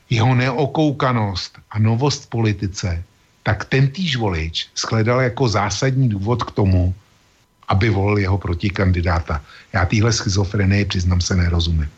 [0.09, 3.03] jeho neokoukanost a novost v politice,
[3.43, 6.93] tak ten týž volič shledal jako zásadní důvod k tomu,
[7.73, 9.41] aby volil jeho protikandidáta.
[9.73, 11.89] Já téhle schizofrenii, přiznám se, nerozumím.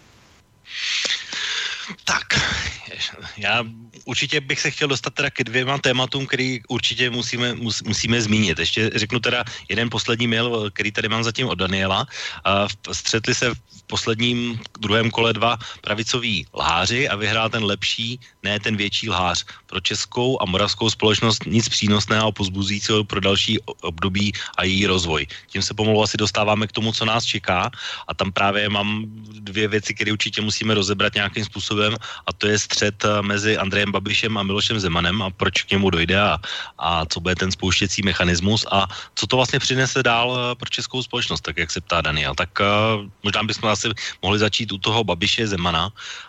[2.08, 2.34] Tak,
[3.38, 3.62] já
[4.10, 8.58] určitě bych se chtěl dostat teda ke dvěma tématům, který určitě musíme, mus, musíme zmínit.
[8.58, 12.08] Ještě řeknu teda jeden poslední mail, který tady mám zatím od Daniela.
[12.90, 18.74] Střetli se v posledním druhém kole dva pravicoví lháři a vyhrál ten lepší, ne ten
[18.74, 19.46] větší lhář.
[19.76, 25.28] Pro českou a moravskou společnost nic přínosného a pozbuzujícího pro další období a její rozvoj.
[25.52, 27.68] Tím se pomalu asi dostáváme k tomu, co nás čeká
[28.08, 29.04] a tam právě mám
[29.44, 33.92] dvě věci, které určitě musíme rozebrat nějakým způsobem a to je střed eh, mezi Andrejem
[33.92, 36.40] Babišem a Milošem Zemanem a proč k němu dojde a,
[36.80, 41.04] a co bude ten spouštěcí mechanismus a co to vlastně přinese dál eh, pro českou
[41.04, 42.32] společnost, tak jak se ptá Daniel.
[42.32, 43.92] Tak uh, možná bychom asi
[44.24, 45.92] mohli začít u toho Babiše Zemana.
[45.92, 46.25] Uh,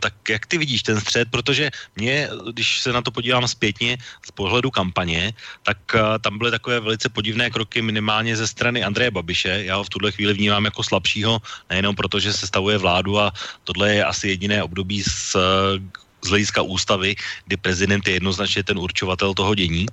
[0.00, 4.30] tak jak ty vidíš ten střed, protože mě, když se na to podívám zpětně z
[4.30, 5.32] pohledu kampaně,
[5.62, 9.62] tak uh, tam byly takové velice podivné kroky minimálně ze strany Andreje Babiše.
[9.64, 13.32] Já ho v tuhle chvíli vnímám jako slabšího, nejenom proto, že se stavuje vládu a
[13.64, 15.36] tohle je asi jediné období s
[16.24, 17.16] z hlediska ústavy,
[17.46, 19.86] kdy prezident je jednoznačně ten určovatel toho dění.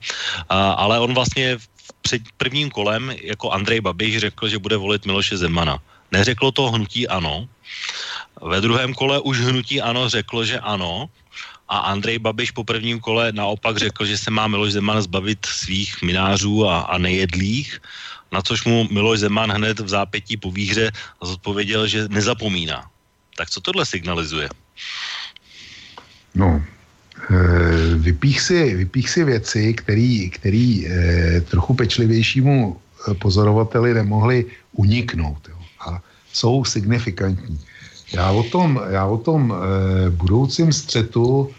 [0.49, 1.57] A, ale on vlastně
[2.01, 5.79] před prvním kolem jako Andrej Babiš řekl, že bude volit Miloše Zemana.
[6.11, 7.47] Neřeklo to hnutí ano.
[8.41, 11.09] Ve druhém kole už hnutí ano řeklo, že ano.
[11.67, 16.01] A Andrej Babiš po prvním kole naopak řekl, že se má Miloš Zeman zbavit svých
[16.01, 17.81] minářů a, a nejedlých,
[18.31, 20.91] na což mu Miloš Zeman hned v zápětí po výhře
[21.23, 22.87] zodpověděl, že nezapomíná.
[23.37, 24.49] Tak co tohle signalizuje?
[26.35, 26.63] No,
[27.97, 30.87] vypích si, vypích si věci, který, který
[31.49, 32.77] trochu pečlivějšímu
[33.11, 35.47] eh, pozorovateli nemohly uniknout.
[35.49, 35.57] Jo.
[35.87, 36.01] A
[36.33, 37.59] jsou signifikantní.
[38.13, 41.51] Já o tom, já o tom e, budoucím střetu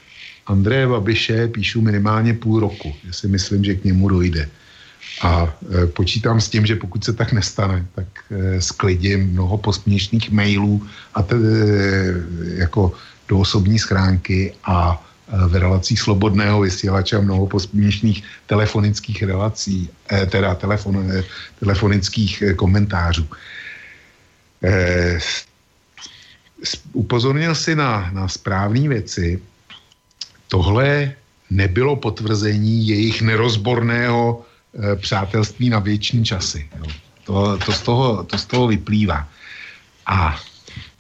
[0.47, 4.49] Andreje Babiše píšu minimálně půl roku, že si myslím, že k němu dojde.
[5.23, 10.31] A e, počítám s tím, že pokud se tak nestane, tak e, sklidím mnoho posměšných
[10.31, 11.39] mailů a te, e,
[12.61, 12.93] jako
[13.29, 15.05] do osobní schránky a
[15.49, 19.89] v relacích slobodného vysílače mnoho posměšných telefonických relací,
[20.31, 21.13] teda telefon,
[21.61, 23.29] telefonických komentářů.
[26.93, 29.43] Upozornil si na, na správné věci.
[30.49, 31.15] Tohle
[31.51, 36.69] nebylo potvrzení jejich nerozborného e, přátelství na věčný časy.
[36.79, 36.85] Jo.
[37.25, 39.29] To, to, z toho, to z toho vyplývá.
[40.07, 40.41] A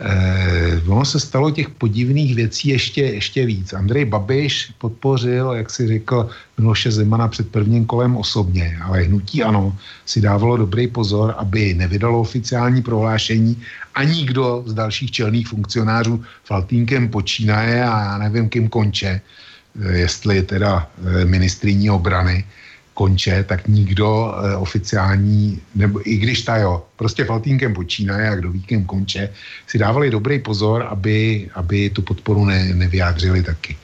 [0.01, 3.73] e, ono se stalo těch podivných věcí ještě, ještě víc.
[3.73, 9.77] Andrej Babiš podpořil, jak si řekl, Miloše Zemana před prvním kolem osobně, ale hnutí ano
[10.07, 13.57] si dávalo dobrý pozor, aby nevydalo oficiální prohlášení
[13.95, 19.23] a nikdo z dalších čelných funkcionářů Faltínkem počínaje a já nevím, kým konče, e,
[19.99, 22.45] jestli teda e, ministriní obrany,
[22.99, 28.51] konče, tak nikdo e, oficiální, nebo i když ta jo, prostě Faltínkem počínaje a kdo
[28.51, 29.31] ví, kým konče,
[29.70, 33.78] si dávali dobrý pozor, aby, aby tu podporu ne, nevyjádřili taky.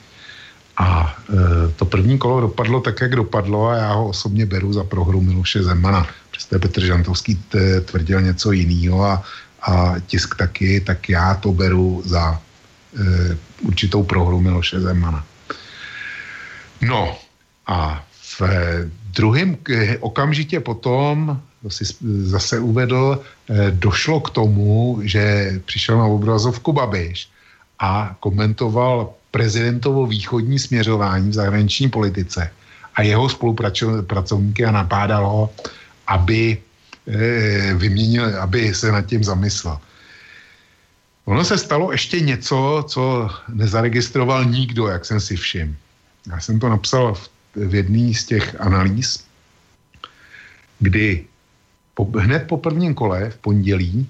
[0.77, 4.83] A e, to první kolo dopadlo tak, jak dopadlo a já ho osobně beru za
[4.83, 6.03] prohru Miloše Zemana.
[6.31, 9.23] Přesto Petr Žantovský t, tvrdil něco jiného a,
[9.63, 15.23] a tisk taky, tak já to beru za e, určitou prohru Miloše Zemana.
[16.83, 17.15] No
[17.67, 18.41] a v
[19.15, 21.83] eh, druhém k- okamžitě potom, to si
[22.23, 27.29] zase uvedl, eh, došlo k tomu, že přišel na obrazovku Babiš
[27.79, 32.51] a komentoval prezidentovo východní směřování v zahraniční politice
[32.95, 35.43] a jeho spolupracovníky a napádal ho,
[36.07, 36.57] aby
[37.07, 39.79] eh, vyměnil, aby se nad tím zamyslel.
[41.25, 45.73] Ono se stalo ještě něco, co nezaregistroval nikdo, jak jsem si všiml.
[46.31, 49.23] Já jsem to napsal v, v jedné z těch analýz,
[50.79, 51.25] kdy
[51.93, 54.07] po, hned po prvním kole v pondělí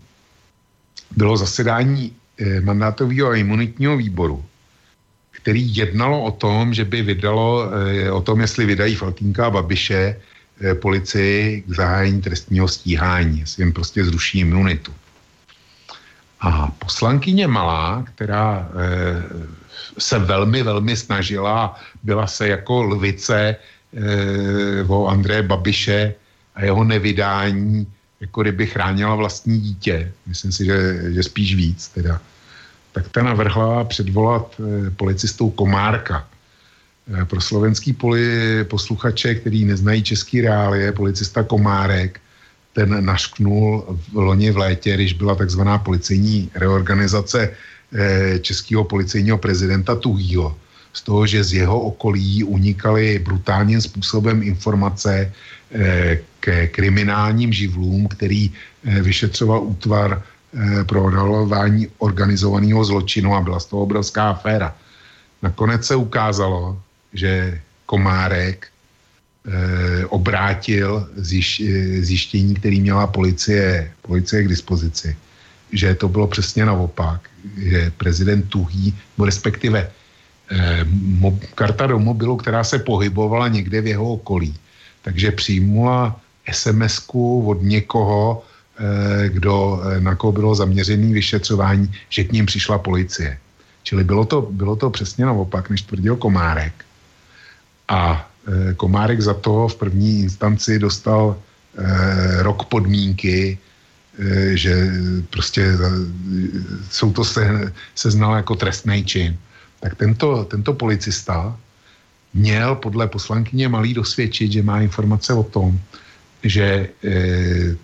[1.15, 4.45] bylo zasedání eh, mandátového a imunitního výboru,
[5.31, 10.17] který jednalo o tom, že by vydalo, eh, o tom, jestli vydají Faltínka a Babiše
[10.61, 14.93] eh, policii k zahájení trestního stíhání, jestli jim prostě zruší imunitu.
[16.41, 18.69] A poslankyně Malá, která
[19.97, 26.13] se velmi, velmi snažila, byla se jako lvice eh, o Andreje Babiše
[26.55, 27.87] a jeho nevydání,
[28.21, 30.11] jako kdyby chránila vlastní dítě.
[30.27, 30.77] Myslím si, že,
[31.13, 32.21] že spíš víc teda.
[32.91, 36.27] Tak ta navrhla předvolat eh, policistou Komárka.
[37.13, 42.19] Eh, pro slovenský poli, posluchače, který neznají český reálie, policista Komárek,
[42.73, 47.55] ten našknul v loni v létě, když byla takzvaná policejní reorganizace
[48.41, 50.55] českého policejního prezidenta Tuhýho.
[50.93, 55.31] Z toho, že z jeho okolí unikaly brutálním způsobem informace
[55.71, 63.59] eh, ke kriminálním živlům, který eh, vyšetřoval útvar eh, pro odhalování organizovaného zločinu a byla
[63.59, 64.75] z toho obrovská aféra.
[65.41, 66.79] Nakonec se ukázalo,
[67.13, 75.15] že Komárek eh, obrátil zjiš, eh, zjištění, který měla policie, policie k dispozici,
[75.71, 79.91] že to bylo přesně naopak, že prezident Tuhý, respektive
[80.51, 80.85] eh,
[81.21, 84.55] mo, karta do mobilu, která se pohybovala někde v jeho okolí,
[85.01, 86.19] takže přijmula
[86.51, 87.09] sms
[87.45, 88.43] od někoho,
[88.77, 93.37] eh, kdo, eh, na koho bylo zaměřené vyšetřování, že k ním přišla policie.
[93.85, 96.73] Čili bylo to, bylo to přesně naopak, než tvrdil Komárek.
[97.87, 103.57] A e, Komárek za to v první instanci dostal e, rok podmínky,
[104.53, 104.91] že
[105.29, 105.77] prostě e,
[106.91, 109.37] jsou to se, se znal jako trestný čin.
[109.79, 111.57] Tak tento, tento policista
[112.33, 115.79] měl podle poslankyně Malý dosvědčit, že má informace o tom,
[116.43, 116.89] že e,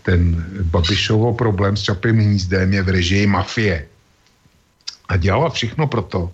[0.04, 3.88] ten Babišovo problém s Čapým hnízdem je v režii mafie.
[5.08, 6.32] A dělala všechno proto,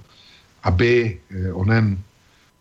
[0.64, 1.18] aby
[1.54, 1.98] onen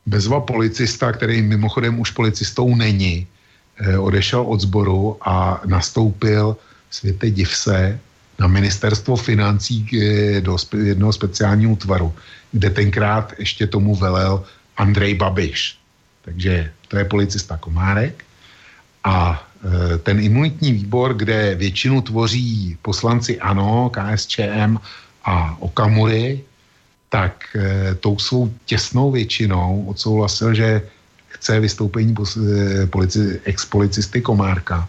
[0.07, 3.27] bezva policista, který mimochodem už policistou není,
[3.77, 6.57] eh, odešel od sboru a nastoupil
[6.97, 7.99] světe divse
[8.39, 12.15] na ministerstvo financí eh, do jednoho speciálního útvaru,
[12.53, 14.45] kde tenkrát ještě tomu velel
[14.77, 15.79] Andrej Babiš.
[16.25, 18.25] Takže to je policista Komárek.
[19.05, 24.81] A eh, ten imunitní výbor, kde většinu tvoří poslanci ANO, KSČM
[25.25, 26.45] a Okamury,
[27.09, 30.83] tak e, tou svou těsnou většinou odsouhlasil, že
[31.29, 32.15] chce vystoupení
[32.91, 34.89] polici, ex-policisty Komárka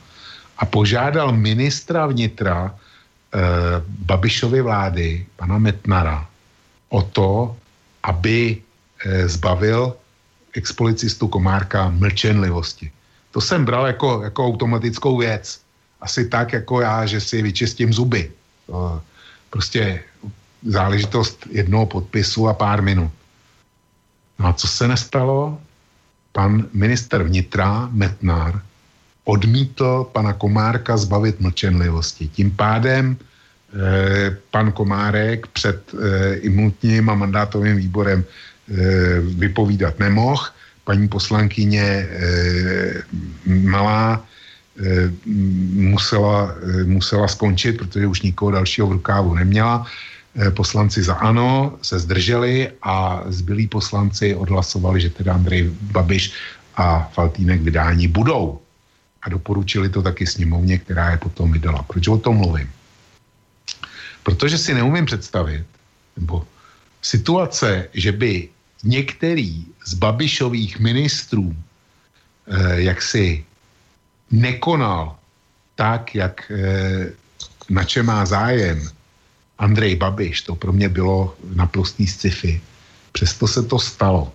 [0.58, 3.40] a požádal ministra vnitra eh,
[4.10, 6.26] Babišovy vlády, pana Metnara,
[6.90, 7.56] o to,
[8.03, 9.94] aby eh, zbavil
[10.53, 12.92] expolicistu Komárka mlčenlivosti.
[13.32, 15.61] To jsem bral jako, jako automatickou věc.
[16.02, 18.32] Asi tak jako já, že si vyčistím zuby.
[18.66, 19.02] To,
[19.50, 20.03] prostě
[20.66, 23.11] záležitost jednoho podpisu a pár minut.
[24.40, 25.61] No a co se nestalo?
[26.32, 28.61] Pan minister vnitra Metnar
[29.27, 32.27] odmítl pana Komárka zbavit mlčenlivosti.
[32.27, 40.47] Tím pádem eh, pan Komárek před eh, imunitním a mandátovým výborem eh, vypovídat nemohl.
[40.88, 42.07] Paní poslankyně
[43.43, 44.23] Malá
[45.75, 49.83] musela, musela skončit, protože už nikoho dalšího v rukávu neměla.
[50.56, 56.31] Poslanci za ANO se zdrželi a zbylí poslanci odhlasovali, že teda Andrej Babiš
[56.80, 58.64] a Faltýnek vydání budou.
[59.27, 61.83] A doporučili to taky sněmovně, která je potom vydala.
[61.83, 62.72] Proč o tom mluvím?
[64.23, 65.67] Protože si neumím představit,
[66.15, 66.47] nebo
[67.01, 68.49] situace, že by
[68.83, 73.43] některý z Babišových ministrů eh, jak si
[74.31, 75.19] nekonal
[75.75, 77.11] tak, jak eh,
[77.69, 78.80] na čem má zájem
[79.59, 82.61] Andrej Babiš, to pro mě bylo naprostý sci-fi.
[83.11, 84.31] Přesto se to stalo.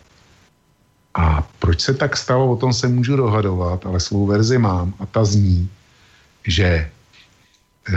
[1.14, 5.06] A proč se tak stalo, o tom se můžu dohadovat, ale svou verzi mám a
[5.06, 5.68] ta zní,
[6.46, 6.90] že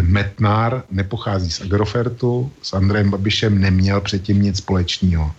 [0.02, 5.32] Metnár nepochází z Agrofertu, s Andrejem Babišem neměl předtím nic společného.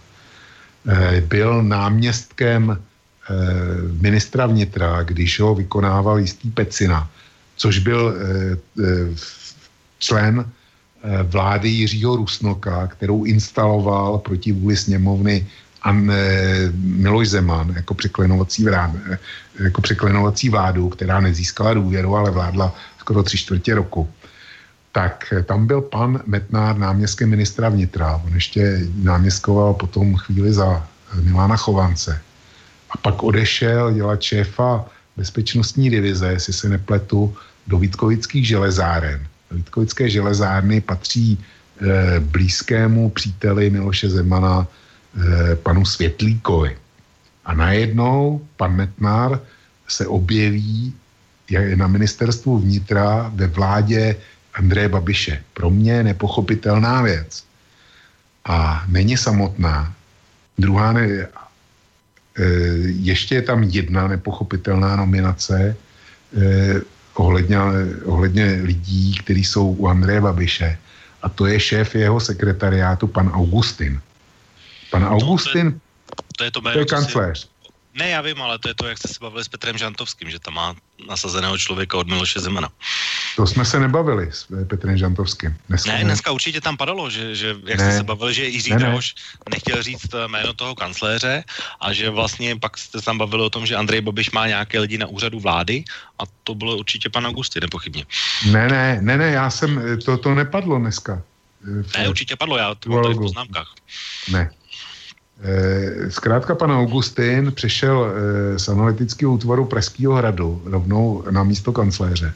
[0.88, 3.34] Eh, Byl náměstkem eh,
[4.00, 7.10] ministra vnitra, když ho vykonával jistý Pecina,
[7.56, 9.14] což byl eh, eh,
[9.98, 15.46] člen eh, vlády Jiřího Rusnoka, kterou instaloval proti vůli sněmovny
[15.86, 19.18] An, eh, Miloš Zeman jako překlenovací, vlád, eh,
[19.64, 24.10] jako překlenovací vládu, která nezískala důvěru, ale vládla skoro tři čtvrtě roku.
[24.92, 28.18] Tak eh, tam byl pan Metnár náměstkem ministra vnitra.
[28.26, 30.82] On ještě náměstkoval potom chvíli za
[31.22, 32.18] Milana Chovance.
[32.90, 34.84] A pak odešel dělat šéfa
[35.16, 37.34] bezpečnostní divize, jestli se nepletu,
[37.66, 39.26] do Vítkovických železáren.
[39.50, 41.38] Vítkovické železárny patří
[42.20, 44.66] blízkému příteli Miloše Zemana,
[45.62, 46.76] panu Světlíkovi.
[47.44, 49.40] A najednou pan Metnár
[49.88, 50.94] se objeví
[51.50, 54.16] je na ministerstvu vnitra ve vládě
[54.54, 55.42] Andreje Babiše.
[55.54, 57.44] Pro mě nepochopitelná věc.
[58.44, 59.94] A není samotná.
[60.58, 61.28] Druhá ne, e,
[62.88, 65.76] ještě je tam jedna nepochopitelná nominace e,
[67.14, 67.58] ohledně,
[68.04, 70.78] ohledně lidí, kteří jsou u Andreje Babiše.
[71.22, 74.00] A to je šéf jeho sekretariátu, pan Augustin.
[74.90, 75.80] Pan Augustin,
[76.36, 77.48] To je to to jméno, je si- kancléř.
[77.94, 80.38] Ne, já vím, ale to je to, jak jste se bavili s Petrem Žantovským, že
[80.38, 80.74] tam má
[81.08, 82.68] nasazeného člověka od Miloše Zemana.
[83.36, 85.56] To jsme se nebavili s Petrem Žantovským.
[85.68, 87.84] Dneska Ne, dneska určitě tam padalo, že, že jak Ne.
[87.84, 88.80] jste se bavili, že Jiří Ne, ne.
[88.80, 89.14] Drahoš
[89.50, 91.44] nechtěl říct eh, jméno toho kancléře
[91.80, 94.98] a že vlastně pak jste tam bavili o tom, že Andrej Babiš má nějaké lidi
[94.98, 95.84] na úřadu vlády
[96.18, 98.04] a to bylo určitě pan Augusty, nepochybně.
[98.50, 101.22] Ne, ne, ne, ne, já jsem, eh, to, to nepadlo dneska.
[101.80, 103.68] Eh, v- Ne, určitě padlo, já to v poznámkách.
[104.32, 104.50] Ne.
[105.42, 112.32] Eh, Zkrátka pan Augustin přešel eh, z analytického útvaru Pražského hradu rovnou na místo kancléře.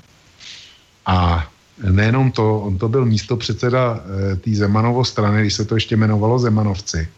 [1.07, 1.49] A
[1.91, 4.01] nejenom to, on to byl místo předseda
[4.33, 7.09] eh, té Zemanovo strany, když se to ještě jmenovalo Zemanovci.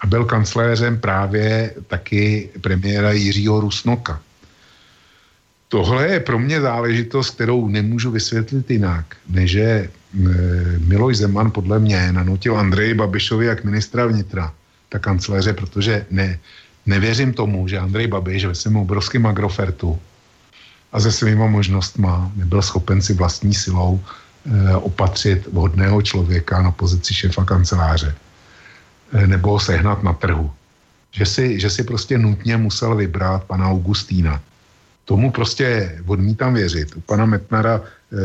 [0.00, 4.20] A byl kancléřem právě taky premiéra Jiřího Rusnoka.
[5.68, 9.56] Tohle je pro mě záležitost, kterou nemůžu vysvětlit jinak, než
[10.78, 14.52] Miloš Zeman podle mě nanutil Andreji Babišovi jak ministra vnitra,
[14.92, 16.38] tak kancléře, protože ne,
[16.86, 19.96] nevěřím tomu, že Andrej Babiš ve svém obrovském agrofertu
[20.92, 27.14] a se svýma možnostma nebyl schopen si vlastní silou eh, opatřit vhodného člověka na pozici
[27.14, 28.12] šéfa kanceláře
[29.12, 30.52] eh, nebo ho sehnat na trhu.
[31.12, 34.40] Že si, že si prostě nutně musel vybrat pana Augustína.
[35.04, 36.96] Tomu prostě odmítám věřit.
[36.96, 38.18] U pana Metnara eh,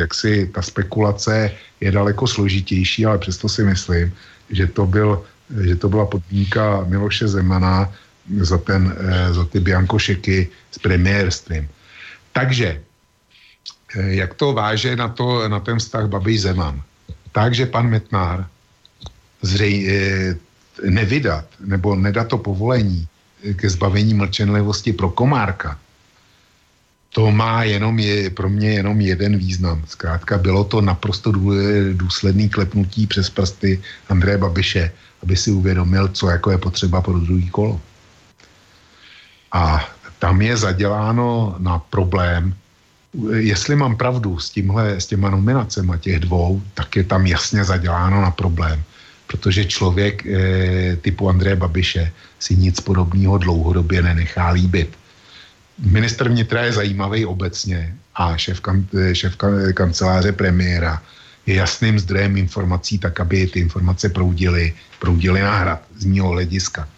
[0.00, 4.12] jak si ta spekulace je daleko složitější, ale přesto si myslím,
[4.50, 7.92] že to, byl, že to byla podmínka Miloše Zemana
[8.40, 11.68] za, ten, eh, za ty biankošeky s premiérstvím.
[12.32, 12.80] Takže,
[13.96, 16.82] eh, jak to váže na, to, na ten vztah Babiš Zeman?
[17.32, 18.46] Takže pan Metnár
[19.42, 20.34] zrej, eh,
[20.88, 23.06] nevydat nebo nedat to povolení
[23.44, 25.78] ke zbavení mlčenlivosti pro Komárka,
[27.14, 29.82] to má jenom je, pro mě jenom jeden význam.
[29.86, 33.78] Zkrátka bylo to naprosto dů- důsledný klepnutí přes prsty
[34.10, 34.90] Andreje Babiše,
[35.22, 37.80] aby si uvědomil, co jako je potřeba pro druhý kolo.
[39.52, 39.86] A
[40.18, 42.54] tam je zaděláno na problém,
[43.38, 48.20] jestli mám pravdu s, tímhle, s těma nominacemi těch dvou, tak je tam jasně zaděláno
[48.26, 48.82] na problém.
[49.26, 55.03] Protože člověk e, typu Andreje Babiše si nic podobného dlouhodobě nenechá líbit.
[55.78, 61.02] Minister vnitra je zajímavý obecně a šéf, kan, šéf kan, kanceláře premiéra
[61.46, 66.88] je jasným zdrojem informací, tak aby ty informace proudily, proudily na hrad z mého hlediska.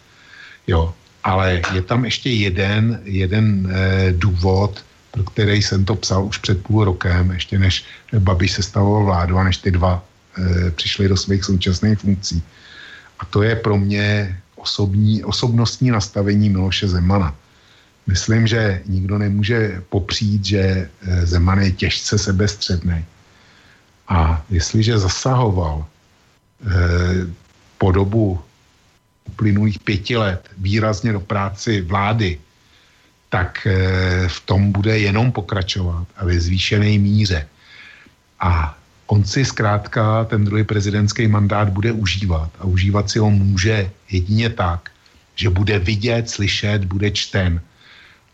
[0.67, 6.39] Jo, ale je tam ještě jeden, jeden e, důvod, pro který jsem to psal už
[6.39, 7.85] před půl rokem, ještě než
[8.19, 10.05] Babiš se stavoval vládu a než ty dva
[10.39, 12.43] e, přišli do svých současných funkcí.
[13.19, 17.35] A to je pro mě osobní, osobnostní nastavení Miloše Zemana.
[18.07, 23.05] Myslím, že nikdo nemůže popřít, že e, Zeman je těžce sebestředný.
[24.09, 25.87] A jestliže zasahoval e,
[27.79, 28.41] po dobu
[29.27, 32.39] uplynulých pěti let výrazně do práci vlády,
[33.29, 37.47] tak eh, v tom bude jenom pokračovat a ve zvýšené míře.
[38.41, 43.91] A on si zkrátka ten druhý prezidentský mandát bude užívat a užívat si ho může
[44.11, 44.91] jedině tak,
[45.37, 47.61] že bude vidět, slyšet, bude čten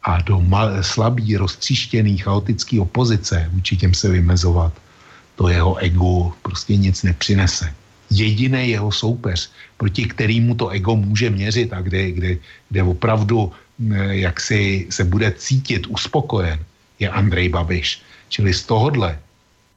[0.03, 4.73] a do mal, slabý, roztříštěný, chaotický opozice vůči těm se vymezovat,
[5.37, 7.75] to jeho ego prostě nic nepřinese.
[8.11, 12.31] Jediný jeho soupeř, proti kterému to ego může měřit a kde, kde,
[12.71, 13.53] kde opravdu
[14.11, 16.65] jak si se bude cítit uspokojen,
[16.99, 18.03] je Andrej Babiš.
[18.29, 19.19] Čili z tohohle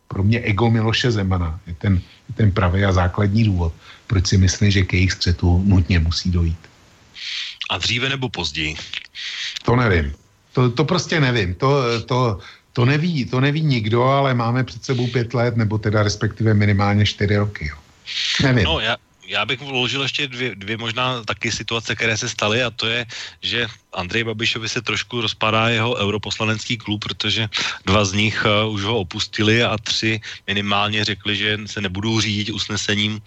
[0.07, 1.93] pro mě ego Miloše Zemana je ten,
[2.29, 3.73] je ten pravý a základní důvod,
[4.07, 6.59] proč si myslím, že k jejich střetu nutně musí dojít.
[7.69, 8.75] A dříve nebo později?
[9.65, 10.13] To nevím.
[10.53, 11.55] To, to prostě nevím.
[11.55, 12.39] To, to,
[12.73, 17.05] to, neví, to neví nikdo, ale máme před sebou pět let, nebo teda respektive minimálně
[17.05, 17.67] čtyři roky.
[17.67, 17.75] Jo.
[18.43, 18.63] Nevím.
[18.63, 22.69] No, já, já bych vložil ještě dvě, dvě možná taky situace, které se staly a
[22.69, 23.05] to je,
[23.41, 27.49] že Andrej Babišovi se trošku rozpadá jeho europoslanecký klub, protože
[27.85, 32.53] dva z nich uh, už ho opustili a tři minimálně řekli, že se nebudou řídit
[32.53, 33.21] usnesením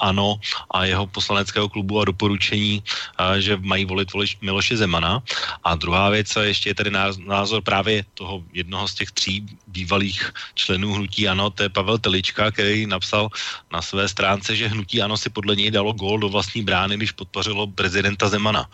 [0.00, 0.36] ANO
[0.70, 5.22] a jeho poslaneckého klubu a doporučení, uh, že mají volit volič Miloše Zemana.
[5.64, 6.90] A druhá věc, a ještě je tady
[7.26, 12.50] názor právě toho jednoho z těch tří bývalých členů hnutí ANO, to je Pavel Telička,
[12.50, 13.28] který napsal
[13.72, 17.12] na své stránce, že hnutí ANO si podle něj dalo gól do vlastní brány, když
[17.12, 18.70] podpořilo prezidenta Zemana.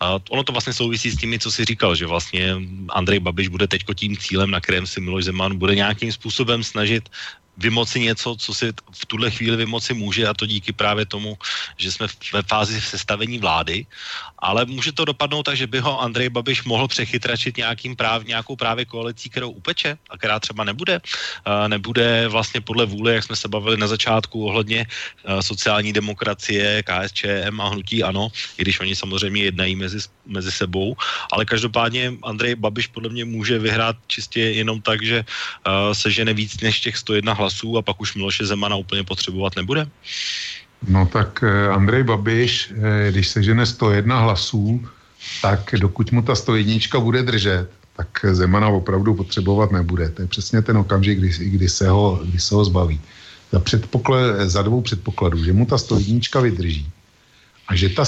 [0.00, 2.56] A ono to vlastně souvisí s tím, co si říkal, že vlastně
[2.88, 7.08] Andrej Babiš bude teď tím cílem, na kterém si Miloš Zeman bude nějakým způsobem snažit
[7.56, 11.38] vymoci něco, co si v tuhle chvíli vymoci může a to díky právě tomu,
[11.76, 13.86] že jsme ve fázi sestavení vlády,
[14.38, 18.56] ale může to dopadnout tak, že by ho Andrej Babiš mohl přechytračit nějakým práv, nějakou
[18.56, 21.00] právě koalicí, kterou upeče a která třeba nebude.
[21.68, 24.86] Nebude vlastně podle vůle, jak jsme se bavili na začátku ohledně
[25.40, 30.96] sociální demokracie, KSČM a hnutí ANO, i když oni samozřejmě jednají mezi, mezi sebou,
[31.32, 35.24] ale každopádně Andrej Babiš podle mě může vyhrát čistě jenom tak, že
[35.92, 39.56] se žene víc než těch 101 hlasů hlasů a pak už Miloše Zemana úplně potřebovat
[39.56, 39.84] nebude?
[40.88, 44.80] No tak eh, Andrej Babiš, eh, když se žene 101 hlasů,
[45.44, 50.08] tak dokud mu ta 101 bude držet, tak Zemana opravdu potřebovat nebude.
[50.08, 53.00] To je přesně ten okamžik, kdy, kdy, se, ho, kdy se ho zbaví.
[53.52, 53.60] Za,
[54.44, 56.88] za dvou předpokladů, že mu ta 101 vydrží
[57.68, 58.04] a že, ta,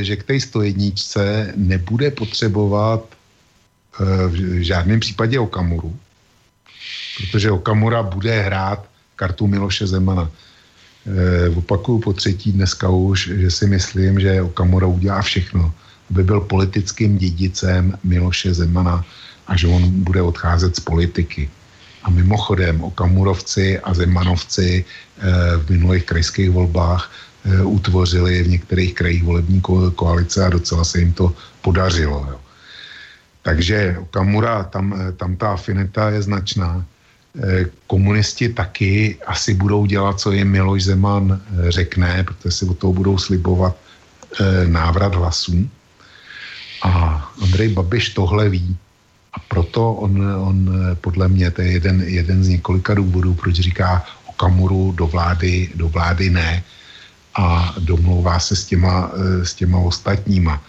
[0.00, 5.90] že k té 101 nebude potřebovat eh, v žádném případě Okamuru,
[7.16, 8.84] protože Okamura bude hrát
[9.16, 10.30] kartu Miloše Zemana.
[11.06, 15.72] E, opakuju po třetí dneska už, že si myslím, že Okamura udělá všechno,
[16.10, 19.04] aby byl politickým dědicem Miloše Zemana
[19.46, 21.50] a že on bude odcházet z politiky.
[22.02, 24.84] A mimochodem Okamurovci a Zemanovci e,
[25.56, 27.10] v minulých krajských volbách
[27.44, 32.26] e, utvořili v některých krajích volební ko- koalice a docela se jim to podařilo.
[32.30, 32.38] Jo.
[33.42, 36.84] Takže Okamura, tam, tam ta afinita je značná.
[37.36, 42.78] Eh, komunisti taky asi budou dělat, co jim Miloš Zeman eh, řekne, protože si od
[42.78, 43.76] toho budou slibovat
[44.40, 45.68] eh, návrat hlasů.
[46.82, 48.76] A Andrej Babiš tohle ví.
[49.32, 50.56] A proto on, on
[51.00, 55.70] podle mě, to je jeden, jeden z několika důvodů, proč říká o Kamuru do vlády,
[55.74, 56.64] do vlády ne
[57.34, 59.12] a domlouvá se s těma,
[59.44, 60.62] s těma ostatníma.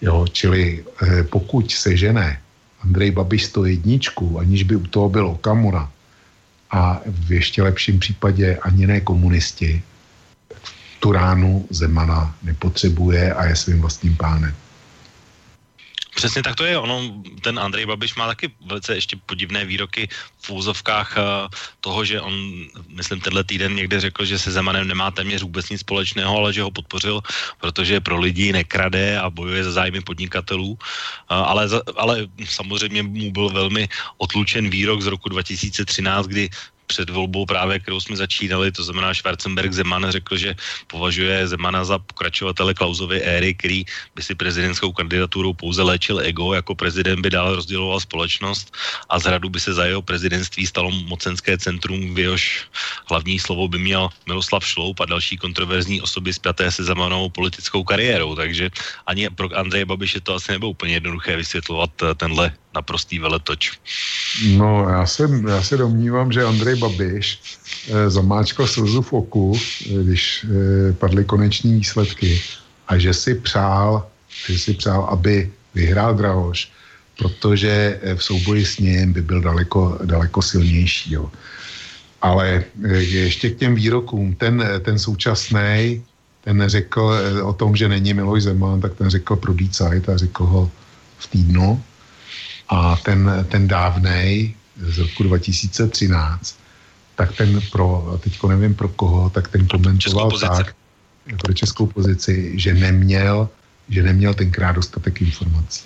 [0.00, 0.84] Jo, čili
[1.30, 2.38] pokud se žene
[2.84, 3.98] Andrej Babiš 101,
[4.38, 5.90] aniž by u toho byl Okamura,
[6.70, 9.82] a v ještě lepším případě ani ne komunisti,
[11.00, 14.54] tu ránu Zemana nepotřebuje a je svým vlastním pánem.
[16.24, 16.78] Přesně tak to je.
[16.78, 20.08] Ono, ten Andrej Babiš má taky velice ještě podivné výroky
[20.40, 21.22] v úzovkách eh,
[21.84, 22.32] toho, že on,
[22.88, 26.64] myslím, tenhle týden někde řekl, že se Zemanem nemá téměř vůbec nic společného, ale že
[26.64, 27.20] ho podpořil,
[27.60, 30.78] protože pro lidi nekrade a bojuje za zájmy podnikatelů.
[30.80, 30.84] Eh,
[31.28, 36.48] Ale, ale samozřejmě mu byl velmi otlučen výrok z roku 2013, kdy
[36.86, 40.54] před volbou právě, kterou jsme začínali, to znamená Schwarzenberg Zeman řekl, že
[40.86, 46.74] považuje Zemana za pokračovatele Klausovy éry, který by si prezidentskou kandidaturou pouze léčil ego, jako
[46.74, 48.76] prezident by dál rozděloval společnost
[49.08, 52.68] a z hradu by se za jeho prezidentství stalo mocenské centrum, v jehož
[53.10, 58.34] hlavní slovo by měl Miroslav Šloup a další kontroverzní osoby spjaté se Zemanovou politickou kariérou,
[58.34, 58.70] takže
[59.06, 63.78] ani pro Andreje Babiše to asi nebylo úplně jednoduché vysvětlovat eh, tenhle naprostý veletoč.
[64.56, 67.40] No, já se, já se domnívám, že Andrej Babiš
[67.88, 72.42] eh, zamáčkal slzu v oku, eh, když eh, padly koneční výsledky
[72.88, 74.06] a že si přál,
[74.46, 76.70] že si přál, aby vyhrál Drahoš,
[77.18, 81.12] protože v souboji s ním by byl daleko, daleko silnější.
[81.12, 81.30] Jo.
[82.22, 82.64] Ale
[82.98, 86.02] ještě k těm výrokům, ten, ten současný,
[86.44, 87.12] ten řekl
[87.42, 89.54] o tom, že není Miloš Zeman, tak ten řekl pro
[90.12, 90.70] a řekl ho
[91.18, 91.82] v týdnu.
[92.68, 96.58] A ten, ten dávnej z roku 2013,
[97.14, 100.74] tak ten pro, teďko nevím pro koho, tak ten komentoval tak,
[101.42, 103.48] pro českou pozici, že neměl,
[103.88, 105.84] že neměl tenkrát dostatek informací.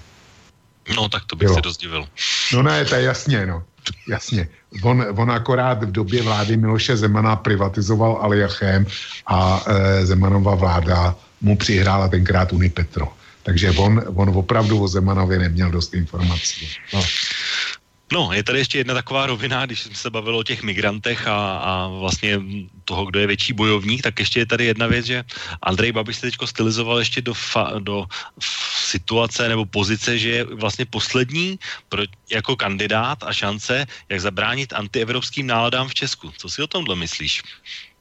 [0.96, 1.54] No, tak to bych Jo.
[1.54, 2.08] se dost divil.
[2.52, 3.62] No ne, to je jasně, no.
[4.08, 4.48] Jasně.
[4.82, 8.86] On, on akorát v době vlády Miloše Zemana privatizoval Aliachem
[9.26, 13.12] a e, Zemanova vláda mu přihrála tenkrát Unipetro.
[13.48, 16.68] Takže on, on opravdu o Zemanově neměl dost informací.
[16.92, 17.00] No.
[18.12, 21.36] No, je tady ještě jedna taková rovina, když jsme se bavili o těch migrantech a,
[21.58, 22.40] a vlastně
[22.84, 25.24] toho, kdo je větší bojovník, tak ještě je tady jedna věc, že
[25.62, 28.04] Andrej Babiš se teď stylizoval ještě do, fa, do
[28.88, 35.46] situace nebo pozice, že je vlastně poslední pro, jako kandidát a šance, jak zabránit antievropským
[35.46, 36.32] náladám v Česku.
[36.36, 37.42] Co si o tomhle myslíš?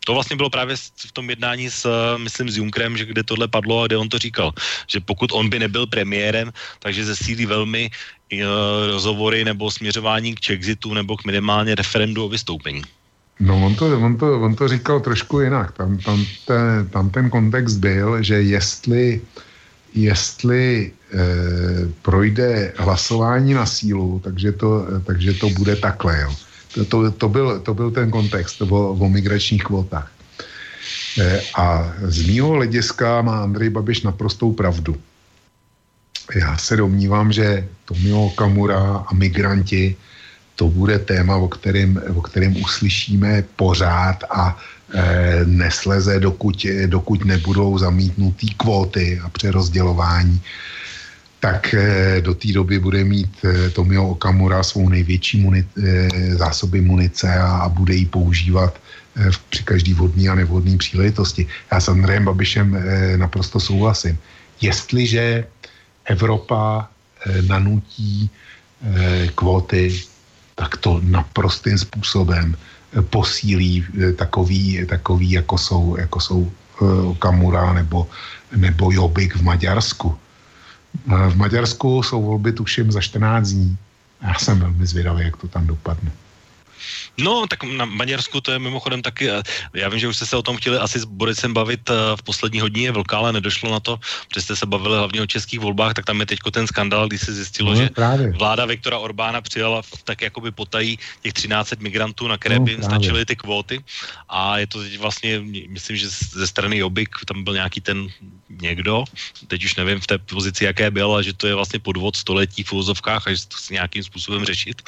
[0.07, 3.47] To vlastně bylo právě v tom jednání s, eh, myslím, s Junkrem, že kde tohle
[3.47, 4.55] padlo a kde on to říkal,
[4.87, 6.47] že pokud on by nebyl premiérem,
[6.79, 8.39] takže zesílí velmi eh,
[8.87, 12.87] rozhovory nebo směřování k Chexitu nebo k minimálně referendu o vystoupení.
[13.43, 15.75] No on to, on, to, on to říkal trošku jinak.
[15.75, 19.21] Tam, tam, ten, tam ten kontext byl, že jestli,
[19.93, 21.19] jestli e,
[22.01, 26.21] projde hlasování na sílu, takže to, takže to bude takhle.
[26.21, 26.46] Jo.
[26.89, 30.11] To, to, byl, to byl ten kontext o, o migračních kvotách.
[31.19, 34.95] E, a z mýho hlediska má Andrej Babiš naprostou pravdu.
[36.35, 39.95] Já se domnívám, že Tomio Okamura a migranti
[40.55, 44.57] to bude téma, o kterém, o kterém uslyšíme pořád a
[44.93, 50.41] e, nesleze, dokud, dokud nebudou zamítnutý kvóty a přerozdělování,
[51.39, 56.81] tak e, do té doby bude mít e, Tomio Okamura svou největší muni, e, zásoby
[56.81, 58.79] munice a, bude ji používat
[59.49, 61.47] při každý vodní a nevhodný příležitosti.
[61.71, 62.77] Já s Andrejem Babišem
[63.17, 64.17] naprosto souhlasím.
[64.61, 65.45] Jestliže
[66.05, 66.89] Evropa
[67.41, 68.29] nanutí
[69.35, 70.05] kvóty,
[70.57, 76.85] tak to naprostým způsobem eh, posílí eh, takový, takový jako jsou, jako jsou eh,
[77.21, 78.09] Kamura nebo,
[78.55, 80.17] nebo Jobik v Maďarsku.
[81.05, 83.77] V Maďarsku jsou volby tuším za 14 dní.
[84.21, 86.11] Já jsem velmi zvědavý, jak to tam dopadne.
[87.17, 89.41] No, tak na Maďarsku to je mimochodem taky, eh,
[89.73, 92.23] já vím, že už jste se o tom chtěli asi s Boricem bavit eh, v
[92.23, 95.93] poslední hodině vlka, ale nedošlo na to, protože jste se bavili hlavně o českých volbách,
[95.93, 98.31] tak tam je teď ten skandal, kdy se zjistilo, No, že právě.
[98.31, 102.71] vláda Viktora Orbána přijala v- tak jakoby potají těch 13 migrantů, na které No, by
[102.71, 103.83] jim stačily ty kvóty
[104.29, 108.07] a je to teď vlastně, myslím, že ze strany Jobik tam byl nějaký ten
[108.49, 109.03] někdo,
[109.47, 112.63] teď už nevím v té pozici, jaké byl, ale že to je vlastně podvod století
[112.63, 114.81] v úzovkách a že se to chce nějakým způsobem řešit,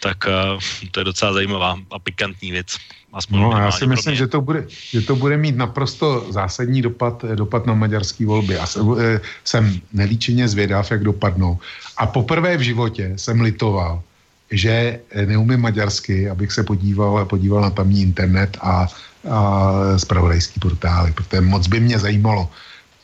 [0.00, 2.76] tak uh, to je docela zajímavá a pikantní věc.
[3.12, 7.24] Aspoň No já si myslím, že to, bude, že to bude mít naprosto zásadní dopad,
[7.24, 8.58] dopad na maďarské volby.
[8.58, 11.58] A jsem, eh, jsem nelíčeně zvědav, jak dopadnou.
[11.96, 14.02] A poprvé v životě jsem litoval,
[14.50, 18.86] že eh, neumím maďarsky, abych se podíval, podíval na tamní internet a,
[19.30, 22.48] a spravodajský portály, protože moc by mě zajímalo,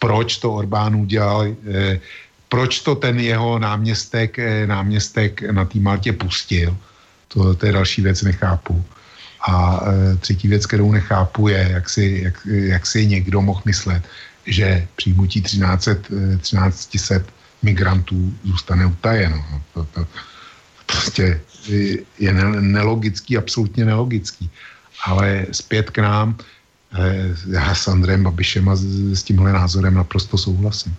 [0.05, 2.01] proč to Orbán udělal, eh,
[2.49, 6.77] proč to ten jeho náměstek, eh, náměstek na té Maltě pustil.
[7.33, 8.85] To, to je další věc, nechápu.
[9.45, 14.03] A e, třetí věc, kterou nechápu, je, jak si, jak, jak si někdo mohl myslet,
[14.47, 17.21] že přijmutí 1300, e, 1300
[17.63, 19.37] migrantů zůstane utajeno.
[19.37, 20.07] No, to, to,
[20.87, 24.51] prostě je- je ne- nelogický, absolutně nelogický.
[25.05, 26.37] Ale zpět k nám,
[27.51, 30.97] já s Andrejem Babišem a s, tímhle názorem naprosto souhlasím.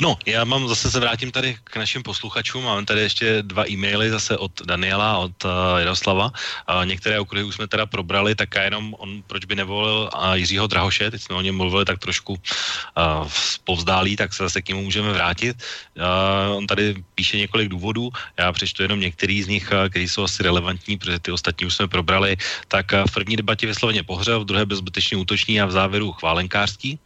[0.00, 2.64] No, já mám zase se vrátím tady k našim posluchačům.
[2.64, 6.26] Máme tady ještě dva e-maily zase od Daniela, od uh, Jaroslava.
[6.26, 10.32] Uh, některé okruhy už jsme teda probrali, tak já jenom on, proč by nevolil uh,
[10.32, 13.28] Jiřího Drahoše, teď jsme o něm mluvili tak trošku uh,
[13.64, 15.56] povzdálí, tak se zase k němu můžeme vrátit.
[15.96, 20.24] Uh, on tady píše několik důvodů, já přečtu jenom některý z nich, uh, který jsou
[20.24, 22.36] asi relevantní, protože ty ostatní už jsme probrali.
[22.68, 26.12] Tak uh, v první debatě vysloveně pohřel, v druhé byl zbytečně útočný a v závěru
[26.12, 26.98] chválenkářský.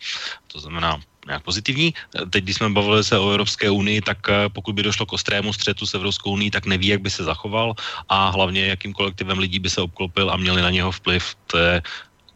[0.53, 1.95] To znamená nějak pozitivní.
[2.31, 5.53] Teď, když jsme bavili se o Evropské unii, tak eh, pokud by došlo k ostrému
[5.53, 7.75] střetu s Evropskou unii, tak neví, jak by se zachoval
[8.09, 11.35] a hlavně, jakým kolektivem lidí by se obklopil a měli na něho vplyv.
[11.47, 11.83] To je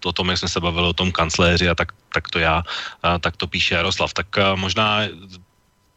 [0.00, 2.62] to o tom, jak jsme se bavili o tom kancléři a tak, tak to já,
[3.02, 4.14] a tak to píše Jaroslav.
[4.14, 5.00] Tak a možná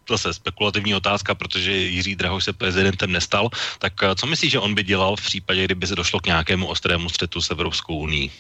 [0.10, 4.76] zase spekulativní otázka, protože Jiří Drahoš se prezidentem nestal, tak a co myslíš, že on
[4.76, 8.32] by dělal v případě, kdyby se došlo k nějakému ostrému střetu s Evropskou unii?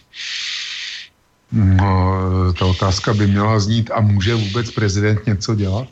[1.51, 5.87] No, ta otázka by měla znít, a může vůbec prezident něco dělat?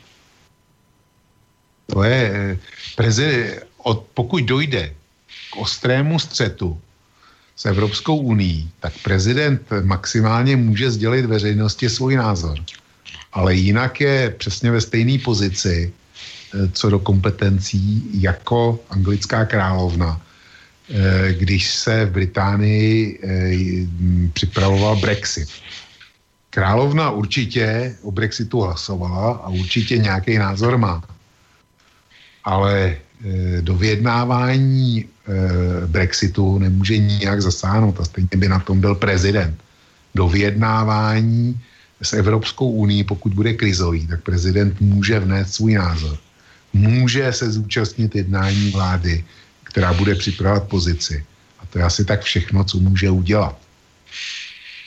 [1.86, 2.58] To je,
[2.96, 4.94] prezident, od, pokud dojde
[5.52, 6.80] k ostrému střetu
[7.56, 12.58] s Evropskou uní, tak prezident maximálně může sdělit veřejnosti svůj názor.
[13.32, 20.20] Ale jinak je přesně ve stejné pozici, eh, co do kompetencí, jako anglická královna,
[21.30, 25.48] když se v Británii eh, připravoval Brexit.
[26.50, 31.02] Královna určitě o Brexitu hlasovala a určitě nějaký názor má.
[32.44, 35.04] Ale eh, do vyjednávání
[35.86, 39.54] Brexitu nemůže nijak zasáhnout a stejně by na tom byl prezident.
[40.14, 41.60] Do vyjednávání
[42.02, 46.18] s Evropskou unii, pokud bude krizový, tak prezident může vnést svůj názor.
[46.72, 49.24] Může se zúčastnit jednání vlády,
[49.64, 51.24] která bude připravovat pozici.
[51.58, 53.58] A to je asi tak všechno, co může udělat.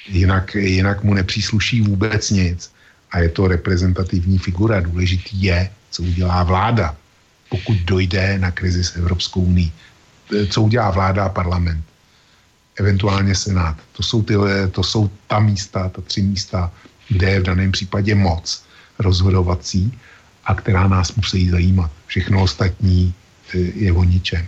[0.07, 2.71] Jinak, jinak mu nepřísluší vůbec nic
[3.11, 4.79] a je to reprezentativní figura.
[4.79, 6.95] Důležitý je, co udělá vláda,
[7.49, 9.71] pokud dojde na krizi s Evropskou unii.
[10.49, 11.85] Co udělá vláda a parlament,
[12.75, 13.77] eventuálně senát.
[13.91, 14.33] To jsou, ty,
[14.71, 16.71] to jsou ta místa, ta tři místa,
[17.09, 18.65] kde je v daném případě moc
[18.99, 19.99] rozhodovací
[20.45, 21.91] a která nás musí zajímat.
[22.07, 23.13] Všechno ostatní
[23.53, 24.47] eh, je o ničem.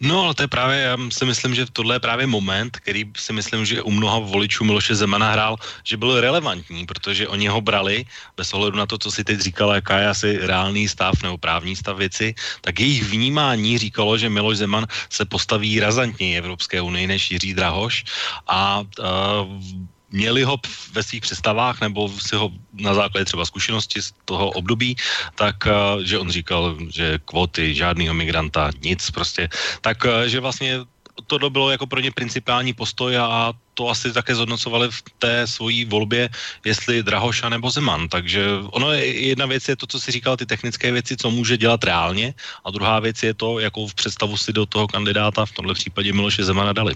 [0.00, 3.32] No, ale to je právě, já si myslím, že tohle je právě moment, který si
[3.32, 8.04] myslím, že u mnoha voličů Miloše Zemana hrál, že byl relevantní, protože oni ho brali,
[8.36, 11.76] bez ohledu na to, co si teď říkala, jaká je asi reálný stav nebo právní
[11.76, 17.30] stav věci, tak jejich vnímání říkalo, že Miloš Zeman se postaví razantněji Evropské unii než
[17.30, 18.04] Jiří Drahoš.
[18.46, 20.56] A uh, měli ho
[20.92, 24.96] ve svých představách nebo si ho na základě třeba zkušenosti z toho období,
[25.34, 25.72] tak eh,
[26.04, 29.48] že on říkal, že kvóty, žádného migranta, nic prostě,
[29.80, 30.80] tak eh, že vlastně
[31.26, 35.84] to bylo jako pro ně principální postoj a to asi také zhodnocovali v té svojí
[35.84, 36.28] volbě,
[36.64, 38.08] jestli Drahoša nebo Zeman.
[38.08, 41.56] Takže ono je, jedna věc je to, co si říkal, ty technické věci, co může
[41.56, 45.52] dělat reálně a druhá věc je to, jakou v představu si do toho kandidáta, v
[45.52, 46.94] tomhle případě Miloše Zemana dali.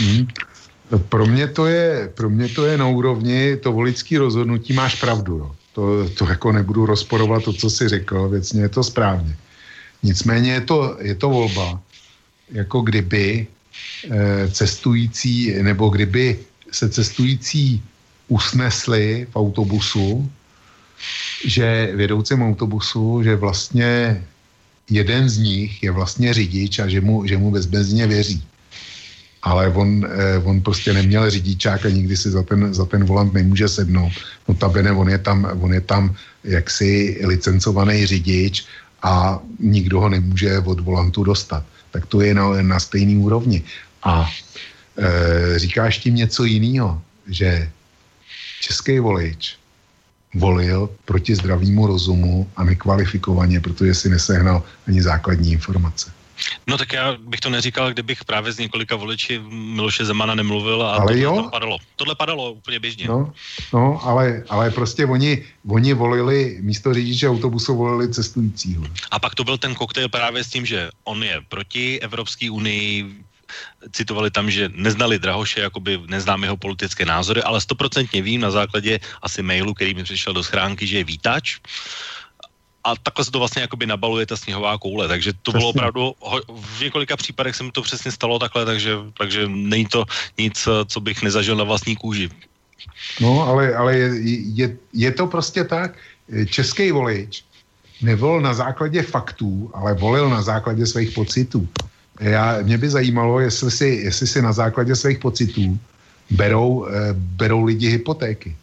[0.00, 0.28] Mm.
[0.98, 5.38] Pro mě to je, pro mě to je na úrovni, to volický rozhodnutí máš pravdu.
[5.38, 5.50] Jo.
[5.72, 9.36] To, to jako nebudu rozporovat to, co jsi řekl, věcně je to správně.
[10.02, 11.80] Nicméně je to, je to volba,
[12.50, 13.46] jako kdyby
[14.10, 16.38] e, cestující, nebo kdyby
[16.72, 17.82] se cestující
[18.28, 20.30] usnesli v autobusu,
[21.44, 24.24] že vědoucím autobusu, že vlastně
[24.90, 28.42] jeden z nich je vlastně řidič a že mu, že mu bezbenzně věří
[29.42, 33.32] ale on, eh, on prostě neměl řidičák a nikdy si za ten, za ten volant
[33.32, 34.12] nemůže sednout.
[34.48, 38.66] Notabene on je tam, on je tam jaksi licencovaný řidič
[39.02, 41.64] a nikdo ho nemůže od volantu dostat.
[41.90, 43.64] Tak to je na, na stejný úrovni.
[44.02, 44.28] A
[44.98, 47.70] e, říkáš tím něco jiného, že
[48.60, 49.56] český volič
[50.34, 56.12] volil proti zdravému rozumu a nekvalifikovaně, protože si nesehnal ani základní informace.
[56.66, 60.90] No tak já bych to neříkal, kdybych právě z několika voliči Miloše Zemana nemluvil a
[60.90, 61.42] ale tohle jo?
[61.42, 61.78] to padalo.
[61.96, 63.08] Tohle padalo úplně běžně.
[63.08, 63.32] No,
[63.72, 68.84] no ale, ale prostě oni, oni volili, místo řidiče autobusu volili cestujícího.
[69.10, 73.24] A pak to byl ten koktejl právě s tím, že on je proti Evropské unii,
[73.90, 79.00] citovali tam, že neznali Drahoše, jakoby neznám jeho politické názory, ale stoprocentně vím na základě
[79.22, 81.58] asi mailu, který mi přišel do schránky, že je vítač
[82.84, 86.14] a takhle se to vlastně jakoby nabaluje ta sněhová koule, takže to bylo opravdu,
[86.48, 90.04] v několika případech se mi to přesně stalo takhle, takže, takže není to
[90.38, 92.30] nic, co bych nezažil na vlastní kůži.
[93.20, 94.10] No, ale, ale je,
[94.54, 95.98] je, je to prostě tak,
[96.46, 97.44] český volič
[98.02, 101.68] nevolil na základě faktů, ale volil na základě svých pocitů.
[102.20, 105.78] Já, mě by zajímalo, jestli si, jestli si na základě svých pocitů
[106.30, 108.56] berou, eh, berou lidi hypotéky.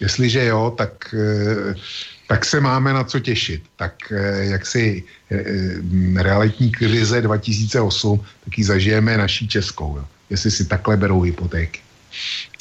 [0.00, 1.74] Jestliže jo, tak, eh,
[2.34, 3.62] tak se máme na co těšit.
[3.76, 9.96] Tak eh, jak si eh, eh, realitní krize 2008, tak ji zažijeme naší českou.
[9.96, 10.04] Jo.
[10.30, 11.80] Jestli si takhle berou hypotéky.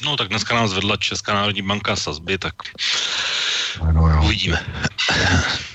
[0.05, 2.53] No tak dneska nám zvedla Česká národní banka sazby, tak
[3.81, 4.21] Ano, jo.
[4.23, 4.61] uvidíme.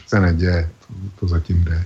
[0.07, 1.85] Se neděje, to, to zatím jde.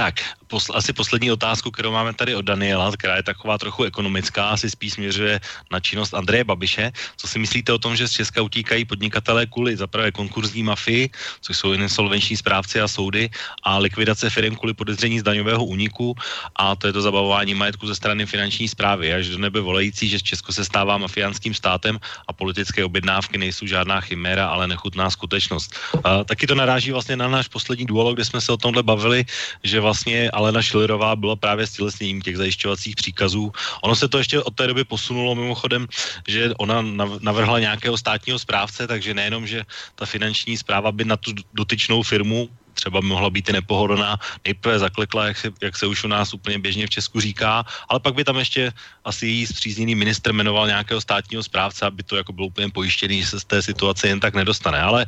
[0.00, 0.16] Tak,
[0.48, 4.70] posl- asi poslední otázku, kterou máme tady od Daniela, která je taková trochu ekonomická, asi
[4.70, 6.92] spíš směřuje na činnost Andreje Babiše.
[7.16, 11.56] Co si myslíte o tom, že z Česka utíkají podnikatelé kvůli zaprvé konkurzní mafii, což
[11.56, 13.28] jsou insolvenční správci a soudy,
[13.62, 16.16] a likvidace firm kvůli podezření z daňového úniku,
[16.56, 20.20] a to je to zabavování majetku ze strany finanční zprávy, až do nebe volající, že
[20.20, 25.76] Česko se stává mafiánským státem a politické objednávky nejsou žádná chiméra, ale nechutná skutečnost.
[26.04, 29.28] A taky to naráží vlastně na náš poslední duolo, kde jsme se o tomhle bavili,
[29.60, 29.89] že vlastně
[30.30, 33.52] Alena Schillerová byla právě stělesněním těch zajišťovacích příkazů.
[33.82, 35.86] Ono se to ještě od té doby posunulo mimochodem,
[36.28, 41.16] že ona nav- navrhla nějakého státního správce, takže nejenom, že ta finanční zpráva by na
[41.16, 46.04] tu dotyčnou firmu třeba mohla být i nepohodlná, nejprve zaklekla, jak se, jak se už
[46.04, 48.72] u nás úplně běžně v Česku říká, ale pak by tam ještě
[49.04, 53.26] asi její zpřízněný ministr jmenoval nějakého státního správce, aby to jako bylo úplně pojištěný, že
[53.26, 54.80] se z té situace jen tak nedostane.
[54.80, 55.06] Ale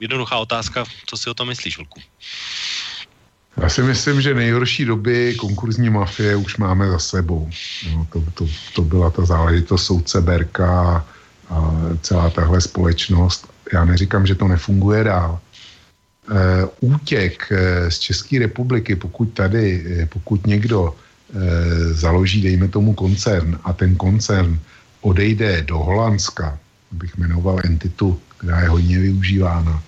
[0.00, 2.00] jednoduchá otázka, co si o tom myslíš, Vlku?
[3.56, 7.50] Já si myslím, že nejhorší doby konkurzní mafie už máme za sebou.
[7.92, 11.04] No, to, to, to byla ta záležitost soudce Berka
[11.50, 13.48] a celá tahle společnost.
[13.72, 15.40] Já neříkám, že to nefunguje dál.
[15.40, 22.94] E, útěk e, z České republiky, pokud tady, e, pokud někdo e, založí, dejme tomu
[22.94, 24.58] koncern a ten koncern
[25.00, 26.58] odejde do Holandska,
[26.92, 29.82] bych jmenoval entitu, která je hodně využívána,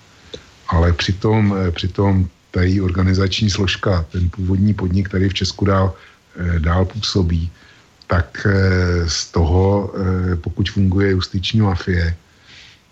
[0.68, 5.90] ale přitom, eh, přitom ta její organizační složka, ten původní podnik tady v Česku dál,
[6.38, 7.50] eh, dál působí,
[8.06, 9.90] tak eh, z toho,
[10.38, 12.14] pokud funguje justiční mafie,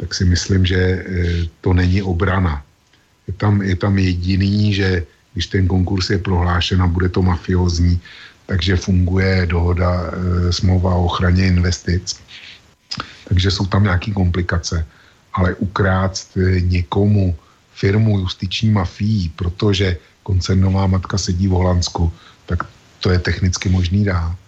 [0.03, 1.05] tak si myslím, že
[1.63, 2.59] to není obrana.
[3.31, 8.01] Je tam, je tam jediný, že když ten konkurs je prohlášen a bude to mafiozní,
[8.51, 10.11] takže funguje dohoda,
[10.51, 12.19] smlouva o ochraně investic.
[13.31, 14.83] Takže jsou tam nějaké komplikace.
[15.33, 16.35] Ale ukrást
[16.67, 17.37] někomu
[17.83, 22.13] firmu justiční mafií, protože koncernová matka sedí v Holandsku,
[22.47, 22.63] tak
[23.03, 24.39] to je technicky možný dál.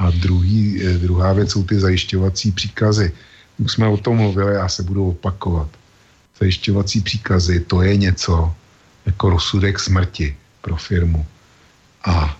[0.00, 3.12] A druhý, druhá věc jsou ty zajišťovací příkazy.
[3.60, 5.68] Už jsme o tom mluvili, já se budu opakovat.
[6.40, 8.32] Zajišťovací příkazy, to je něco
[9.06, 10.32] jako rozsudek smrti
[10.64, 11.20] pro firmu.
[12.08, 12.32] A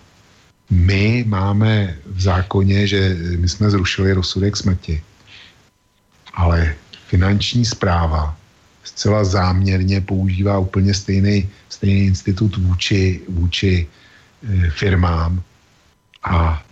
[0.73, 5.03] my máme v zákoně, že my jsme zrušili rozsudek smrti,
[6.33, 6.75] ale
[7.13, 8.33] finanční zpráva
[8.85, 15.41] zcela záměrně používá úplně stejný, stejný institut vůči, vůči e, firmám
[16.23, 16.63] a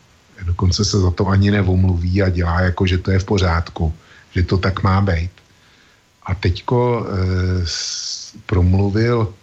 [0.46, 3.94] dokonce se za to ani nevomluví a dělá jako, že to je v pořádku,
[4.32, 5.32] že to tak má být.
[6.24, 7.14] A teďko e,
[8.46, 9.34] promluvil,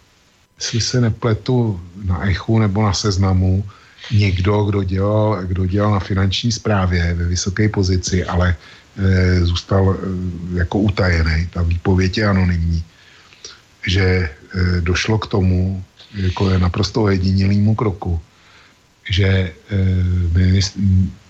[0.57, 3.63] jestli se nepletu na Echu nebo na Seznamu,
[4.11, 8.55] někdo, kdo dělal, kdo dělal na finanční správě ve vysoké pozici, ale
[9.41, 9.97] zůstal e,
[10.57, 12.83] jako utajený, ta výpověď je anonymní,
[13.87, 14.29] že e,
[14.81, 18.19] došlo k tomu, jako je naprosto jedinilému kroku,
[19.09, 19.51] že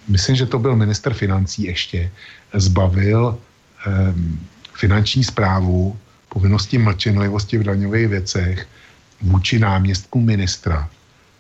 [0.08, 2.12] myslím, že to byl minister financí ještě,
[2.54, 3.38] zbavil
[4.74, 5.98] finanční zprávu
[6.30, 8.68] povinnosti mlčenlivosti v daňových věcech
[9.22, 10.90] vůči náměstku ministra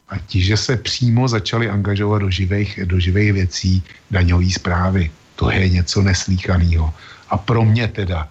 [0.09, 5.11] a ti, že se přímo začali angažovat do živých, do živých věcí daňové zprávy.
[5.41, 6.93] To je něco neslíchaného.
[7.29, 8.29] A pro mě teda,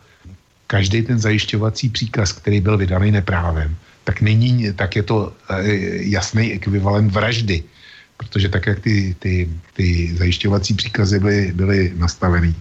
[0.71, 3.75] každý ten zajišťovací příkaz, který byl vydaný neprávem,
[4.07, 5.35] tak, není, tak je to
[6.07, 7.67] jasný ekvivalent vraždy.
[8.17, 12.55] Protože tak, jak ty, ty, ty zajišťovací příkazy byly, byly nastavený,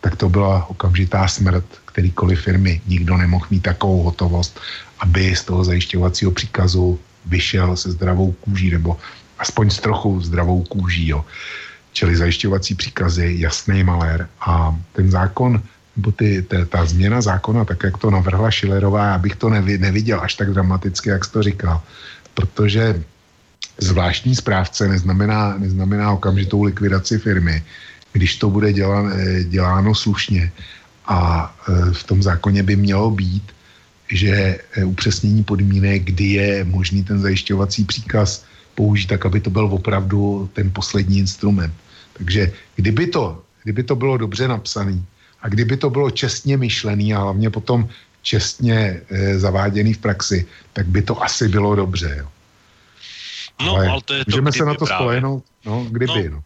[0.00, 2.80] tak to byla okamžitá smrt kterýkoliv firmy.
[2.86, 4.60] Nikdo nemohl mít takovou hotovost,
[5.00, 8.96] aby z toho zajišťovacího příkazu vyšel se zdravou kůží, nebo
[9.38, 11.24] aspoň s trochu zdravou kůží, jo.
[11.92, 14.28] Čili zajišťovací příkazy, jasný malér.
[14.40, 15.62] A ten zákon,
[15.96, 19.78] nebo ty, ta, ta změna zákona, tak jak to navrhla Šilerová, já bych to nevi,
[19.78, 21.82] neviděl až tak dramaticky, jak jsi to říkal.
[22.34, 23.02] Protože
[23.78, 27.62] zvláštní správce neznamená, neznamená okamžitou likvidaci firmy,
[28.12, 29.12] když to bude dělan,
[29.44, 30.52] děláno slušně.
[31.06, 31.54] A
[31.92, 33.42] v tom zákoně by mělo být,
[34.12, 38.44] že upřesnění podmínek, kdy je možný ten zajišťovací příkaz
[38.74, 41.74] použít tak, aby to byl opravdu ten poslední instrument.
[42.12, 45.00] Takže kdyby to, kdyby to bylo dobře napsané
[45.42, 47.88] a kdyby to bylo čestně myšlený a hlavně potom
[48.22, 52.14] čestně e, zaváděný v praxi, tak by to asi bylo dobře.
[52.18, 52.28] Jo.
[53.60, 55.00] No, ale, ale to je to, můžeme se na to právě.
[55.00, 56.36] spolehnout, no, kdyby, no.
[56.36, 56.42] no.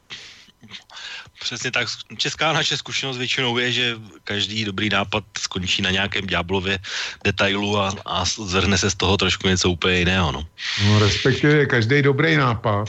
[1.44, 1.88] Přesně tak.
[2.16, 3.86] Česká naše zkušenost většinou je, že
[4.24, 6.78] každý dobrý nápad skončí na nějakém ďáblově
[7.24, 10.32] detailu a, a zvrhne se z toho trošku něco úplně jiného.
[10.32, 10.46] No.
[10.84, 12.88] No, respektive každý dobrý nápad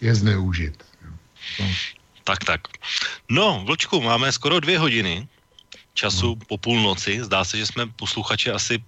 [0.00, 0.84] je zneužit.
[1.60, 1.66] No.
[2.24, 2.60] Tak, tak.
[3.28, 5.28] No, Vlčku, máme skoro dvě hodiny
[5.94, 7.24] času po půlnoci.
[7.24, 8.84] Zdá se, že jsme posluchače asi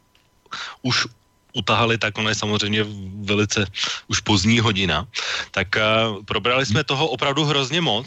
[0.82, 1.08] už
[1.56, 2.84] utahali, tak ono je samozřejmě
[3.24, 3.64] velice
[4.12, 5.08] už pozdní hodina.
[5.50, 8.04] Tak uh, probrali jsme toho opravdu hrozně moc.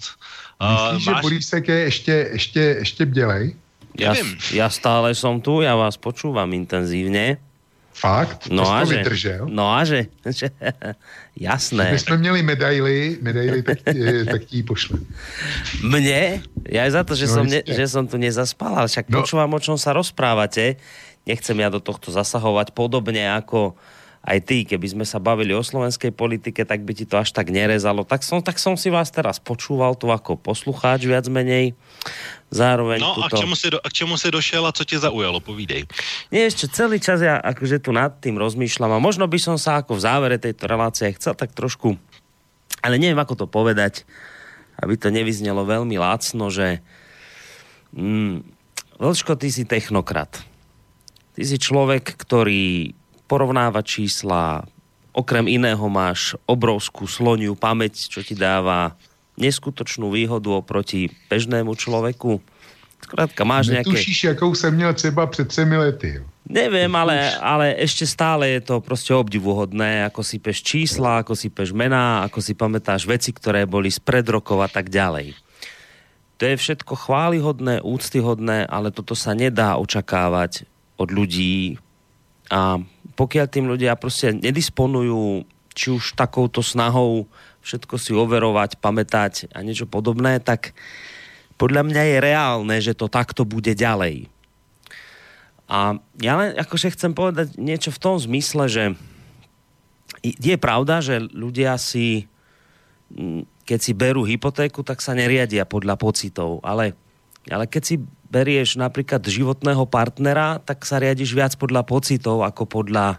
[0.60, 3.56] Uh, Myslíš, že Borísek je ještě, ještě, ještě bdělej?
[4.00, 4.38] Ja, Neviem.
[4.56, 7.36] ja stále som tu, ja vás počúvam intenzívne.
[7.92, 8.48] Fakt?
[8.48, 8.98] No to a jsi to že?
[9.04, 9.44] vydržel?
[9.52, 10.08] No a že?
[11.36, 11.92] Jasné.
[11.92, 15.04] My jsme měli medaily, medaily tak, ti- tak ti ji pošlem.
[15.84, 16.44] Mne?
[16.70, 19.20] Ja aj za to, že, No som, ne, že som tu nezaspal, ale však No.
[19.20, 20.80] počúvam, o čom sa rozprávate.
[21.28, 23.76] Nechcem ja do tohto zasahovať podobne ako
[24.20, 27.48] aj ty, keby sme sa bavili o slovenskej politike, tak by ti to až tak
[27.50, 28.04] nerezalo.
[28.04, 31.72] Tak som, tak som si vás teraz počúval tu ako poslucháč viac menej.
[32.52, 33.42] Zároveň No a k tuto...
[33.46, 35.40] čemu, si do, a k čemu si došel a co tě zaujalo?
[35.40, 35.86] Povídej.
[36.34, 39.80] Nie, ešte celý čas ja akože tu nad tým rozmýšľam a možno by som sa
[39.80, 41.96] ako v závere tejto relácie chcel tak trošku,
[42.82, 44.04] ale neviem ako to povedať,
[44.82, 46.82] aby to nevyznelo veľmi lácno, že
[47.94, 48.60] mm,
[49.00, 50.44] Vlčko, ty si technokrat.
[51.40, 52.99] Ty si človek, ktorý
[53.30, 54.66] porovnáva čísla,
[55.14, 58.98] okrem iného máš obrovskú sloniu pamäť, čo ti dáva
[59.38, 62.42] neskutočnú výhodu oproti bežnému človeku.
[63.00, 63.94] Skrátka, máš nejaké...
[63.94, 66.14] Netušíš, jakou jsem měl třeba před třemi lety.
[66.20, 66.24] Jo.
[66.50, 71.54] Neviem, ale, ale ešte stále je to proste obdivuhodné, ako si peš čísla, ako si
[71.54, 75.38] peš mená, ako si pamätáš veci, ktoré boli spred rokov a tak ďalej.
[76.42, 80.66] To je všetko chválihodné, úctyhodné, ale toto sa nedá očakávať
[80.98, 81.78] od ľudí
[82.50, 82.82] a
[83.20, 85.44] pokiaľ tým ľudia proste nedisponujú
[85.76, 87.28] či už takouto snahou
[87.60, 90.72] všetko si overovať, pamätať a niečo podobné, tak
[91.60, 94.32] podľa mňa je reálne, že to takto bude ďalej.
[95.68, 98.84] A ja len akože chcem povedať niečo v tom zmysle, že
[100.24, 102.26] je pravda, že ľudia si,
[103.12, 106.96] mm, keď si berú hypotéku, tak sa neriadia podľa pocitov, ale,
[107.52, 107.96] ale keď si
[108.30, 113.18] berieš napríklad životného partnera, tak sa riadiš viac podľa pocitov ako podľa,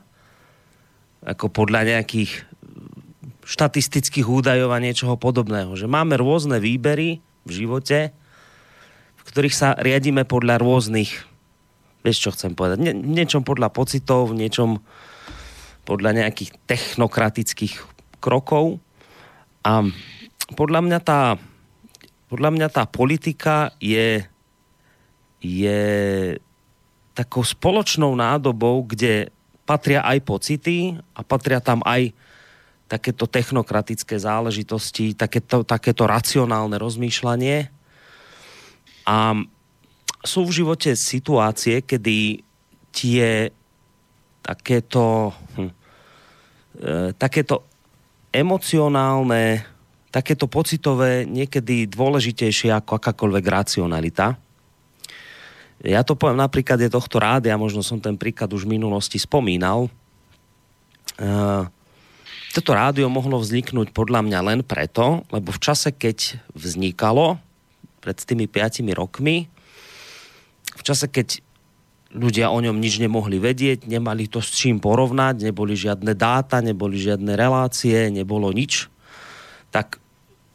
[1.26, 2.46] ako podľa nejakých
[3.42, 5.74] štatistických údajov a niečoho podobného.
[5.74, 8.14] Že máme rôzne výbery v živote,
[9.18, 11.30] v ktorých sa riadíme podľa rôznych
[12.00, 14.80] vieš čo chcem povedať, Nie, niečom podľa pocitov, niečom
[15.84, 17.74] podľa nejakých technokratických
[18.20, 18.80] krokov
[19.64, 19.84] a
[20.56, 21.20] podľa mňa tá
[22.30, 24.22] podľa mňa tá politika je
[25.40, 25.80] je
[27.16, 29.32] takou spoločnou nádobou, kde
[29.64, 32.12] patria aj pocity a patria tam aj
[32.90, 37.70] takéto technokratické záležitosti, takéto, takéto racionálne rozmýšľanie.
[39.06, 39.38] A
[40.26, 42.42] sú v živote situácie, kedy
[42.90, 43.54] tie
[44.42, 45.70] takéto, hm,
[46.82, 47.70] e, takéto
[48.34, 49.62] emocionálne,
[50.10, 54.34] takéto pocitové niekedy dôležitejšie ako akákoľvek racionalita.
[55.80, 59.88] Ja to poviem napríklad je tohto rádia, možno som ten príklad už v minulosti spomínal.
[61.16, 61.30] E,
[62.52, 67.40] toto rádio mohlo vzniknúť podľa mňa len preto, lebo v čase, keď vznikalo,
[68.04, 69.48] pred tými 5 rokmi,
[70.76, 71.40] v čase, keď
[72.10, 76.98] ľudia o ňom nič nemohli vedieť, nemali to s čím porovnať, neboli žiadne dáta, neboli
[76.98, 78.90] žiadne relácie, nebolo nič,
[79.70, 80.02] tak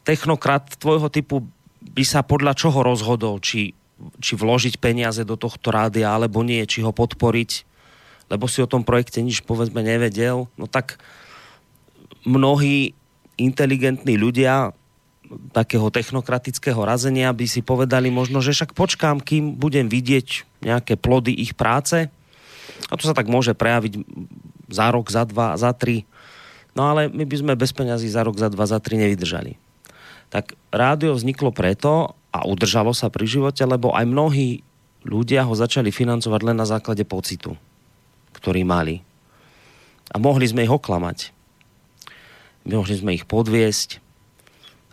[0.04, 1.48] technokrat tvojho typu
[1.80, 3.72] by sa podľa čoho rozhodol, či,
[4.20, 7.64] či vložiť peniaze do tohto rádia, alebo nie, či ho podporiť,
[8.28, 11.00] lebo si o tom projekte nič povedzme nevedel, no tak
[12.26, 12.92] mnohí
[13.38, 14.74] inteligentní ľudia
[15.50, 21.34] takého technokratického razenia by si povedali možno, že však počkám, kým budem vidieť nejaké plody
[21.34, 22.06] ich práce.
[22.86, 24.06] A to sa tak môže prejaviť
[24.70, 26.06] za rok, za dva, za tri.
[26.78, 29.58] No ale my by sme bez peňazí za rok, za dva, za tri nevydržali.
[30.30, 34.60] Tak rádio vzniklo preto a udržalo sa pri živote, lebo aj mnohí
[35.06, 37.54] ľudia ho začali financovať len na základe pocitu,
[38.36, 39.00] ktorý mali.
[40.10, 41.34] A mohli sme ich oklamať.
[42.66, 44.02] Mohli sme ich podviesť,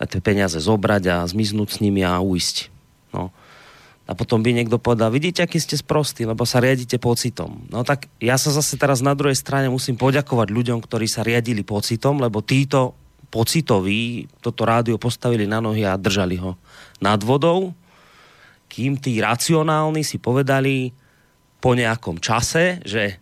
[0.03, 2.67] a tie peniaze zobrať a zmiznúť s nimi a uísť.
[3.15, 3.29] No.
[4.03, 7.63] A potom by niekto povedal, vidíte, aký ste sprostí, lebo sa riadite pocitom.
[7.71, 11.63] No tak ja sa zase teraz na druhej strane musím poďakovať ľuďom, ktorí sa riadili
[11.63, 12.99] pocitom, lebo títo
[13.31, 16.59] pocitoví toto rádio postavili na nohy a držali ho
[17.03, 17.75] nad vodou,
[18.71, 20.95] kým tí racionálni si povedali
[21.59, 23.19] po nejakom čase, že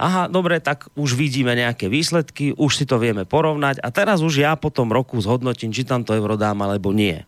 [0.00, 4.42] aha, dobre, tak už vidíme nejaké výsledky, už si to vieme porovnať a teraz už
[4.42, 7.22] ja po tom roku zhodnotím, či tam to euro dám alebo nie.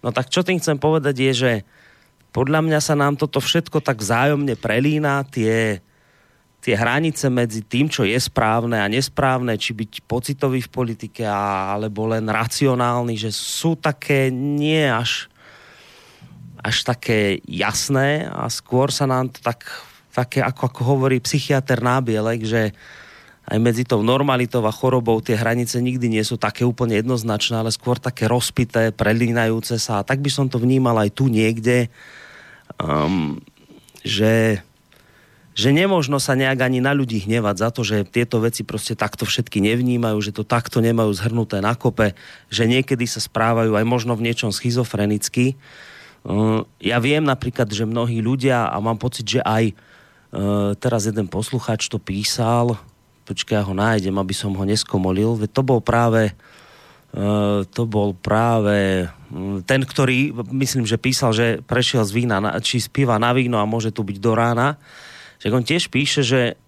[0.00, 1.52] No tak čo tým chcem povedať je, že
[2.30, 5.82] podľa mňa sa nám toto všetko tak vzájomne prelína, tie,
[6.58, 11.74] tie hranice medzi tým, čo je správne a nesprávne, či byť pocitový v politike a,
[11.78, 15.30] alebo len racionálny, že sú také nie až
[16.58, 19.62] až také jasné a skôr sa nám to tak,
[20.10, 22.62] také, ako, ako hovorí psychiatr Nábielek, že
[23.48, 27.72] aj medzi tou normalitou a chorobou tie hranice nikdy nie sú také úplne jednoznačné, ale
[27.72, 30.02] skôr také rozpité, prelínajúce sa.
[30.02, 31.88] A tak by som to vnímal aj tu niekde,
[32.76, 33.40] um,
[34.04, 34.60] že
[35.58, 39.26] že nemožno sa nejak ani na ľudí hnevať za to, že tieto veci prostě takto
[39.26, 42.14] všetky nevnímajú, že to takto nemajú zhrnuté na kope,
[42.46, 45.58] že niekedy sa správajú aj možno v niečom schizofrenicky.
[46.78, 49.74] Ja viem napríklad, že mnohí ľudia, a mám pocit, že aj
[50.78, 52.78] teraz jeden posluchač to písal,
[53.26, 56.38] počkaj, ja ho nájdem, aby som ho neskomolil, veď to bol práve
[57.72, 59.08] to bol práve
[59.64, 63.56] ten, ktorý, myslím, že písal, že prešiel z vína, na, či z piva na víno
[63.56, 64.76] a môže tu byť do rána.
[65.38, 66.58] Že on tiež píše, že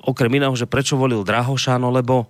[0.00, 2.28] okrem iného, že prečo volil Drahoša, no lebo,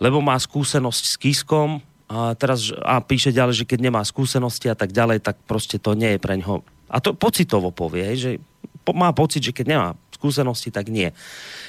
[0.00, 4.76] lebo má skúsenosť s Kiskom a, teraz, a píše ďalej, že keď nemá skúsenosti a
[4.76, 6.64] tak ďalej, tak prostě to nie je pre ňoho.
[6.90, 8.30] A to pocitovo povie, že
[8.90, 11.14] má pocit, že keď nemá skúsenosti, tak nie.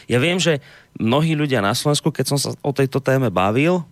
[0.10, 0.60] Ja viem, že
[0.98, 3.86] mnohí ľudia na Slovensku, keď som sa o tejto téme bavil,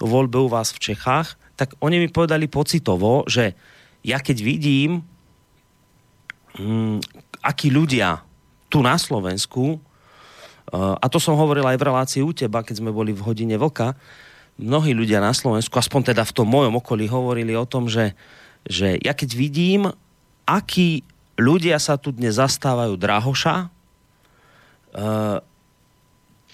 [0.00, 3.54] o voľbe u vás v Čechách, tak oni mi povedali pocitovo, že
[4.02, 5.04] ja keď vidím,
[6.56, 6.98] mm,
[7.44, 8.24] akí ľudia
[8.72, 12.88] tu na Slovensku, uh, a to som hovoril aj v relácii u teba, keď sme
[12.88, 13.92] boli v hodine vlka,
[14.56, 18.16] mnohí ľudia na Slovensku, aspoň teda v tom mojom okolí, hovorili o tom, že,
[18.64, 19.92] že ja keď vidím,
[20.48, 21.04] akí
[21.36, 25.38] ľudia sa tu dnes zastávajú Drahoša, uh,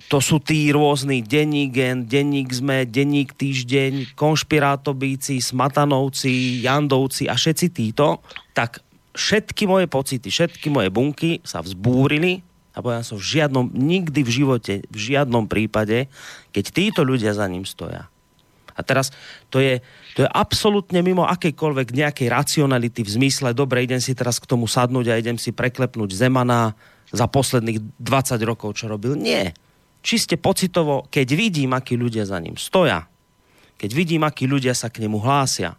[0.08, 7.66] to sú tí rôzni denník gen, denník sme, denník týždeň, konšpirátobíci, smatanovci, jandovci a všetci
[7.76, 8.24] títo,
[8.56, 8.80] tak
[9.18, 14.30] všetky moje pocity, všetky moje bunky sa vzbúrili a povedal som v žiadnom, nikdy v
[14.30, 16.06] živote, v žiadnom prípade,
[16.54, 18.06] keď títo ľudia za ním stoja.
[18.78, 19.10] A teraz
[19.50, 19.82] to je,
[20.14, 24.70] to je absolútne mimo akejkoľvek nejakej racionality v zmysle, dobre, idem si teraz k tomu
[24.70, 26.78] sadnúť a idem si preklepnúť Zemana
[27.10, 29.18] za posledných 20 rokov, čo robil.
[29.18, 29.50] Nie
[30.02, 33.06] čiste pocitovo, keď vidím, akí ľudia za ním stoja,
[33.78, 35.76] keď vidím, akí ľudia sa k nemu hlásia,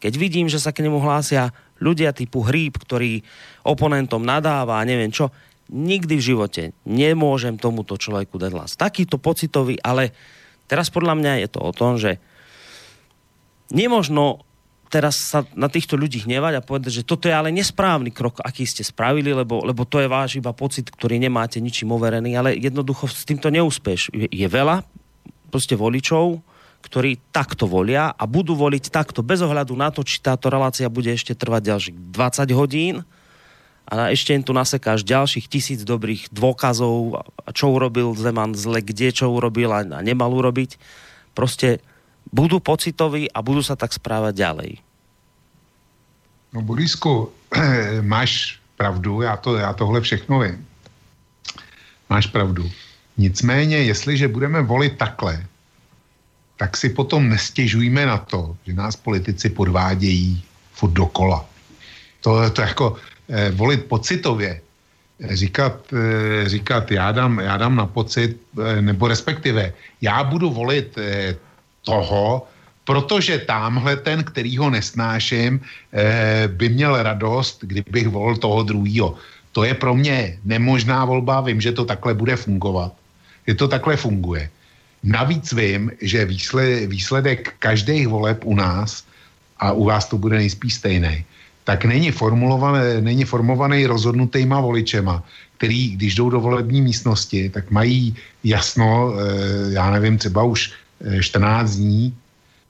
[0.00, 3.22] keď vidím, že sa k nemu hlásia ľudia typu hríb, ktorý
[3.66, 5.30] oponentom nadáva a neviem čo,
[5.72, 8.76] nikdy v živote nemôžem tomuto človeku dať hlas.
[8.76, 10.12] Takýto pocitový, ale
[10.68, 12.20] teraz podľa mňa je to o tom, že
[13.72, 14.44] nemožno
[14.92, 18.62] teraz sa na týchto ľudí hnevať a povedať, že toto je ale nesprávny krok, aký
[18.62, 23.10] ste spravili, lebo, lebo to je váš iba pocit, ktorý nemáte ničím overený, ale jednoducho
[23.10, 24.14] s týmto neúspeš.
[24.14, 24.86] Je, je veľa
[25.50, 26.42] prostě voličov,
[26.84, 31.08] ktorí takto volia a budú voliť takto bez ohľadu na to, či táto relácia bude
[31.08, 32.94] ešte trvať ďalších 20 hodín
[33.88, 37.24] a ešte im tu nasekáš ďalších tisíc dobrých dôkazov,
[37.56, 40.76] čo urobil Zeman zle, kde čo urobil a nemal urobiť.
[41.34, 41.78] Prostě
[42.32, 44.70] budú pocitoví a budú sa tak správať ďalej.
[46.54, 47.34] No Borisku,
[48.00, 50.66] máš pravdu, já, to, já tohle všechno vím.
[52.10, 52.70] Máš pravdu.
[53.16, 55.46] Nicméně, jestliže budeme volit takhle,
[56.56, 60.42] tak si potom nestěžujme na to, že nás politici podvádějí
[60.72, 61.44] furt dokola.
[62.20, 62.96] To, to jako
[63.28, 64.60] eh, volit pocitově,
[65.20, 70.50] eh, říkat, eh, říkat já, dám, já dám na pocit, eh, nebo respektive já budu
[70.50, 71.36] volit eh,
[71.82, 72.46] toho,
[72.84, 75.60] protože tamhle ten, který ho nesnáším,
[75.92, 79.16] eh, by měl radost, kdybych volil toho druhého.
[79.52, 82.92] To je pro mě nemožná volba, vím, že to takhle bude fungovat.
[83.46, 84.50] Že to takhle funguje.
[85.04, 89.04] Navíc vím, že výsled, výsledek každých voleb u nás,
[89.58, 91.24] a u vás to bude nejspíš stejný,
[91.64, 92.12] tak není,
[93.00, 95.22] není formovaný rozhodnutýma voličema,
[95.56, 100.72] který, když jdou do volební místnosti, tak mají jasno, eh, já nevím, třeba už
[101.20, 102.16] 14 eh, dní,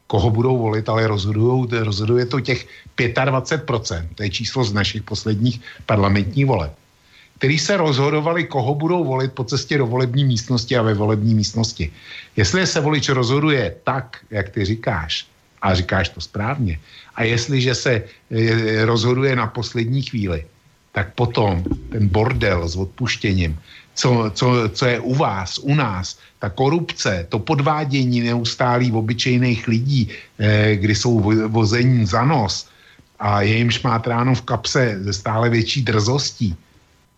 [0.07, 1.07] koho budou volit, ale
[1.71, 6.73] rozhoduje to těch 25%, to je číslo z našich posledních parlamentních voleb,
[7.39, 11.93] který se rozhodovali, koho budou volit po cestě do volební místnosti a ve volební místnosti.
[12.37, 15.27] Jestli se volič rozhoduje tak, jak ty říkáš,
[15.63, 16.79] a říkáš to správně,
[17.15, 17.93] a jestliže se
[18.31, 20.45] e, rozhoduje na poslední chvíli,
[20.93, 23.59] tak potom ten bordel s odpuštěním
[23.95, 30.11] co, co, co je u vás, u nás, ta korupce, to podvádění neustálý obyčejných lidí,
[30.39, 32.69] eh, kdy jsou vození za nos
[33.19, 36.57] a je jim šmátráno v kapse ze stále větší drzostí,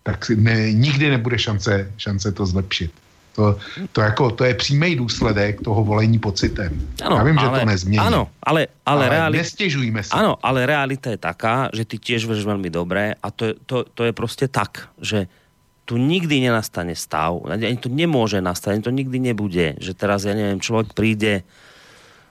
[0.07, 2.95] tak ne, nikdy nebude šance, šance to zlepšit.
[3.37, 3.59] To,
[3.93, 6.73] to, jako, to je přímý důsledek toho volení pocitem.
[7.05, 7.99] Ano, Já vím, ale, že to nezmění.
[8.07, 9.43] Áno, ale, ale, ale realita...
[9.43, 10.13] nestěžujme si.
[10.17, 13.85] Áno, ale realita je taká, že ty tiež vieš veľmi dobre a to, je- to,
[13.93, 15.29] to je proste tak, že
[15.85, 20.33] tu nikdy nenastane stav, ani to nemôže nastať, ani to nikdy nebude, že teraz, ja
[20.33, 21.45] neviem, človek príde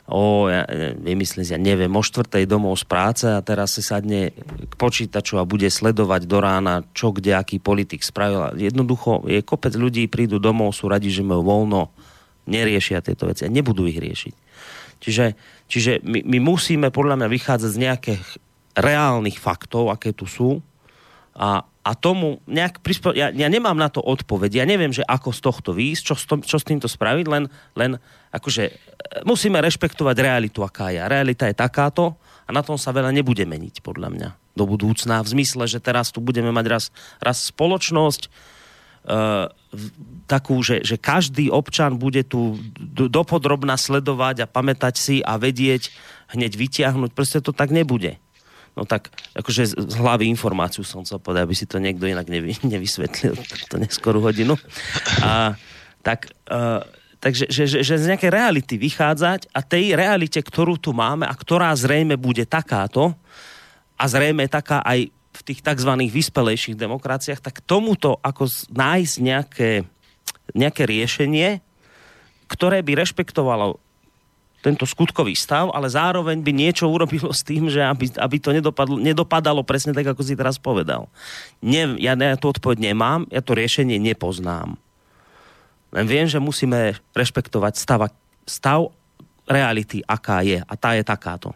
[0.05, 0.65] o, ja,
[1.01, 4.33] vymyslím si, ja neviem, o štvrtej domov z práce a teraz si sadne
[4.69, 8.53] k počítaču a bude sledovať do rána, čo kde aký politik spravil.
[8.53, 11.89] Jednoducho, je kopec ľudí, prídu domov, sú radi, že majú voľno,
[12.45, 14.33] neriešia tieto veci a nebudú ich riešiť.
[15.01, 15.25] Čiže,
[15.65, 18.23] čiže my, my musíme podľa mňa vychádzať z nejakých
[18.77, 20.61] reálnych faktov, aké tu sú
[21.33, 23.13] a, a tomu nejak prispo...
[23.13, 26.25] ja, ja nemám na to odpoveď, ja neviem, že ako z tohto výjsť, čo, s
[26.25, 27.45] tom, čo s týmto spraviť, len,
[27.77, 28.01] len
[28.33, 28.73] akože e,
[29.21, 30.97] musíme rešpektovať realitu, aká je.
[31.05, 35.21] Realita je takáto a na tom sa veľa nebude meniť, podľa mňa, do budúcna.
[35.21, 36.85] V zmysle, že teraz tu budeme mať raz,
[37.21, 38.33] raz spoločnosť,
[39.05, 39.53] uh,
[40.25, 45.93] takú, že, že každý občan bude tu do- dopodrobna sledovať a pamätať si a vedieť,
[46.33, 47.13] hneď vytiahnuť.
[47.13, 48.17] Proste to tak nebude.
[48.75, 52.59] No tak, akože z hlavy informáciu som chcel povedať, aby si to niekto inak nevy,
[52.75, 53.39] nevysvetlil
[53.71, 54.59] to neskorú hodinu.
[55.23, 55.55] A
[56.03, 56.83] tak, uh,
[57.23, 61.31] takže že, že, že z nejakej reality vychádzať a tej realite, ktorú tu máme a
[61.31, 63.15] ktorá zrejme bude takáto
[63.95, 65.91] a zrejme taká aj v tých tzv.
[66.11, 69.71] vyspelejších demokraciách, tak tomuto ako nájsť nejaké,
[70.51, 71.63] nejaké riešenie,
[72.51, 73.79] ktoré by rešpektovalo
[74.65, 78.97] tento skutkový stav, ale zároveň by niečo urobilo s tým, že aby, aby to nedopadlo,
[78.97, 81.05] nedopadalo presne tak, ako si teraz povedal.
[81.61, 84.73] Ne, ja, ja tú odpoveď nemám, ja to riešenie nepoznám.
[85.93, 88.09] Len viem, že musíme rešpektovať stav,
[88.49, 88.89] stav
[89.45, 90.59] reality, aká je.
[90.65, 91.53] A tá je takáto.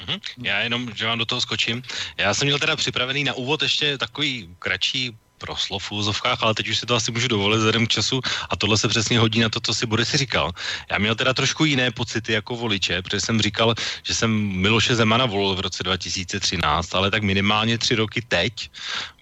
[0.00, 0.20] Mhm.
[0.44, 1.82] Já jenom, že vám do toho skočím.
[2.16, 6.68] Já jsem měl teda připravený na úvod ještě takový kratší proslov v úzovkách, ale teď
[6.68, 9.48] už si to asi můžu dovolit vzhledem k času a tohle se přesně hodí na
[9.48, 10.52] to, co si Boris říkal.
[10.90, 15.26] Já měl teda trošku jiné pocity jako voliče, protože jsem říkal, že jsem Miloše Zemana
[15.26, 18.70] volil v roce 2013, ale tak minimálně tři roky teď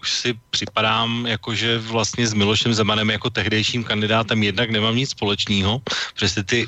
[0.01, 5.11] už si připadám jako, že vlastně s Milošem Zemanem jako tehdejším kandidátem jednak nemám nic
[5.11, 5.81] společného,
[6.13, 6.67] protože ty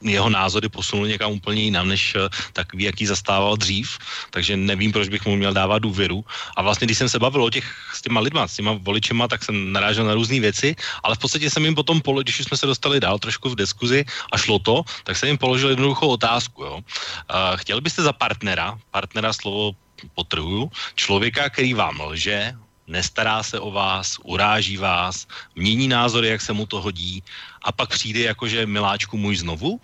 [0.00, 3.98] jeho názory posunul někam úplně jinam, než eh, takový, jaký zastával dřív,
[4.30, 6.24] takže nevím, proč bych mu měl dávat důvěru.
[6.56, 9.44] A vlastně, když jsem se bavil o těch s těma lidma, s těma voličema, tak
[9.44, 13.00] jsem narážel na různé věci, ale v podstatě jsem jim potom, když jsme se dostali
[13.00, 16.62] dál trošku v diskuzi a šlo to, tak jsem jim položil jednoduchou otázku.
[16.62, 16.74] Jo.
[16.76, 19.72] Uh, chtěl byste za partnera, partnera slovo
[20.14, 22.52] potrhuju, člověka, který vám lže,
[22.86, 27.22] nestará se o vás, uráží vás, mění názory, jak se mu to hodí
[27.62, 29.80] a pak přijde jako, že miláčku můj znovu?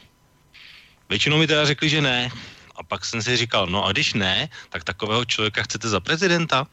[1.09, 2.31] Většinou mi teda řekli, že ne.
[2.77, 6.67] A pak jsem si říkal, no a když ne, tak takového člověka chcete za prezidenta?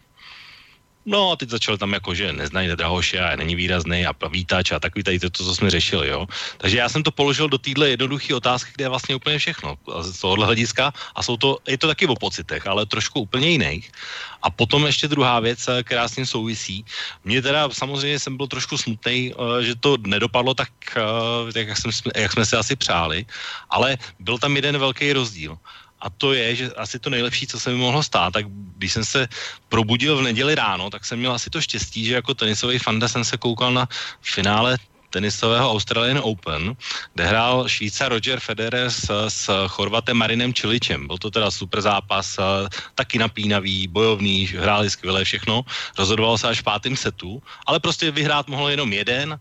[1.09, 4.79] No a teď začal tam jako, že neznají Drahoše a není výrazný a vítač a
[4.79, 6.29] takový tady to, co jsme řešili, jo.
[6.61, 10.19] Takže já jsem to položil do téhle jednoduché otázky, kde je vlastně úplně všechno z
[10.21, 13.91] tohohle hlediska a jsou to, je to taky o pocitech, ale trošku úplně jiných.
[14.45, 16.85] A potom ještě druhá věc, eh, která s tím souvisí.
[17.25, 19.33] Mně teda samozřejmě jsem byl trošku smutný,
[19.65, 23.25] že to nedopadlo tak, eh, jak, jsme, jak jsme si asi přáli,
[23.69, 25.57] ale byl tam jeden velký rozdíl.
[26.01, 28.45] A to je, že asi to nejlepší, co se mi mohlo stát, tak
[28.77, 29.27] když jsem se
[29.69, 33.23] probudil v neděli ráno, tak jsem měl asi to štěstí, že jako tenisový fanda jsem
[33.23, 33.87] se koukal na
[34.21, 34.77] finále
[35.09, 36.75] tenisového Australian Open,
[37.13, 41.07] kde hrál Švýcar Roger Federer s, s Chorvatem Marinem Čiličem.
[41.07, 45.61] Byl to teda super zápas, eh, taky napínavý, bojovný, hráli skvěle všechno.
[45.97, 49.39] Rozhodoval se až v pátém setu, ale prostě vyhrát mohl jenom jeden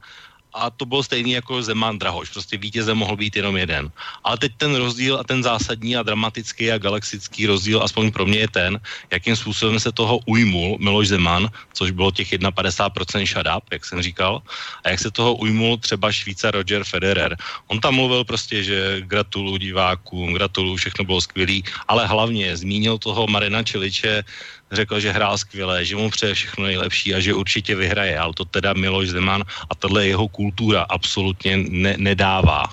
[0.59, 2.31] a to bylo stejný jako Zeman Drahoš.
[2.31, 3.91] Prostě vítězem mohl být jenom jeden.
[4.25, 8.39] Ale teď ten rozdíl a ten zásadní a dramatický a galaxický rozdíl, aspoň pro mě
[8.39, 8.81] je ten,
[9.11, 14.03] jakým způsobem se toho ujmul Miloš Zeman, což bylo těch 51% shut up, jak jsem
[14.03, 14.43] říkal,
[14.85, 17.37] a jak se toho ujmul třeba Švýcar Roger Federer.
[17.67, 23.27] On tam mluvil prostě, že gratuluju divákům, gratuluju, všechno bylo skvělý, ale hlavně zmínil toho
[23.27, 24.25] Marina Čiliče,
[24.73, 28.45] řekl, že hrál skvěle, že mu přeje všechno nejlepší a že určitě vyhraje, ale to
[28.45, 32.65] teda Miloš Zeman a tahle jeho kultura absolutně ne, nedává.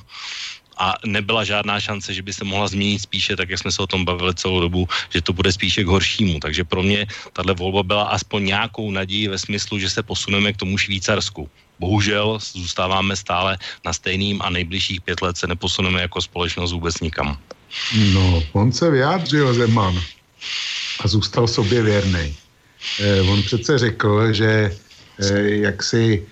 [0.78, 3.88] A nebyla žádná šance, že by se mohla změnit spíše, tak jak jsme se o
[3.88, 6.40] tom bavili celou dobu, že to bude spíše k horšímu.
[6.40, 10.58] Takže pro mě tahle volba byla aspoň nějakou naději ve smyslu, že se posuneme k
[10.58, 11.50] tomu Švýcarsku.
[11.80, 17.40] Bohužel zůstáváme stále na stejným a nejbližších pět let se neposuneme jako společnost vůbec nikam.
[18.14, 19.96] No, on se vyjádřil Zeman
[21.00, 22.36] a zůstal sobě věrný.
[23.02, 24.72] Eh, on přece řekl, že
[25.20, 26.24] eh, jak si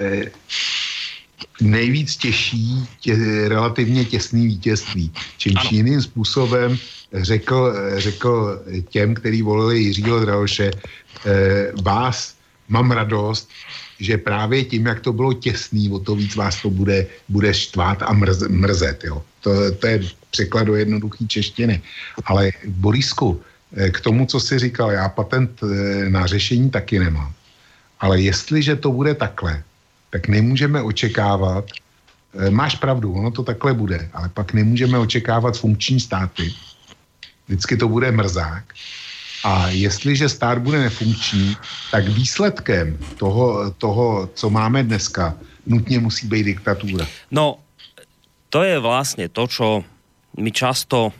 [0.00, 0.30] eh,
[1.60, 3.16] nejvíc těší tě,
[3.48, 5.12] relativně těsný vítězství.
[5.38, 5.70] Čímž Ano.
[5.72, 6.78] jiným způsobem
[7.12, 10.70] řekl, řekl těm, který volili Jiřího Drahoše,
[11.26, 12.34] eh, vás
[12.68, 13.48] mám radost,
[14.00, 18.02] že právě tím, jak to bylo těsný, o to víc vás to bude, bude štvát
[18.02, 19.04] a mrz, mrzet.
[19.04, 19.22] Jo.
[19.40, 21.82] To, to je překlad do jednoduchý češtiny.
[22.24, 27.32] Ale Borisku, eh, k tomu, co jsi říkal, já patent eh, na řešení taky nemám.
[28.00, 29.62] Ale jestliže to bude takhle,
[30.10, 31.64] tak nemůžeme očekávat,
[32.38, 36.52] eh, máš pravdu, ono to takhle bude, ale pak nemůžeme očekávat funkční státy.
[37.46, 38.64] Vždycky to bude mrzák.
[39.44, 41.56] A jestliže stát bude nefunkční,
[41.90, 45.34] tak výsledkem toho, toho co máme dneska,
[45.66, 47.06] nutně musí být diktatura.
[47.30, 47.62] No,
[48.50, 49.84] to je vlastne to, čo
[50.40, 51.12] my často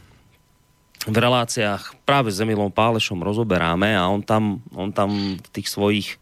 [1.09, 6.20] v reláciách práve s Emilom Pálešom rozoberáme a on tam, on tam v tých svojich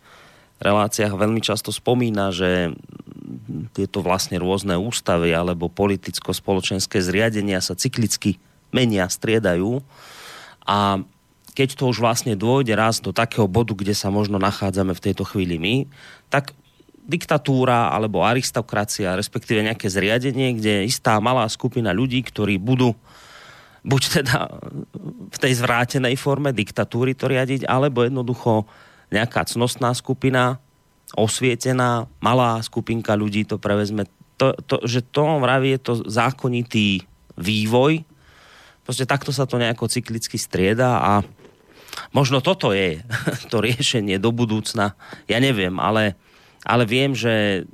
[0.63, 2.73] reláciách veľmi často spomína, že
[3.75, 8.39] tieto vlastne rôzne ústavy alebo politicko-spoločenské zriadenia sa cyklicky
[8.71, 9.83] menia, striedajú.
[10.65, 11.03] A
[11.53, 15.27] keď to už vlastne dôjde raz do takého bodu, kde sa možno nachádzame v tejto
[15.27, 15.75] chvíli my,
[16.31, 16.55] tak
[17.07, 22.99] diktatúra alebo aristokracia, respektíve nejaké zriadenie, kde istá malá skupina ľudí, ktorí budú
[23.87, 24.51] buď teda
[25.31, 28.67] v tej zvrátenej forme diktatúry to riadiť, alebo jednoducho
[29.15, 30.59] nejaká cnostná skupina,
[31.15, 34.11] osvietená, malá skupinka ľudí to prevezme.
[34.43, 37.07] To, to, že to vraví je to zákonitý
[37.39, 38.03] vývoj.
[38.83, 41.13] Proste takto sa to nejako cyklicky strieda a
[42.11, 43.01] možno toto je
[43.55, 44.99] to riešenie do budúcna.
[45.31, 46.19] Ja neviem, ale,
[46.67, 47.65] ale viem, že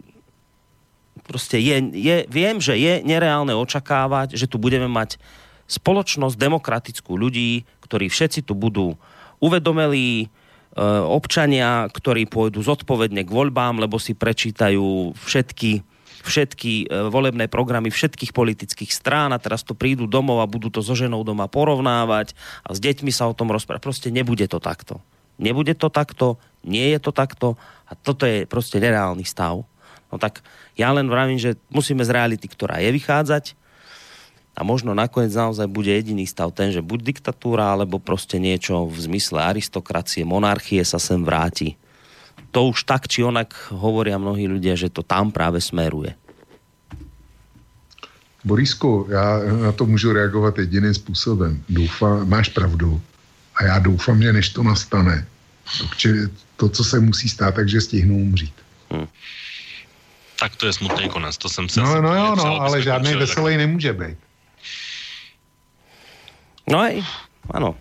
[1.25, 5.17] proste je, je, viem, že je nereálne očakávať, že tu budeme mať
[5.67, 8.95] spoločnosť demokratickú ľudí, ktorí všetci tu budú
[9.43, 10.27] uvedomelí, e,
[11.07, 15.83] občania, ktorí pôjdu zodpovedne k voľbám, lebo si prečítajú všetky
[16.23, 20.79] všetky e, volebné programy všetkých politických strán a teraz to prídu domov a budú to
[20.79, 23.83] so ženou doma porovnávať a s deťmi sa o tom rozprávať.
[23.83, 25.03] Proste nebude to takto.
[25.43, 27.59] Nebude to takto, nie je to takto
[27.91, 29.67] a toto je proste nereálny stav.
[30.15, 30.47] No tak
[30.79, 33.59] ja len vravím, že musíme z reality, ktorá je vychádzať
[34.53, 38.97] a možno nakoniec naozaj bude jediný stav ten, že buď diktatúra, alebo proste niečo v
[39.01, 41.81] zmysle aristokracie, monarchie sa sem vráti
[42.53, 46.13] to už tak či onak hovoria mnohí ľudia, že to tam práve smeruje.
[48.45, 51.65] Borisku, já na to můžu reagovat jediným způsobem.
[51.69, 53.01] Doufám, máš pravdu.
[53.55, 55.27] A já doufám, že než to nastane,
[55.79, 56.09] to,
[56.57, 58.55] to co se musí stát, takže stihnu umřít.
[58.91, 59.07] Hmm.
[60.41, 61.81] Tak to je smutný konec, to jsem se...
[61.81, 64.19] No, no jo, no, ale žádný veselý nemůže být.
[66.71, 67.03] No aj,
[67.51, 67.75] ano.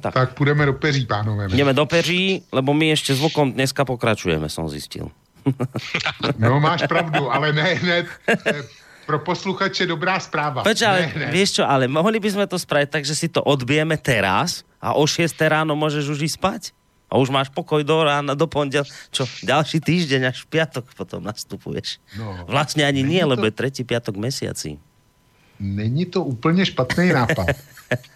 [0.00, 0.14] Tak.
[0.14, 1.46] Tak půjdeme do peří, pánové.
[1.52, 5.12] Ideme do peří, lebo my ešte s Vlkom dneska pokračujeme, som zistil.
[6.42, 7.98] no máš pravdu, ale ne, ne,
[9.06, 10.66] pro posluchače dobrá správa.
[10.66, 11.30] Peč, ale ne, ne.
[11.30, 14.98] vieš čo, ale mohli by sme to spraviť tak, že si to odbijeme teraz a
[14.98, 16.62] o 6 ráno môžeš už ísť spať?
[17.06, 18.82] A už máš pokoj do rána, do pondel.
[19.14, 22.02] Čo, ďalší týždeň až v piatok potom nastupuješ.
[22.18, 23.30] No, vlastne ani nie, to...
[23.30, 24.82] lebo je tretí piatok mesiaci.
[25.60, 27.46] Není to úplně špatný nápad.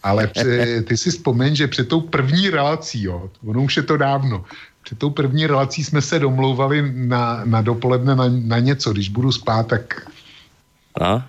[0.03, 3.97] Ale při, ty si vzpomeň, že před tou první relací, jo, ono už je to
[3.97, 4.45] dávno,
[4.83, 8.93] před tou první relací jsme se domlouvali na, na dopoledne na, na něco.
[8.93, 10.11] Když budu spát, tak...
[11.01, 11.23] No,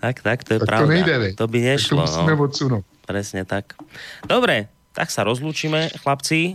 [0.00, 0.86] tak, tak, to je tak pravda.
[0.86, 1.32] to nejde, vy.
[1.34, 2.02] To by nešlo.
[2.02, 2.42] Tak to musíme no.
[2.44, 2.84] odsunout.
[3.06, 3.74] Presne tak.
[4.26, 6.54] Dobre, tak sa rozlúčime, chlapci.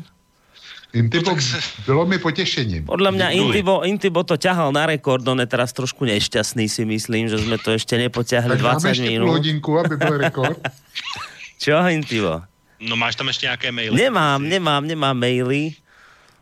[0.93, 1.57] Intibo, no, se...
[1.85, 2.87] bylo mi potěšením.
[2.87, 7.27] Podľa mňa Intibo, Intibo to ťahal na rekord, on je teraz trošku nešťastný, si myslím,
[7.27, 9.27] že sme to ešte nepoťahli tak 20 minút.
[9.27, 10.57] Tak hodinku, aby byl rekord.
[11.63, 12.47] Čo, Intibo?
[12.79, 13.97] No máš tam ešte nejaké maily?
[13.97, 15.75] Nemám, nemám, nemám maily.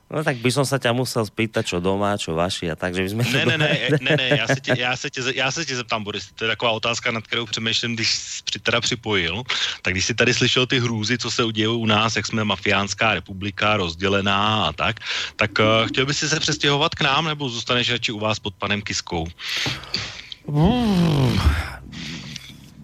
[0.06, 3.02] No tak by som sa ťa musel spýtať, čo doma, čo vaši a tak, že
[3.02, 3.24] by sme...
[3.26, 6.04] Ne, ne, ne, ne, ne, já se, tě, já, se tě, já se tě zeptám,
[6.06, 9.44] Boris, to je taková otázka, nad kterou přemýšlím, když jsi teda připojil,
[9.82, 13.14] tak když jsi tady slyšel ty hrůzy, co se udějí u nás, jak jsme mafiánská
[13.14, 15.00] republika, rozdělená a tak,
[15.36, 18.54] tak uh, chtěl bys si se přestěhovat k nám, nebo zůstaneš radši u vás pod
[18.56, 19.28] panem Kiskou?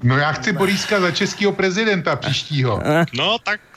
[0.03, 2.81] No já chci Boríska za českého prezidenta příštího.
[3.13, 3.70] No tak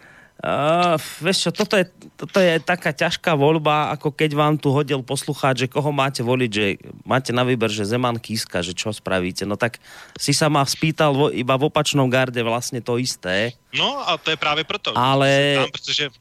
[0.45, 1.89] Uh, vieš čo, toto je,
[2.21, 6.51] toto je taká ťažká voľba, ako keď vám tu hodil poslucháč, že koho máte voliť,
[6.53, 9.49] že máte na výber, že Zeman Kiska, že čo spravíte.
[9.49, 9.81] No tak
[10.21, 13.57] si sa ma spýtal vo, iba v opačnom garde vlastne to isté.
[13.73, 14.93] No a to je práve preto.
[14.93, 15.65] Ale...
[15.65, 16.13] Tam, pretože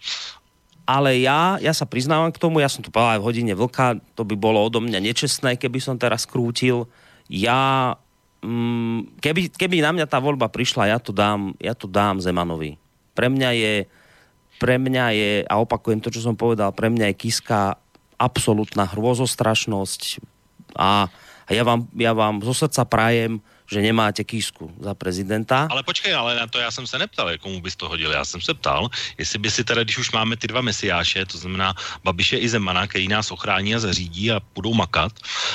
[0.88, 4.00] ale ja, ja sa priznávam k tomu, ja som tu povedal aj v hodine vlka,
[4.16, 6.88] to by bolo odo mňa nečestné, keby som teraz krútil.
[7.28, 7.96] Ja,
[8.40, 12.80] mm, keby, keby na mňa tá voľba prišla, ja to dám, ja to dám Zemanovi.
[13.16, 13.74] Pre mňa je
[14.64, 17.76] pre mňa je, a opakujem to, čo som povedal, pre mňa je Kiska
[18.16, 20.24] absolútna hrôzostrašnosť
[20.80, 21.12] a,
[21.52, 25.66] ja, vám, ja vám zo srdca prajem, že nemáte Kisku za prezidenta.
[25.66, 28.12] Ale počkej, ale na to já jsem se neptal, komu bys to hodil.
[28.14, 31.38] Já jsem se ptal, jestli by si teda, když už máme ty dva mesiáše, to
[31.38, 35.12] znamená Babiše i Zemana, který nás ochrání a zařídí a budou makat,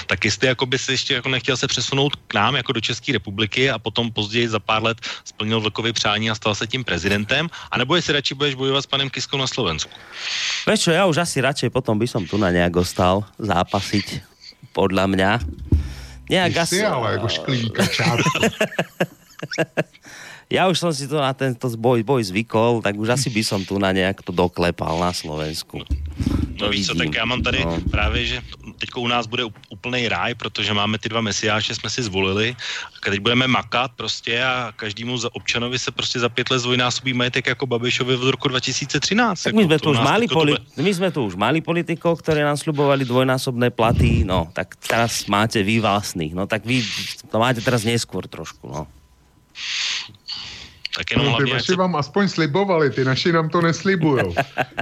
[0.07, 3.13] tak jestli jako by si ještě jako nechtěl se přesunout k nám jako do České
[3.13, 7.51] republiky a potom později za pár let splnil vlkovy přání a stal se tím prezidentem,
[7.71, 9.93] anebo jestli radši budeš bojovat s panem Kiskou na Slovensku.
[10.79, 14.23] Čo, ja už asi radšej potom by som tu na nejak ostal zápasiť,
[14.73, 15.31] podľa mňa.
[16.31, 16.77] Nejak Ty asi...
[16.77, 18.21] si ale ošklivý kačák.
[20.49, 23.61] Ja už som si to na tento boj, boj zvykol, tak už asi by som
[23.61, 25.85] tu na nejak to doklepal na Slovensku.
[26.59, 27.79] No To víš co, tak já mám tady No.
[27.91, 28.39] právě, že
[28.79, 32.57] teď u nás bude úplný ráj, protože máme ty dva mesiáše, jsme si zvolili.
[32.97, 37.13] A teď budeme makat prostě a každému za občanovi se prostě za pět let zdvojnásobí
[37.13, 39.43] majetek jako Babišovi v roku 2013.
[39.43, 40.83] Tak jako my sme to tu už mali, poli- bude.
[40.83, 45.61] my sme tu už mali politikov, ktorí nám slubovali dvojnásobné platy, no tak teraz máte
[45.63, 46.81] vy vlastných, no tak vy
[47.29, 48.89] to máte teraz neskôr trošku, no.
[50.99, 53.63] Tak jenom No, ty hlavně, ať vaši se, vám aspoň slibovali, ty naši nám to
[53.63, 54.35] neslibujou.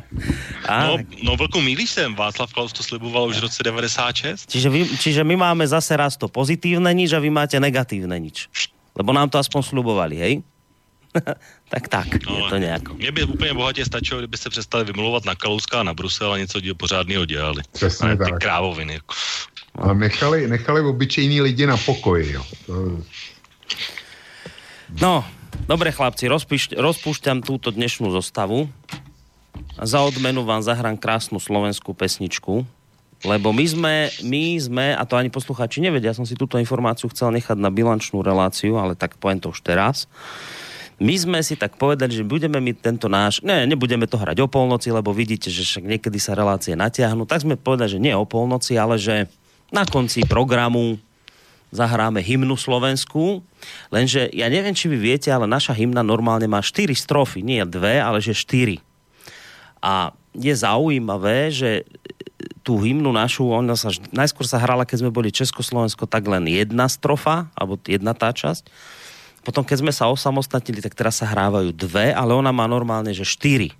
[0.69, 4.49] A, no, no velkou mílíš jsem, Václav Klaus to sliboval už v roce 96.
[4.51, 8.49] Čiže, vy, čiže my máme zase raz to pozitívne nič a vy máte negatívne nič.
[8.97, 10.35] Lebo nám to aspoň slubovali, hej?
[11.73, 12.95] tak tak, je No, to nejako.
[12.97, 16.39] Mně by úplně bohatě stačilo, kdyby se přestali vymlouvat na Kalouska a na Brusel a
[16.39, 17.63] něco děl, pořádného dělali.
[17.73, 18.41] Přesně A ty tak.
[18.41, 18.93] krávoviny.
[19.05, 19.15] Jako.
[19.75, 22.33] Ale nechali, nechali obyčejní lidi na pokoji.
[22.33, 22.43] Jo.
[22.67, 22.73] To,
[25.01, 25.25] No,
[25.65, 28.69] dobre chlapci, rozpíš, rozpúšťam túto dnešnú zostavu.
[29.81, 32.69] A za odmenu vám zahrám krásnu slovenskú pesničku.
[33.25, 33.95] Lebo my sme,
[34.29, 38.21] my sme, a to ani poslucháči nevedia, som si túto informáciu chcel nechať na bilančnú
[38.21, 40.05] reláciu, ale tak poviem to už teraz.
[40.97, 43.45] My sme si tak povedali, že budeme mi tento náš...
[43.45, 47.29] Ne, nebudeme to hrať o polnoci, lebo vidíte, že však niekedy sa relácie natiahnu.
[47.29, 49.29] Tak sme povedali, že nie o polnoci, ale že
[49.69, 50.97] na konci programu
[51.77, 53.45] zahráme hymnu Slovensku,
[53.93, 58.01] lenže ja neviem, či vy viete, ale naša hymna normálne má 4 strofy, nie dve,
[58.01, 58.81] ale že 4.
[59.85, 61.85] A je zaujímavé, že
[62.67, 66.91] tú hymnu našu, ona sa, najskôr sa hrala, keď sme boli Československo, tak len jedna
[66.91, 68.67] strofa, alebo jedna tá časť.
[69.47, 73.23] Potom, keď sme sa osamostatnili, tak teraz sa hrávajú dve, ale ona má normálne, že
[73.23, 73.71] štyri.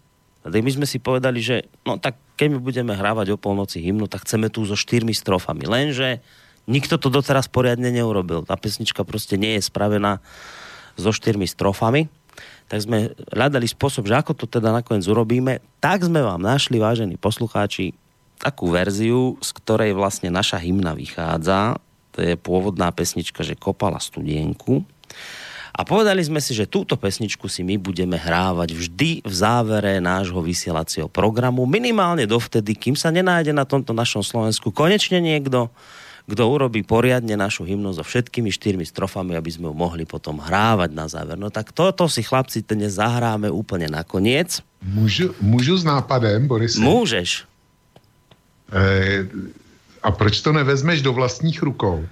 [0.47, 4.07] Tak my sme si povedali, že no tak keď my budeme hrávať o polnoci hymnu,
[4.07, 5.67] tak chceme tu so štyrmi strofami.
[5.67, 6.23] Lenže
[6.67, 8.43] nikto to doteraz poriadne neurobil.
[8.43, 10.21] Tá pesnička proste nie je spravená
[10.99, 12.11] so štyrmi strofami.
[12.67, 15.63] Tak sme hľadali spôsob, že ako to teda nakoniec urobíme.
[15.79, 17.95] Tak sme vám našli, vážení poslucháči,
[18.37, 21.79] takú verziu, z ktorej vlastne naša hymna vychádza.
[22.17, 24.85] To je pôvodná pesnička, že Kopala studienku.
[25.77, 30.41] A povedali sme si, že túto pesničku si my budeme hrávať vždy v závere nášho
[30.41, 35.69] vysielacieho programu, minimálne dovtedy, kým sa nenájde na tomto našom Slovensku konečne niekto,
[36.27, 40.91] kto urobí poriadne našu hymnu so všetkými štyrmi strofami, aby sme ju mohli potom hrávať
[40.91, 41.39] na záver.
[41.39, 44.59] No tak toto si chlapci dnes zahráme úplne nakoniec.
[44.83, 46.79] můžu, můžu s nápadem, Boris?
[46.79, 47.47] Môžeš.
[48.75, 49.27] Eh,
[50.03, 52.07] a proč to nevezmeš do vlastních rukou?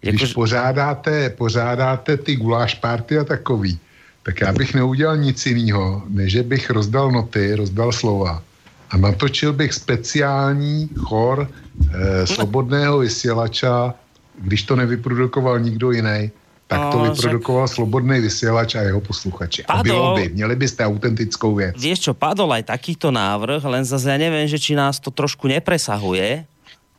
[0.00, 3.78] Když Jakože- pořádáte, pořádáte ty guláš party a takový,
[4.22, 8.42] tak já bych neudělal nic jiného, než bych rozdal noty, rozdal slova
[8.90, 13.94] a natočil bych speciální chor eh, slobodného vysílača,
[14.38, 16.30] když to nevyprodukoval nikdo jiný,
[16.66, 19.66] tak to No, vyprodukoval slobodný vysílač a jeho posluchači.
[19.66, 20.14] A bylo Padol.
[20.14, 21.74] by, měli byste autentickou věc.
[21.74, 25.50] Vieš čo, padol aj takýto návrh, len zase ja neviem, že či nás to trošku
[25.50, 26.46] nepresahuje,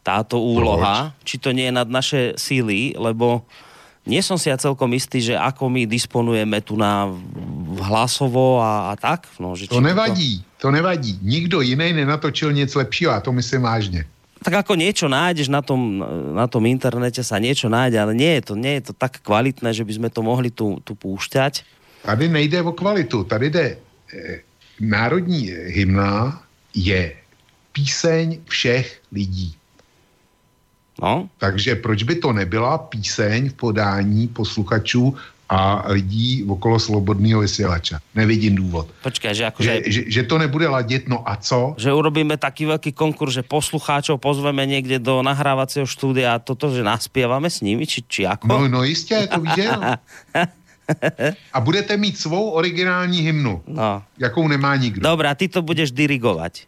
[0.04, 3.48] táto úloha, či to nie je nad naše síly, lebo
[4.12, 7.08] nie som si ja celkom istý, že ako my disponujeme tu na
[7.80, 9.32] hlasovo a, a tak.
[9.40, 11.16] No, že To nevadí, to nevadí.
[11.24, 14.04] Nikdo jiný nenatočil nic lepšího a to myslím vážně.
[14.42, 16.02] tak ako niečo nájdeš na tom,
[16.34, 19.70] na tom internete, sa niečo nájde, ale nie je to, nie je to tak kvalitné,
[19.70, 21.62] že by sme to mohli tu, tu púšťať.
[22.02, 24.42] Tady nejde o kvalitu, tady jde eh,
[24.82, 26.42] národní hymna
[26.74, 27.14] je
[27.72, 29.54] píseň všech lidí.
[31.02, 35.16] No, Takže proč by to nebyla píseň v podání posluchačů
[35.50, 38.00] a lidí okolo slobodného vysílača?
[38.16, 38.88] Nevidím důvod.
[39.04, 39.68] počkaj, že akože...
[39.84, 41.76] Že, že, že to nebude ladit, no a co?
[41.78, 46.86] že urobíme taký veľký konkurs, že poslucháčov pozveme niekde do nahrávacieho štúdia a toto, že
[46.88, 48.48] naspievame s nimi, či, či ako?
[48.48, 49.76] No, no jistě, to víš, že jo.
[51.54, 54.04] A budete mít svou originální hymnu, No.
[54.20, 55.02] jakou nemá nikdo.
[55.02, 56.68] Dobre, a ty to budeš dirigovať.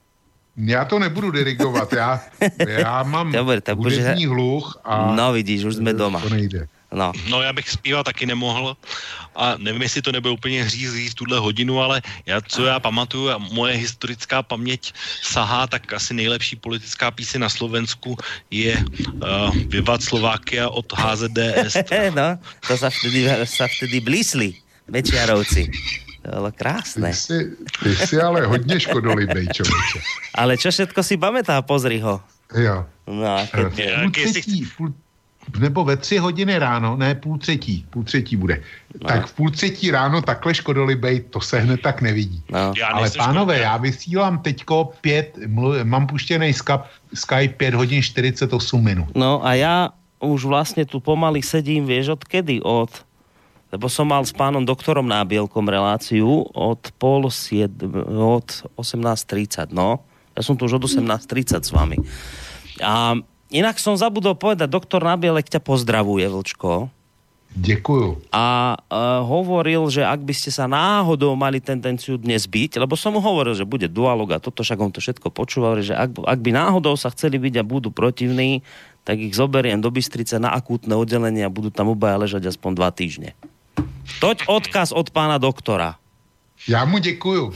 [0.58, 2.22] Já to nebudu dirigovat, já,
[2.68, 6.22] já mám Dobre, tak hudební hluch a No vidíš, už sme doma.
[6.22, 6.70] to nejde.
[6.94, 7.10] No.
[7.30, 8.78] No já bych zpívat taky nemohl
[9.36, 13.30] a nevím, jestli to nebyl úplně hříz v tuhle hodinu, ale já, co já pamatuju
[13.30, 18.18] a moje historická paměť sahá, tak asi nejlepší politická píseň na Slovensku
[18.52, 21.82] je uh, Vivat Slovákia od HZDS.
[22.16, 24.54] no, to sa vtedy, sa vtedy blísli
[24.86, 25.74] Mečiarovci.
[26.24, 27.12] To bolo krásne.
[27.12, 27.40] Ty jsi,
[27.84, 30.00] ty jsi ale hodně škodolibej, člověče.
[30.40, 32.24] Ale čo všetko si pamätá, pozri ho.
[32.56, 32.86] Jo.
[33.08, 34.00] No, Eh, keď...
[34.02, 34.94] Půl třetí, půl,
[35.60, 38.64] nebo ve tři hodiny ráno, ne půl třetí, půl třetí bude.
[39.02, 39.08] No.
[39.08, 42.44] Tak v půl třetí ráno takhle škodolibej, to se hned tak nevidí.
[42.50, 42.74] No.
[42.78, 43.62] Já Ale pánové, škodolibej.
[43.62, 45.38] já vysílám teďko pět,
[45.84, 49.08] mám puštěný Skype, Skype 5 hodin 48 minut.
[49.16, 49.92] No a ja
[50.24, 52.64] už vlastne tu pomaly sedím, vieš, od kedy?
[52.64, 52.88] Od...
[53.74, 57.74] Lebo som mal s pánom doktorom Nábielkom reláciu od pol sied...
[58.06, 60.06] od 18.30, no.
[60.38, 61.98] Ja som tu už od 18.30 s vami.
[62.78, 63.18] A
[63.50, 66.94] inak som zabudol povedať, doktor Nábielek ťa pozdravuje, Vlčko.
[67.54, 68.34] Děkuju.
[68.34, 73.14] a uh, hovoril, že ak by ste sa náhodou mali tendenciu dnes byť, lebo som
[73.14, 76.40] mu hovoril, že bude dualog a toto, však on to všetko počúval, že ak, ak
[76.42, 78.66] by náhodou sa chceli byť a budú protivní,
[79.06, 82.90] tak ich zoberiem do Bystrice na akútne oddelenie a budú tam obaja ležať aspoň dva
[82.90, 83.38] týždne.
[84.20, 85.96] Toť odkaz od pána doktora.
[86.68, 87.54] Já mu děkuju.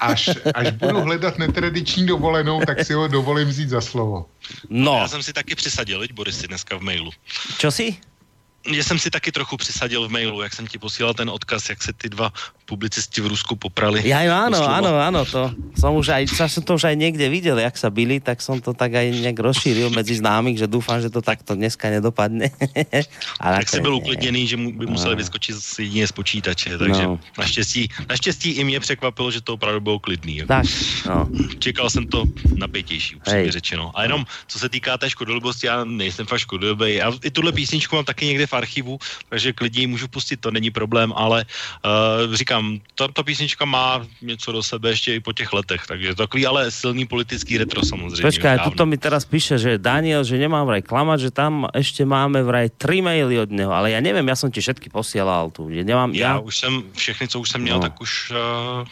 [0.00, 4.26] Až, až budu hledat netradiční dovolenou, tak si ho dovolím vzít za slovo.
[4.68, 7.10] No, Já jsem si taky přisadil, Borisy, dneska v mailu.
[7.58, 7.96] čo si?
[8.66, 11.82] Já jsem si taky trochu přisadil v mailu, jak jsem ti posílal ten odkaz, jak
[11.82, 12.32] se ty dva
[12.66, 14.02] publicisti v Rusku poprali.
[14.02, 14.74] Ja, áno, Doslova.
[14.82, 18.18] áno, áno, to som už aj, som to už aj niekde videl, jak sa byli,
[18.18, 21.86] tak som to tak aj nejak rozšíril medzi známych, že dúfam, že to takto dneska
[21.94, 22.50] nedopadne.
[23.42, 27.02] Ale Tak si byl uklidněný, že mu by museli vyskočit z- jedině z počítače, takže
[27.06, 27.20] No.
[27.38, 30.36] naštěstí, naštěstí i mě překvapilo, že to opravdu bylo klidný.
[30.36, 30.48] Jako.
[30.48, 30.66] Tak,
[31.06, 31.28] no.
[31.58, 32.24] Čekal jsem to
[32.56, 33.92] napětější, upřímně řečeno.
[33.94, 36.94] A jenom, co se týká té škodolibosti, já nejsem fakt škodolibý.
[36.94, 40.50] Já i tuhle písničku mám taky někde v archivu, takže klidně ji můžu pustit, to
[40.50, 45.32] není problém, ale uh, říkám, ta, ta písnička má něco do sebe ještě i po
[45.32, 48.30] těch letech, takže takový ale silný politický retro samozřejmě.
[48.42, 48.64] Dávno.
[48.70, 52.70] tuto mi teraz píše, že Daniel, že nemám vraj klamať, že tam ešte máme vraj
[52.74, 55.68] tri maily od neho, ale ja neviem, ja som ti všetky posielal tu.
[55.70, 57.82] že Nemám, Já ja, už jsem, všechny, co už jsem měl, No.
[57.82, 58.86] tak už uh,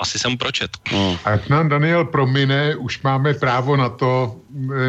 [0.00, 0.70] asi jsem pročet.
[0.92, 1.18] no.
[1.24, 4.36] Ať nám Daniel promine, už máme právo na to,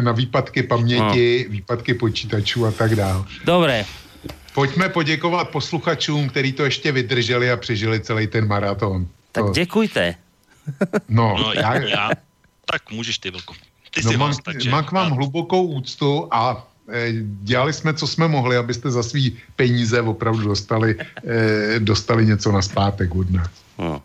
[0.00, 1.52] na výpadky paměti, No.
[1.52, 3.24] výpadky počítačů a tak dále.
[3.44, 3.84] Dobre,
[4.54, 9.06] Pojďme poděkovat posluchačům, kteří to ještě vydrželi a přežili celý ten maraton.
[9.32, 10.14] tak To- děkujte.
[11.08, 12.10] No, No, já, já, já,
[12.72, 13.54] tak můžeš ty, Vilko.
[13.94, 14.70] Ty no mám, host, takže...
[14.70, 17.08] mám k vám hlubokou úctu a eh,
[17.42, 20.96] dělali jsme, co jsme mohli, abyste za svý peníze opravdu dostali,
[21.28, 23.50] eh, dostali něco na zpátek od nás.
[23.78, 24.02] No.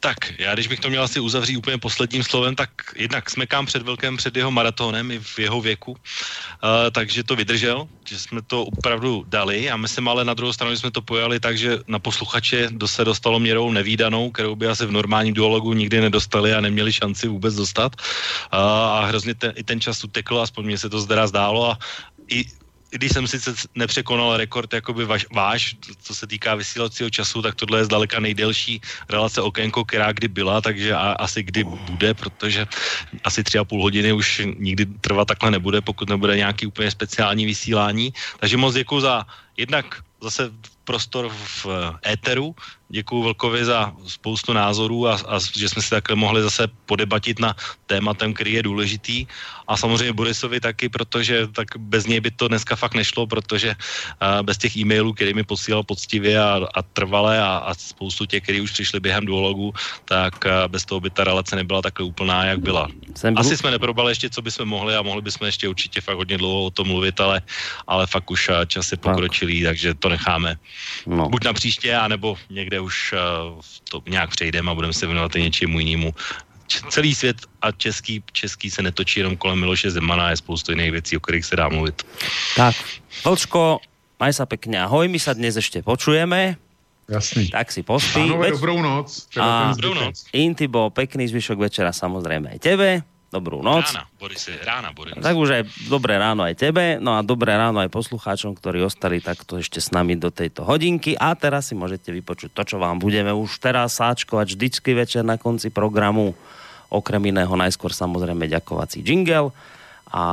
[0.00, 3.82] Tak, já když bych to měl asi uzavřít úplně posledním slovem, tak jednak smekám před
[3.82, 5.98] velkým před jeho maratonem i v jeho věku, uh,
[6.92, 9.70] takže to vydržel, že jsme to opravdu dali.
[9.70, 13.40] A myslím ale na druhou stranu, jsme to pojali tak, že na posluchače se dostalo
[13.40, 17.92] měrou nevýdanou, kterou by asi v normálním duologu nikdy nedostali a neměli šanci vůbec dostat.
[17.96, 21.70] Uh, a hrozně ten, i ten čas utekl, aspoň mně se to zdra zdálo.
[21.70, 21.78] A
[22.30, 22.44] i
[22.92, 27.54] i když jsem sice nepřekonal rekord jakoby vaš, váš, co se týká vysílacího času, tak
[27.54, 32.66] tohle je zdaleka nejdelší relace okénko, která kdy byla, takže a, asi kdy bude, protože
[33.24, 37.46] asi tři a půl hodiny už nikdy trvat takhle nebude, pokud nebude nějaký úplně speciální
[37.46, 38.12] vysílání.
[38.40, 40.50] Takže moc děkuji za jednak zase
[40.90, 41.66] prostor v
[42.02, 42.50] éteru.
[42.90, 47.54] Děkuji Vlkovi za spoustu názorů a, a že jsme si takhle mohli zase podebatit na
[47.86, 49.26] tématem, který je důležitý.
[49.70, 54.42] A samozřejmě Borisovi taky, protože tak bez něj by to dneska fakt nešlo, protože uh,
[54.42, 58.58] bez těch e-mailů, který mi posílal poctivě a, a trvale a, a spoustu těch, který
[58.60, 59.70] už přišli během duologu,
[60.04, 62.90] tak uh, bez toho by ta relace nebyla takhle úplná, jak byla.
[63.14, 66.38] Jsem Asi jsme neprobali ještě, co bychom mohli a mohli bychom ještě určitě fakt hodně
[66.38, 67.42] dlouho o tom mluvit, ale,
[67.86, 70.58] ale fakt už čas je pokročilý, takže to necháme.
[71.06, 71.28] No.
[71.28, 73.60] Buď na příště, anebo někde už uh,
[73.90, 76.14] to nějak přejdeme a budeme se věnovat i něčemu jinému.
[76.66, 80.92] Č- celý svět a český, český se netočí jenom kolem Miloše Zemana, je spoustu jiných
[80.92, 82.06] věcí, o kterých se dá mluvit.
[82.56, 82.74] Tak,
[83.24, 83.80] Vlčko,
[84.20, 86.54] maj sa pekne ahoj, my sa dnes ešte počujeme,
[87.10, 87.50] Jasný.
[87.50, 88.22] tak si pospí.
[88.22, 89.26] Pánové, dobrou noc.
[89.34, 90.30] Teda A- Dobrou noc.
[90.30, 93.02] Intibo, pekný zvyšok večera samozrejme aj tebe.
[93.30, 93.86] Dobrú noc.
[93.94, 95.14] Rána, Boris, rána, Boris.
[95.14, 99.22] Tak už aj dobré ráno aj tebe, no a dobré ráno aj poslucháčom, ktorí ostali
[99.22, 101.14] takto ešte s nami do tejto hodinky.
[101.14, 105.38] A teraz si môžete vypočuť to, čo vám budeme už teraz sáčkovať vždycky večer na
[105.38, 106.34] konci programu.
[106.90, 109.54] Okrem iného najskôr samozrejme ďakovací jingle.
[110.10, 110.26] A,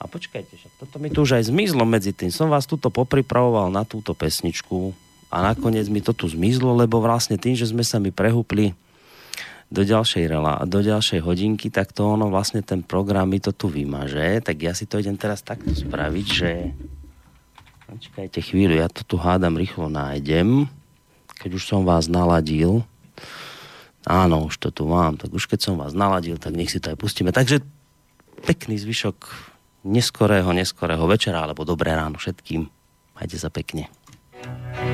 [0.00, 2.32] a počkajte, však toto mi tu už aj zmizlo medzi tým.
[2.32, 4.96] Som vás tuto popripravoval na túto pesničku
[5.28, 8.72] a nakoniec mi to tu zmizlo, lebo vlastne tým, že sme sa mi prehúpli
[9.72, 13.72] do ďalšej, rela, do ďalšej hodinky, tak to ono vlastne ten program mi to tu
[13.72, 16.50] vymaže, tak ja si to idem teraz takto spraviť, že
[17.92, 20.64] Počkajte chvíľu, ja to tu hádam rýchlo nájdem.
[21.36, 22.88] Keď už som vás naladil.
[24.08, 25.20] Áno, už to tu mám.
[25.20, 27.36] Tak už keď som vás naladil, tak nech si to aj pustíme.
[27.36, 27.60] Takže
[28.48, 29.28] pekný zvyšok
[29.84, 32.64] neskorého, neskorého večera, alebo dobré ráno všetkým.
[33.12, 33.92] Majte sa pekne.
[34.40, 34.91] Kopala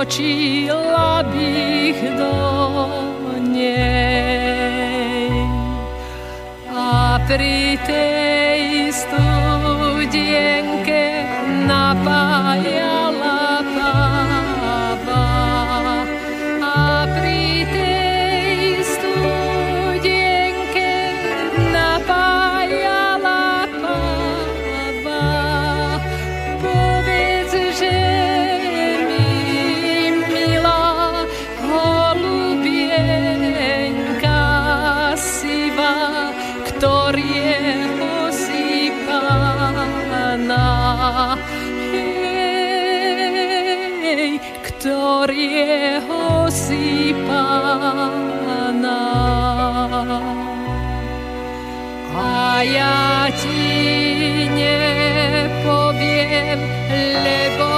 [0.00, 2.32] skočila bych do
[3.52, 5.28] nej.
[6.72, 10.24] A pri tej studienke
[11.68, 13.09] napájala
[52.62, 55.90] Ja ti nepoviem,
[57.24, 57.69] lebo